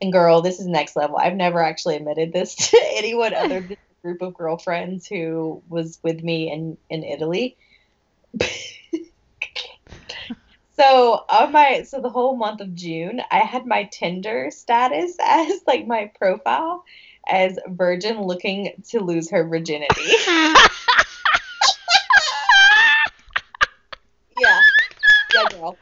And 0.01 0.12
girl, 0.12 0.41
this 0.41 0.59
is 0.59 0.66
next 0.66 0.97
level. 0.97 1.16
I've 1.16 1.37
never 1.37 1.62
actually 1.62 1.97
admitted 1.97 2.32
this 2.32 2.55
to 2.70 2.81
anyone 2.95 3.35
other 3.35 3.61
than 3.69 3.77
group 4.02 4.22
of 4.22 4.35
girlfriends 4.35 5.06
who 5.06 5.62
was 5.68 5.98
with 6.02 6.22
me 6.22 6.51
in 6.51 6.78
in 6.89 7.05
Italy. 7.05 7.56
So 10.81 11.24
on 11.28 11.52
my 11.52 11.82
so 11.82 12.01
the 12.01 12.09
whole 12.09 12.36
month 12.36 12.62
of 12.62 12.74
June, 12.74 13.20
I 13.31 13.40
had 13.40 13.66
my 13.66 13.85
Tinder 13.93 14.51
status 14.51 15.14
as 15.22 15.60
like 15.66 15.86
my 15.86 16.10
profile 16.18 16.82
as 17.28 17.59
virgin 17.68 18.22
looking 18.22 18.72
to 18.89 19.01
lose 19.01 19.31
her 19.31 19.47
virginity. 19.47 20.01
yeah, 24.39 24.60
yeah, 25.35 25.48
girl. 25.51 25.78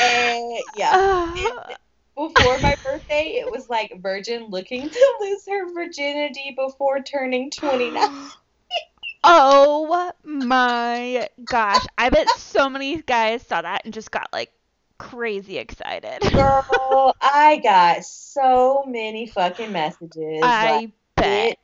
Eh, 0.00 0.60
yeah. 0.76 1.74
Before 2.18 2.58
my 2.58 2.74
birthday, 2.82 3.38
it 3.40 3.48
was 3.48 3.70
like 3.70 3.92
virgin 4.02 4.48
looking 4.50 4.90
to 4.90 5.14
lose 5.20 5.46
her 5.48 5.72
virginity 5.72 6.52
before 6.56 7.00
turning 7.00 7.50
twenty 7.50 7.92
nine. 7.92 8.30
oh 9.24 10.12
my 10.24 11.28
gosh. 11.44 11.86
I 11.96 12.10
bet 12.10 12.28
so 12.30 12.68
many 12.68 13.02
guys 13.02 13.46
saw 13.46 13.62
that 13.62 13.84
and 13.84 13.94
just 13.94 14.10
got 14.10 14.28
like 14.32 14.50
crazy 14.98 15.58
excited. 15.58 16.20
Girl, 16.32 17.14
I 17.22 17.60
got 17.62 18.04
so 18.04 18.84
many 18.86 19.28
fucking 19.28 19.72
messages. 19.72 20.40
like, 20.40 20.42
I 20.42 20.92
bet. 21.16 21.58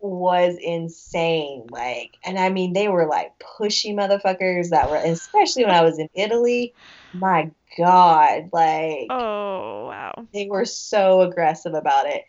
Was 0.00 0.56
insane. 0.60 1.66
Like, 1.70 2.16
and 2.24 2.38
I 2.38 2.48
mean, 2.48 2.72
they 2.72 2.88
were 2.88 3.06
like 3.06 3.32
pushy 3.38 3.94
motherfuckers 3.94 4.70
that 4.70 4.88
were, 4.88 4.96
especially 4.96 5.64
when 5.64 5.74
I 5.74 5.82
was 5.82 5.98
in 5.98 6.08
Italy. 6.14 6.74
My 7.12 7.50
God, 7.76 8.50
like 8.52 9.08
Oh, 9.10 9.86
wow. 9.88 10.28
they 10.32 10.46
were 10.46 10.64
so 10.64 11.22
aggressive 11.22 11.74
about 11.74 12.06
it. 12.06 12.24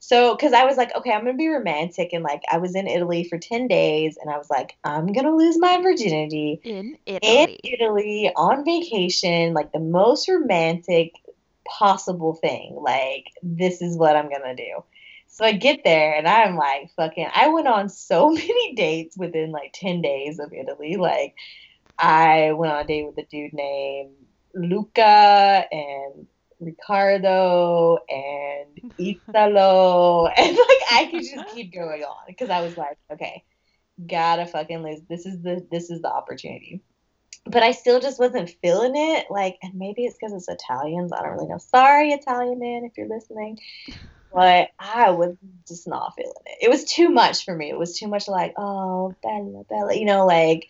So, 0.00 0.34
because 0.34 0.52
I 0.52 0.64
was 0.64 0.76
like, 0.76 0.94
okay, 0.94 1.12
I'm 1.12 1.24
gonna 1.24 1.34
be 1.36 1.48
romantic, 1.48 2.12
and 2.12 2.22
like 2.22 2.42
I 2.50 2.58
was 2.58 2.74
in 2.74 2.86
Italy 2.86 3.24
for 3.24 3.38
ten 3.38 3.68
days, 3.68 4.18
and 4.20 4.30
I 4.30 4.36
was 4.36 4.50
like, 4.50 4.76
I'm 4.84 5.12
gonna 5.12 5.34
lose 5.34 5.58
my 5.58 5.80
virginity 5.80 6.60
In 6.64 6.98
in 7.06 7.22
Italy. 7.22 7.58
Italy 7.64 8.32
on 8.36 8.64
vacation, 8.64 9.54
like 9.54 9.72
the 9.72 9.78
most 9.80 10.28
romantic 10.28 11.12
possible 11.66 12.34
thing. 12.34 12.76
Like, 12.78 13.28
this 13.42 13.80
is 13.80 13.96
what 13.96 14.16
I'm 14.16 14.28
gonna 14.28 14.54
do. 14.54 14.84
So 15.34 15.44
I 15.44 15.50
get 15.50 15.80
there 15.82 16.14
and 16.14 16.28
I'm 16.28 16.54
like, 16.54 16.92
fucking, 16.94 17.26
I 17.34 17.48
went 17.48 17.66
on 17.66 17.88
so 17.88 18.30
many 18.32 18.74
dates 18.76 19.16
within 19.16 19.50
like 19.50 19.72
10 19.74 20.00
days 20.00 20.38
of 20.38 20.52
Italy. 20.52 20.94
Like, 20.94 21.34
I 21.98 22.52
went 22.52 22.72
on 22.72 22.82
a 22.82 22.86
date 22.86 23.06
with 23.06 23.18
a 23.18 23.26
dude 23.28 23.52
named 23.52 24.14
Luca 24.54 25.66
and 25.72 26.28
Ricardo 26.60 27.98
and 28.08 28.92
Italo. 28.98 30.28
And 30.36 30.56
like, 30.56 30.78
I 30.92 31.08
could 31.10 31.24
just 31.24 31.52
keep 31.52 31.74
going 31.74 32.04
on 32.04 32.24
because 32.28 32.48
I 32.48 32.60
was 32.60 32.76
like, 32.76 32.96
okay, 33.12 33.42
gotta 34.06 34.46
fucking 34.46 34.84
lose. 34.84 35.00
This 35.08 35.26
is 35.26 35.42
the, 35.42 35.66
this 35.68 35.90
is 35.90 36.00
the 36.00 36.12
opportunity 36.12 36.80
but 37.46 37.62
I 37.62 37.72
still 37.72 38.00
just 38.00 38.18
wasn't 38.18 38.54
feeling 38.62 38.94
it. 38.94 39.26
Like, 39.28 39.58
and 39.62 39.74
maybe 39.74 40.06
it's 40.06 40.16
because 40.18 40.32
it's 40.32 40.48
Italians. 40.48 41.12
I 41.12 41.22
don't 41.22 41.32
really 41.32 41.48
know. 41.48 41.58
Sorry, 41.58 42.10
Italian 42.12 42.58
man, 42.58 42.84
if 42.84 42.96
you're 42.96 43.08
listening. 43.08 43.58
But 44.34 44.70
I 44.80 45.10
was 45.10 45.36
just 45.68 45.86
not 45.86 46.14
feeling 46.16 46.32
it. 46.46 46.58
It 46.62 46.68
was 46.68 46.84
too 46.84 47.08
much 47.08 47.44
for 47.44 47.54
me. 47.54 47.70
It 47.70 47.78
was 47.78 47.96
too 47.96 48.08
much 48.08 48.26
like, 48.26 48.54
oh, 48.56 49.14
Bella, 49.22 49.62
Bella. 49.70 49.94
You 49.94 50.06
know, 50.06 50.26
like, 50.26 50.66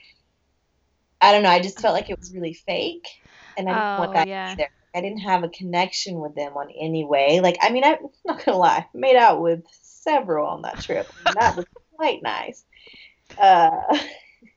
I 1.20 1.32
don't 1.32 1.42
know. 1.42 1.48
I 1.48 1.60
just 1.60 1.80
felt 1.80 1.94
like 1.94 2.10
it 2.10 2.18
was 2.18 2.34
really 2.34 2.52
fake. 2.52 3.08
And 3.56 3.68
I 3.68 3.72
didn't 3.72 3.96
want 3.96 4.10
Oh, 4.10 4.14
that 4.14 4.28
yeah. 4.28 4.50
either. 4.50 4.68
I 4.94 5.00
didn't 5.00 5.20
have 5.20 5.44
a 5.44 5.48
connection 5.48 6.20
with 6.20 6.34
them 6.34 6.52
on 6.56 6.68
any 6.78 7.04
way. 7.04 7.40
Like, 7.40 7.56
I 7.62 7.70
mean, 7.70 7.84
I'm 7.84 7.96
not 8.26 8.44
going 8.44 8.54
to 8.54 8.56
lie. 8.56 8.86
I 8.86 8.86
made 8.92 9.16
out 9.16 9.40
with 9.40 9.64
several 9.82 10.46
on 10.46 10.62
that 10.62 10.80
trip. 10.80 11.10
And 11.24 11.36
that 11.36 11.56
was 11.56 11.64
quite 11.96 12.22
nice. 12.22 12.64
Uh, 13.38 13.70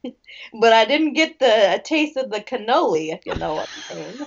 but 0.60 0.74
I 0.74 0.84
didn't 0.84 1.14
get 1.14 1.40
the 1.40 1.76
a 1.76 1.80
taste 1.80 2.18
of 2.18 2.30
the 2.30 2.42
cannoli, 2.42 3.14
if 3.14 3.26
you 3.26 3.36
know 3.36 3.56
what 3.56 3.70
I 3.90 3.96
mean. 3.96 4.20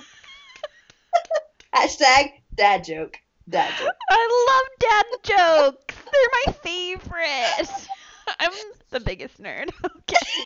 Hashtag 1.75 2.31
dad 2.55 2.83
joke. 2.83 3.17
Dad 3.51 3.71
joke. 3.77 3.95
I 4.09 4.47
love 4.49 4.79
dad 4.79 5.05
jokes. 5.23 5.95
They're 6.11 6.29
my 6.45 6.53
favorite. 6.63 7.87
I'm 8.39 8.51
the 8.91 8.99
biggest 8.99 9.41
nerd. 9.41 9.71
Okay. 9.83 10.41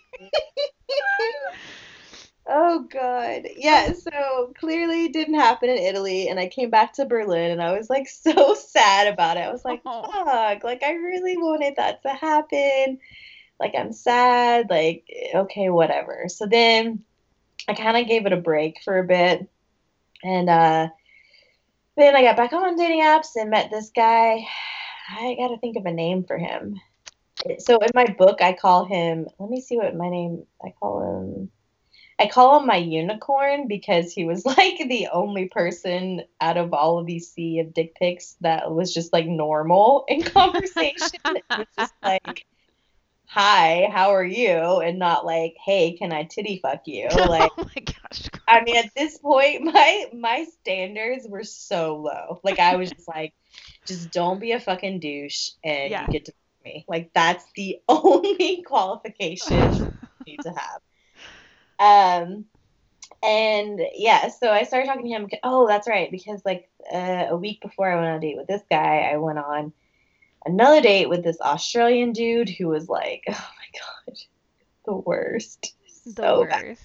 oh 2.48 2.80
god. 2.92 3.48
Yeah, 3.56 3.92
so 3.94 4.54
clearly 4.60 5.06
it 5.06 5.14
didn't 5.14 5.34
happen 5.36 5.70
in 5.70 5.78
Italy 5.78 6.30
and 6.30 6.40
I 6.40 6.48
came 6.48 6.70
back 6.70 6.94
to 6.94 7.06
Berlin 7.06 7.52
and 7.52 7.62
I 7.62 7.78
was 7.78 7.90
like 7.90 8.08
so 8.08 8.54
sad 8.56 9.08
about 9.12 9.38
it. 9.38 9.42
I 9.42 9.52
was 9.52 9.66
like, 9.66 9.82
Oh. 9.86 10.04
fuck, 10.26 10.64
like 10.64 10.84
I 10.84 10.94
really 10.94 11.38
wanted 11.38 11.76
that 11.78 12.02
to 12.04 12.10
happen. 12.10 13.00
Like 13.60 13.74
I'm 13.78 13.94
sad, 13.94 14.70
like 14.70 15.06
okay, 15.34 15.70
whatever. 15.70 16.26
So 16.28 16.46
then 16.46 17.04
I 17.68 17.74
kind 17.74 17.98
of 17.98 18.08
gave 18.08 18.26
it 18.26 18.34
a 18.34 18.38
break 18.38 18.82
for 18.84 19.00
a 19.00 19.04
bit. 19.04 19.48
And 20.24 20.50
uh 20.50 20.90
then 21.98 22.16
I 22.16 22.24
got 22.24 22.38
back 22.38 22.54
on 22.54 22.76
dating 22.76 23.02
apps 23.02 23.36
and 23.36 23.50
met 23.50 23.72
this 23.72 23.92
guy. 23.96 24.46
I 25.10 25.36
got 25.40 25.50
to 25.50 25.58
think 25.60 25.78
of 25.78 25.86
a 25.86 25.92
name 25.92 26.24
for 26.24 26.38
him. 26.38 26.80
So 27.60 27.78
in 27.78 27.90
my 27.94 28.06
book, 28.06 28.42
I 28.42 28.54
call 28.54 28.86
him. 28.86 29.28
Let 29.40 29.50
me 29.50 29.62
see 29.62 29.78
what 29.78 29.96
my 29.96 30.10
name. 30.10 30.46
I 30.64 30.74
call 30.80 31.02
him. 31.02 31.52
I 32.18 32.28
call 32.28 32.60
him 32.60 32.68
my 32.68 32.78
unicorn 32.78 33.68
because 33.68 34.14
he 34.14 34.26
was 34.26 34.46
like 34.58 34.78
the 34.78 35.10
only 35.12 35.48
person 35.48 36.24
out 36.42 36.58
of 36.58 36.74
all 36.74 37.00
of 37.00 37.06
these 37.06 37.32
sea 37.32 37.60
of 37.60 37.74
dick 37.74 37.96
pics 37.96 38.36
that 38.42 38.72
was 38.72 38.94
just 38.94 39.14
like 39.14 39.28
normal 39.28 40.06
in 40.08 40.22
conversation. 40.24 41.20
it 41.26 41.44
was 41.50 41.68
just 41.78 41.94
like, 42.02 42.46
"Hi, 43.28 43.90
how 43.92 44.12
are 44.16 44.24
you?" 44.26 44.80
and 44.82 45.00
not 45.00 45.26
like, 45.26 45.56
"Hey, 45.64 45.94
can 45.98 46.12
I 46.14 46.24
titty 46.24 46.60
fuck 46.62 46.82
you?" 46.88 47.10
Like. 47.28 47.54
oh 47.58 47.70
my 47.76 47.82
gosh. 47.82 48.30
I 48.48 48.64
mean, 48.64 48.76
at 48.78 48.94
this 48.96 49.18
point, 49.18 49.64
my 49.74 50.06
my 50.14 50.46
standards 50.62 51.28
were 51.28 51.44
so 51.44 51.98
low. 51.98 52.40
Like 52.44 52.60
I 52.60 52.76
was 52.78 52.92
just 52.92 53.08
like, 53.08 53.34
just 53.88 54.12
don't 54.12 54.40
be 54.40 54.52
a 54.54 54.60
fucking 54.60 55.00
douche, 55.00 55.52
and 55.64 55.92
Yeah. 55.92 56.02
you 56.02 56.08
get 56.08 56.26
to 56.26 56.32
fuck 56.34 56.66
me. 56.66 56.86
Like 56.88 57.12
that's 57.14 57.46
the 57.56 57.80
only 57.90 58.64
qualification 58.64 59.70
you 60.26 60.34
need 60.34 60.42
to 60.44 60.54
have. 60.54 60.82
Um, 61.80 62.46
and 63.24 63.82
yeah, 63.96 64.30
so 64.30 64.52
I 64.52 64.64
started 64.64 64.88
talking 64.88 65.06
to 65.06 65.10
him. 65.12 65.30
Oh, 65.44 65.68
that's 65.68 65.88
right, 65.88 66.12
because 66.12 66.42
like 66.46 66.70
uh, 66.94 67.28
a 67.30 67.38
week 67.38 67.62
before 67.62 67.92
I 67.92 67.96
went 67.96 68.08
on 68.08 68.16
a 68.18 68.22
date 68.22 68.38
with 68.38 68.48
this 68.48 68.64
guy, 68.70 69.10
I 69.12 69.18
went 69.18 69.40
on 69.40 69.74
another 70.46 70.82
date 70.82 71.10
with 71.10 71.24
this 71.24 71.40
Australian 71.42 72.14
dude 72.14 72.50
who 72.50 72.68
was 72.68 72.88
like, 72.90 73.24
oh 73.30 73.32
my 73.32 73.80
god, 74.08 74.18
the 74.86 74.96
worst. 74.96 75.74
the 76.06 76.12
So 76.12 76.46
bad 76.46 76.78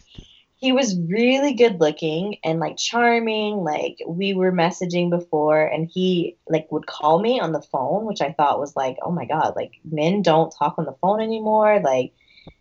he 0.60 0.72
was 0.72 0.98
really 1.08 1.54
good 1.54 1.80
looking 1.80 2.36
and 2.44 2.60
like 2.60 2.76
charming. 2.76 3.56
Like 3.56 3.96
we 4.06 4.34
were 4.34 4.52
messaging 4.52 5.08
before, 5.08 5.64
and 5.64 5.90
he 5.90 6.36
like 6.48 6.70
would 6.70 6.86
call 6.86 7.18
me 7.18 7.40
on 7.40 7.52
the 7.52 7.62
phone, 7.62 8.04
which 8.04 8.20
I 8.20 8.32
thought 8.32 8.60
was 8.60 8.76
like, 8.76 8.98
oh 9.02 9.10
my 9.10 9.24
god, 9.24 9.54
like 9.56 9.72
men 9.90 10.20
don't 10.20 10.54
talk 10.56 10.74
on 10.76 10.84
the 10.84 10.96
phone 11.00 11.22
anymore. 11.22 11.80
Like 11.80 12.12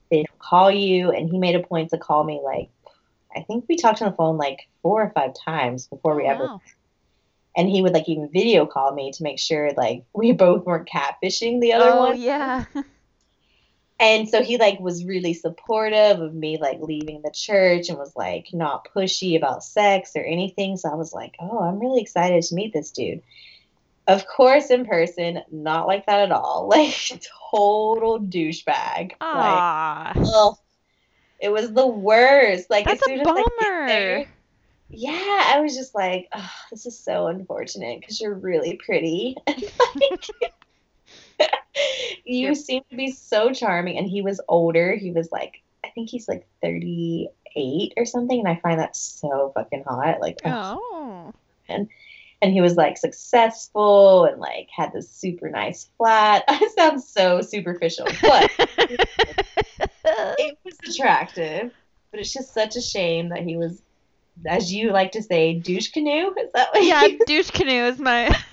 they 0.10 0.26
call 0.40 0.72
you, 0.72 1.12
and 1.12 1.30
he 1.30 1.38
made 1.38 1.56
a 1.56 1.64
point 1.64 1.90
to 1.90 1.98
call 1.98 2.24
me 2.24 2.40
like 2.44 2.70
I 3.36 3.42
think 3.42 3.66
we 3.68 3.76
talked 3.76 4.02
on 4.02 4.10
the 4.10 4.16
phone 4.16 4.38
like 4.38 4.70
four 4.82 5.04
or 5.04 5.12
five 5.14 5.34
times 5.46 5.88
before 5.88 6.16
we 6.16 6.24
Oh, 6.24 6.30
ever 6.30 6.46
wow. 6.46 6.62
And 7.60 7.70
he 7.70 7.82
would 7.82 7.94
like 7.94 8.08
even 8.08 8.30
video 8.32 8.66
call 8.66 8.94
me 8.94 9.12
to 9.12 9.22
make 9.24 9.38
sure 9.38 9.72
like 9.76 10.04
we 10.14 10.32
both 10.32 10.66
weren't 10.66 10.88
catfishing 10.88 11.60
the 11.60 11.74
other 11.74 11.92
Oh 11.92 12.00
one. 12.08 12.22
yeah. 12.22 12.64
And 14.00 14.30
so 14.30 14.42
he 14.42 14.58
like 14.58 14.80
was 14.80 15.04
really 15.04 15.34
supportive 15.34 16.22
of 16.22 16.34
me 16.34 16.58
like 16.58 16.80
leaving 16.80 17.22
the 17.22 17.32
church 17.32 17.90
and 17.90 17.98
was 17.98 18.16
like 18.16 18.48
not 18.54 18.88
pushy 18.96 19.36
about 19.36 19.62
sex 19.62 20.14
or 20.16 20.22
anything. 20.24 20.78
So 20.78 20.90
I 20.90 20.96
was 20.96 21.12
like, 21.12 21.36
"Oh, 21.42 21.60
I'm 21.60 21.80
really 21.80 22.02
excited 22.02 22.42
to 22.42 22.56
meet 22.56 22.72
this 22.72 22.92
dude." 22.92 23.22
Of 24.08 24.26
course, 24.26 24.70
in 24.72 24.86
person, 24.86 25.42
not 25.52 25.86
like 25.86 26.06
that 26.06 26.22
at 26.22 26.32
all. 26.32 26.70
Like 26.76 26.96
total 27.52 28.20
douchebag. 28.22 29.12
Like, 29.12 29.18
Ah, 29.20 30.14
ugh. 30.16 30.56
it 31.42 31.50
was 31.52 31.74
the 31.74 31.86
worst. 31.88 32.70
Like 32.70 32.86
that's 32.86 33.02
as 33.02 33.08
a 33.08 33.12
soon 33.12 33.20
as 33.20 33.28
I 33.28 33.34
get 33.36 33.46
there, 33.60 34.18
bummer. 34.20 34.30
Yeah, 34.90 35.44
I 35.48 35.60
was 35.62 35.76
just 35.76 35.94
like, 35.94 36.28
oh, 36.34 36.52
this 36.72 36.86
is 36.86 36.98
so 36.98 37.28
unfortunate 37.28 38.00
because 38.00 38.20
you're 38.20 38.34
really 38.34 38.80
pretty. 38.84 39.36
Like, 41.40 41.52
you 42.26 42.54
seem 42.54 42.84
to 42.90 42.96
be 42.96 43.12
so 43.12 43.52
charming. 43.52 43.98
And 43.98 44.08
he 44.08 44.22
was 44.22 44.42
older. 44.48 44.96
He 44.96 45.12
was 45.12 45.32
like, 45.32 45.62
I 45.84 45.90
think 45.90 46.10
he's 46.10 46.28
like 46.28 46.46
38 46.62 47.94
or 47.98 48.06
something. 48.06 48.40
And 48.40 48.48
I 48.48 48.60
find 48.62 48.80
that 48.80 48.96
so 48.96 49.52
fucking 49.56 49.84
hot. 49.88 50.20
Like. 50.22 50.40
Oh. 50.46 51.34
and 52.42 52.54
he 52.54 52.62
was 52.62 52.76
like 52.76 52.98
successful 52.98 54.26
and 54.26 54.40
like 54.40 54.70
had 54.76 54.94
this 54.94 55.10
super 55.10 55.50
nice 55.50 55.90
flat. 55.98 56.44
I 56.48 56.70
sound 56.76 57.04
so 57.04 57.42
superficial, 57.42 58.08
but 58.22 58.52
it 60.06 60.58
was 60.64 60.78
attractive. 60.88 61.74
But 62.12 62.20
it's 62.20 62.34
just 62.34 62.54
such 62.54 62.76
a 62.76 62.82
shame 62.82 63.30
that 63.30 63.44
he 63.44 63.56
was, 63.56 63.82
as 64.46 64.72
you 64.72 64.92
like 64.92 65.12
to 65.14 65.24
say, 65.24 65.54
douche 65.54 65.92
canoe. 65.92 66.34
Is 66.40 66.52
that 66.54 66.70
what 66.74 66.84
yeah, 66.84 67.06
you 67.06 67.20
douche 67.26 67.52
canoe 67.52 67.86
is 67.86 68.00
my. 68.00 68.36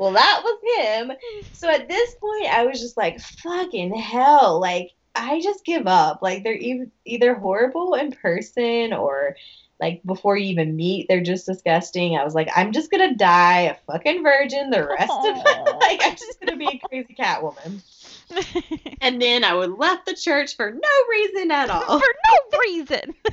Well, 0.00 0.12
that 0.12 0.40
was 0.42 0.60
him. 0.78 1.12
So 1.52 1.68
at 1.68 1.86
this 1.86 2.14
point, 2.14 2.46
I 2.46 2.64
was 2.64 2.80
just 2.80 2.96
like, 2.96 3.20
fucking 3.20 3.94
hell. 3.94 4.58
Like, 4.58 4.92
I 5.14 5.42
just 5.42 5.62
give 5.66 5.86
up. 5.86 6.20
Like, 6.22 6.42
they're 6.42 6.54
either, 6.54 6.86
either 7.04 7.34
horrible 7.34 7.92
in 7.96 8.12
person 8.12 8.94
or, 8.94 9.36
like, 9.78 10.00
before 10.06 10.38
you 10.38 10.46
even 10.52 10.74
meet, 10.74 11.06
they're 11.06 11.22
just 11.22 11.44
disgusting. 11.44 12.16
I 12.16 12.24
was 12.24 12.34
like, 12.34 12.48
I'm 12.56 12.72
just 12.72 12.90
going 12.90 13.10
to 13.10 13.14
die 13.14 13.60
a 13.60 13.76
fucking 13.86 14.22
virgin 14.22 14.70
the 14.70 14.86
rest 14.86 15.12
of 15.12 15.36
Aw. 15.36 15.78
Like, 15.80 16.00
I'm 16.02 16.16
just 16.16 16.40
going 16.40 16.58
to 16.58 16.66
be 16.66 16.80
a 16.82 16.88
crazy 16.88 17.12
cat 17.12 17.42
woman. 17.42 17.82
And 19.02 19.20
then 19.20 19.44
I 19.44 19.54
would 19.54 19.70
left 19.78 20.04
the 20.06 20.14
church 20.14 20.56
for 20.56 20.70
no 20.70 20.88
reason 21.10 21.50
at 21.50 21.70
all. 21.70 21.98
For 21.98 22.06
no 22.52 22.58
reason. 22.60 23.14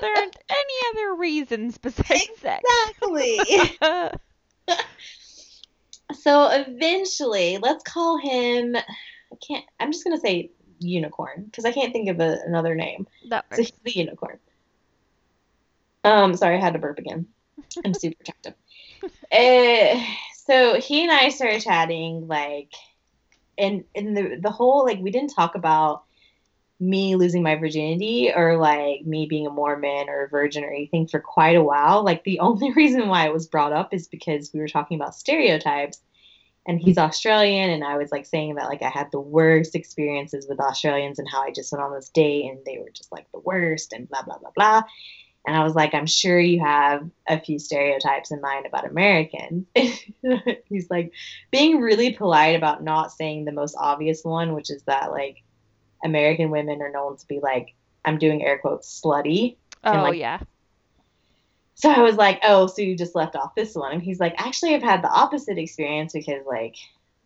there 0.00 0.16
aren't 0.16 0.36
any 0.48 0.74
other 0.94 1.14
reasons 1.16 1.76
besides 1.78 2.26
sex. 2.40 2.64
Exactly. 3.04 3.38
so 6.14 6.48
eventually, 6.50 7.58
let's 7.58 7.82
call 7.84 8.18
him. 8.18 8.76
I 8.76 9.36
can't. 9.46 9.64
I'm 9.80 9.92
just 9.92 10.04
gonna 10.04 10.18
say 10.20 10.50
unicorn 10.78 11.44
because 11.44 11.64
I 11.64 11.72
can't 11.72 11.92
think 11.92 12.08
of 12.08 12.20
a, 12.20 12.38
another 12.46 12.74
name. 12.74 13.06
that 13.28 13.44
So 13.52 13.58
works. 13.60 13.70
he's 13.70 13.78
the 13.94 14.00
unicorn. 14.00 14.38
Um, 16.04 16.34
sorry, 16.36 16.56
I 16.56 16.60
had 16.60 16.72
to 16.72 16.78
burp 16.78 16.98
again. 16.98 17.26
I'm 17.84 17.94
super 17.94 18.16
attractive. 18.20 18.54
Uh, 19.30 20.02
so 20.34 20.74
he 20.80 21.02
and 21.04 21.12
I 21.12 21.28
started 21.28 21.62
chatting, 21.62 22.26
like, 22.26 22.72
and 23.58 23.84
and 23.94 24.16
the 24.16 24.38
the 24.40 24.50
whole 24.50 24.84
like 24.84 24.98
we 25.00 25.10
didn't 25.10 25.34
talk 25.34 25.54
about 25.54 26.04
me 26.82 27.14
losing 27.14 27.44
my 27.44 27.54
virginity 27.54 28.32
or 28.34 28.56
like 28.58 29.06
me 29.06 29.26
being 29.26 29.46
a 29.46 29.50
Mormon 29.50 30.08
or 30.08 30.24
a 30.24 30.28
virgin 30.28 30.64
or 30.64 30.70
anything 30.70 31.06
for 31.06 31.20
quite 31.20 31.56
a 31.56 31.62
while. 31.62 32.04
Like 32.04 32.24
the 32.24 32.40
only 32.40 32.72
reason 32.72 33.08
why 33.08 33.26
it 33.26 33.32
was 33.32 33.46
brought 33.46 33.72
up 33.72 33.94
is 33.94 34.08
because 34.08 34.50
we 34.52 34.60
were 34.60 34.68
talking 34.68 35.00
about 35.00 35.14
stereotypes 35.14 36.00
and 36.66 36.80
he's 36.80 36.98
Australian 36.98 37.70
and 37.70 37.84
I 37.84 37.96
was 37.96 38.10
like 38.12 38.26
saying 38.26 38.56
that 38.56 38.68
like 38.68 38.82
I 38.82 38.88
had 38.88 39.10
the 39.10 39.20
worst 39.20 39.74
experiences 39.74 40.46
with 40.48 40.60
Australians 40.60 41.18
and 41.18 41.28
how 41.28 41.42
I 41.42 41.52
just 41.52 41.72
went 41.72 41.84
on 41.84 41.94
this 41.94 42.08
date 42.08 42.50
and 42.50 42.58
they 42.64 42.78
were 42.78 42.90
just 42.90 43.12
like 43.12 43.26
the 43.32 43.40
worst 43.40 43.92
and 43.92 44.08
blah 44.08 44.22
blah 44.22 44.38
blah 44.38 44.50
blah. 44.54 44.82
And 45.46 45.56
I 45.56 45.64
was 45.64 45.74
like, 45.74 45.92
I'm 45.92 46.06
sure 46.06 46.38
you 46.38 46.60
have 46.60 47.08
a 47.26 47.40
few 47.40 47.58
stereotypes 47.58 48.30
in 48.30 48.40
mind 48.40 48.66
about 48.66 48.86
Americans. 48.86 49.66
he's 50.68 50.88
like 50.88 51.12
being 51.50 51.80
really 51.80 52.12
polite 52.12 52.54
about 52.54 52.84
not 52.84 53.10
saying 53.10 53.44
the 53.44 53.52
most 53.52 53.74
obvious 53.78 54.22
one, 54.22 54.54
which 54.54 54.70
is 54.70 54.82
that 54.84 55.10
like 55.10 55.42
American 56.04 56.50
women 56.50 56.80
are 56.80 56.92
known 56.92 57.16
to 57.16 57.26
be 57.26 57.40
like, 57.40 57.74
I'm 58.04 58.18
doing 58.18 58.44
air 58.44 58.58
quotes, 58.58 59.00
slutty. 59.00 59.56
Oh 59.84 59.92
like- 59.92 60.18
yeah. 60.18 60.40
So 61.74 61.90
I 61.90 62.00
was 62.00 62.14
like, 62.14 62.40
oh, 62.44 62.68
so 62.68 62.82
you 62.82 62.96
just 62.96 63.16
left 63.16 63.34
off 63.34 63.56
this 63.56 63.74
one. 63.74 63.92
And 63.92 64.02
he's 64.02 64.20
like, 64.20 64.34
actually, 64.38 64.74
I've 64.74 64.84
had 64.84 65.02
the 65.02 65.08
opposite 65.08 65.58
experience 65.58 66.12
because, 66.12 66.46
like, 66.46 66.76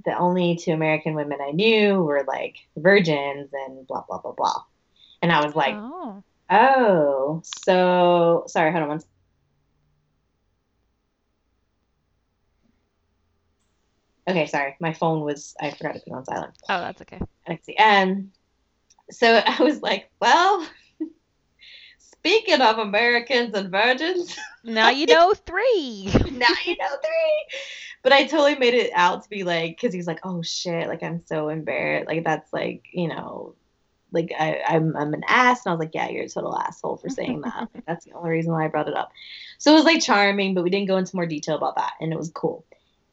the 0.06 0.16
only 0.16 0.56
two 0.56 0.72
American 0.72 1.14
women 1.14 1.40
I 1.46 1.50
knew 1.50 2.00
were, 2.00 2.24
like, 2.26 2.56
virgins 2.74 3.50
and 3.52 3.86
blah, 3.86 4.04
blah, 4.08 4.18
blah, 4.18 4.32
blah. 4.32 4.62
And 5.20 5.30
I 5.30 5.44
was 5.44 5.54
like, 5.54 5.74
oh. 5.76 6.22
Oh, 6.50 7.42
so, 7.44 8.44
sorry, 8.46 8.72
hold 8.72 8.82
on 8.84 8.88
one. 8.88 9.00
Okay, 14.28 14.46
sorry. 14.46 14.76
My 14.80 14.92
phone 14.92 15.22
was, 15.22 15.54
I 15.60 15.70
forgot 15.70 15.94
to 15.94 16.00
put 16.00 16.08
it 16.08 16.14
on 16.14 16.24
silent. 16.24 16.58
Oh, 16.68 16.80
that's 16.80 17.00
okay. 17.02 17.20
I 17.46 17.58
see. 17.62 17.76
And 17.76 18.32
so 19.10 19.40
I 19.46 19.62
was 19.62 19.82
like, 19.82 20.10
well, 20.20 20.66
speaking 21.98 22.60
of 22.60 22.78
Americans 22.78 23.54
and 23.54 23.70
virgins, 23.70 24.36
Now 24.64 24.90
you 24.90 25.06
know 25.06 25.32
three. 25.32 26.10
now 26.32 26.48
you 26.64 26.76
know 26.76 26.96
three. 27.02 27.46
But 28.02 28.12
I 28.12 28.24
totally 28.24 28.56
made 28.56 28.74
it 28.74 28.90
out 28.94 29.22
to 29.22 29.28
be 29.28 29.44
like, 29.44 29.76
because 29.76 29.94
he's 29.94 30.06
like, 30.08 30.20
oh 30.24 30.42
shit, 30.42 30.88
like 30.88 31.02
I'm 31.02 31.22
so 31.26 31.48
embarrassed. 31.48 32.08
Like 32.08 32.24
that's 32.24 32.52
like, 32.52 32.84
you 32.92 33.08
know, 33.08 33.54
like 34.12 34.32
I, 34.38 34.60
I'm 34.68 34.96
I'm 34.96 35.14
an 35.14 35.24
ass. 35.28 35.64
And 35.64 35.70
I 35.70 35.74
was 35.74 35.80
like, 35.80 35.94
yeah, 35.94 36.08
you're 36.08 36.24
a 36.24 36.28
total 36.28 36.56
asshole 36.56 36.96
for 36.96 37.08
saying 37.08 37.42
that. 37.42 37.68
Like, 37.74 37.84
that's 37.86 38.04
the 38.04 38.12
only 38.12 38.30
reason 38.30 38.52
why 38.52 38.64
I 38.64 38.68
brought 38.68 38.88
it 38.88 38.96
up. 38.96 39.12
So 39.58 39.72
it 39.72 39.74
was 39.74 39.84
like 39.84 40.02
charming, 40.02 40.54
but 40.54 40.64
we 40.64 40.70
didn't 40.70 40.88
go 40.88 40.96
into 40.96 41.16
more 41.16 41.26
detail 41.26 41.56
about 41.56 41.76
that, 41.76 41.94
and 42.00 42.12
it 42.12 42.18
was 42.18 42.30
cool. 42.30 42.64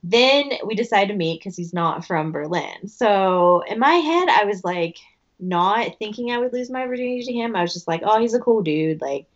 Then 0.03 0.51
we 0.65 0.75
decided 0.75 1.13
to 1.13 1.17
meet 1.17 1.39
because 1.39 1.55
he's 1.55 1.73
not 1.73 2.05
from 2.05 2.33
Berlin. 2.33 2.87
So 2.87 3.63
in 3.67 3.79
my 3.79 3.93
head, 3.93 4.27
I 4.27 4.43
was 4.43 4.63
like, 4.63 4.97
not 5.39 5.97
thinking 5.99 6.31
I 6.31 6.37
would 6.37 6.53
lose 6.53 6.69
my 6.69 6.85
virginity 6.85 7.23
to 7.25 7.33
him. 7.33 7.55
I 7.55 7.61
was 7.61 7.73
just 7.73 7.87
like, 7.87 8.01
oh, 8.03 8.19
he's 8.19 8.33
a 8.33 8.39
cool 8.39 8.61
dude. 8.61 9.01
Like 9.01 9.27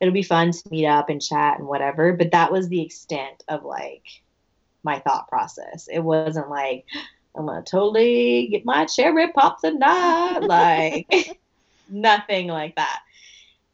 it'll 0.00 0.14
be 0.14 0.22
fun 0.22 0.52
to 0.52 0.70
meet 0.70 0.86
up 0.86 1.08
and 1.08 1.22
chat 1.22 1.58
and 1.58 1.66
whatever. 1.66 2.12
But 2.12 2.32
that 2.32 2.52
was 2.52 2.68
the 2.68 2.82
extent 2.82 3.42
of 3.48 3.64
like 3.64 4.04
my 4.82 4.98
thought 5.00 5.28
process. 5.28 5.88
It 5.90 6.00
wasn't 6.00 6.50
like 6.50 6.84
I'm 7.36 7.46
gonna 7.46 7.62
totally 7.62 8.48
get 8.48 8.64
my 8.64 8.86
cherry 8.86 9.30
pop 9.32 9.60
tonight, 9.60 10.40
like 10.40 11.38
nothing 11.88 12.48
like 12.48 12.76
that. 12.76 13.00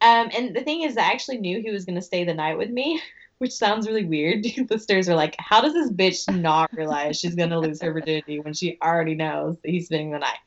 Um, 0.01 0.29
and 0.35 0.55
the 0.55 0.61
thing 0.61 0.81
is, 0.81 0.97
I 0.97 1.03
actually 1.03 1.37
knew 1.37 1.61
he 1.61 1.71
was 1.71 1.85
gonna 1.85 2.01
stay 2.01 2.23
the 2.23 2.33
night 2.33 2.57
with 2.57 2.69
me, 2.69 3.01
which 3.37 3.53
sounds 3.53 3.87
really 3.87 4.05
weird. 4.05 4.45
Listeners 4.69 5.07
are 5.07 5.15
like, 5.15 5.35
how 5.39 5.61
does 5.61 5.73
this 5.73 5.91
bitch 5.91 6.41
not 6.41 6.73
realize 6.73 7.19
she's 7.19 7.35
gonna 7.35 7.59
lose 7.59 7.81
her 7.81 7.93
virginity 7.93 8.39
when 8.39 8.53
she 8.53 8.77
already 8.81 9.15
knows 9.15 9.57
that 9.61 9.69
he's 9.69 9.85
spending 9.85 10.11
the 10.11 10.19
night? 10.19 10.39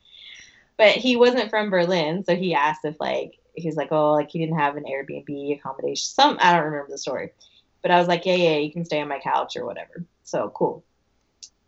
But 0.77 0.91
he 0.91 1.15
wasn't 1.15 1.49
from 1.49 1.71
Berlin, 1.71 2.23
so 2.23 2.35
he 2.35 2.53
asked 2.53 2.85
if 2.85 2.99
like 2.99 3.39
he's 3.55 3.75
like, 3.75 3.91
oh, 3.91 4.13
like 4.13 4.29
he 4.29 4.39
didn't 4.39 4.59
have 4.59 4.77
an 4.77 4.83
Airbnb 4.83 5.57
accommodation. 5.57 6.05
Some 6.05 6.37
I 6.39 6.53
don't 6.53 6.65
remember 6.65 6.91
the 6.91 6.97
story, 6.99 7.31
but 7.81 7.89
I 7.89 7.97
was 7.97 8.07
like, 8.07 8.25
yeah, 8.27 8.35
yeah, 8.35 8.57
you 8.57 8.71
can 8.71 8.85
stay 8.85 9.01
on 9.01 9.07
my 9.07 9.19
couch 9.19 9.57
or 9.57 9.65
whatever. 9.65 10.05
So 10.23 10.51
cool. 10.53 10.83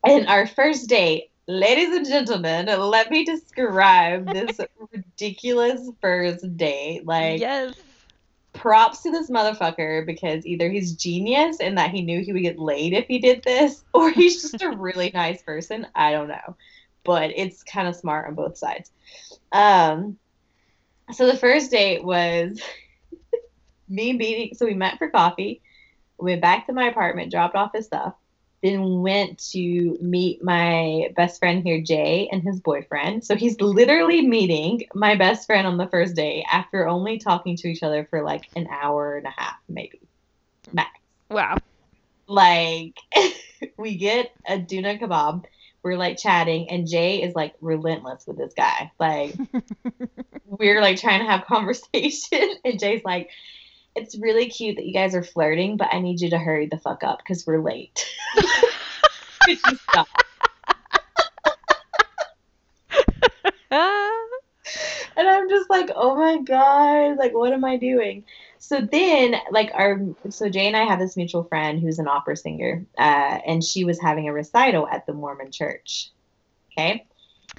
And 0.05 0.27
our 0.27 0.47
first 0.47 0.87
date, 0.87 1.31
ladies 1.49 1.95
and 1.95 2.05
gentlemen, 2.05 2.67
let 2.67 3.09
me 3.09 3.25
describe 3.25 4.31
this 4.31 4.59
ridiculous 4.93 5.89
first 5.99 6.55
date. 6.57 7.07
Like, 7.07 7.41
yes. 7.41 7.73
props 8.53 9.01
to 9.01 9.11
this 9.11 9.31
motherfucker 9.31 10.05
because 10.05 10.45
either 10.45 10.69
he's 10.69 10.93
genius 10.93 11.57
and 11.59 11.75
that 11.77 11.89
he 11.89 12.03
knew 12.03 12.23
he 12.23 12.31
would 12.31 12.43
get 12.43 12.59
laid 12.59 12.93
if 12.93 13.07
he 13.07 13.17
did 13.17 13.43
this, 13.43 13.83
or 13.93 14.11
he's 14.11 14.43
just 14.43 14.61
a 14.61 14.69
really 14.77 15.09
nice 15.11 15.41
person. 15.41 15.87
I 15.95 16.11
don't 16.11 16.27
know. 16.27 16.55
But 17.03 17.31
it's 17.35 17.63
kind 17.63 17.87
of 17.87 17.95
smart 17.95 18.27
on 18.27 18.35
both 18.35 18.57
sides. 18.57 18.91
Um, 19.51 20.19
so 21.11 21.25
the 21.25 21.37
first 21.37 21.71
date 21.71 22.03
was 22.03 22.61
me 23.87 24.13
meeting. 24.13 24.55
So 24.55 24.67
we 24.67 24.75
met 24.75 24.99
for 24.99 25.09
coffee. 25.09 25.63
Went 26.19 26.41
back 26.41 26.67
to 26.67 26.73
my 26.73 26.89
apartment, 26.89 27.31
dropped 27.31 27.55
off 27.55 27.71
his 27.73 27.87
stuff, 27.87 28.13
then 28.61 29.01
went 29.01 29.39
to 29.51 29.97
meet 30.01 30.43
my 30.43 31.09
best 31.15 31.39
friend 31.39 31.63
here, 31.63 31.81
Jay, 31.81 32.27
and 32.31 32.43
his 32.43 32.59
boyfriend. 32.59 33.23
So 33.23 33.35
he's 33.35 33.59
literally 33.61 34.25
meeting 34.27 34.83
my 34.93 35.15
best 35.15 35.45
friend 35.45 35.65
on 35.65 35.77
the 35.77 35.87
first 35.87 36.15
day 36.15 36.45
after 36.51 36.87
only 36.87 37.19
talking 37.19 37.55
to 37.57 37.67
each 37.67 37.83
other 37.83 38.05
for 38.09 38.23
like 38.23 38.49
an 38.55 38.67
hour 38.69 39.17
and 39.17 39.27
a 39.27 39.33
half, 39.35 39.55
maybe 39.69 40.01
max. 40.73 40.89
Wow. 41.29 41.57
Like, 42.27 42.97
we 43.77 43.95
get 43.97 44.31
a 44.47 44.57
Döner 44.57 44.99
kebab. 44.99 45.45
We're 45.81 45.97
like 45.97 46.17
chatting, 46.17 46.69
and 46.69 46.87
Jay 46.87 47.23
is 47.23 47.35
like 47.35 47.55
relentless 47.61 48.27
with 48.27 48.37
this 48.37 48.53
guy. 48.53 48.91
Like, 48.99 49.35
we're 50.45 50.81
like 50.81 50.99
trying 50.99 51.21
to 51.21 51.25
have 51.25 51.45
conversation, 51.47 52.55
and 52.65 52.77
Jay's 52.79 53.03
like, 53.05 53.29
it's 53.95 54.17
really 54.17 54.49
cute 54.49 54.77
that 54.77 54.85
you 54.85 54.93
guys 54.93 55.15
are 55.15 55.23
flirting, 55.23 55.77
but 55.77 55.89
I 55.91 55.99
need 55.99 56.21
you 56.21 56.29
to 56.31 56.37
hurry 56.37 56.67
the 56.67 56.77
fuck 56.77 57.03
up 57.03 57.19
because 57.19 57.45
we're 57.45 57.61
late. 57.61 58.05
Could 59.45 59.59
you 59.69 59.77
stop? 59.89 60.07
And 65.19 65.27
I'm 65.27 65.49
just 65.49 65.69
like, 65.69 65.91
oh 65.93 66.15
my 66.15 66.37
god, 66.37 67.17
like 67.17 67.33
what 67.33 67.51
am 67.51 67.65
I 67.65 67.75
doing? 67.75 68.23
So 68.57 68.79
then, 68.79 69.35
like 69.51 69.69
our, 69.73 69.99
so 70.29 70.47
Jay 70.47 70.65
and 70.65 70.77
I 70.77 70.85
have 70.85 70.97
this 70.97 71.17
mutual 71.17 71.43
friend 71.43 71.77
who's 71.77 71.99
an 71.99 72.07
opera 72.07 72.37
singer, 72.37 72.85
uh, 72.97 73.39
and 73.45 73.61
she 73.61 73.83
was 73.83 73.99
having 73.99 74.29
a 74.29 74.33
recital 74.33 74.87
at 74.87 75.05
the 75.05 75.11
Mormon 75.11 75.51
church. 75.51 76.11
Okay, 76.71 77.05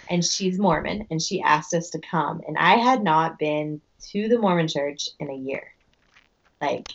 and 0.09 0.25
she's 0.25 0.59
Mormon, 0.59 1.07
and 1.11 1.21
she 1.21 1.43
asked 1.43 1.75
us 1.75 1.91
to 1.91 1.99
come, 1.99 2.41
and 2.49 2.57
I 2.57 2.77
had 2.77 3.03
not 3.03 3.39
been 3.39 3.83
to 4.13 4.29
the 4.29 4.39
Mormon 4.39 4.69
church 4.69 5.11
in 5.19 5.29
a 5.29 5.37
year. 5.37 5.75
Like, 6.61 6.89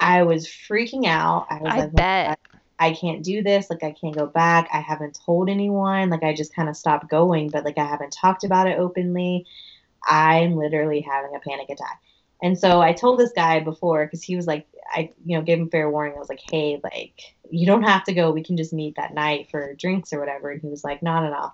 I 0.00 0.22
was 0.22 0.46
freaking 0.46 1.06
out. 1.06 1.46
I 1.50 1.58
was 1.58 1.72
I 1.72 1.78
like, 1.78 1.88
"Oh 1.88 1.96
bet. 1.96 2.38
I 2.78 2.92
can't 2.94 3.22
do 3.22 3.42
this. 3.42 3.70
Like, 3.70 3.84
I 3.84 3.92
can't 3.92 4.16
go 4.16 4.26
back. 4.26 4.68
I 4.72 4.80
haven't 4.80 5.18
told 5.24 5.48
anyone. 5.48 6.10
Like, 6.10 6.24
I 6.24 6.34
just 6.34 6.54
kind 6.54 6.68
of 6.68 6.76
stopped 6.76 7.08
going, 7.08 7.50
but 7.50 7.64
like, 7.64 7.78
I 7.78 7.84
haven't 7.84 8.12
talked 8.12 8.42
about 8.42 8.66
it 8.66 8.78
openly. 8.78 9.46
I'm 10.04 10.56
literally 10.56 11.00
having 11.00 11.36
a 11.36 11.38
panic 11.38 11.70
attack. 11.70 12.00
And 12.42 12.58
so 12.58 12.80
I 12.80 12.92
told 12.92 13.20
this 13.20 13.30
guy 13.36 13.60
before 13.60 14.04
because 14.04 14.24
he 14.24 14.34
was 14.34 14.48
like, 14.48 14.66
I, 14.92 15.10
you 15.24 15.36
know, 15.36 15.44
gave 15.44 15.60
him 15.60 15.70
fair 15.70 15.88
warning. 15.88 16.16
I 16.16 16.18
was 16.18 16.28
like, 16.28 16.42
hey, 16.50 16.80
like, 16.82 17.14
you 17.48 17.66
don't 17.66 17.84
have 17.84 18.02
to 18.04 18.14
go. 18.14 18.32
We 18.32 18.42
can 18.42 18.56
just 18.56 18.72
meet 18.72 18.96
that 18.96 19.14
night 19.14 19.48
for 19.48 19.74
drinks 19.74 20.12
or 20.12 20.18
whatever. 20.18 20.50
And 20.50 20.60
he 20.60 20.68
was 20.68 20.82
like, 20.82 21.04
no, 21.04 21.22
no, 21.22 21.30
no. 21.30 21.52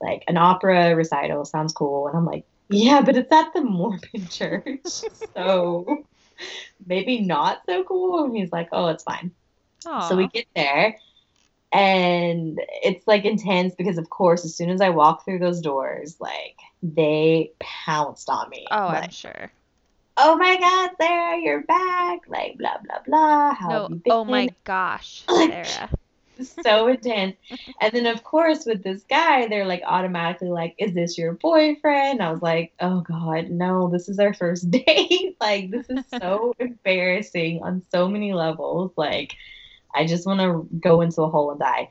Like, 0.00 0.22
an 0.28 0.36
opera 0.36 0.94
recital 0.94 1.44
sounds 1.44 1.72
cool. 1.72 2.06
And 2.06 2.16
I'm 2.16 2.24
like, 2.24 2.44
yeah, 2.68 3.00
but 3.00 3.16
it's 3.16 3.32
at 3.32 3.52
the 3.52 3.62
Mormon 3.62 4.00
church. 4.30 5.02
so 5.34 6.04
maybe 6.86 7.20
not 7.20 7.62
so 7.66 7.84
cool. 7.84 8.24
And 8.24 8.36
he's 8.36 8.52
like, 8.52 8.68
oh, 8.72 8.88
it's 8.88 9.04
fine. 9.04 9.32
So 10.08 10.16
we 10.16 10.28
get 10.28 10.46
there, 10.54 10.96
and 11.72 12.60
it's 12.82 13.06
like 13.06 13.24
intense 13.24 13.74
because, 13.74 13.98
of 13.98 14.10
course, 14.10 14.44
as 14.44 14.56
soon 14.56 14.70
as 14.70 14.80
I 14.80 14.90
walk 14.90 15.24
through 15.24 15.38
those 15.38 15.60
doors, 15.60 16.16
like 16.20 16.56
they 16.82 17.52
pounced 17.60 18.28
on 18.28 18.48
me. 18.50 18.66
Oh, 18.70 18.88
I'm 18.88 19.10
sure. 19.10 19.52
oh 20.16 20.36
my 20.36 20.58
God, 20.58 20.90
Sarah, 21.00 21.40
you're 21.40 21.62
back! 21.62 22.20
Like 22.28 22.58
blah 22.58 22.78
blah 22.84 23.00
blah. 23.06 23.54
How 23.54 23.68
No. 23.68 24.00
Oh 24.10 24.24
my 24.24 24.48
gosh, 24.64 25.24
Sarah. 25.28 25.90
so 26.62 26.88
intense. 26.88 27.36
And 27.80 27.92
then, 27.92 28.06
of 28.06 28.22
course, 28.24 28.64
with 28.64 28.82
this 28.82 29.02
guy, 29.08 29.48
they're 29.48 29.66
like 29.66 29.82
automatically 29.86 30.48
like, 30.48 30.74
"Is 30.78 30.94
this 30.94 31.18
your 31.18 31.34
boyfriend?" 31.34 32.22
I 32.22 32.30
was 32.30 32.42
like, 32.42 32.72
"Oh 32.80 33.00
God, 33.00 33.50
no! 33.50 33.88
This 33.88 34.08
is 34.08 34.18
our 34.18 34.34
first 34.34 34.70
date. 34.70 35.36
like, 35.40 35.70
this 35.70 35.88
is 35.88 36.04
so 36.18 36.54
embarrassing 36.58 37.62
on 37.62 37.82
so 37.90 38.08
many 38.08 38.32
levels. 38.32 38.92
Like, 38.96 39.34
I 39.94 40.06
just 40.06 40.26
want 40.26 40.40
to 40.40 40.68
go 40.78 41.00
into 41.00 41.22
a 41.22 41.30
hole 41.30 41.50
and 41.50 41.60
die." 41.60 41.90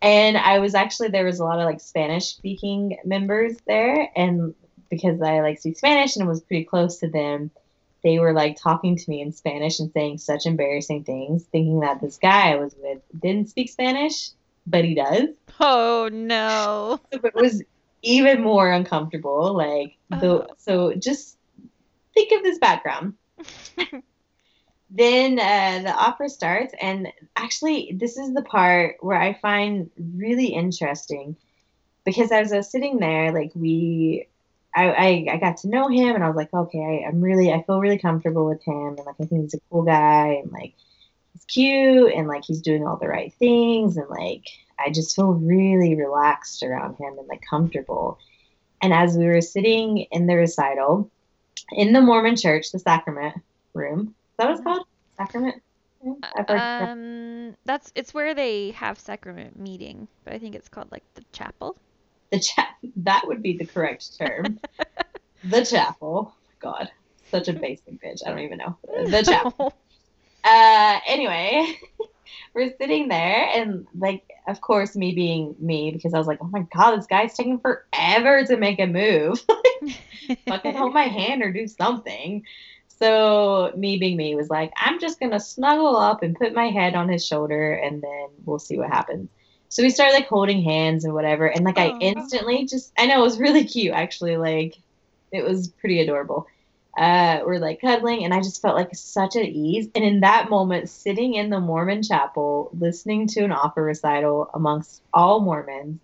And 0.00 0.36
I 0.36 0.60
was 0.60 0.74
actually 0.74 1.08
there 1.08 1.24
was 1.24 1.40
a 1.40 1.44
lot 1.44 1.58
of 1.58 1.64
like 1.64 1.80
Spanish 1.80 2.26
speaking 2.26 2.98
members 3.04 3.56
there, 3.66 4.10
and 4.14 4.54
because 4.90 5.20
I 5.20 5.40
like 5.40 5.58
speak 5.58 5.76
Spanish 5.76 6.16
and 6.16 6.28
was 6.28 6.40
pretty 6.40 6.64
close 6.64 6.98
to 6.98 7.08
them, 7.08 7.50
they 8.02 8.18
were 8.18 8.32
like 8.32 8.56
talking 8.60 8.96
to 8.96 9.10
me 9.10 9.20
in 9.20 9.32
Spanish 9.32 9.80
and 9.80 9.92
saying 9.92 10.18
such 10.18 10.46
embarrassing 10.46 11.04
things, 11.04 11.44
thinking 11.44 11.80
that 11.80 12.00
this 12.00 12.16
guy 12.16 12.52
I 12.52 12.56
was 12.56 12.74
with 12.80 13.00
didn't 13.18 13.48
speak 13.48 13.70
Spanish, 13.70 14.30
but 14.66 14.84
he 14.84 14.94
does. 14.94 15.28
Oh 15.60 16.08
no. 16.12 17.00
So 17.12 17.20
it 17.24 17.34
was 17.34 17.62
even 18.02 18.42
more 18.42 18.70
uncomfortable. 18.70 19.54
Like 19.54 19.96
the 20.10 20.44
Oh. 20.44 20.46
so 20.58 20.94
just 20.94 21.36
think 22.14 22.32
of 22.32 22.42
this 22.42 22.58
background. 22.58 23.14
then 24.90 25.38
uh, 25.38 25.82
the 25.82 25.92
opera 25.92 26.28
starts, 26.28 26.74
and 26.80 27.08
actually, 27.36 27.96
this 27.98 28.16
is 28.16 28.32
the 28.34 28.42
part 28.42 28.96
where 29.00 29.20
I 29.20 29.34
find 29.34 29.90
really 29.98 30.46
interesting 30.46 31.36
because 32.04 32.32
as 32.32 32.52
I 32.52 32.58
was 32.58 32.70
sitting 32.70 32.98
there, 32.98 33.32
like 33.32 33.52
we, 33.54 34.28
I, 34.78 34.90
I, 34.92 35.26
I 35.32 35.36
got 35.38 35.56
to 35.58 35.68
know 35.68 35.88
him, 35.88 36.14
and 36.14 36.22
I 36.22 36.28
was 36.28 36.36
like, 36.36 36.52
okay, 36.54 37.02
I, 37.04 37.08
I'm 37.08 37.20
really, 37.20 37.52
I 37.52 37.62
feel 37.64 37.80
really 37.80 37.98
comfortable 37.98 38.46
with 38.46 38.62
him, 38.62 38.94
and 38.96 39.04
like 39.06 39.16
I 39.20 39.24
think 39.24 39.42
he's 39.42 39.54
a 39.54 39.60
cool 39.70 39.82
guy, 39.82 40.40
and 40.42 40.52
like 40.52 40.74
he's 41.32 41.44
cute, 41.46 42.12
and 42.14 42.28
like 42.28 42.44
he's 42.44 42.62
doing 42.62 42.86
all 42.86 42.96
the 42.96 43.08
right 43.08 43.32
things, 43.34 43.96
and 43.96 44.08
like 44.08 44.44
I 44.78 44.90
just 44.90 45.16
feel 45.16 45.32
really 45.32 45.96
relaxed 45.96 46.62
around 46.62 46.94
him 46.96 47.18
and 47.18 47.26
like 47.28 47.42
comfortable. 47.48 48.18
And 48.80 48.92
as 48.92 49.16
we 49.16 49.26
were 49.26 49.40
sitting 49.40 49.98
in 50.12 50.26
the 50.28 50.36
recital 50.36 51.10
in 51.72 51.92
the 51.92 52.00
Mormon 52.00 52.36
church, 52.36 52.70
the 52.70 52.78
sacrament 52.78 53.34
room, 53.74 54.00
is 54.00 54.36
that 54.38 54.44
what 54.44 54.52
it's 54.52 54.62
called? 54.62 54.86
Sacrament? 55.16 55.62
heard- 56.46 56.88
Um, 56.88 57.56
that's 57.64 57.90
it's 57.96 58.14
where 58.14 58.34
they 58.34 58.70
have 58.70 59.00
sacrament 59.00 59.58
meeting, 59.58 60.06
but 60.24 60.34
I 60.34 60.38
think 60.38 60.54
it's 60.54 60.68
called 60.68 60.92
like 60.92 61.02
the 61.14 61.24
chapel. 61.32 61.76
The 62.30 62.40
cha- 62.40 62.74
that 62.96 63.22
would 63.26 63.42
be 63.42 63.56
the 63.56 63.66
correct 63.66 64.16
term. 64.18 64.58
the 65.44 65.64
chapel. 65.64 66.34
God, 66.60 66.90
such 67.30 67.48
a 67.48 67.52
basic 67.52 68.02
bitch. 68.02 68.26
I 68.26 68.30
don't 68.30 68.40
even 68.40 68.58
know. 68.58 68.76
The 69.06 69.22
chapel. 69.28 69.72
uh 70.44 71.00
anyway 71.06 71.76
we're 72.54 72.72
sitting 72.80 73.08
there 73.08 73.48
and 73.54 73.86
like 73.98 74.22
of 74.46 74.60
course 74.60 74.94
me 74.94 75.12
being 75.12 75.56
me 75.58 75.90
because 75.90 76.14
i 76.14 76.18
was 76.18 76.28
like 76.28 76.38
oh 76.40 76.46
my 76.48 76.64
god 76.74 76.96
this 76.96 77.06
guy's 77.06 77.34
taking 77.34 77.58
forever 77.58 78.44
to 78.44 78.56
make 78.56 78.78
a 78.78 78.86
move 78.86 79.44
fucking 80.46 80.74
hold 80.74 80.94
my 80.94 81.04
hand 81.04 81.42
or 81.42 81.52
do 81.52 81.66
something 81.66 82.42
so 82.86 83.72
me 83.76 83.98
being 83.98 84.16
me 84.16 84.34
was 84.36 84.48
like 84.48 84.72
i'm 84.76 85.00
just 85.00 85.18
gonna 85.18 85.40
snuggle 85.40 85.96
up 85.96 86.22
and 86.22 86.36
put 86.36 86.54
my 86.54 86.68
head 86.68 86.94
on 86.94 87.08
his 87.08 87.26
shoulder 87.26 87.72
and 87.72 88.00
then 88.00 88.28
we'll 88.44 88.58
see 88.60 88.78
what 88.78 88.88
happens 88.88 89.28
so 89.68 89.82
we 89.82 89.90
started 89.90 90.14
like 90.14 90.26
holding 90.26 90.62
hands 90.62 91.04
and 91.04 91.14
whatever 91.14 91.46
and 91.46 91.64
like 91.64 91.78
i 91.78 91.92
instantly 92.00 92.64
just 92.66 92.92
i 92.98 93.06
know 93.06 93.20
it 93.20 93.24
was 93.24 93.38
really 93.38 93.64
cute 93.64 93.94
actually 93.94 94.36
like 94.36 94.74
it 95.32 95.44
was 95.44 95.68
pretty 95.68 96.00
adorable 96.00 96.46
uh, 96.98 97.42
we're 97.46 97.58
like 97.58 97.80
cuddling, 97.80 98.24
and 98.24 98.34
I 98.34 98.38
just 98.38 98.60
felt 98.60 98.74
like 98.74 98.92
such 98.92 99.36
at 99.36 99.44
ease. 99.44 99.88
And 99.94 100.04
in 100.04 100.20
that 100.20 100.50
moment, 100.50 100.90
sitting 100.90 101.34
in 101.34 101.48
the 101.48 101.60
Mormon 101.60 102.02
chapel, 102.02 102.70
listening 102.76 103.28
to 103.28 103.44
an 103.44 103.52
opera 103.52 103.84
recital 103.84 104.50
amongst 104.52 105.00
all 105.14 105.40
Mormons, 105.40 106.00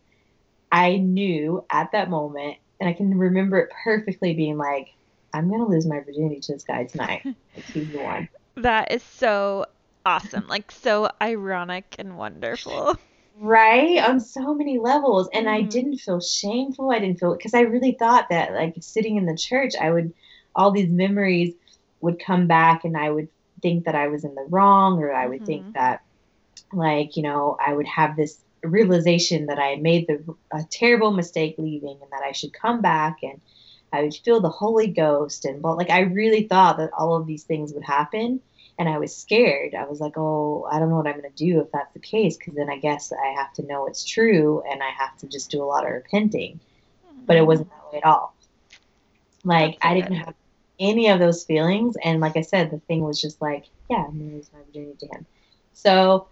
I 0.71 0.97
knew 0.97 1.65
at 1.71 1.91
that 1.93 2.11
moment, 2.11 2.59
and 2.79 2.89
I 2.89 2.93
can 2.93 3.19
remember 3.19 3.59
it 3.59 3.73
perfectly 3.83 4.35
being 4.35 4.57
like, 4.57 4.89
I'm 5.33 5.51
gonna 5.51 5.67
lose 5.67 5.85
my 5.85 5.99
virginity 5.99 6.41
to 6.43 6.53
this 6.53 6.65
guy 6.65 6.85
tonight. 6.85 7.23
Like, 7.57 7.67
he's 7.67 7.93
the 7.93 8.03
one. 8.03 8.29
That 8.57 8.91
is 8.91 9.05
so 9.05 9.67
awesome. 10.05 10.49
Like 10.49 10.73
so 10.73 11.09
ironic 11.23 11.95
and 12.01 12.19
wonderful. 12.19 12.99
Right? 13.37 13.99
On 13.99 14.21
so 14.21 14.55
many 14.55 14.79
levels. 14.79 15.29
And 15.33 15.49
I 15.49 15.63
Mhm. 15.63 15.69
didn't 15.71 15.99
feel 15.99 16.21
shameful. 16.21 16.91
I 16.91 17.01
didn't 17.01 17.19
feel 17.19 17.33
because 17.37 17.55
I 17.55 17.61
really 17.61 17.97
thought 17.99 18.27
that 18.31 18.53
like 18.53 18.75
sitting 18.81 19.17
in 19.17 19.27
the 19.27 19.37
church, 19.37 19.73
I 19.81 19.91
would 19.91 20.13
all 20.55 20.71
these 20.71 20.89
memories 20.91 21.55
would 22.01 22.21
come 22.25 22.47
back 22.47 22.85
and 22.85 22.97
I 22.97 23.11
would 23.11 23.29
think 23.61 23.87
that 23.87 23.97
I 23.97 24.07
was 24.09 24.25
in 24.25 24.35
the 24.35 24.47
wrong 24.49 24.99
or 25.01 25.13
I 25.13 25.27
would 25.27 25.45
Mhm. 25.45 25.45
think 25.45 25.67
that 25.75 26.01
like, 26.73 27.17
you 27.17 27.23
know, 27.23 27.57
I 27.65 27.75
would 27.75 27.87
have 27.89 28.17
this 28.17 28.43
realization 28.65 29.47
that 29.47 29.59
I 29.59 29.77
made 29.77 30.07
the 30.09 30.25
a 30.53 30.65
terrible 30.73 31.13
mistake 31.13 31.57
leaving 31.59 31.99
and 32.03 32.11
that 32.13 32.25
I 32.27 32.33
should 32.33 32.53
come 32.53 32.83
back 32.83 33.17
and 33.23 33.41
I 33.93 34.03
would 34.03 34.15
feel 34.25 34.41
the 34.41 34.51
Holy 34.51 34.89
Ghost 34.89 35.45
and 35.45 35.63
but 35.63 35.77
like 35.77 35.91
I 35.91 36.01
really 36.01 36.49
thought 36.49 36.79
that 36.79 36.91
all 36.99 37.17
of 37.17 37.27
these 37.27 37.45
things 37.45 37.73
would 37.75 37.85
happen 37.85 38.41
and 38.79 38.89
I 38.89 38.99
was 38.99 39.17
scared. 39.17 39.75
I 39.75 39.85
was 39.85 40.01
like, 40.01 40.15
"Oh, 40.17 40.67
I 40.71 40.79
don't 40.79 40.91
know 40.91 40.97
what 40.97 41.07
I'm 41.07 41.21
going 41.21 41.31
to 41.31 41.45
do 41.45 41.61
if 41.61 41.71
that's 41.73 41.93
the 41.93 42.01
case 42.01 42.37
because 42.37 42.55
then 42.55 42.71
I 42.71 42.79
guess 42.79 43.13
I 43.13 43.33
have 43.33 43.53
to 43.55 43.63
know 43.67 43.87
it's 43.87 44.05
true 44.05 44.63
and 44.71 44.83
I 44.83 44.91
have 44.91 45.17
to 45.19 45.27
just 45.27 45.51
do 45.51 45.63
a 45.63 45.67
lot 45.67 45.85
of 45.85 45.93
repenting." 45.93 46.61
But 47.27 47.37
it 47.37 47.47
wasn't 47.47 47.71
that 47.71 47.93
way 47.93 47.99
at 47.99 48.05
all. 48.05 48.35
Like 49.45 49.79
I 49.83 49.95
didn't 49.95 50.17
have 50.17 50.35
any 50.79 51.09
of 51.09 51.21
those 51.21 51.45
feelings 51.45 51.97
and 52.03 52.21
like 52.21 52.37
I 52.37 52.43
said, 52.43 52.71
the 52.71 52.81
thing 52.81 53.03
was 53.03 53.21
just 53.21 53.41
like, 53.41 53.67
"Yeah, 53.89 54.05
I'm 54.07 54.19
going 54.19 54.31
to 54.31 54.37
lose 54.37 54.51
my 54.53 54.61
virginity 54.67 55.07
to 55.07 55.07
him." 55.07 55.27
So 55.73 56.29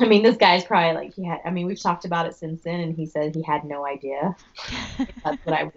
I 0.00 0.06
mean, 0.06 0.22
this 0.22 0.36
guy's 0.36 0.64
probably 0.64 0.94
like 0.94 1.14
he 1.14 1.24
had. 1.24 1.40
I 1.44 1.50
mean, 1.50 1.66
we've 1.66 1.80
talked 1.80 2.04
about 2.04 2.26
it 2.26 2.34
since 2.34 2.62
then, 2.62 2.80
and 2.80 2.96
he 2.96 3.06
said 3.06 3.34
he 3.34 3.42
had 3.42 3.64
no 3.64 3.86
idea. 3.86 4.34
That's 4.98 5.44
what 5.44 5.54
I 5.54 5.64
was 5.64 5.72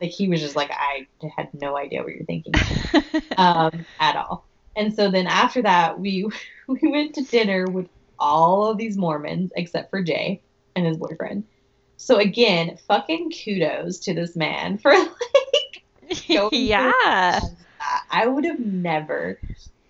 like. 0.00 0.10
He 0.10 0.28
was 0.28 0.40
just 0.40 0.56
like, 0.56 0.70
I 0.70 1.06
had 1.36 1.48
no 1.54 1.76
idea 1.76 2.02
what 2.02 2.12
you're 2.12 2.24
thinking 2.24 2.52
um, 3.38 3.86
at 3.98 4.16
all. 4.16 4.44
And 4.76 4.94
so 4.94 5.10
then 5.10 5.26
after 5.26 5.62
that, 5.62 5.98
we 6.00 6.28
we 6.68 6.80
went 6.82 7.14
to 7.14 7.22
dinner 7.22 7.66
with 7.66 7.88
all 8.18 8.66
of 8.66 8.78
these 8.78 8.96
Mormons 8.96 9.52
except 9.56 9.90
for 9.90 10.02
Jay 10.02 10.42
and 10.76 10.86
his 10.86 10.96
boyfriend. 10.96 11.44
So 11.96 12.16
again, 12.18 12.78
fucking 12.88 13.32
kudos 13.32 13.98
to 14.00 14.14
this 14.14 14.34
man 14.36 14.78
for 14.82 14.92
like 14.92 15.82
yeah. 16.52 17.40
I 18.10 18.26
would 18.26 18.44
have 18.44 18.60
never 18.60 19.40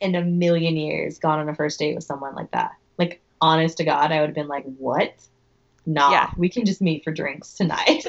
in 0.00 0.14
a 0.14 0.22
million 0.22 0.76
years 0.76 1.18
gone 1.18 1.38
on 1.38 1.48
a 1.48 1.54
first 1.54 1.78
date 1.78 1.94
with 1.94 2.04
someone 2.04 2.34
like 2.34 2.50
that. 2.52 2.72
Like 2.98 3.22
honest 3.40 3.76
to 3.78 3.84
God, 3.84 4.12
I 4.12 4.20
would 4.20 4.28
have 4.30 4.34
been 4.34 4.48
like, 4.48 4.64
What? 4.78 5.14
Nah, 5.84 6.10
Yeah. 6.12 6.30
we 6.36 6.48
can 6.48 6.64
just 6.64 6.80
meet 6.80 7.02
for 7.04 7.10
drinks 7.12 7.54
tonight. 7.54 8.04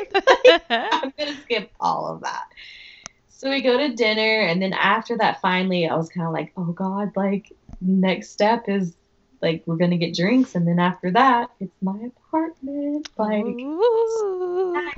I'm 0.70 1.12
gonna 1.18 1.36
skip 1.42 1.72
all 1.80 2.08
of 2.08 2.22
that. 2.22 2.44
So 3.44 3.50
we 3.50 3.62
go 3.62 3.78
to 3.78 3.94
dinner, 3.94 4.40
and 4.40 4.62
then 4.62 4.72
after 4.72 5.18
that, 5.18 5.42
finally, 5.42 5.86
I 5.86 5.98
was 5.98 6.08
kind 6.08 6.26
of 6.26 6.32
like, 6.32 6.54
oh 6.56 6.72
god, 6.72 7.12
like 7.18 7.52
next 7.82 8.30
step 8.30 8.70
is 8.70 8.96
like 9.42 9.64
we're 9.66 9.76
gonna 9.76 9.98
get 9.98 10.16
drinks, 10.16 10.56
and 10.56 10.66
then 10.66 10.80
after 10.80 11.12
that, 11.12 11.50
it's 11.60 11.76
my 11.82 12.08
apartment. 12.18 13.10
Like, 13.18 13.44
Ooh. 13.44 14.94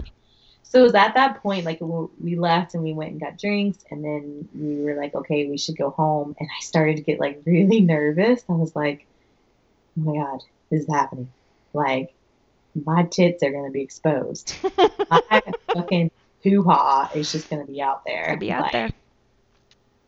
so 0.62 0.80
it 0.80 0.84
was 0.84 0.94
at 0.94 1.16
that 1.16 1.42
point, 1.42 1.66
like 1.66 1.80
we 1.82 2.36
left 2.36 2.76
and 2.76 2.84
we 2.84 2.94
went 2.94 3.14
and 3.14 3.20
got 3.20 3.40
drinks, 3.40 3.80
and 3.90 4.06
then 4.06 4.48
we 4.54 4.84
were 4.84 4.94
like, 4.94 5.16
okay, 5.16 5.48
we 5.48 5.58
should 5.58 5.76
go 5.76 5.90
home, 5.90 6.36
and 6.40 6.48
I 6.48 6.62
started 6.62 6.98
to 6.98 7.02
get 7.02 7.20
like 7.20 7.42
really 7.48 7.82
nervous. 7.82 8.46
I 8.48 8.54
was 8.54 8.76
like, 8.76 9.08
oh 9.98 10.02
my 10.02 10.24
god, 10.24 10.44
this 10.70 10.82
is 10.82 10.88
happening. 10.88 11.32
Like, 11.74 12.14
my 12.76 13.06
tits 13.06 13.42
are 13.42 13.52
gonna 13.52 13.72
be 13.72 13.82
exposed 13.82 14.54
my 15.10 15.42
fucking 15.74 16.12
hoo 16.46 16.64
ha 16.64 17.12
is 17.14 17.32
just 17.32 17.50
gonna 17.50 17.66
be 17.66 17.82
out 17.82 18.04
there. 18.06 18.28
Could 18.30 18.40
be 18.40 18.52
out 18.52 18.64
Like, 18.64 18.72
there. 18.72 18.90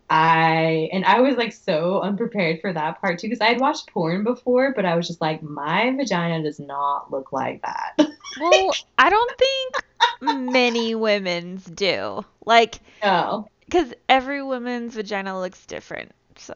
I 0.09 0.89
and 0.93 1.03
I 1.03 1.19
was 1.19 1.35
like 1.35 1.51
so 1.51 2.01
unprepared 2.01 2.61
for 2.61 2.71
that 2.71 3.01
part 3.01 3.19
too 3.19 3.27
because 3.27 3.41
I 3.41 3.47
had 3.47 3.59
watched 3.59 3.87
porn 3.91 4.23
before, 4.23 4.73
but 4.73 4.85
I 4.85 4.95
was 4.95 5.07
just 5.07 5.19
like, 5.19 5.43
my 5.43 5.91
vagina 5.97 6.43
does 6.43 6.59
not 6.59 7.11
look 7.11 7.31
like 7.31 7.61
that. 7.63 7.99
Well, 8.39 8.71
I 8.99 9.09
don't 9.09 9.31
think 9.39 9.75
many 10.21 10.93
women's 10.93 11.65
do. 11.65 12.23
Like, 12.45 12.79
no, 13.01 13.47
because 13.61 13.93
every 14.07 14.43
woman's 14.43 14.93
vagina 14.93 15.39
looks 15.39 15.65
different. 15.65 16.11
So, 16.37 16.53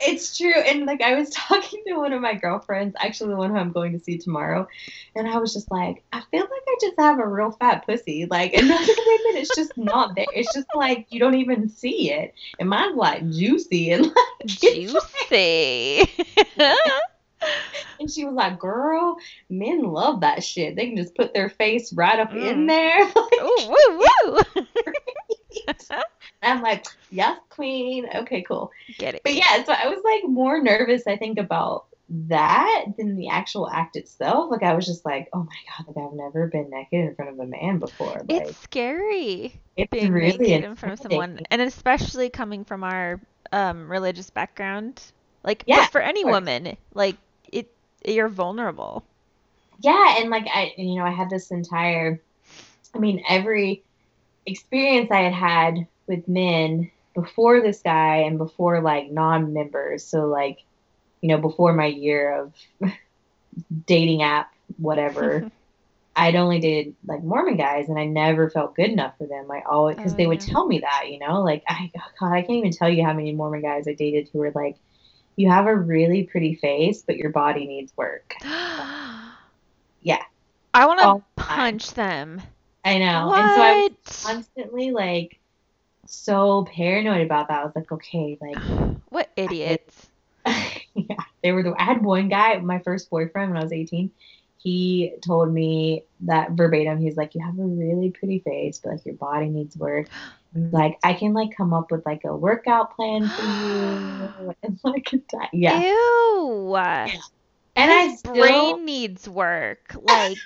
it's 0.00 0.36
true. 0.36 0.52
And 0.54 0.84
like 0.86 1.00
I 1.02 1.14
was 1.14 1.30
talking 1.34 1.82
to 1.86 1.94
one 1.94 2.12
of 2.12 2.20
my 2.20 2.34
girlfriends, 2.34 2.94
actually 2.98 3.30
the 3.30 3.36
one 3.36 3.50
who 3.50 3.56
I'm 3.56 3.72
going 3.72 3.92
to 3.92 3.98
see 4.04 4.18
tomorrow, 4.18 4.68
and 5.14 5.28
I 5.28 5.38
was 5.38 5.52
just 5.54 5.70
like, 5.70 6.02
I 6.12 6.22
feel 6.30 6.40
like 6.42 6.50
I 6.50 6.74
just 6.80 6.98
have 6.98 7.18
a 7.18 7.26
real 7.26 7.52
fat 7.52 7.86
pussy. 7.86 8.26
Like, 8.30 8.52
and 8.56 8.70
other 8.70 8.78
women, 8.86 9.36
it's 9.40 9.54
just 9.54 9.76
not 9.76 10.14
there. 10.14 10.26
It's 10.34 10.52
just 10.54 10.66
like 10.74 11.06
you 11.10 11.18
don't 11.20 11.34
even 11.36 11.68
see 11.68 12.12
it, 12.12 12.34
and 12.58 12.68
mine's 12.68 12.96
like 12.96 13.28
juicy 13.30 13.90
and 13.92 14.04
like 14.06 14.46
juicy. 14.46 16.04
And 17.98 18.10
she 18.10 18.24
was 18.24 18.34
like, 18.34 18.58
"Girl, 18.58 19.16
men 19.48 19.82
love 19.82 20.20
that 20.20 20.44
shit. 20.44 20.76
They 20.76 20.86
can 20.88 20.96
just 20.96 21.14
put 21.14 21.32
their 21.32 21.48
face 21.48 21.92
right 21.94 22.18
up 22.18 22.32
in 22.34 22.66
Mm. 22.66 22.68
there." 22.68 23.02
Ooh, 23.42 23.68
woo, 23.68 23.98
woo. 23.98 24.64
I'm 26.42 26.62
like, 26.62 26.86
"Yes, 27.10 27.38
queen. 27.50 28.06
Okay, 28.14 28.42
cool." 28.42 28.70
Get 28.98 29.14
it. 29.14 29.22
But 29.24 29.34
yeah, 29.34 29.64
so 29.64 29.72
I 29.72 29.88
was 29.88 30.00
like 30.04 30.22
more 30.30 30.60
nervous, 30.62 31.06
I 31.06 31.16
think, 31.16 31.38
about 31.38 31.86
that 32.28 32.84
than 32.96 33.16
the 33.16 33.28
actual 33.28 33.68
act 33.68 33.96
itself. 33.96 34.50
Like 34.50 34.62
I 34.62 34.74
was 34.74 34.86
just 34.86 35.04
like, 35.04 35.28
"Oh 35.32 35.40
my 35.44 35.56
god, 35.78 35.86
like 35.88 36.06
I've 36.06 36.12
never 36.16 36.46
been 36.48 36.70
naked 36.70 37.00
in 37.08 37.14
front 37.14 37.30
of 37.32 37.38
a 37.40 37.46
man 37.46 37.78
before." 37.78 38.24
Like 38.28 38.42
It's 38.42 38.58
scary 38.60 39.60
it's 39.76 39.90
being 39.90 40.12
really 40.12 40.38
naked 40.38 40.64
in 40.64 40.76
front 40.76 40.94
of 40.94 40.98
someone, 41.00 41.40
and 41.50 41.62
especially 41.62 42.30
coming 42.30 42.64
from 42.64 42.84
our 42.84 43.20
um, 43.52 43.90
religious 43.90 44.30
background. 44.30 45.02
Like, 45.44 45.62
Yeah, 45.66 45.86
for 45.86 46.00
any 46.00 46.24
woman, 46.24 46.76
like 46.94 47.16
it, 47.52 47.70
you're 48.04 48.28
vulnerable. 48.28 49.04
yeah 49.80 50.16
and 50.18 50.30
like 50.30 50.46
i 50.52 50.72
you 50.76 50.96
know 50.98 51.04
i 51.04 51.10
had 51.10 51.28
this 51.30 51.50
entire 51.50 52.20
i 52.94 52.98
mean 52.98 53.22
every 53.28 53.82
experience 54.46 55.10
i 55.10 55.20
had 55.20 55.32
had 55.32 55.86
with 56.06 56.26
men 56.28 56.90
before 57.14 57.60
this 57.60 57.82
guy 57.82 58.16
and 58.18 58.38
before 58.38 58.80
like 58.80 59.10
non-members 59.10 60.04
so 60.06 60.26
like 60.26 60.58
you 61.20 61.28
know 61.28 61.38
before 61.38 61.72
my 61.72 61.86
year 61.86 62.42
of 62.42 62.54
dating 63.86 64.22
app 64.22 64.50
whatever 64.78 65.48
i'd 66.16 66.36
only 66.36 66.60
dated 66.60 66.94
like 67.06 67.22
mormon 67.22 67.56
guys 67.56 67.88
and 67.88 67.98
i 67.98 68.04
never 68.04 68.50
felt 68.50 68.74
good 68.74 68.90
enough 68.90 69.16
for 69.18 69.26
them 69.26 69.50
i 69.50 69.62
always 69.68 69.96
because 69.96 70.14
Oh, 70.14 70.16
they 70.16 70.26
would 70.26 70.40
yeah. 70.40 70.46
tell 70.46 70.66
me 70.66 70.80
that 70.80 71.04
you 71.10 71.18
know 71.18 71.42
like 71.42 71.62
i 71.68 71.90
oh 71.96 72.00
god 72.20 72.32
i 72.32 72.40
can't 72.42 72.58
even 72.58 72.72
tell 72.72 72.88
you 72.90 73.04
how 73.04 73.12
many 73.12 73.32
mormon 73.34 73.62
guys 73.62 73.86
i 73.88 73.94
dated 73.94 74.28
who 74.32 74.38
were 74.38 74.52
like 74.54 74.76
you 75.36 75.50
have 75.50 75.66
a 75.66 75.74
really 75.76 76.24
pretty 76.24 76.54
face 76.54 77.02
but 77.06 77.16
your 77.16 77.30
body 77.30 77.66
needs 77.66 77.92
work 77.96 78.34
Yeah. 80.02 80.22
I 80.74 80.86
want 80.86 81.00
to 81.00 81.06
the 81.06 81.22
punch 81.36 81.94
them. 81.94 82.42
I 82.86 82.98
know 82.98 83.32
and 83.34 83.50
so 83.54 83.60
i 83.60 83.88
was 83.88 84.24
constantly 84.24 84.90
like 84.90 85.38
so 86.08 86.64
paranoid 86.64 87.22
about 87.22 87.48
that. 87.48 87.60
I 87.60 87.64
was 87.64 87.74
like, 87.76 87.90
okay, 87.92 88.38
like 88.40 88.56
What 89.08 89.30
idiots. 89.36 90.08
yeah, 90.46 91.16
they 91.42 91.52
were 91.52 91.62
the 91.62 91.74
I 91.78 91.84
had 91.84 92.02
one 92.02 92.28
guy, 92.28 92.58
my 92.58 92.78
first 92.80 93.10
boyfriend 93.10 93.50
when 93.50 93.58
I 93.58 93.62
was 93.62 93.72
18, 93.72 94.10
he 94.58 95.14
told 95.24 95.52
me 95.52 96.04
that 96.20 96.52
verbatim, 96.52 96.98
he's 96.98 97.16
like, 97.16 97.34
You 97.34 97.44
have 97.44 97.58
a 97.58 97.62
really 97.62 98.10
pretty 98.10 98.40
face, 98.40 98.78
but 98.78 98.92
like 98.92 99.06
your 99.06 99.14
body 99.14 99.48
needs 99.48 99.76
work. 99.76 100.08
Like, 100.72 100.98
I 101.04 101.12
can 101.12 101.34
like 101.34 101.54
come 101.54 101.74
up 101.74 101.90
with 101.90 102.06
like 102.06 102.24
a 102.24 102.34
workout 102.34 102.96
plan 102.96 103.28
for 103.28 103.42
you 103.42 104.54
and 104.62 104.78
like 104.84 105.12
yeah. 105.52 105.82
Ew. 105.82 106.74
And 107.76 107.92
I 107.92 108.14
still 108.14 108.32
brain 108.32 108.86
needs 108.86 109.28
work. 109.28 109.94
Like, 110.02 110.38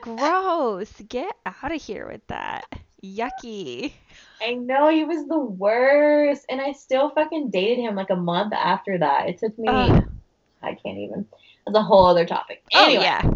gross. 0.00 0.92
Get 1.08 1.34
out 1.46 1.72
of 1.74 1.82
here 1.82 2.08
with 2.10 2.26
that. 2.28 2.64
Yucky. 3.02 3.92
I 4.42 4.54
know 4.54 4.88
he 4.88 5.04
was 5.04 5.26
the 5.28 5.38
worst. 5.38 6.46
And 6.48 6.60
I 6.60 6.72
still 6.72 7.10
fucking 7.10 7.50
dated 7.50 7.78
him 7.78 7.94
like 7.94 8.10
a 8.10 8.16
month 8.16 8.52
after 8.52 8.98
that. 8.98 9.28
It 9.28 9.38
took 9.38 9.56
me 9.58 9.68
Ugh. 9.68 10.04
I 10.62 10.74
can't 10.74 10.98
even. 10.98 11.26
That's 11.66 11.76
a 11.78 11.82
whole 11.82 12.06
other 12.06 12.24
topic. 12.26 12.62
Oh, 12.74 12.84
Anyway, 12.84 13.02
yeah. 13.04 13.30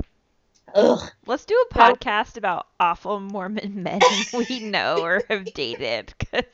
ugh. 0.75 1.11
Let's 1.27 1.45
do 1.45 1.55
a 1.55 1.75
So- 1.75 1.81
podcast 1.81 2.37
about 2.37 2.67
awful 2.81 3.21
Mormon 3.21 3.83
men 3.83 4.01
we 4.49 4.61
know 4.61 4.99
or 5.03 5.23
have 5.31 5.45
dated 5.55 6.13
because 6.19 6.45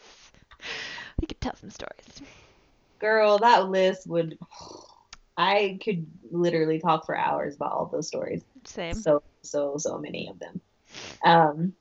we 1.21 1.27
could 1.27 1.41
tell 1.41 1.57
some 1.57 1.71
stories. 1.71 2.21
Girl, 2.99 3.39
that 3.39 3.69
list 3.71 4.07
would. 4.07 4.39
I 5.39 5.79
could 5.83 6.05
literally 6.33 6.81
talk 6.81 7.07
for 7.07 7.17
hours 7.17 7.55
about 7.55 7.73
all 7.73 7.87
those 7.87 8.09
stories. 8.09 8.43
Same. 8.65 8.95
So, 8.95 9.23
so, 9.43 9.77
so 9.79 9.97
many 9.97 10.29
of 10.29 10.39
them. 10.41 10.61
Um, 11.25 11.75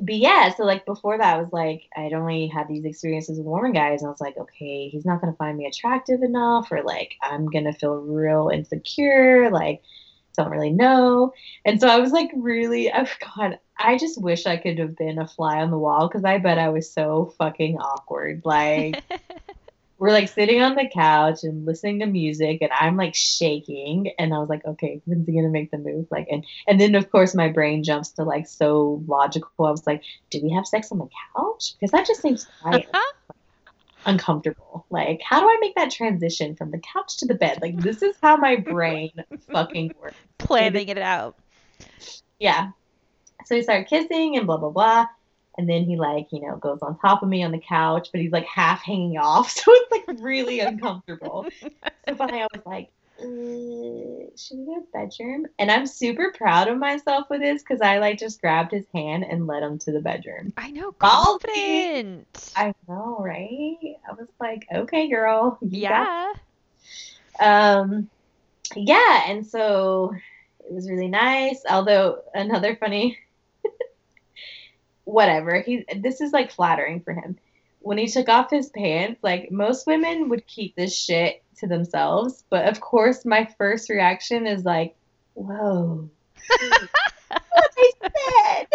but 0.00 0.16
yeah, 0.16 0.52
so 0.54 0.64
like 0.64 0.84
before 0.86 1.16
that, 1.16 1.36
I 1.36 1.38
was 1.38 1.52
like, 1.52 1.84
I'd 1.96 2.12
only 2.12 2.48
had 2.48 2.68
these 2.68 2.84
experiences 2.84 3.38
with 3.38 3.46
Mormon 3.46 3.72
guys, 3.72 4.00
and 4.00 4.08
I 4.08 4.10
was 4.10 4.20
like, 4.20 4.36
okay, 4.36 4.88
he's 4.88 5.04
not 5.04 5.20
gonna 5.20 5.34
find 5.34 5.56
me 5.56 5.66
attractive 5.66 6.22
enough, 6.22 6.68
or 6.72 6.82
like 6.82 7.14
I'm 7.22 7.46
gonna 7.46 7.72
feel 7.72 7.94
real 7.94 8.50
insecure, 8.52 9.50
like 9.50 9.82
don't 10.36 10.50
really 10.50 10.70
know. 10.70 11.32
And 11.64 11.80
so 11.80 11.88
I 11.88 11.98
was 11.98 12.12
like, 12.12 12.30
really, 12.34 12.90
oh 12.92 13.06
god, 13.36 13.58
I 13.78 13.98
just 13.98 14.20
wish 14.20 14.46
I 14.46 14.56
could 14.56 14.78
have 14.78 14.96
been 14.96 15.18
a 15.18 15.28
fly 15.28 15.60
on 15.60 15.70
the 15.70 15.78
wall 15.78 16.08
because 16.08 16.24
I 16.24 16.38
bet 16.38 16.58
I 16.58 16.68
was 16.70 16.90
so 16.90 17.34
fucking 17.38 17.78
awkward, 17.78 18.42
like 18.44 19.02
we're 20.00 20.10
like 20.12 20.28
sitting 20.28 20.62
on 20.62 20.76
the 20.76 20.88
couch 20.88 21.44
and 21.44 21.66
listening 21.66 22.00
to 22.00 22.06
music 22.06 22.62
and 22.62 22.70
I'm 22.72 22.96
like 22.96 23.14
shaking 23.14 24.10
and 24.18 24.32
I 24.32 24.38
was 24.38 24.48
like, 24.48 24.64
okay, 24.64 25.02
when's 25.04 25.26
he 25.26 25.34
gonna 25.34 25.50
make 25.50 25.70
the 25.70 25.76
move? 25.76 26.06
Like 26.10 26.26
and 26.30 26.44
and 26.66 26.80
then 26.80 26.94
of 26.94 27.10
course 27.10 27.34
my 27.34 27.48
brain 27.48 27.84
jumps 27.84 28.08
to 28.12 28.24
like 28.24 28.48
so 28.48 29.04
logical. 29.06 29.66
I 29.66 29.70
was 29.70 29.86
like, 29.86 30.02
do 30.30 30.40
we 30.42 30.50
have 30.52 30.66
sex 30.66 30.90
on 30.90 30.98
the 30.98 31.08
couch? 31.36 31.74
Because 31.74 31.90
that 31.92 32.06
just 32.06 32.22
seems 32.22 32.46
quite 32.62 32.86
uh-huh. 32.86 33.32
uncomfortable. 34.06 34.86
Like, 34.88 35.20
how 35.22 35.40
do 35.40 35.46
I 35.46 35.58
make 35.60 35.74
that 35.74 35.90
transition 35.90 36.56
from 36.56 36.70
the 36.70 36.78
couch 36.78 37.18
to 37.18 37.26
the 37.26 37.34
bed? 37.34 37.58
Like 37.60 37.76
this 37.76 38.00
is 38.00 38.16
how 38.22 38.38
my 38.38 38.56
brain 38.56 39.12
fucking 39.52 39.92
works. 40.00 40.16
Planning 40.38 40.88
it 40.88 40.96
out. 40.96 41.36
Yeah. 42.38 42.70
So 43.44 43.54
we 43.54 43.62
start 43.62 43.86
kissing 43.86 44.38
and 44.38 44.46
blah 44.46 44.56
blah 44.56 44.70
blah. 44.70 45.06
And 45.60 45.68
then 45.68 45.84
he 45.84 45.96
like, 45.96 46.28
you 46.32 46.40
know, 46.40 46.56
goes 46.56 46.78
on 46.80 46.96
top 47.00 47.22
of 47.22 47.28
me 47.28 47.42
on 47.42 47.52
the 47.52 47.58
couch, 47.60 48.08
but 48.12 48.22
he's 48.22 48.32
like 48.32 48.46
half 48.46 48.80
hanging 48.82 49.18
off. 49.18 49.50
So 49.60 49.70
it's 49.74 49.92
like 50.08 50.18
really 50.22 50.60
uncomfortable. 50.70 51.46
So 52.08 52.14
finally 52.16 52.40
I 52.40 52.46
was 52.50 52.64
like, 52.64 52.88
uh, 53.20 54.30
should 54.38 54.56
we 54.58 54.64
go 54.64 54.76
to 54.76 54.80
the 54.80 54.86
bedroom? 54.94 55.44
And 55.58 55.70
I'm 55.70 55.86
super 55.86 56.32
proud 56.34 56.68
of 56.68 56.78
myself 56.78 57.26
with 57.28 57.42
this 57.42 57.62
because 57.62 57.82
I 57.82 57.98
like 57.98 58.18
just 58.18 58.40
grabbed 58.40 58.72
his 58.72 58.86
hand 58.94 59.26
and 59.28 59.46
led 59.46 59.62
him 59.62 59.78
to 59.80 59.92
the 59.92 60.00
bedroom. 60.00 60.54
I 60.56 60.70
know, 60.70 60.92
Ballsy. 60.92 61.42
confident. 61.42 62.52
I 62.56 62.72
know, 62.88 63.18
right? 63.20 63.96
I 64.08 64.12
was 64.18 64.28
like, 64.40 64.66
okay, 64.74 65.10
girl. 65.10 65.58
yeah. 65.60 66.32
um 67.38 68.08
yeah 68.76 69.24
and 69.28 69.46
so 69.46 70.14
it 70.60 70.72
was 70.72 70.88
really 70.88 71.08
nice 71.08 71.62
although 71.68 72.20
another 72.34 72.76
funny 72.76 73.18
whatever 75.10 75.60
he 75.60 75.84
this 75.96 76.20
is 76.20 76.32
like 76.32 76.52
flattering 76.52 77.00
for 77.00 77.12
him 77.12 77.36
when 77.80 77.98
he 77.98 78.06
took 78.06 78.28
off 78.28 78.50
his 78.50 78.68
pants 78.70 79.18
like 79.22 79.50
most 79.50 79.86
women 79.86 80.28
would 80.28 80.46
keep 80.46 80.76
this 80.76 80.96
shit 80.96 81.42
to 81.60 81.66
themselves. 81.66 82.44
But 82.50 82.66
of 82.66 82.80
course, 82.80 83.24
my 83.24 83.48
first 83.56 83.88
reaction 83.88 84.46
is 84.46 84.64
like, 84.64 84.96
whoa. 85.34 86.10
what 86.58 86.90
I 87.78 87.92
said. 88.02 88.66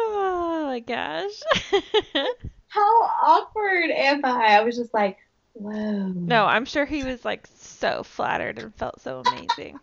Oh 0.00 0.66
my 0.66 0.80
gosh. 0.80 1.40
How 2.68 3.02
awkward 3.22 3.90
am 3.90 4.24
I? 4.24 4.58
I 4.58 4.62
was 4.62 4.76
just 4.76 4.92
like, 4.92 5.18
whoa. 5.54 6.08
no, 6.08 6.44
I'm 6.44 6.64
sure 6.64 6.84
he 6.84 7.02
was 7.02 7.24
like 7.24 7.48
so 7.54 8.02
flattered 8.02 8.58
and 8.58 8.74
felt 8.74 9.00
so 9.00 9.22
amazing. 9.26 9.80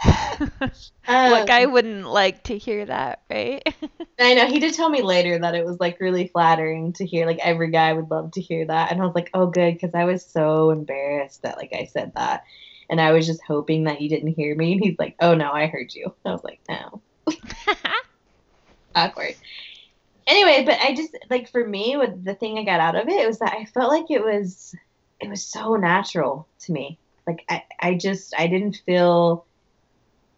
Um, 1.08 1.30
what 1.30 1.46
guy 1.46 1.66
wouldn't 1.66 2.08
like 2.08 2.42
to 2.44 2.58
hear 2.58 2.84
that, 2.84 3.22
right? 3.30 3.62
I 4.18 4.34
know 4.34 4.46
he 4.46 4.58
did 4.58 4.74
tell 4.74 4.88
me 4.88 5.02
later 5.02 5.38
that 5.38 5.54
it 5.54 5.64
was 5.64 5.78
like 5.78 6.00
really 6.00 6.26
flattering 6.26 6.94
to 6.94 7.06
hear. 7.06 7.26
Like 7.26 7.38
every 7.38 7.70
guy 7.70 7.92
would 7.92 8.10
love 8.10 8.32
to 8.32 8.40
hear 8.40 8.66
that, 8.66 8.90
and 8.90 9.00
I 9.00 9.06
was 9.06 9.14
like, 9.14 9.30
oh, 9.32 9.46
good, 9.46 9.74
because 9.74 9.94
I 9.94 10.02
was 10.02 10.26
so 10.26 10.70
embarrassed 10.70 11.42
that 11.42 11.58
like 11.58 11.72
I 11.72 11.84
said 11.84 12.12
that, 12.16 12.42
and 12.90 13.00
I 13.00 13.12
was 13.12 13.24
just 13.24 13.40
hoping 13.46 13.84
that 13.84 14.00
you 14.00 14.08
didn't 14.08 14.34
hear 14.34 14.56
me. 14.56 14.72
And 14.72 14.82
he's 14.82 14.98
like, 14.98 15.14
oh 15.20 15.34
no, 15.36 15.52
I 15.52 15.68
heard 15.68 15.94
you. 15.94 16.12
I 16.24 16.32
was 16.32 16.42
like, 16.42 16.60
no, 16.68 17.00
awkward. 18.96 19.36
Anyway, 20.26 20.64
but 20.66 20.80
I 20.80 20.92
just 20.92 21.16
like 21.30 21.48
for 21.52 21.64
me, 21.64 21.96
with 21.96 22.24
the 22.24 22.34
thing 22.34 22.58
I 22.58 22.64
got 22.64 22.80
out 22.80 22.96
of 22.96 23.08
it, 23.08 23.20
it 23.20 23.28
was 23.28 23.38
that 23.38 23.52
I 23.52 23.64
felt 23.66 23.92
like 23.92 24.10
it 24.10 24.24
was 24.24 24.74
it 25.20 25.28
was 25.28 25.46
so 25.46 25.76
natural 25.76 26.48
to 26.62 26.72
me. 26.72 26.98
Like 27.28 27.44
I, 27.48 27.62
I 27.80 27.94
just 27.94 28.34
I 28.36 28.48
didn't 28.48 28.82
feel 28.84 29.46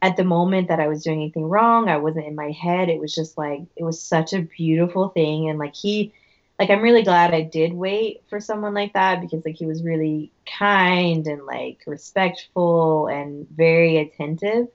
at 0.00 0.16
the 0.16 0.24
moment 0.24 0.68
that 0.68 0.80
I 0.80 0.88
was 0.88 1.02
doing 1.02 1.20
anything 1.20 1.48
wrong. 1.48 1.88
I 1.88 1.96
wasn't 1.96 2.26
in 2.26 2.34
my 2.34 2.50
head. 2.50 2.88
It 2.88 3.00
was 3.00 3.14
just 3.14 3.36
like 3.36 3.62
it 3.76 3.84
was 3.84 4.00
such 4.00 4.32
a 4.32 4.42
beautiful 4.42 5.08
thing 5.08 5.48
and 5.48 5.58
like 5.58 5.74
he 5.74 6.12
like 6.58 6.70
I'm 6.70 6.82
really 6.82 7.02
glad 7.02 7.34
I 7.34 7.42
did 7.42 7.72
wait 7.72 8.22
for 8.28 8.40
someone 8.40 8.74
like 8.74 8.94
that 8.94 9.20
because 9.20 9.44
like 9.44 9.56
he 9.56 9.66
was 9.66 9.82
really 9.82 10.30
kind 10.58 11.26
and 11.26 11.46
like 11.46 11.78
respectful 11.86 13.06
and 13.06 13.48
very 13.48 13.98
attentive. 13.98 14.68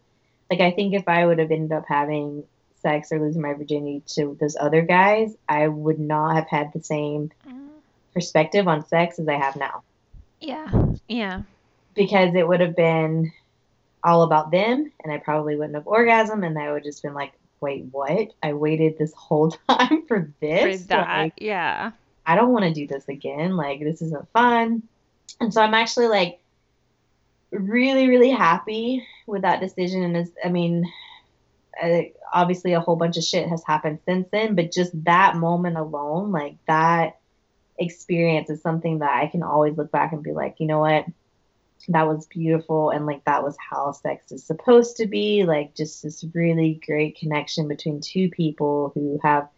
Like 0.50 0.62
I 0.62 0.72
think 0.72 0.94
if 0.94 1.08
I 1.08 1.26
would 1.26 1.40
have 1.40 1.52
ended 1.52 1.72
up 1.72 1.86
having 1.88 2.44
sex 2.82 3.12
or 3.12 3.20
losing 3.20 3.42
my 3.42 3.54
virginity 3.54 4.04
to 4.08 4.38
those 4.40 4.58
other 4.60 4.82
guys, 4.82 5.36
I 5.48 5.68
would 5.68 6.00
not 6.00 6.36
have 6.36 6.48
had 6.48 6.74
the 6.74 6.84
same 6.84 7.32
mm. 7.48 7.70
perspective 8.14 8.68
on 8.68 8.86
sex 8.86 9.20
as 9.20 9.28
I 9.28 9.36
have 9.36 9.56
now 9.56 9.84
yeah. 10.44 10.86
Yeah. 11.08 11.42
because 11.96 12.36
it 12.36 12.48
would 12.48 12.60
have 12.60 12.76
been 12.76 13.32
all 14.04 14.24
about 14.24 14.52
them 14.52 14.92
and 15.04 15.12
I 15.14 15.18
probably 15.18 15.56
wouldn't 15.56 15.76
have 15.76 15.88
orgasm 15.88 16.44
and 16.44 16.58
I 16.58 16.72
would 16.72 16.84
just 16.84 17.04
been 17.04 17.14
like, 17.14 17.34
wait, 17.62 17.86
what? 17.92 18.30
I 18.42 18.54
waited 18.54 18.98
this 18.98 19.14
whole 19.14 19.52
time 19.70 20.06
for 20.08 20.22
For 20.22 20.34
this? 20.42 20.86
that. 20.86 21.08
Like, 21.08 21.34
yeah. 21.38 21.92
I 22.26 22.36
don't 22.36 22.52
want 22.52 22.66
to 22.66 22.74
do 22.74 22.88
this 22.88 23.08
again. 23.08 23.56
Like, 23.56 23.80
this 23.80 24.02
isn't 24.02 24.30
fun. 24.32 24.84
And 25.40 25.54
so 25.54 25.62
I'm 25.62 25.74
actually 25.74 26.08
like 26.08 26.40
really, 27.52 28.08
really 28.08 28.32
happy 28.32 29.06
with 29.28 29.44
that 29.44 29.62
decision. 29.62 30.04
And 30.04 30.18
it's, 30.18 30.32
I 30.44 30.50
mean, 30.50 30.92
uh, 31.82 32.02
obviously 32.34 32.74
a 32.74 32.80
whole 32.80 32.96
bunch 32.96 33.18
of 33.18 33.24
shit 33.24 33.48
has 33.48 33.64
happened 33.66 34.00
since 34.06 34.28
then, 34.32 34.56
but 34.56 34.72
just 34.72 34.92
that 35.06 35.36
moment 35.38 35.78
alone, 35.78 36.32
like 36.32 36.56
that 36.68 37.20
experience 37.78 38.50
is 38.50 38.62
something 38.62 39.00
that 39.00 39.16
I 39.16 39.28
can 39.28 39.44
always 39.44 39.78
look 39.78 39.92
back 39.92 40.14
and 40.14 40.24
be 40.24 40.32
like, 40.32 40.56
you 40.60 40.68
know 40.68 40.80
what? 40.80 41.06
That 41.90 42.08
was 42.08 42.26
beautiful. 42.28 42.92
And 42.92 43.06
like, 43.06 43.24
that 43.26 43.44
was 43.44 43.58
how 43.70 43.92
sex 43.92 44.32
is 44.32 44.46
supposed 44.46 44.98
to 44.98 45.08
be. 45.08 45.44
Like, 45.44 45.76
just 45.76 46.04
this 46.04 46.24
really 46.34 46.80
great 46.86 47.18
connection 47.18 47.68
between 47.68 48.00
two 48.02 48.30
people 48.30 48.92
who 48.96 49.20
have 49.24 49.50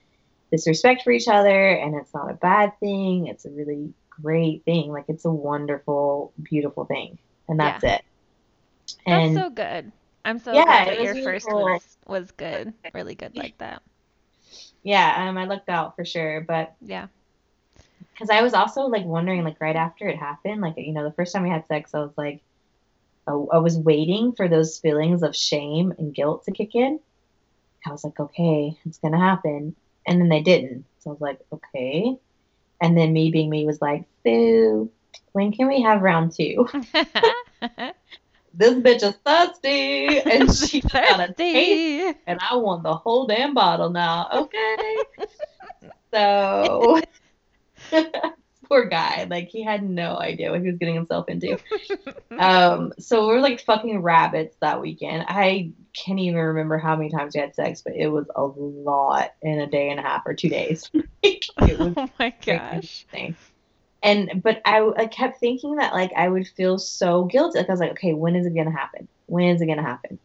this 0.52 0.68
respect 0.68 1.04
for 1.04 1.12
each 1.12 1.28
other. 1.28 1.70
And 1.70 1.96
it's 1.96 2.14
not 2.14 2.32
a 2.32 2.36
bad 2.36 2.74
thing. 2.80 3.28
It's 3.28 3.46
a 3.46 3.52
really 3.52 3.94
great 4.22 4.64
thing. 4.66 4.92
Like, 4.92 5.06
it's 5.08 5.26
a 5.26 5.32
wonderful, 5.32 6.34
beautiful 6.42 6.86
thing. 6.86 7.20
And 7.48 7.60
that's 7.60 7.84
it. 7.84 8.02
That's 9.06 9.34
so 9.36 9.50
good. 9.50 9.92
I'm 10.24 10.40
so 10.40 10.54
Yeah, 10.54 10.66
glad 10.66 10.88
that 10.88 11.02
your 11.02 11.14
first 11.14 11.48
beautiful. 11.48 11.66
was 11.66 11.98
was 12.08 12.32
good. 12.32 12.74
Really 12.94 13.16
good 13.16 13.36
like 13.38 13.58
that. 13.60 13.84
yeah, 14.84 15.28
um, 15.30 15.38
I 15.38 15.46
looked 15.46 15.70
out 15.70 15.96
for 15.96 16.06
sure. 16.06 16.42
But 16.42 16.74
Yeah. 16.82 17.08
Because 18.16 18.30
I 18.30 18.42
was 18.42 18.54
also 18.54 18.84
like 18.84 19.06
wondering, 19.06 19.44
like 19.44 19.60
right 19.60 19.76
after 19.76 20.08
it 20.08 20.18
happened, 20.18 20.62
like 20.62 20.76
you 20.78 20.94
know, 20.94 21.04
the 21.04 21.14
first 21.14 21.34
time 21.34 21.44
we 21.44 21.50
had 21.50 21.68
sex, 21.68 21.94
I 21.94 22.00
was 22.00 22.14
like, 22.18 22.42
I, 23.28 23.32
I 23.32 23.58
was 23.58 23.78
waiting 23.78 24.32
for 24.32 24.48
those 24.48 24.80
feelings 24.80 25.22
of 25.22 25.36
shame 25.36 25.94
and 25.98 26.16
guilt 26.16 26.46
to 26.46 26.52
kick 26.52 26.76
in. 26.76 27.00
I 27.86 27.92
was 27.92 28.04
like, 28.04 28.20
okay, 28.20 28.78
it's 28.86 29.00
gonna 29.00 29.20
happen, 29.20 29.76
and 30.08 30.22
then 30.22 30.30
they 30.30 30.42
didn't. 30.42 30.86
So 31.00 31.10
I 31.10 31.14
was 31.14 31.22
like, 31.22 31.40
okay, 31.52 32.18
and 32.82 32.98
then 32.98 33.12
me 33.12 33.32
being 33.32 33.50
me 33.50 33.66
was 33.66 33.82
like, 33.82 34.06
boo, 34.24 34.90
when 35.34 35.52
can 35.52 35.68
we 35.68 35.82
have 35.82 36.02
round 36.02 36.32
two? 36.32 36.68
This 38.58 38.76
bitch 38.76 39.04
is 39.04 39.16
thirsty, 39.26 40.20
and 40.20 40.44
she 40.56 40.80
just 40.80 40.94
got 40.94 41.30
a 41.30 41.34
taste, 41.34 42.20
and 42.26 42.40
I 42.40 42.56
want 42.56 42.84
the 42.84 42.96
whole 42.96 43.28
damn 43.28 43.54
bottle 43.54 43.90
now. 43.90 44.30
Okay, 44.32 44.96
so. 46.14 47.02
Poor 48.70 48.86
guy, 48.86 49.28
like 49.30 49.50
he 49.50 49.64
had 49.64 49.88
no 49.88 50.18
idea 50.18 50.50
what 50.50 50.62
he 50.62 50.68
was 50.68 50.78
getting 50.78 50.96
himself 50.96 51.30
into. 51.30 51.60
Um, 52.32 52.94
so 52.98 53.28
we 53.28 53.34
were 53.34 53.40
like 53.40 53.62
fucking 53.62 54.02
rabbits 54.02 54.56
that 54.60 54.82
weekend. 54.82 55.26
I 55.28 55.72
can't 55.94 56.20
even 56.20 56.40
remember 56.40 56.78
how 56.78 56.96
many 56.96 57.12
times 57.12 57.36
we 57.36 57.42
had 57.42 57.54
sex, 57.54 57.82
but 57.82 57.96
it 57.96 58.08
was 58.08 58.26
a 58.36 58.44
lot 58.44 59.34
in 59.42 59.60
a 59.60 59.68
day 59.68 59.90
and 59.90 60.00
a 60.00 60.04
half 60.04 60.24
or 60.26 60.34
two 60.34 60.50
days. 60.50 60.90
Like, 61.24 61.46
oh 61.80 62.10
my 62.20 62.34
gosh. 62.46 63.06
insane. 63.12 63.36
And 64.04 64.44
but 64.44 64.62
I, 64.66 64.88
I 64.96 65.08
kept 65.08 65.40
thinking 65.40 65.78
that 65.78 65.94
like 65.94 66.12
I 66.16 66.28
would 66.28 66.48
feel 66.48 66.78
so 66.78 67.24
guilty. 67.24 67.58
Like 67.58 67.70
I 67.70 67.72
was 67.74 67.80
like, 67.80 67.92
okay, 67.92 68.14
when 68.14 68.36
is 68.36 68.46
it 68.46 68.54
gonna 68.54 68.72
happen? 68.72 69.08
When 69.26 69.46
is 69.56 69.62
it 69.62 69.66
gonna 69.66 69.82
happen? 69.82 70.20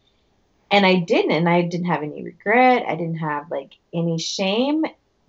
And 0.69 0.85
I 0.85 0.95
didn't, 0.95 1.31
and 1.31 1.49
I 1.49 1.63
didn't 1.63 1.87
have 1.87 2.03
any 2.03 2.23
regret. 2.23 2.85
I 2.87 2.95
didn't 2.95 3.17
have 3.17 3.49
like 3.49 3.71
any 3.93 4.19
shame. 4.19 4.85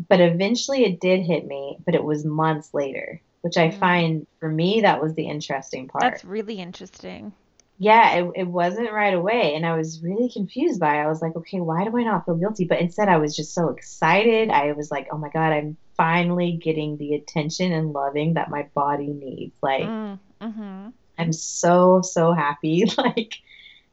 But 0.09 0.20
eventually 0.20 0.85
it 0.85 1.01
did 1.01 1.20
hit 1.23 1.47
me, 1.47 1.78
but 1.86 1.94
it 1.94 2.02
was 2.05 2.24
months 2.24 2.70
later, 2.74 3.20
which 3.43 3.56
I 3.56 3.69
Mm. 3.69 3.78
find 3.78 4.27
for 4.40 4.48
me 4.48 4.81
that 4.82 5.02
was 5.02 5.14
the 5.14 5.28
interesting 5.28 5.89
part 5.89 6.02
That's 6.02 6.24
really 6.24 6.59
interesting. 6.60 7.32
yeah, 7.78 8.14
it, 8.16 8.31
it 8.36 8.47
wasn't 8.47 8.93
right 8.93 9.14
away. 9.14 9.55
And 9.56 9.66
I 9.66 9.77
was 9.77 10.02
really 10.02 10.31
confused 10.31 10.78
by 10.78 10.97
it. 10.98 11.02
I 11.05 11.09
was 11.09 11.20
like, 11.20 11.35
okay, 11.35 11.60
why 11.60 11.85
do 11.85 11.97
I 11.98 12.05
not 12.05 12.24
feel 12.24 12.36
guilty? 12.36 12.64
But 12.64 12.81
instead, 12.81 13.09
I 13.09 13.16
was 13.19 13.35
just 13.35 13.55
so 13.55 13.70
excited. 13.70 14.51
I 14.51 14.73
was 14.73 14.90
like, 14.90 15.09
oh 15.12 15.19
my 15.19 15.31
God, 15.31 15.52
I'm 15.52 15.77
finally 15.97 16.52
getting 16.62 16.97
the 16.97 17.14
attention 17.14 17.73
and 17.73 17.93
loving 17.93 18.35
that 18.35 18.51
my 18.51 18.69
body 18.74 19.09
needs. 19.09 19.55
Like, 19.62 19.82
Mm, 19.85 20.19
mm-hmm. 20.40 20.89
I'm 21.19 21.32
so, 21.32 22.02
so 22.02 22.32
happy. 22.32 22.85
Like, 22.97 23.35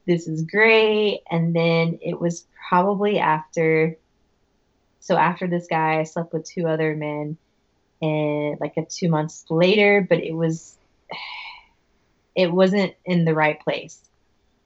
this 0.06 0.28
is 0.28 0.44
great. 0.44 1.22
And 1.30 1.56
then 1.56 2.00
it 2.02 2.20
was 2.20 2.46
probably 2.70 3.20
after, 3.20 3.98
so 5.10 5.18
after 5.18 5.48
this 5.48 5.66
guy, 5.68 6.00
I 6.00 6.04
slept 6.04 6.34
with 6.34 6.46
two 6.46 6.68
other 6.68 6.96
men 6.96 7.36
and 8.00 8.60
like 8.60 8.78
a 8.78 8.86
two 8.86 9.10
months 9.10 9.44
later, 9.50 10.06
but 10.08 10.20
it 10.20 10.34
was, 10.34 10.78
it 12.36 12.52
wasn't 12.52 12.94
in 13.06 13.26
the 13.26 13.34
right 13.34 13.60
place. 13.60 14.00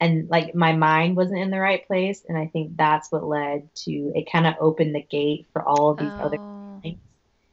And 0.01 0.29
like 0.29 0.53
my 0.53 0.73
mind 0.73 1.15
wasn't 1.15 1.39
in 1.39 1.49
the 1.49 1.61
right 1.61 1.87
place. 1.87 2.25
And 2.27 2.37
I 2.37 2.47
think 2.47 2.75
that's 2.75 3.09
what 3.09 3.23
led 3.23 3.73
to 3.85 4.11
it 4.13 4.29
kind 4.29 4.45
of 4.45 4.55
opened 4.59 4.93
the 4.93 5.01
gate 5.01 5.47
for 5.53 5.63
all 5.63 5.91
of 5.91 5.99
these 5.99 6.11
other 6.11 6.37
Oh, 6.37 6.79
things 6.81 6.99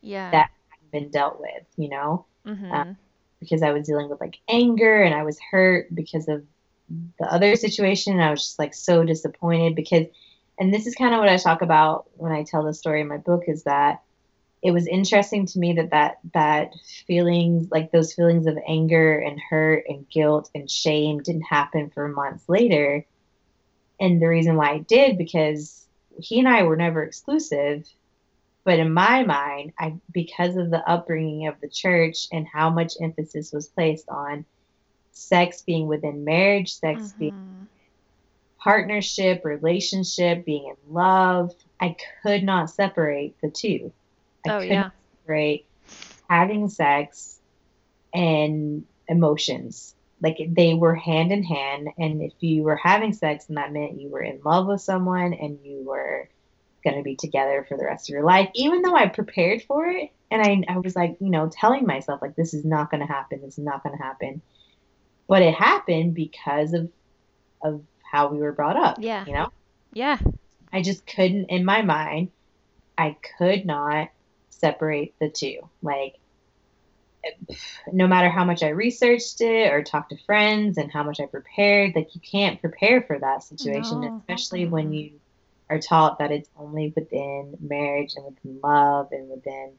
yeah. 0.00 0.32
that 0.32 0.50
hadn't 0.68 0.90
been 0.90 1.10
dealt 1.12 1.40
with, 1.40 1.62
you 1.76 1.90
know? 1.90 2.26
mm-hmm. 2.44 2.72
uh, 2.72 2.94
because 3.38 3.62
I 3.62 3.70
was 3.70 3.86
dealing 3.86 4.08
with 4.08 4.20
like 4.20 4.38
anger 4.48 5.00
and 5.00 5.14
I 5.14 5.22
was 5.22 5.38
hurt 5.38 5.94
because 5.94 6.26
of 6.26 6.44
the 7.20 7.32
other 7.32 7.54
situation. 7.54 8.14
And 8.14 8.22
I 8.22 8.32
was 8.32 8.40
just 8.40 8.58
like 8.58 8.74
so 8.74 9.04
disappointed 9.04 9.76
because, 9.76 10.06
and 10.60 10.72
this 10.74 10.86
is 10.86 10.94
kind 10.94 11.14
of 11.14 11.20
what 11.20 11.30
I 11.30 11.38
talk 11.38 11.62
about 11.62 12.06
when 12.14 12.32
I 12.32 12.44
tell 12.44 12.64
the 12.64 12.74
story 12.74 13.00
in 13.00 13.08
my 13.08 13.18
book 13.18 13.44
is 13.48 13.64
that 13.64 14.02
it 14.62 14.72
was 14.72 14.86
interesting 14.86 15.46
to 15.46 15.58
me 15.58 15.74
that 15.74 15.90
that 15.90 16.18
that 16.34 16.72
feelings 17.06 17.68
like 17.70 17.92
those 17.92 18.14
feelings 18.14 18.46
of 18.46 18.58
anger 18.68 19.18
and 19.18 19.40
hurt 19.40 19.84
and 19.88 20.08
guilt 20.10 20.50
and 20.54 20.70
shame 20.70 21.22
didn't 21.22 21.42
happen 21.42 21.90
for 21.90 22.08
months 22.08 22.48
later 22.48 23.06
and 24.00 24.20
the 24.22 24.28
reason 24.28 24.56
why 24.56 24.74
it 24.76 24.88
did 24.88 25.18
because 25.18 25.86
he 26.18 26.38
and 26.40 26.48
I 26.48 26.64
were 26.64 26.76
never 26.76 27.02
exclusive 27.02 27.86
but 28.64 28.78
in 28.78 28.92
my 28.92 29.24
mind 29.24 29.72
I 29.78 29.94
because 30.12 30.56
of 30.56 30.70
the 30.70 30.86
upbringing 30.88 31.46
of 31.48 31.60
the 31.60 31.70
church 31.70 32.28
and 32.32 32.46
how 32.46 32.70
much 32.70 32.94
emphasis 33.00 33.52
was 33.52 33.68
placed 33.68 34.08
on 34.10 34.44
sex 35.12 35.62
being 35.62 35.86
within 35.86 36.24
marriage 36.24 36.74
sex 36.74 37.14
being 37.18 37.32
Mhm. 37.32 37.68
Partnership, 38.62 39.44
relationship, 39.44 40.44
being 40.44 40.66
in 40.66 40.94
love. 40.94 41.54
I 41.80 41.96
could 42.22 42.42
not 42.42 42.70
separate 42.70 43.36
the 43.42 43.50
two. 43.50 43.92
I 44.46 44.50
Oh 44.50 44.60
could 44.60 44.68
yeah. 44.68 44.80
not 44.82 44.92
separate 45.22 45.64
having 46.28 46.68
sex 46.68 47.40
and 48.12 48.84
emotions. 49.08 49.94
Like 50.22 50.38
they 50.48 50.74
were 50.74 50.94
hand 50.94 51.32
in 51.32 51.42
hand. 51.42 51.88
And 51.98 52.22
if 52.22 52.32
you 52.40 52.62
were 52.62 52.76
having 52.76 53.12
sex, 53.12 53.46
and 53.48 53.56
that 53.56 53.72
meant 53.72 54.00
you 54.00 54.10
were 54.10 54.22
in 54.22 54.40
love 54.44 54.66
with 54.66 54.82
someone 54.82 55.32
and 55.32 55.58
you 55.64 55.82
were 55.84 56.28
going 56.84 56.96
to 56.96 57.02
be 57.02 57.16
together 57.16 57.64
for 57.68 57.76
the 57.76 57.84
rest 57.84 58.08
of 58.08 58.12
your 58.12 58.24
life, 58.24 58.50
even 58.54 58.82
though 58.82 58.94
I 58.94 59.06
prepared 59.08 59.62
for 59.62 59.86
it. 59.86 60.10
And 60.30 60.42
I, 60.42 60.74
I 60.74 60.78
was 60.78 60.94
like, 60.94 61.16
you 61.20 61.30
know, 61.30 61.50
telling 61.50 61.86
myself, 61.86 62.22
like, 62.22 62.36
this 62.36 62.54
is 62.54 62.64
not 62.64 62.90
going 62.90 63.00
to 63.00 63.12
happen. 63.12 63.40
This 63.42 63.58
is 63.58 63.64
not 63.64 63.82
going 63.82 63.96
to 63.96 64.02
happen. 64.02 64.40
But 65.26 65.42
it 65.42 65.54
happened 65.54 66.14
because 66.14 66.72
of, 66.72 66.88
of 67.62 67.82
how 68.10 68.28
we 68.28 68.38
were 68.38 68.52
brought 68.52 68.76
up. 68.76 68.96
Yeah. 69.00 69.24
You 69.26 69.32
know? 69.32 69.52
Yeah. 69.92 70.18
I 70.72 70.82
just 70.82 71.06
couldn't, 71.06 71.46
in 71.46 71.64
my 71.64 71.82
mind, 71.82 72.30
I 72.96 73.16
could 73.38 73.64
not 73.64 74.08
separate 74.50 75.14
the 75.20 75.28
two. 75.28 75.68
Like, 75.82 76.16
no 77.92 78.06
matter 78.06 78.28
how 78.28 78.44
much 78.44 78.62
I 78.62 78.68
researched 78.68 79.40
it 79.40 79.72
or 79.72 79.82
talked 79.82 80.10
to 80.10 80.16
friends 80.24 80.78
and 80.78 80.90
how 80.90 81.02
much 81.02 81.20
I 81.20 81.26
prepared, 81.26 81.94
like, 81.94 82.14
you 82.14 82.20
can't 82.20 82.60
prepare 82.60 83.02
for 83.02 83.18
that 83.18 83.42
situation, 83.42 84.00
No. 84.00 84.16
especially 84.18 84.66
when 84.66 84.92
you 84.92 85.12
are 85.68 85.78
taught 85.78 86.18
that 86.18 86.32
it's 86.32 86.50
only 86.58 86.92
within 86.94 87.56
marriage 87.60 88.14
and 88.16 88.24
within 88.24 88.60
love 88.60 89.08
and 89.12 89.28
within 89.30 89.70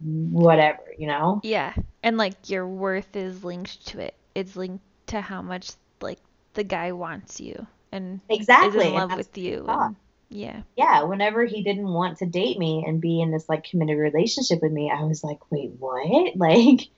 whatever, 0.00 0.82
you 0.96 1.06
know? 1.06 1.40
Yeah. 1.42 1.74
And 2.02 2.16
like 2.16 2.48
your 2.48 2.66
worth 2.66 3.14
is 3.14 3.44
linked 3.44 3.88
to 3.88 4.00
it. 4.00 4.14
It's 4.34 4.56
linked 4.56 4.82
to 5.08 5.20
how 5.20 5.42
much 5.42 5.72
like 6.00 6.18
the 6.54 6.64
guy 6.64 6.92
wants 6.92 7.40
you 7.40 7.66
and 7.92 8.20
Exactly. 8.28 8.86
is 8.86 8.92
in 8.92 8.94
love 8.94 9.16
with 9.16 9.36
you. 9.38 9.64
And, 9.68 9.96
yeah. 10.28 10.62
yeah, 10.76 11.02
whenever 11.02 11.44
he 11.44 11.62
didn't 11.62 11.88
want 11.92 12.18
to 12.18 12.26
date 12.26 12.58
me 12.58 12.84
and 12.86 13.00
be 13.00 13.20
in 13.20 13.30
this 13.32 13.48
like 13.48 13.64
committed 13.64 13.98
relationship 13.98 14.62
with 14.62 14.72
me, 14.72 14.90
I 14.90 15.02
was 15.04 15.24
like, 15.24 15.38
wait, 15.50 15.72
what? 15.78 16.32
Like, 16.36 16.88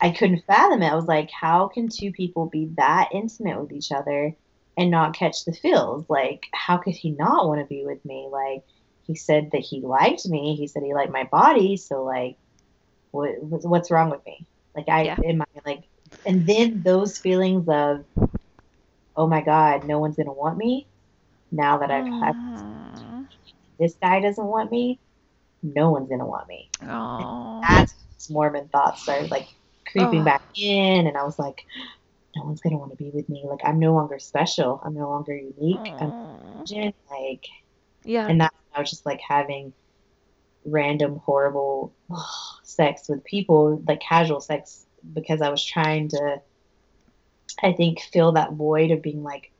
I 0.00 0.10
couldn't 0.10 0.44
fathom 0.46 0.82
it. 0.82 0.92
I 0.92 0.94
was 0.94 1.06
like, 1.06 1.28
how 1.30 1.66
can 1.68 1.88
two 1.88 2.12
people 2.12 2.46
be 2.46 2.66
that 2.76 3.08
intimate 3.12 3.60
with 3.60 3.72
each 3.72 3.90
other 3.90 4.36
and 4.76 4.90
not 4.92 5.16
catch 5.16 5.44
the 5.44 5.52
feels? 5.52 6.08
Like, 6.08 6.46
how 6.52 6.76
could 6.76 6.94
he 6.94 7.10
not 7.10 7.48
want 7.48 7.60
to 7.60 7.66
be 7.66 7.84
with 7.84 8.04
me? 8.04 8.28
Like, 8.30 8.62
he 9.08 9.16
said 9.16 9.50
that 9.52 9.62
he 9.62 9.80
liked 9.80 10.24
me. 10.28 10.54
He 10.54 10.68
said 10.68 10.84
he 10.84 10.94
liked 10.94 11.10
my 11.10 11.24
body. 11.24 11.76
So, 11.76 12.04
like, 12.04 12.36
what, 13.10 13.30
what's- 13.42 13.90
wrong 13.90 14.10
with 14.10 14.24
me? 14.24 14.46
Like, 14.76 14.88
I, 14.88 15.02
Yeah. 15.04 15.16
am 15.24 15.42
I 15.42 15.46
like, 15.66 15.82
and 16.24 16.46
then 16.46 16.82
those 16.84 17.18
feelings 17.18 17.68
of, 17.68 18.04
oh 19.18 19.26
my 19.26 19.42
God, 19.42 19.84
no 19.84 19.98
one's 19.98 20.16
going 20.16 20.26
to 20.26 20.32
want 20.32 20.56
me 20.56 20.86
now 21.50 21.78
that 21.78 21.90
I've 21.90 22.06
had 22.06 22.34
this 23.78 23.96
guy 24.02 24.20
doesn't 24.20 24.44
want 24.44 24.70
me, 24.70 24.98
no 25.62 25.90
one's 25.90 26.08
gonna 26.08 26.26
want 26.26 26.48
me. 26.48 26.68
That's 27.62 27.94
Mormon 28.30 28.68
thoughts 28.68 29.02
started 29.02 29.30
like 29.30 29.48
creeping 29.90 30.24
back 30.24 30.42
in, 30.56 31.06
and 31.06 31.16
I 31.16 31.24
was 31.24 31.38
like, 31.38 31.62
no 32.36 32.44
one's 32.44 32.60
gonna 32.60 32.76
want 32.78 32.90
to 32.90 32.96
be 32.96 33.10
with 33.10 33.28
me. 33.28 33.44
Like 33.46 33.60
I'm 33.64 33.78
no 33.78 33.94
longer 33.94 34.18
special. 34.18 34.80
I'm 34.84 34.94
no 34.94 35.08
longer 35.08 35.34
unique. 35.36 35.92
I'm. 36.00 36.12
Like, 37.10 37.46
Yeah. 38.04 38.26
and 38.28 38.40
that 38.40 38.52
I 38.74 38.80
was 38.80 38.90
just 38.90 39.06
like 39.06 39.20
having 39.26 39.72
random 40.64 41.16
horrible 41.24 41.94
sex 42.64 43.08
with 43.08 43.24
people, 43.24 43.82
like 43.86 44.00
casual 44.00 44.40
sex, 44.40 44.86
because 45.14 45.40
I 45.40 45.48
was 45.48 45.64
trying 45.64 46.08
to, 46.08 46.42
I 47.62 47.72
think, 47.72 48.00
fill 48.00 48.32
that 48.32 48.52
void 48.52 48.90
of 48.90 49.02
being 49.02 49.22
like, 49.22 49.50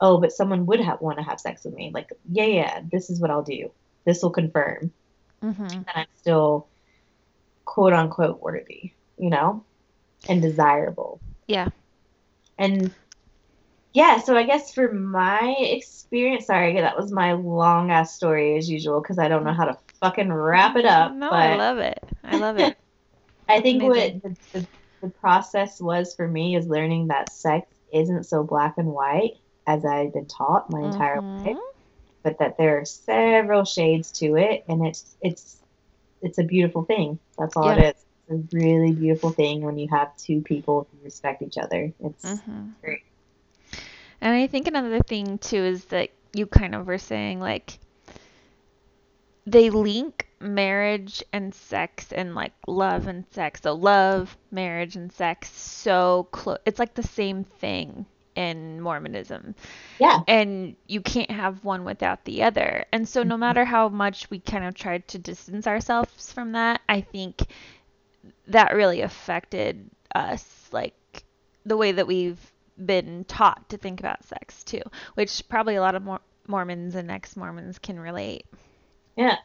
oh, 0.00 0.20
but 0.20 0.32
someone 0.32 0.66
would 0.66 0.80
have 0.80 1.00
want 1.00 1.18
to 1.18 1.24
have 1.24 1.40
sex 1.40 1.64
with 1.64 1.74
me. 1.74 1.90
Like, 1.94 2.10
yeah, 2.30 2.46
yeah, 2.46 2.80
this 2.90 3.08
is 3.08 3.20
what 3.20 3.30
I'll 3.30 3.42
do. 3.42 3.70
This 4.04 4.22
will 4.22 4.30
confirm 4.30 4.92
hmm 5.40 5.66
that 5.66 5.96
I'm 5.96 6.06
still 6.16 6.68
quote 7.64 7.92
unquote 7.92 8.40
worthy, 8.40 8.92
you 9.18 9.30
know, 9.30 9.64
and 10.28 10.42
desirable. 10.42 11.20
Yeah. 11.46 11.68
And 12.58 12.92
yeah, 13.92 14.18
so 14.18 14.36
I 14.36 14.44
guess 14.44 14.72
for 14.72 14.92
my 14.92 15.54
experience, 15.58 16.46
sorry, 16.46 16.80
that 16.80 16.96
was 16.96 17.12
my 17.12 17.32
long 17.32 17.90
ass 17.90 18.14
story 18.14 18.56
as 18.56 18.68
usual 18.68 19.00
because 19.00 19.18
I 19.18 19.28
don't 19.28 19.44
know 19.44 19.52
how 19.52 19.66
to 19.66 19.78
fucking 20.00 20.32
wrap 20.32 20.76
it 20.76 20.84
up. 20.84 21.12
No, 21.12 21.30
I 21.30 21.56
love 21.56 21.78
it. 21.78 22.00
I 22.24 22.36
love 22.36 22.58
it. 22.58 22.76
I 23.48 23.60
think 23.60 23.82
Amazing. 23.82 24.20
what 24.22 24.36
the, 24.52 24.60
the, 24.60 24.66
the 25.02 25.10
process 25.10 25.80
was 25.80 26.14
for 26.14 26.28
me 26.28 26.56
is 26.56 26.68
learning 26.68 27.08
that 27.08 27.30
sex 27.30 27.66
isn't 27.92 28.24
so 28.24 28.44
black 28.44 28.74
and 28.78 28.88
white 28.88 29.32
as 29.66 29.84
I've 29.84 30.14
been 30.14 30.26
taught 30.28 30.70
my 30.70 30.82
entire 30.82 31.18
Mhm. 31.20 31.44
life, 31.44 31.58
but 32.24 32.38
that 32.38 32.56
there 32.58 32.78
are 32.80 32.84
several 32.86 33.64
shades 33.64 34.12
to 34.20 34.36
it, 34.36 34.64
and 34.68 34.86
it's 34.86 35.16
it's 35.22 35.62
it's 36.22 36.38
a 36.38 36.44
beautiful 36.44 36.84
thing. 36.84 37.18
That's 37.38 37.56
all 37.56 37.70
Yeah. 37.70 37.78
it 37.78 37.78
is. 37.80 37.94
It's 38.28 38.54
a 38.54 38.56
really 38.56 38.92
beautiful 38.92 39.32
thing 39.32 39.62
when 39.62 39.78
you 39.78 39.88
have 39.90 40.16
two 40.16 40.42
people 40.42 40.88
who 40.90 41.04
respect 41.04 41.42
each 41.42 41.58
other. 41.58 41.92
It's 42.00 42.44
hmm 42.46 42.74
great. 42.82 43.00
And 44.20 44.34
I 44.34 44.46
think 44.46 44.66
another 44.66 45.00
thing 45.00 45.38
too 45.38 45.56
is 45.58 45.86
that 45.86 46.10
you 46.34 46.46
kind 46.46 46.74
of 46.74 46.86
were 46.86 46.98
saying 46.98 47.40
like 47.40 47.78
they 49.46 49.70
link 49.70 50.28
marriage 50.40 51.22
and 51.32 51.54
sex 51.54 52.12
and 52.12 52.34
like 52.34 52.52
love 52.66 53.06
and 53.06 53.24
sex. 53.30 53.60
So 53.62 53.74
love, 53.74 54.36
marriage 54.50 54.96
and 54.96 55.12
sex 55.12 55.50
so 55.50 56.28
close. 56.32 56.58
It's 56.66 56.78
like 56.78 56.94
the 56.94 57.02
same 57.02 57.44
thing 57.44 58.06
in 58.34 58.80
Mormonism. 58.80 59.54
yeah, 59.98 60.20
And 60.26 60.74
you 60.86 61.00
can't 61.02 61.30
have 61.30 61.62
one 61.64 61.84
without 61.84 62.24
the 62.24 62.44
other. 62.44 62.86
And 62.90 63.06
so 63.06 63.22
no 63.22 63.36
Mhm. 63.36 63.40
matter 63.40 63.64
how 63.64 63.88
much 63.90 64.30
we 64.30 64.38
kind 64.40 64.64
of 64.64 64.74
tried 64.74 65.06
to 65.08 65.18
distance 65.18 65.66
ourselves 65.66 66.32
from 66.32 66.52
that, 66.52 66.80
I 66.88 67.02
think 67.02 67.42
that 68.48 68.74
really 68.74 69.02
affected 69.02 69.90
us 70.14 70.68
like 70.72 71.24
the 71.66 71.76
way 71.76 71.92
that 71.92 72.06
we've 72.06 72.40
been 72.84 73.24
taught 73.24 73.68
to 73.68 73.76
think 73.76 74.00
about 74.00 74.24
sex 74.24 74.64
too, 74.64 74.82
which 75.14 75.46
probably 75.48 75.74
a 75.76 75.80
lot 75.82 75.94
of 75.94 76.02
Mor- 76.02 76.20
Mormons 76.46 76.94
and 76.94 77.10
ex-Mormons 77.10 77.78
can 77.78 78.00
relate. 78.00 78.46
Yeah. 79.16 79.36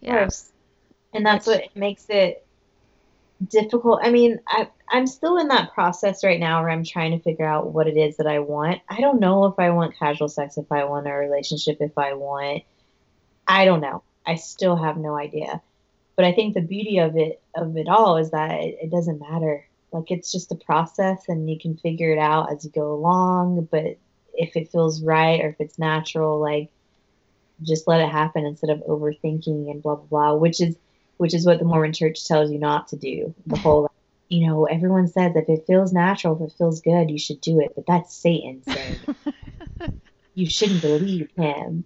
Yes. 0.00 0.52
Yeah. 0.52 1.18
And 1.18 1.26
that's 1.26 1.46
what 1.46 1.74
makes 1.74 2.06
it 2.08 2.46
difficult. 3.46 4.00
I 4.02 4.10
mean, 4.10 4.40
I 4.46 4.68
I'm 4.90 5.06
still 5.06 5.38
in 5.38 5.48
that 5.48 5.72
process 5.74 6.24
right 6.24 6.40
now 6.40 6.60
where 6.60 6.70
I'm 6.70 6.84
trying 6.84 7.12
to 7.12 7.22
figure 7.22 7.46
out 7.46 7.72
what 7.72 7.86
it 7.86 7.96
is 7.96 8.16
that 8.16 8.26
I 8.26 8.38
want. 8.40 8.80
I 8.88 9.00
don't 9.00 9.20
know 9.20 9.46
if 9.46 9.58
I 9.58 9.70
want 9.70 9.98
casual 9.98 10.28
sex, 10.28 10.56
if 10.58 10.70
I 10.70 10.84
want 10.84 11.06
a 11.06 11.12
relationship, 11.12 11.78
if 11.80 11.96
I 11.96 12.14
want 12.14 12.64
I 13.46 13.64
don't 13.64 13.80
know. 13.80 14.02
I 14.26 14.34
still 14.34 14.76
have 14.76 14.98
no 14.98 15.16
idea. 15.16 15.62
But 16.16 16.26
I 16.26 16.32
think 16.32 16.54
the 16.54 16.60
beauty 16.60 16.98
of 16.98 17.16
it 17.16 17.40
of 17.54 17.76
it 17.76 17.88
all 17.88 18.18
is 18.18 18.30
that 18.32 18.50
it, 18.60 18.78
it 18.82 18.90
doesn't 18.90 19.20
matter. 19.20 19.66
Like 19.92 20.10
it's 20.10 20.30
just 20.30 20.52
a 20.52 20.56
process 20.56 21.24
and 21.28 21.48
you 21.48 21.58
can 21.58 21.76
figure 21.78 22.12
it 22.12 22.18
out 22.18 22.52
as 22.52 22.64
you 22.64 22.70
go 22.70 22.92
along, 22.92 23.68
but 23.70 23.96
if 24.34 24.56
it 24.56 24.70
feels 24.70 25.02
right 25.02 25.40
or 25.40 25.48
if 25.48 25.56
it's 25.60 25.78
natural, 25.78 26.38
like 26.38 26.70
just 27.62 27.88
let 27.88 28.00
it 28.00 28.08
happen 28.08 28.44
instead 28.44 28.70
of 28.70 28.80
overthinking 28.80 29.70
and 29.70 29.82
blah 29.82 29.96
blah 29.96 30.06
blah, 30.06 30.34
which 30.34 30.60
is 30.60 30.76
which 31.16 31.34
is 31.34 31.44
what 31.44 31.58
the 31.58 31.64
Mormon 31.64 31.92
church 31.92 32.24
tells 32.26 32.50
you 32.50 32.58
not 32.58 32.88
to 32.88 32.96
do. 32.96 33.34
The 33.46 33.56
whole 33.58 33.90
you 34.28 34.46
know, 34.46 34.66
everyone 34.66 35.08
says 35.08 35.32
if 35.34 35.48
it 35.48 35.64
feels 35.66 35.92
natural, 35.92 36.36
if 36.36 36.50
it 36.50 36.56
feels 36.58 36.80
good, 36.80 37.10
you 37.10 37.18
should 37.18 37.40
do 37.40 37.60
it. 37.60 37.72
But 37.74 37.86
that's 37.86 38.14
Satan 38.14 38.62
saying 38.62 38.98
you 40.34 40.48
shouldn't 40.48 40.82
believe 40.82 41.28
him. 41.36 41.84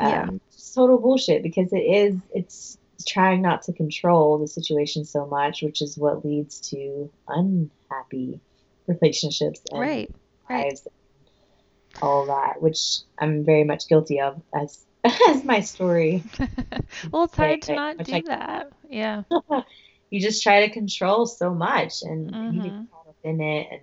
Yeah. 0.00 0.22
Um, 0.22 0.40
total 0.74 0.98
bullshit 0.98 1.42
because 1.42 1.72
it 1.72 1.78
is 1.78 2.16
it's 2.32 2.78
trying 3.06 3.42
not 3.42 3.62
to 3.62 3.72
control 3.72 4.38
the 4.38 4.48
situation 4.48 5.04
so 5.04 5.26
much, 5.26 5.62
which 5.62 5.82
is 5.82 5.96
what 5.96 6.24
leads 6.24 6.60
to 6.70 7.10
unhappy 7.28 8.40
relationships 8.86 9.60
and 9.70 9.80
right. 9.80 10.14
Right. 10.48 10.64
lives 10.64 10.86
and 10.86 12.02
all 12.02 12.26
that, 12.26 12.60
which 12.60 12.98
I'm 13.18 13.44
very 13.44 13.64
much 13.64 13.88
guilty 13.88 14.20
of 14.20 14.42
as 14.54 14.84
as 15.28 15.44
my 15.44 15.60
story. 15.60 16.24
well, 17.10 17.24
it's 17.24 17.36
hard 17.36 17.62
to 17.62 17.74
not 17.74 17.98
do 17.98 18.14
I- 18.14 18.22
that. 18.26 18.72
Yeah. 18.88 19.22
you 20.10 20.20
just 20.20 20.42
try 20.42 20.66
to 20.66 20.72
control 20.72 21.26
so 21.26 21.52
much 21.52 22.02
and 22.02 22.30
you 22.54 22.62
get 22.62 22.72
Mhm. 22.72 22.90
caught 22.90 23.08
up 23.08 23.16
in 23.24 23.40
it 23.40 23.68
and 23.70 23.80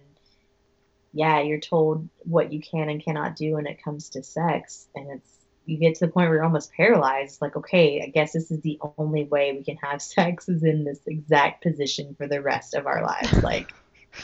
yeah, 1.13 1.41
you're 1.41 1.59
told 1.59 2.07
what 2.19 2.53
you 2.53 2.61
can 2.61 2.87
and 2.89 3.03
cannot 3.03 3.35
do 3.35 3.53
when 3.55 3.67
it 3.67 3.83
comes 3.83 4.09
to 4.11 4.23
sex 4.23 4.87
and 4.95 5.09
it's 5.11 5.29
you 5.65 5.77
get 5.77 5.95
to 5.95 6.05
the 6.05 6.11
point 6.11 6.27
where 6.27 6.37
you're 6.37 6.43
almost 6.43 6.71
paralyzed 6.73 7.39
like 7.39 7.55
okay 7.55 8.01
i 8.01 8.07
guess 8.07 8.33
this 8.33 8.49
is 8.49 8.59
the 8.61 8.79
only 8.97 9.25
way 9.25 9.53
we 9.53 9.63
can 9.63 9.77
have 9.77 10.01
sex 10.01 10.49
is 10.49 10.63
in 10.63 10.83
this 10.83 10.99
exact 11.05 11.61
position 11.61 12.15
for 12.15 12.27
the 12.27 12.41
rest 12.41 12.73
of 12.73 12.87
our 12.87 13.03
lives 13.05 13.43
like 13.43 13.71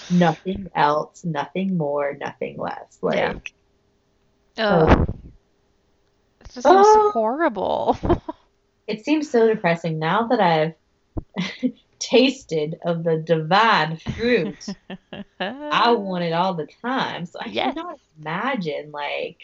nothing 0.09 0.67
else 0.75 1.23
nothing 1.23 1.77
more 1.77 2.17
nothing 2.19 2.57
less 2.57 2.97
like 3.03 3.53
Yeah. 4.57 4.65
Oh. 4.65 5.01
It 5.03 5.26
just 6.57 6.69
seems 6.69 6.97
Oh. 6.99 7.11
horrible. 7.13 7.97
it 8.87 9.03
seems 9.05 9.29
so 9.29 9.47
depressing 9.47 9.99
now 9.99 10.27
that 10.27 10.39
i've 10.41 10.73
tasted 11.99 12.75
of 12.85 13.03
the 13.03 13.17
divine 13.25 13.97
fruit 14.15 14.63
I 15.71 15.91
want 15.93 16.23
it 16.25 16.33
all 16.33 16.55
the 16.55 16.67
time. 16.81 17.25
So 17.25 17.39
I 17.39 17.49
Yes. 17.49 17.75
cannot 17.75 17.99
imagine 18.17 18.91
like 18.91 19.37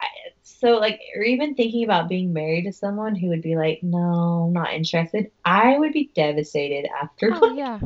I, 0.00 0.06
so 0.42 0.72
like 0.78 1.00
or 1.16 1.22
even 1.22 1.54
thinking 1.54 1.84
about 1.84 2.08
being 2.08 2.32
married 2.32 2.64
to 2.64 2.72
someone 2.72 3.14
who 3.16 3.28
would 3.28 3.42
be 3.42 3.56
like, 3.56 3.80
no, 3.82 4.48
not 4.50 4.74
interested. 4.74 5.30
I 5.44 5.78
would 5.78 5.92
be 5.92 6.12
devastated 6.14 6.86
after 7.02 7.30
Oh 7.30 7.40
like, 7.40 7.52
yeah. 7.54 7.80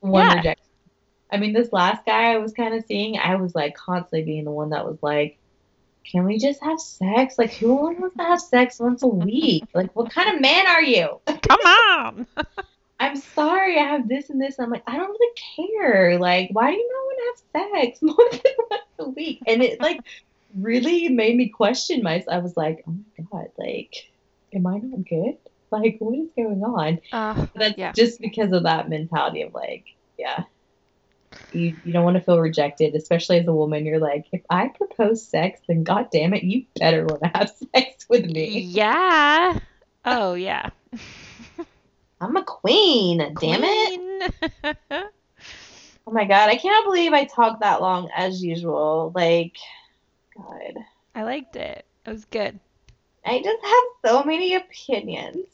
one 0.00 0.28
yeah. 0.28 0.30
rejection. 0.30 0.64
I 1.32 1.38
mean, 1.38 1.54
this 1.54 1.72
last 1.72 2.06
guy 2.06 2.34
I 2.34 2.38
was 2.38 2.54
kind 2.54 2.74
of 2.74 2.84
seeing, 2.86 3.18
I 3.18 3.36
was 3.36 3.54
like 3.54 3.74
constantly 3.76 4.24
being 4.24 4.44
the 4.46 4.52
one 4.52 4.70
that 4.70 4.86
was 4.86 4.98
like, 5.02 5.40
can 6.10 6.24
we 6.24 6.38
just 6.38 6.62
have 6.62 6.80
sex? 6.80 7.36
Like, 7.38 7.52
who 7.54 7.74
wants 7.74 8.16
to 8.16 8.22
have 8.22 8.40
sex 8.40 8.78
once 8.80 9.02
a 9.02 9.08
week? 9.08 9.64
Like, 9.74 9.94
what 9.96 10.10
kind 10.12 10.34
of 10.34 10.40
man 10.40 10.66
are 10.66 10.82
you? 10.82 11.20
Come 11.26 11.60
on. 11.60 12.26
I'm 13.00 13.16
sorry, 13.16 13.78
I 13.78 13.84
have 13.84 14.08
this 14.08 14.30
and 14.30 14.40
this. 14.40 14.58
I'm 14.60 14.70
like, 14.70 14.84
I 14.86 14.96
don't 14.96 15.08
really 15.10 15.68
care. 15.80 16.18
Like, 16.18 16.50
why 16.52 16.70
do 16.70 16.76
you 16.76 16.88
not 16.88 17.04
want 17.04 17.18
to 17.18 17.60
have 17.62 17.72
sex 17.88 17.98
more 18.02 18.28
than 18.30 18.52
once 18.70 18.82
a 19.00 19.08
week? 19.10 19.40
And 19.46 19.62
it 19.62 19.80
like 19.80 20.00
really 20.56 21.08
made 21.08 21.36
me 21.36 21.48
question 21.48 22.02
myself. 22.02 22.28
I 22.32 22.38
was 22.38 22.56
like, 22.56 22.84
oh 22.88 22.92
my 23.18 23.24
god, 23.32 23.48
like, 23.58 23.92
am 24.54 24.66
I 24.68 24.78
not 24.78 25.04
good? 25.08 25.36
Like, 25.72 25.96
what 25.98 26.16
is 26.16 26.28
going 26.36 26.62
on? 26.62 27.00
Uh, 27.10 27.46
That's 27.56 27.76
Yeah. 27.78 27.92
just 27.92 28.20
because 28.20 28.52
of 28.52 28.62
that 28.64 28.88
mentality 28.88 29.42
of 29.42 29.52
like, 29.54 29.84
yeah. 30.18 30.44
You, 31.52 31.76
you 31.82 31.92
don't 31.92 32.04
want 32.04 32.16
to 32.16 32.22
feel 32.22 32.40
rejected, 32.40 32.94
especially 32.94 33.38
as 33.38 33.46
a 33.46 33.52
woman. 33.52 33.84
You're 33.84 33.98
like, 33.98 34.26
if 34.32 34.42
I 34.48 34.68
propose 34.68 35.26
sex, 35.26 35.60
then 35.68 35.84
god 35.84 36.08
damn 36.10 36.34
it, 36.34 36.42
you 36.44 36.64
better 36.78 37.04
want 37.04 37.22
to 37.22 37.30
have 37.34 37.52
sex 37.74 38.06
with 38.08 38.24
me. 38.26 38.60
yeah. 38.60 39.58
Oh 40.04 40.34
yeah. 40.34 40.70
I'm 42.20 42.36
a 42.36 42.44
queen, 42.44 43.18
damn 43.40 43.64
it. 43.64 44.00
it. 44.64 44.76
Oh 46.06 46.10
my 46.10 46.24
god, 46.24 46.48
I 46.48 46.56
cannot 46.56 46.84
believe 46.84 47.12
I 47.12 47.24
talked 47.24 47.60
that 47.60 47.80
long 47.80 48.10
as 48.14 48.42
usual. 48.42 49.12
Like, 49.14 49.56
God, 50.36 50.74
I 51.14 51.22
liked 51.22 51.54
it. 51.56 51.86
It 52.04 52.10
was 52.10 52.24
good. 52.24 52.58
I 53.24 53.40
just 53.40 53.64
have 53.64 53.84
so 54.12 54.24
many 54.24 54.54
opinions. 54.54 55.46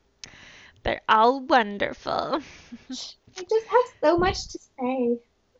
They're 0.84 1.02
all 1.08 1.40
wonderful. 1.40 2.40
I 3.38 3.42
just 3.42 3.66
have 3.66 3.84
so 4.02 4.16
much 4.18 4.48
to 4.48 4.58
say. 4.78 5.18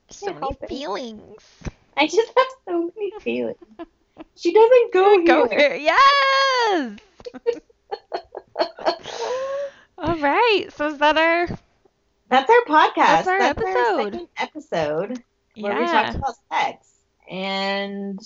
So 0.09 0.27
many 0.27 0.39
help 0.39 0.63
it. 0.63 0.69
feelings. 0.69 1.43
I 1.97 2.07
just 2.07 2.33
have 2.37 2.47
so 2.67 2.91
many 2.95 3.13
feelings. 3.21 3.59
She 4.37 4.53
doesn't 4.53 4.93
go 4.93 5.25
Go 5.25 5.49
here. 5.49 5.75
here. 5.75 5.97
Yes. 6.73 6.99
All 9.99 10.17
right. 10.17 10.67
So 10.71 10.89
is 10.89 10.99
that 10.99 11.17
our 11.17 11.49
That's 12.29 12.51
our 12.51 12.65
podcast. 12.67 12.95
That's 12.97 13.29
our 13.29 13.41
episode. 13.41 14.13
second 14.13 14.29
episode 14.39 15.23
where 15.57 15.79
we 15.79 15.87
talked 15.87 16.17
about 16.17 16.35
sex. 16.53 16.87
And 17.31 18.21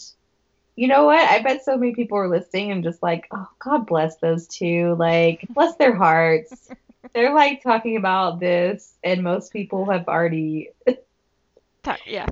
you 0.76 0.88
know 0.88 1.04
what? 1.06 1.28
I 1.28 1.42
bet 1.42 1.64
so 1.64 1.76
many 1.76 1.94
people 1.94 2.18
are 2.18 2.28
listening 2.28 2.70
and 2.72 2.82
just 2.84 3.02
like, 3.02 3.26
oh, 3.30 3.48
God 3.58 3.86
bless 3.86 4.16
those 4.16 4.46
two. 4.46 4.94
Like, 4.98 5.46
bless 5.50 5.76
their 5.76 5.94
hearts. 5.94 6.70
They're 7.14 7.34
like 7.34 7.62
talking 7.62 7.96
about 7.96 8.40
this, 8.40 8.96
and 9.02 9.22
most 9.22 9.52
people 9.52 9.90
have 9.90 10.06
already, 10.08 10.70
yeah. 12.06 12.26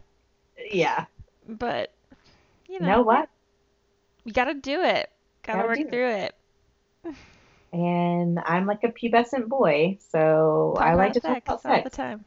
yeah. 0.70 1.06
But 1.48 1.92
you 2.68 2.78
You 2.78 2.86
know, 2.86 2.86
know 2.86 3.02
what? 3.02 3.28
we 4.24 4.32
gotta 4.32 4.54
do 4.54 4.82
it. 4.82 5.10
Gotta, 5.42 5.62
Gotta 5.62 5.68
work 5.68 5.76
do 5.76 5.88
it. 5.88 5.90
through 5.90 6.10
it. 6.10 6.34
And 7.72 8.38
I'm 8.40 8.66
like 8.66 8.84
a 8.84 8.88
pubescent 8.88 9.48
boy, 9.48 9.98
so 10.10 10.78
Talk 10.78 10.86
I 10.86 10.94
like 10.94 11.12
to 11.14 11.20
talk 11.20 11.38
about 11.38 11.60
sex 11.60 11.64
all 11.64 11.80
the 11.82 11.90
time. 11.90 12.24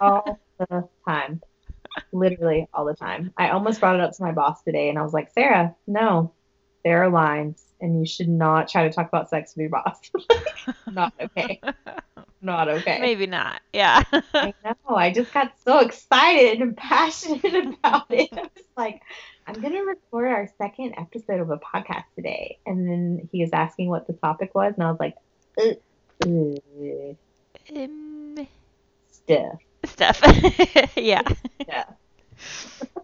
all 0.00 0.40
the 0.58 0.88
time. 1.06 1.42
Literally 2.12 2.68
all 2.74 2.84
the 2.84 2.94
time. 2.94 3.32
I 3.36 3.50
almost 3.50 3.80
brought 3.80 3.96
it 3.96 4.02
up 4.02 4.12
to 4.16 4.22
my 4.22 4.32
boss 4.32 4.62
today, 4.62 4.88
and 4.90 4.98
I 4.98 5.02
was 5.02 5.12
like, 5.14 5.30
Sarah, 5.32 5.76
no, 5.86 6.34
there 6.84 7.02
are 7.02 7.10
lines, 7.10 7.62
and 7.80 8.00
you 8.00 8.06
should 8.06 8.28
not 8.28 8.68
try 8.68 8.86
to 8.88 8.94
talk 8.94 9.08
about 9.08 9.30
sex 9.30 9.54
with 9.54 9.62
your 9.62 9.70
boss. 9.70 9.98
not 10.90 11.12
okay. 11.20 11.60
Not 12.42 12.68
okay. 12.68 12.98
Maybe 13.00 13.26
not. 13.26 13.60
Yeah. 13.72 14.02
I 14.32 14.54
know. 14.64 14.96
I 14.96 15.12
just 15.12 15.32
got 15.32 15.52
so 15.62 15.80
excited 15.80 16.62
and 16.62 16.74
passionate 16.74 17.44
about 17.84 18.06
it. 18.08 18.30
I 18.32 18.42
was 18.42 18.64
like, 18.78 19.02
I'm 19.46 19.60
going 19.60 19.74
to 19.74 19.82
record 19.82 20.28
our 20.28 20.48
second 20.56 20.94
episode 20.96 21.40
of 21.40 21.50
a 21.50 21.58
podcast 21.58 22.04
today. 22.16 22.58
And 22.64 22.88
then 22.88 23.28
he 23.30 23.42
was 23.42 23.50
asking 23.52 23.88
what 23.88 24.06
the 24.06 24.14
topic 24.14 24.54
was, 24.54 24.72
and 24.74 24.84
I 24.84 24.90
was 24.90 25.00
like, 25.00 25.16
uh, 25.60 25.74
uh, 26.24 27.14
um, 27.76 28.48
stuff. 29.10 29.58
stuff. 29.84 30.20
yeah. 30.96 31.22
Uh, 31.70 32.99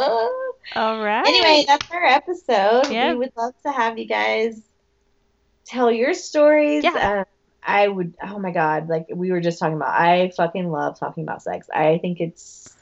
All 0.76 1.02
right. 1.02 1.26
anyway, 1.26 1.64
that's 1.66 1.90
our 1.90 2.04
episode. 2.04 2.92
Yeah. 2.92 3.12
We 3.12 3.18
would 3.18 3.32
love 3.36 3.54
to 3.64 3.72
have 3.72 3.98
you 3.98 4.06
guys 4.06 4.60
tell 5.64 5.90
your 5.90 6.14
stories. 6.14 6.84
Yeah. 6.84 7.20
Um, 7.20 7.24
I 7.62 7.88
would, 7.88 8.14
oh 8.22 8.38
my 8.38 8.52
God, 8.52 8.88
like 8.88 9.06
we 9.12 9.30
were 9.32 9.40
just 9.40 9.58
talking 9.58 9.76
about, 9.76 9.90
I 9.90 10.32
fucking 10.36 10.70
love 10.70 10.98
talking 10.98 11.24
about 11.24 11.42
sex. 11.42 11.68
I 11.72 11.98
think 11.98 12.20
it's, 12.20 12.74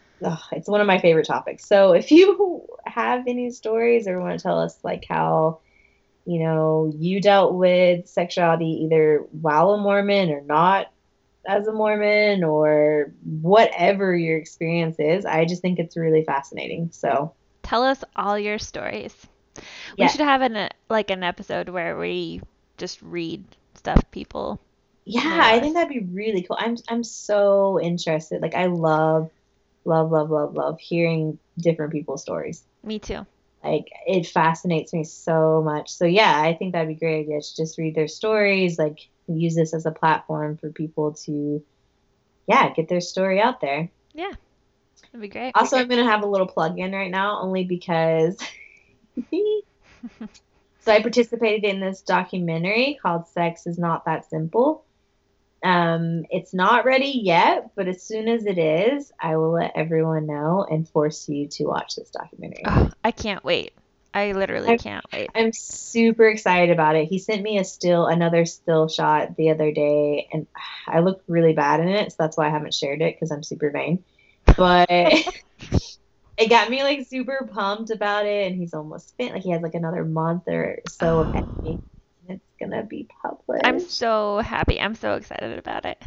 it's 0.53 0.69
one 0.69 0.81
of 0.81 0.86
my 0.86 0.99
favorite 0.99 1.27
topics. 1.27 1.66
So 1.66 1.93
if 1.93 2.11
you 2.11 2.66
have 2.85 3.27
any 3.27 3.51
stories 3.51 4.07
or 4.07 4.20
want 4.20 4.39
to 4.39 4.43
tell 4.43 4.61
us 4.61 4.78
like 4.82 5.05
how, 5.09 5.61
you 6.27 6.40
know, 6.40 6.93
you 6.95 7.20
dealt 7.20 7.55
with 7.55 8.07
sexuality 8.07 8.82
either 8.85 9.24
while 9.32 9.70
a 9.70 9.78
Mormon 9.78 10.31
or 10.31 10.43
not 10.43 10.93
as 11.49 11.66
a 11.66 11.73
Mormon 11.73 12.45
or 12.45 13.12
whatever 13.25 14.15
your 14.15 14.37
experience 14.37 14.97
is, 14.99 15.25
I 15.25 15.47
just 15.47 15.62
think 15.62 15.79
it's 15.79 15.97
really 15.97 16.23
fascinating. 16.25 16.91
So 16.93 17.35
Tell 17.62 17.83
us 17.83 18.05
all 18.15 18.39
your 18.39 18.59
stories. 18.59 19.15
Yeah. 19.97 20.05
We 20.05 20.09
should 20.09 20.20
have 20.20 20.43
an 20.43 20.69
like 20.89 21.11
an 21.11 21.25
episode 21.25 21.70
where 21.70 21.99
we 21.99 22.43
just 22.77 23.03
read 23.03 23.45
stuff 23.75 24.03
people. 24.11 24.61
Yeah, 25.05 25.23
Yeah. 25.25 25.43
I 25.43 25.59
think 25.59 25.75
that'd 25.75 25.89
be 25.89 26.07
really 26.12 26.43
cool. 26.43 26.59
I'm 26.61 26.77
I'm 26.89 27.03
so 27.03 27.81
interested. 27.81 28.43
Like 28.43 28.55
I 28.55 28.66
love, 28.66 29.31
love, 29.85 30.12
love, 30.12 30.31
love, 30.31 30.55
love 30.55 30.79
hearing 30.79 31.39
different 31.59 31.93
people's 31.93 32.23
stories. 32.23 32.62
Me 32.85 32.99
too. 32.99 33.27
Like 33.62 33.90
it 34.06 34.26
fascinates 34.26 34.93
me 34.93 35.05
so 35.05 35.62
much. 35.64 35.90
So 35.90 36.05
yeah, 36.05 36.40
I 36.40 36.55
think 36.55 36.72
that'd 36.72 36.89
be 36.89 36.94
a 36.94 36.98
great 36.98 37.20
idea 37.20 37.40
to 37.40 37.56
just 37.56 37.78
read 37.78 37.94
their 37.94 38.09
stories, 38.09 38.78
like 38.78 39.09
use 39.26 39.55
this 39.55 39.74
as 39.74 39.85
a 39.85 39.90
platform 39.90 40.56
for 40.56 40.70
people 40.70 41.12
to 41.24 41.62
yeah, 42.47 42.72
get 42.72 42.89
their 42.89 43.01
story 43.01 43.40
out 43.40 43.60
there. 43.60 43.90
Yeah. 44.14 44.32
That'd 45.12 45.20
be 45.20 45.28
great. 45.28 45.52
Also, 45.55 45.76
I'm 45.76 45.89
gonna 45.89 46.05
have 46.05 46.22
a 46.22 46.26
little 46.26 46.47
plug 46.47 46.78
in 46.78 46.93
right 46.93 47.10
now, 47.10 47.40
only 47.40 47.64
because. 47.64 48.39
so 50.80 50.93
I 50.93 51.02
participated 51.02 51.64
in 51.64 51.80
this 51.80 52.01
documentary 52.02 52.98
called 53.02 53.26
"Sex 53.28 53.66
Is 53.66 53.78
Not 53.78 54.05
That 54.05 54.28
Simple." 54.28 54.85
Um, 55.62 56.24
it's 56.30 56.55
not 56.55 56.85
ready 56.85 57.20
yet, 57.24 57.70
but 57.76 57.89
as 57.89 58.02
soon 58.05 58.28
as 58.28 58.47
it 58.47 58.59
is, 58.59 59.10
I 59.20 59.36
will 59.36 59.52
let 59.52 59.72
everyone 59.76 60.26
know 60.26 60.66
and 60.68 60.89
force 60.89 61.28
you 61.28 61.48
to 61.52 61.64
watch 61.64 61.97
this 61.97 62.10
documentary. 62.10 62.62
Oh, 62.66 62.90
I 63.02 63.10
can't 63.10 63.44
wait. 63.44 63.72
I 64.14 64.32
literally 64.32 64.70
I- 64.70 64.76
can't 64.76 65.05
wait. 65.12 65.30
I'm 65.35 65.52
super 65.52 66.26
excited 66.28 66.70
about 66.70 66.97
it. 66.97 67.09
He 67.09 67.18
sent 67.18 67.43
me 67.43 67.59
a 67.59 67.64
still, 67.64 68.06
another 68.06 68.44
still 68.47 68.89
shot 68.89 69.36
the 69.36 69.51
other 69.51 69.72
day, 69.72 70.28
and 70.32 70.47
I 70.86 71.01
look 71.01 71.22
really 71.28 71.52
bad 71.52 71.80
in 71.80 71.89
it, 71.89 72.10
so 72.12 72.16
that's 72.20 72.36
why 72.36 72.47
I 72.47 72.51
haven't 72.51 72.74
shared 72.74 73.02
it 73.02 73.14
because 73.14 73.30
I'm 73.30 73.43
super 73.43 73.70
vain. 73.70 74.05
But 74.56 74.89
it 74.90 76.48
got 76.48 76.70
me 76.70 76.82
like 76.82 77.06
super 77.06 77.48
pumped 77.52 77.90
about 77.90 78.26
it, 78.26 78.47
and 78.51 78.56
he's 78.56 78.74
almost 78.74 79.10
spent. 79.10 79.35
Like 79.35 79.43
he 79.43 79.51
has 79.51 79.62
like 79.62 79.74
another 79.74 80.05
month 80.05 80.44
or 80.47 80.80
so 80.86 81.20
of 81.20 81.30
Oh. 81.35 81.39
editing. 81.64 81.82
It's 82.29 82.45
gonna 82.61 82.83
be 82.83 83.07
published. 83.23 83.65
I'm 83.67 83.81
so 83.81 84.39
happy. 84.39 84.81
I'm 84.81 84.95
so 84.95 85.15
excited 85.15 85.59
about 85.59 85.85
it. 85.87 86.03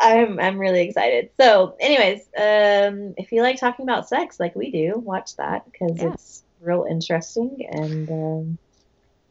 I'm 0.00 0.38
I'm 0.40 0.58
really 0.58 0.82
excited. 0.88 1.30
So, 1.40 1.76
anyways, 1.80 2.20
um, 2.36 3.14
if 3.16 3.32
you 3.32 3.42
like 3.42 3.58
talking 3.58 3.84
about 3.84 4.08
sex 4.08 4.38
like 4.40 4.54
we 4.56 4.70
do, 4.70 4.94
watch 4.98 5.36
that 5.36 5.70
because 5.70 5.98
Yeah. 6.00 6.12
it's 6.12 6.42
real 6.60 6.86
interesting 6.88 7.66
and 7.70 8.10
um, 8.10 8.58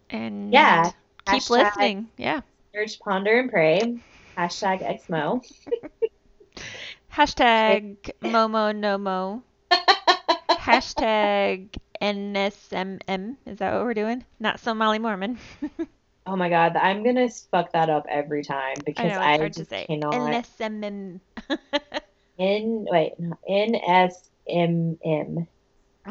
And 0.10 0.52
Yeah, 0.54 0.92
keep 1.26 1.42
hashtag- 1.44 1.50
listening. 1.50 2.08
Yeah. 2.18 2.42
search, 2.74 3.00
ponder, 3.00 3.40
and 3.40 3.50
pray. 3.50 3.98
Hashtag 4.38 4.82
Xmo. 5.02 5.42
Hashtag 7.14 7.98
Momo 8.22 8.72
Nomo. 8.76 9.42
Hashtag 10.50 11.76
NSMM. 12.02 13.38
Is 13.46 13.60
that 13.60 13.74
what 13.74 13.84
we're 13.84 13.94
doing? 13.94 14.26
Not 14.40 14.60
So 14.60 14.74
Molly 14.74 15.00
Mormon. 15.00 15.38
Oh 16.26 16.36
my 16.36 16.50
god, 16.50 16.76
I'm 16.76 17.04
gonna 17.04 17.30
fuck 17.30 17.72
that 17.74 17.90
up 17.90 18.06
every 18.10 18.44
time 18.44 18.76
I 18.78 18.82
because 18.86 19.06
know, 19.10 19.22
it's 19.22 19.40
I, 19.42 19.50
to 19.50 19.50
just 19.50 19.70
say. 19.70 19.88
cannot. 19.88 20.14
NSMM. 20.14 21.20
N 22.40 22.86
wait, 22.90 23.14
no, 23.20 23.38
N 23.48 23.76
S 23.76 24.30
M 24.48 24.98
M. 25.04 25.48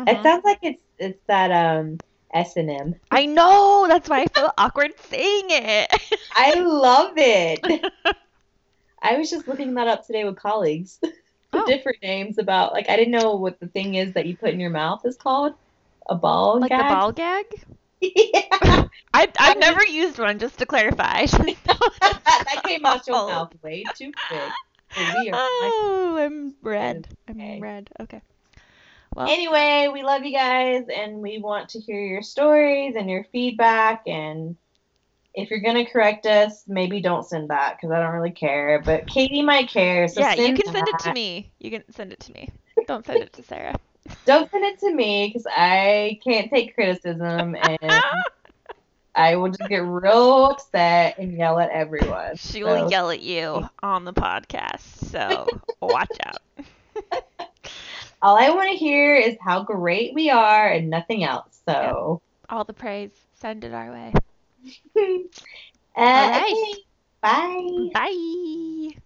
It 0.06 0.22
sounds 0.22 0.44
like 0.44 0.58
it's 0.62 0.82
it's 0.98 1.20
that 1.28 1.50
um 1.50 1.98
S 2.32 2.56
and 2.56 2.70
M. 2.70 2.94
I 3.10 3.26
know. 3.26 3.86
That's 3.88 4.08
why 4.08 4.22
I 4.22 4.26
feel 4.26 4.52
awkward 4.58 4.92
saying 4.98 5.46
it. 5.50 5.90
I 6.32 6.54
love 6.60 7.12
it. 7.16 7.84
I 9.02 9.16
was 9.16 9.30
just 9.30 9.48
looking 9.48 9.74
that 9.74 9.88
up 9.88 10.06
today 10.06 10.24
with 10.24 10.36
colleagues. 10.36 10.98
Oh. 11.52 11.66
Different 11.66 11.98
names 12.02 12.38
about 12.38 12.72
like 12.72 12.88
I 12.88 12.96
didn't 12.96 13.12
know 13.12 13.36
what 13.36 13.58
the 13.60 13.68
thing 13.68 13.94
is 13.94 14.14
that 14.14 14.26
you 14.26 14.36
put 14.36 14.50
in 14.50 14.60
your 14.60 14.70
mouth 14.70 15.04
is 15.04 15.16
called. 15.16 15.54
A 16.10 16.16
ball 16.16 16.60
like 16.60 16.68
gag. 16.68 16.80
the 16.80 16.94
ball 16.94 17.12
gag? 17.12 17.46
yeah. 18.00 18.84
I, 19.14 19.28
I've 19.38 19.58
never 19.58 19.84
used 19.84 20.18
one, 20.18 20.38
just 20.38 20.58
to 20.58 20.66
clarify. 20.66 21.04
I 21.20 21.26
should 21.26 21.46
know 21.46 21.54
that 22.00 22.62
came 22.64 22.84
out 22.84 23.06
your 23.06 23.16
mouth 23.16 23.52
way 23.62 23.84
too 23.96 24.12
quick. 24.28 24.52
Oh, 24.96 25.02
are 25.02 25.40
Oh, 25.72 26.16
I'm 26.18 26.54
red. 26.62 27.08
I'm 27.28 27.60
red. 27.60 27.90
Okay. 28.00 28.20
Well, 29.14 29.28
Anyway, 29.28 29.88
we 29.92 30.02
love 30.02 30.24
you 30.24 30.32
guys 30.32 30.84
and 30.94 31.18
we 31.18 31.38
want 31.38 31.70
to 31.70 31.80
hear 31.80 32.00
your 32.00 32.22
stories 32.22 32.96
and 32.96 33.08
your 33.08 33.24
feedback. 33.30 34.02
And 34.06 34.56
if 35.34 35.50
you're 35.50 35.60
going 35.60 35.84
to 35.84 35.90
correct 35.90 36.26
us, 36.26 36.64
maybe 36.66 37.00
don't 37.00 37.26
send 37.26 37.50
that 37.50 37.76
because 37.76 37.92
I 37.92 38.00
don't 38.00 38.14
really 38.14 38.32
care. 38.32 38.82
But 38.84 39.06
Katie 39.06 39.42
might 39.42 39.68
care. 39.68 40.08
So 40.08 40.20
yeah, 40.20 40.34
you 40.34 40.54
can 40.54 40.72
send 40.72 40.88
it 40.88 40.98
to 41.00 41.12
me. 41.12 41.52
You 41.58 41.70
can 41.70 41.84
send 41.92 42.12
it 42.12 42.20
to 42.20 42.32
me. 42.32 42.50
Don't 42.86 43.06
send 43.06 43.22
it 43.22 43.32
to 43.34 43.42
Sarah. 43.42 43.76
Don't 44.24 44.50
send 44.50 44.64
it 44.64 44.78
to 44.80 44.94
me 44.94 45.28
because 45.28 45.46
I 45.50 46.18
can't 46.24 46.50
take 46.50 46.74
criticism 46.74 47.54
and 47.56 47.78
I 49.14 49.36
will 49.36 49.48
just 49.48 49.68
get 49.68 49.78
real 49.84 50.46
upset 50.46 51.16
and 51.18 51.36
yell 51.36 51.58
at 51.58 51.70
everyone. 51.70 52.36
She 52.36 52.62
will 52.62 52.78
yell 52.90 53.10
at 53.10 53.20
you 53.20 53.68
on 53.82 54.04
the 54.04 54.12
podcast, 54.12 54.80
so 55.10 55.48
watch 55.80 56.16
out. 56.24 56.42
All 58.22 58.36
I 58.36 58.50
want 58.50 58.70
to 58.70 58.76
hear 58.76 59.14
is 59.16 59.36
how 59.40 59.62
great 59.64 60.14
we 60.14 60.30
are 60.30 60.68
and 60.68 60.90
nothing 60.90 61.24
else. 61.24 61.60
So, 61.66 62.22
All 62.48 62.64
the 62.64 62.74
praise, 62.74 63.12
send 63.34 63.64
it 63.64 63.72
our 63.72 63.90
way. 63.90 64.12
uh, 64.96 65.20
right. 65.96 66.42
okay, 66.42 66.82
bye. 67.20 67.90
Bye. 67.92 69.00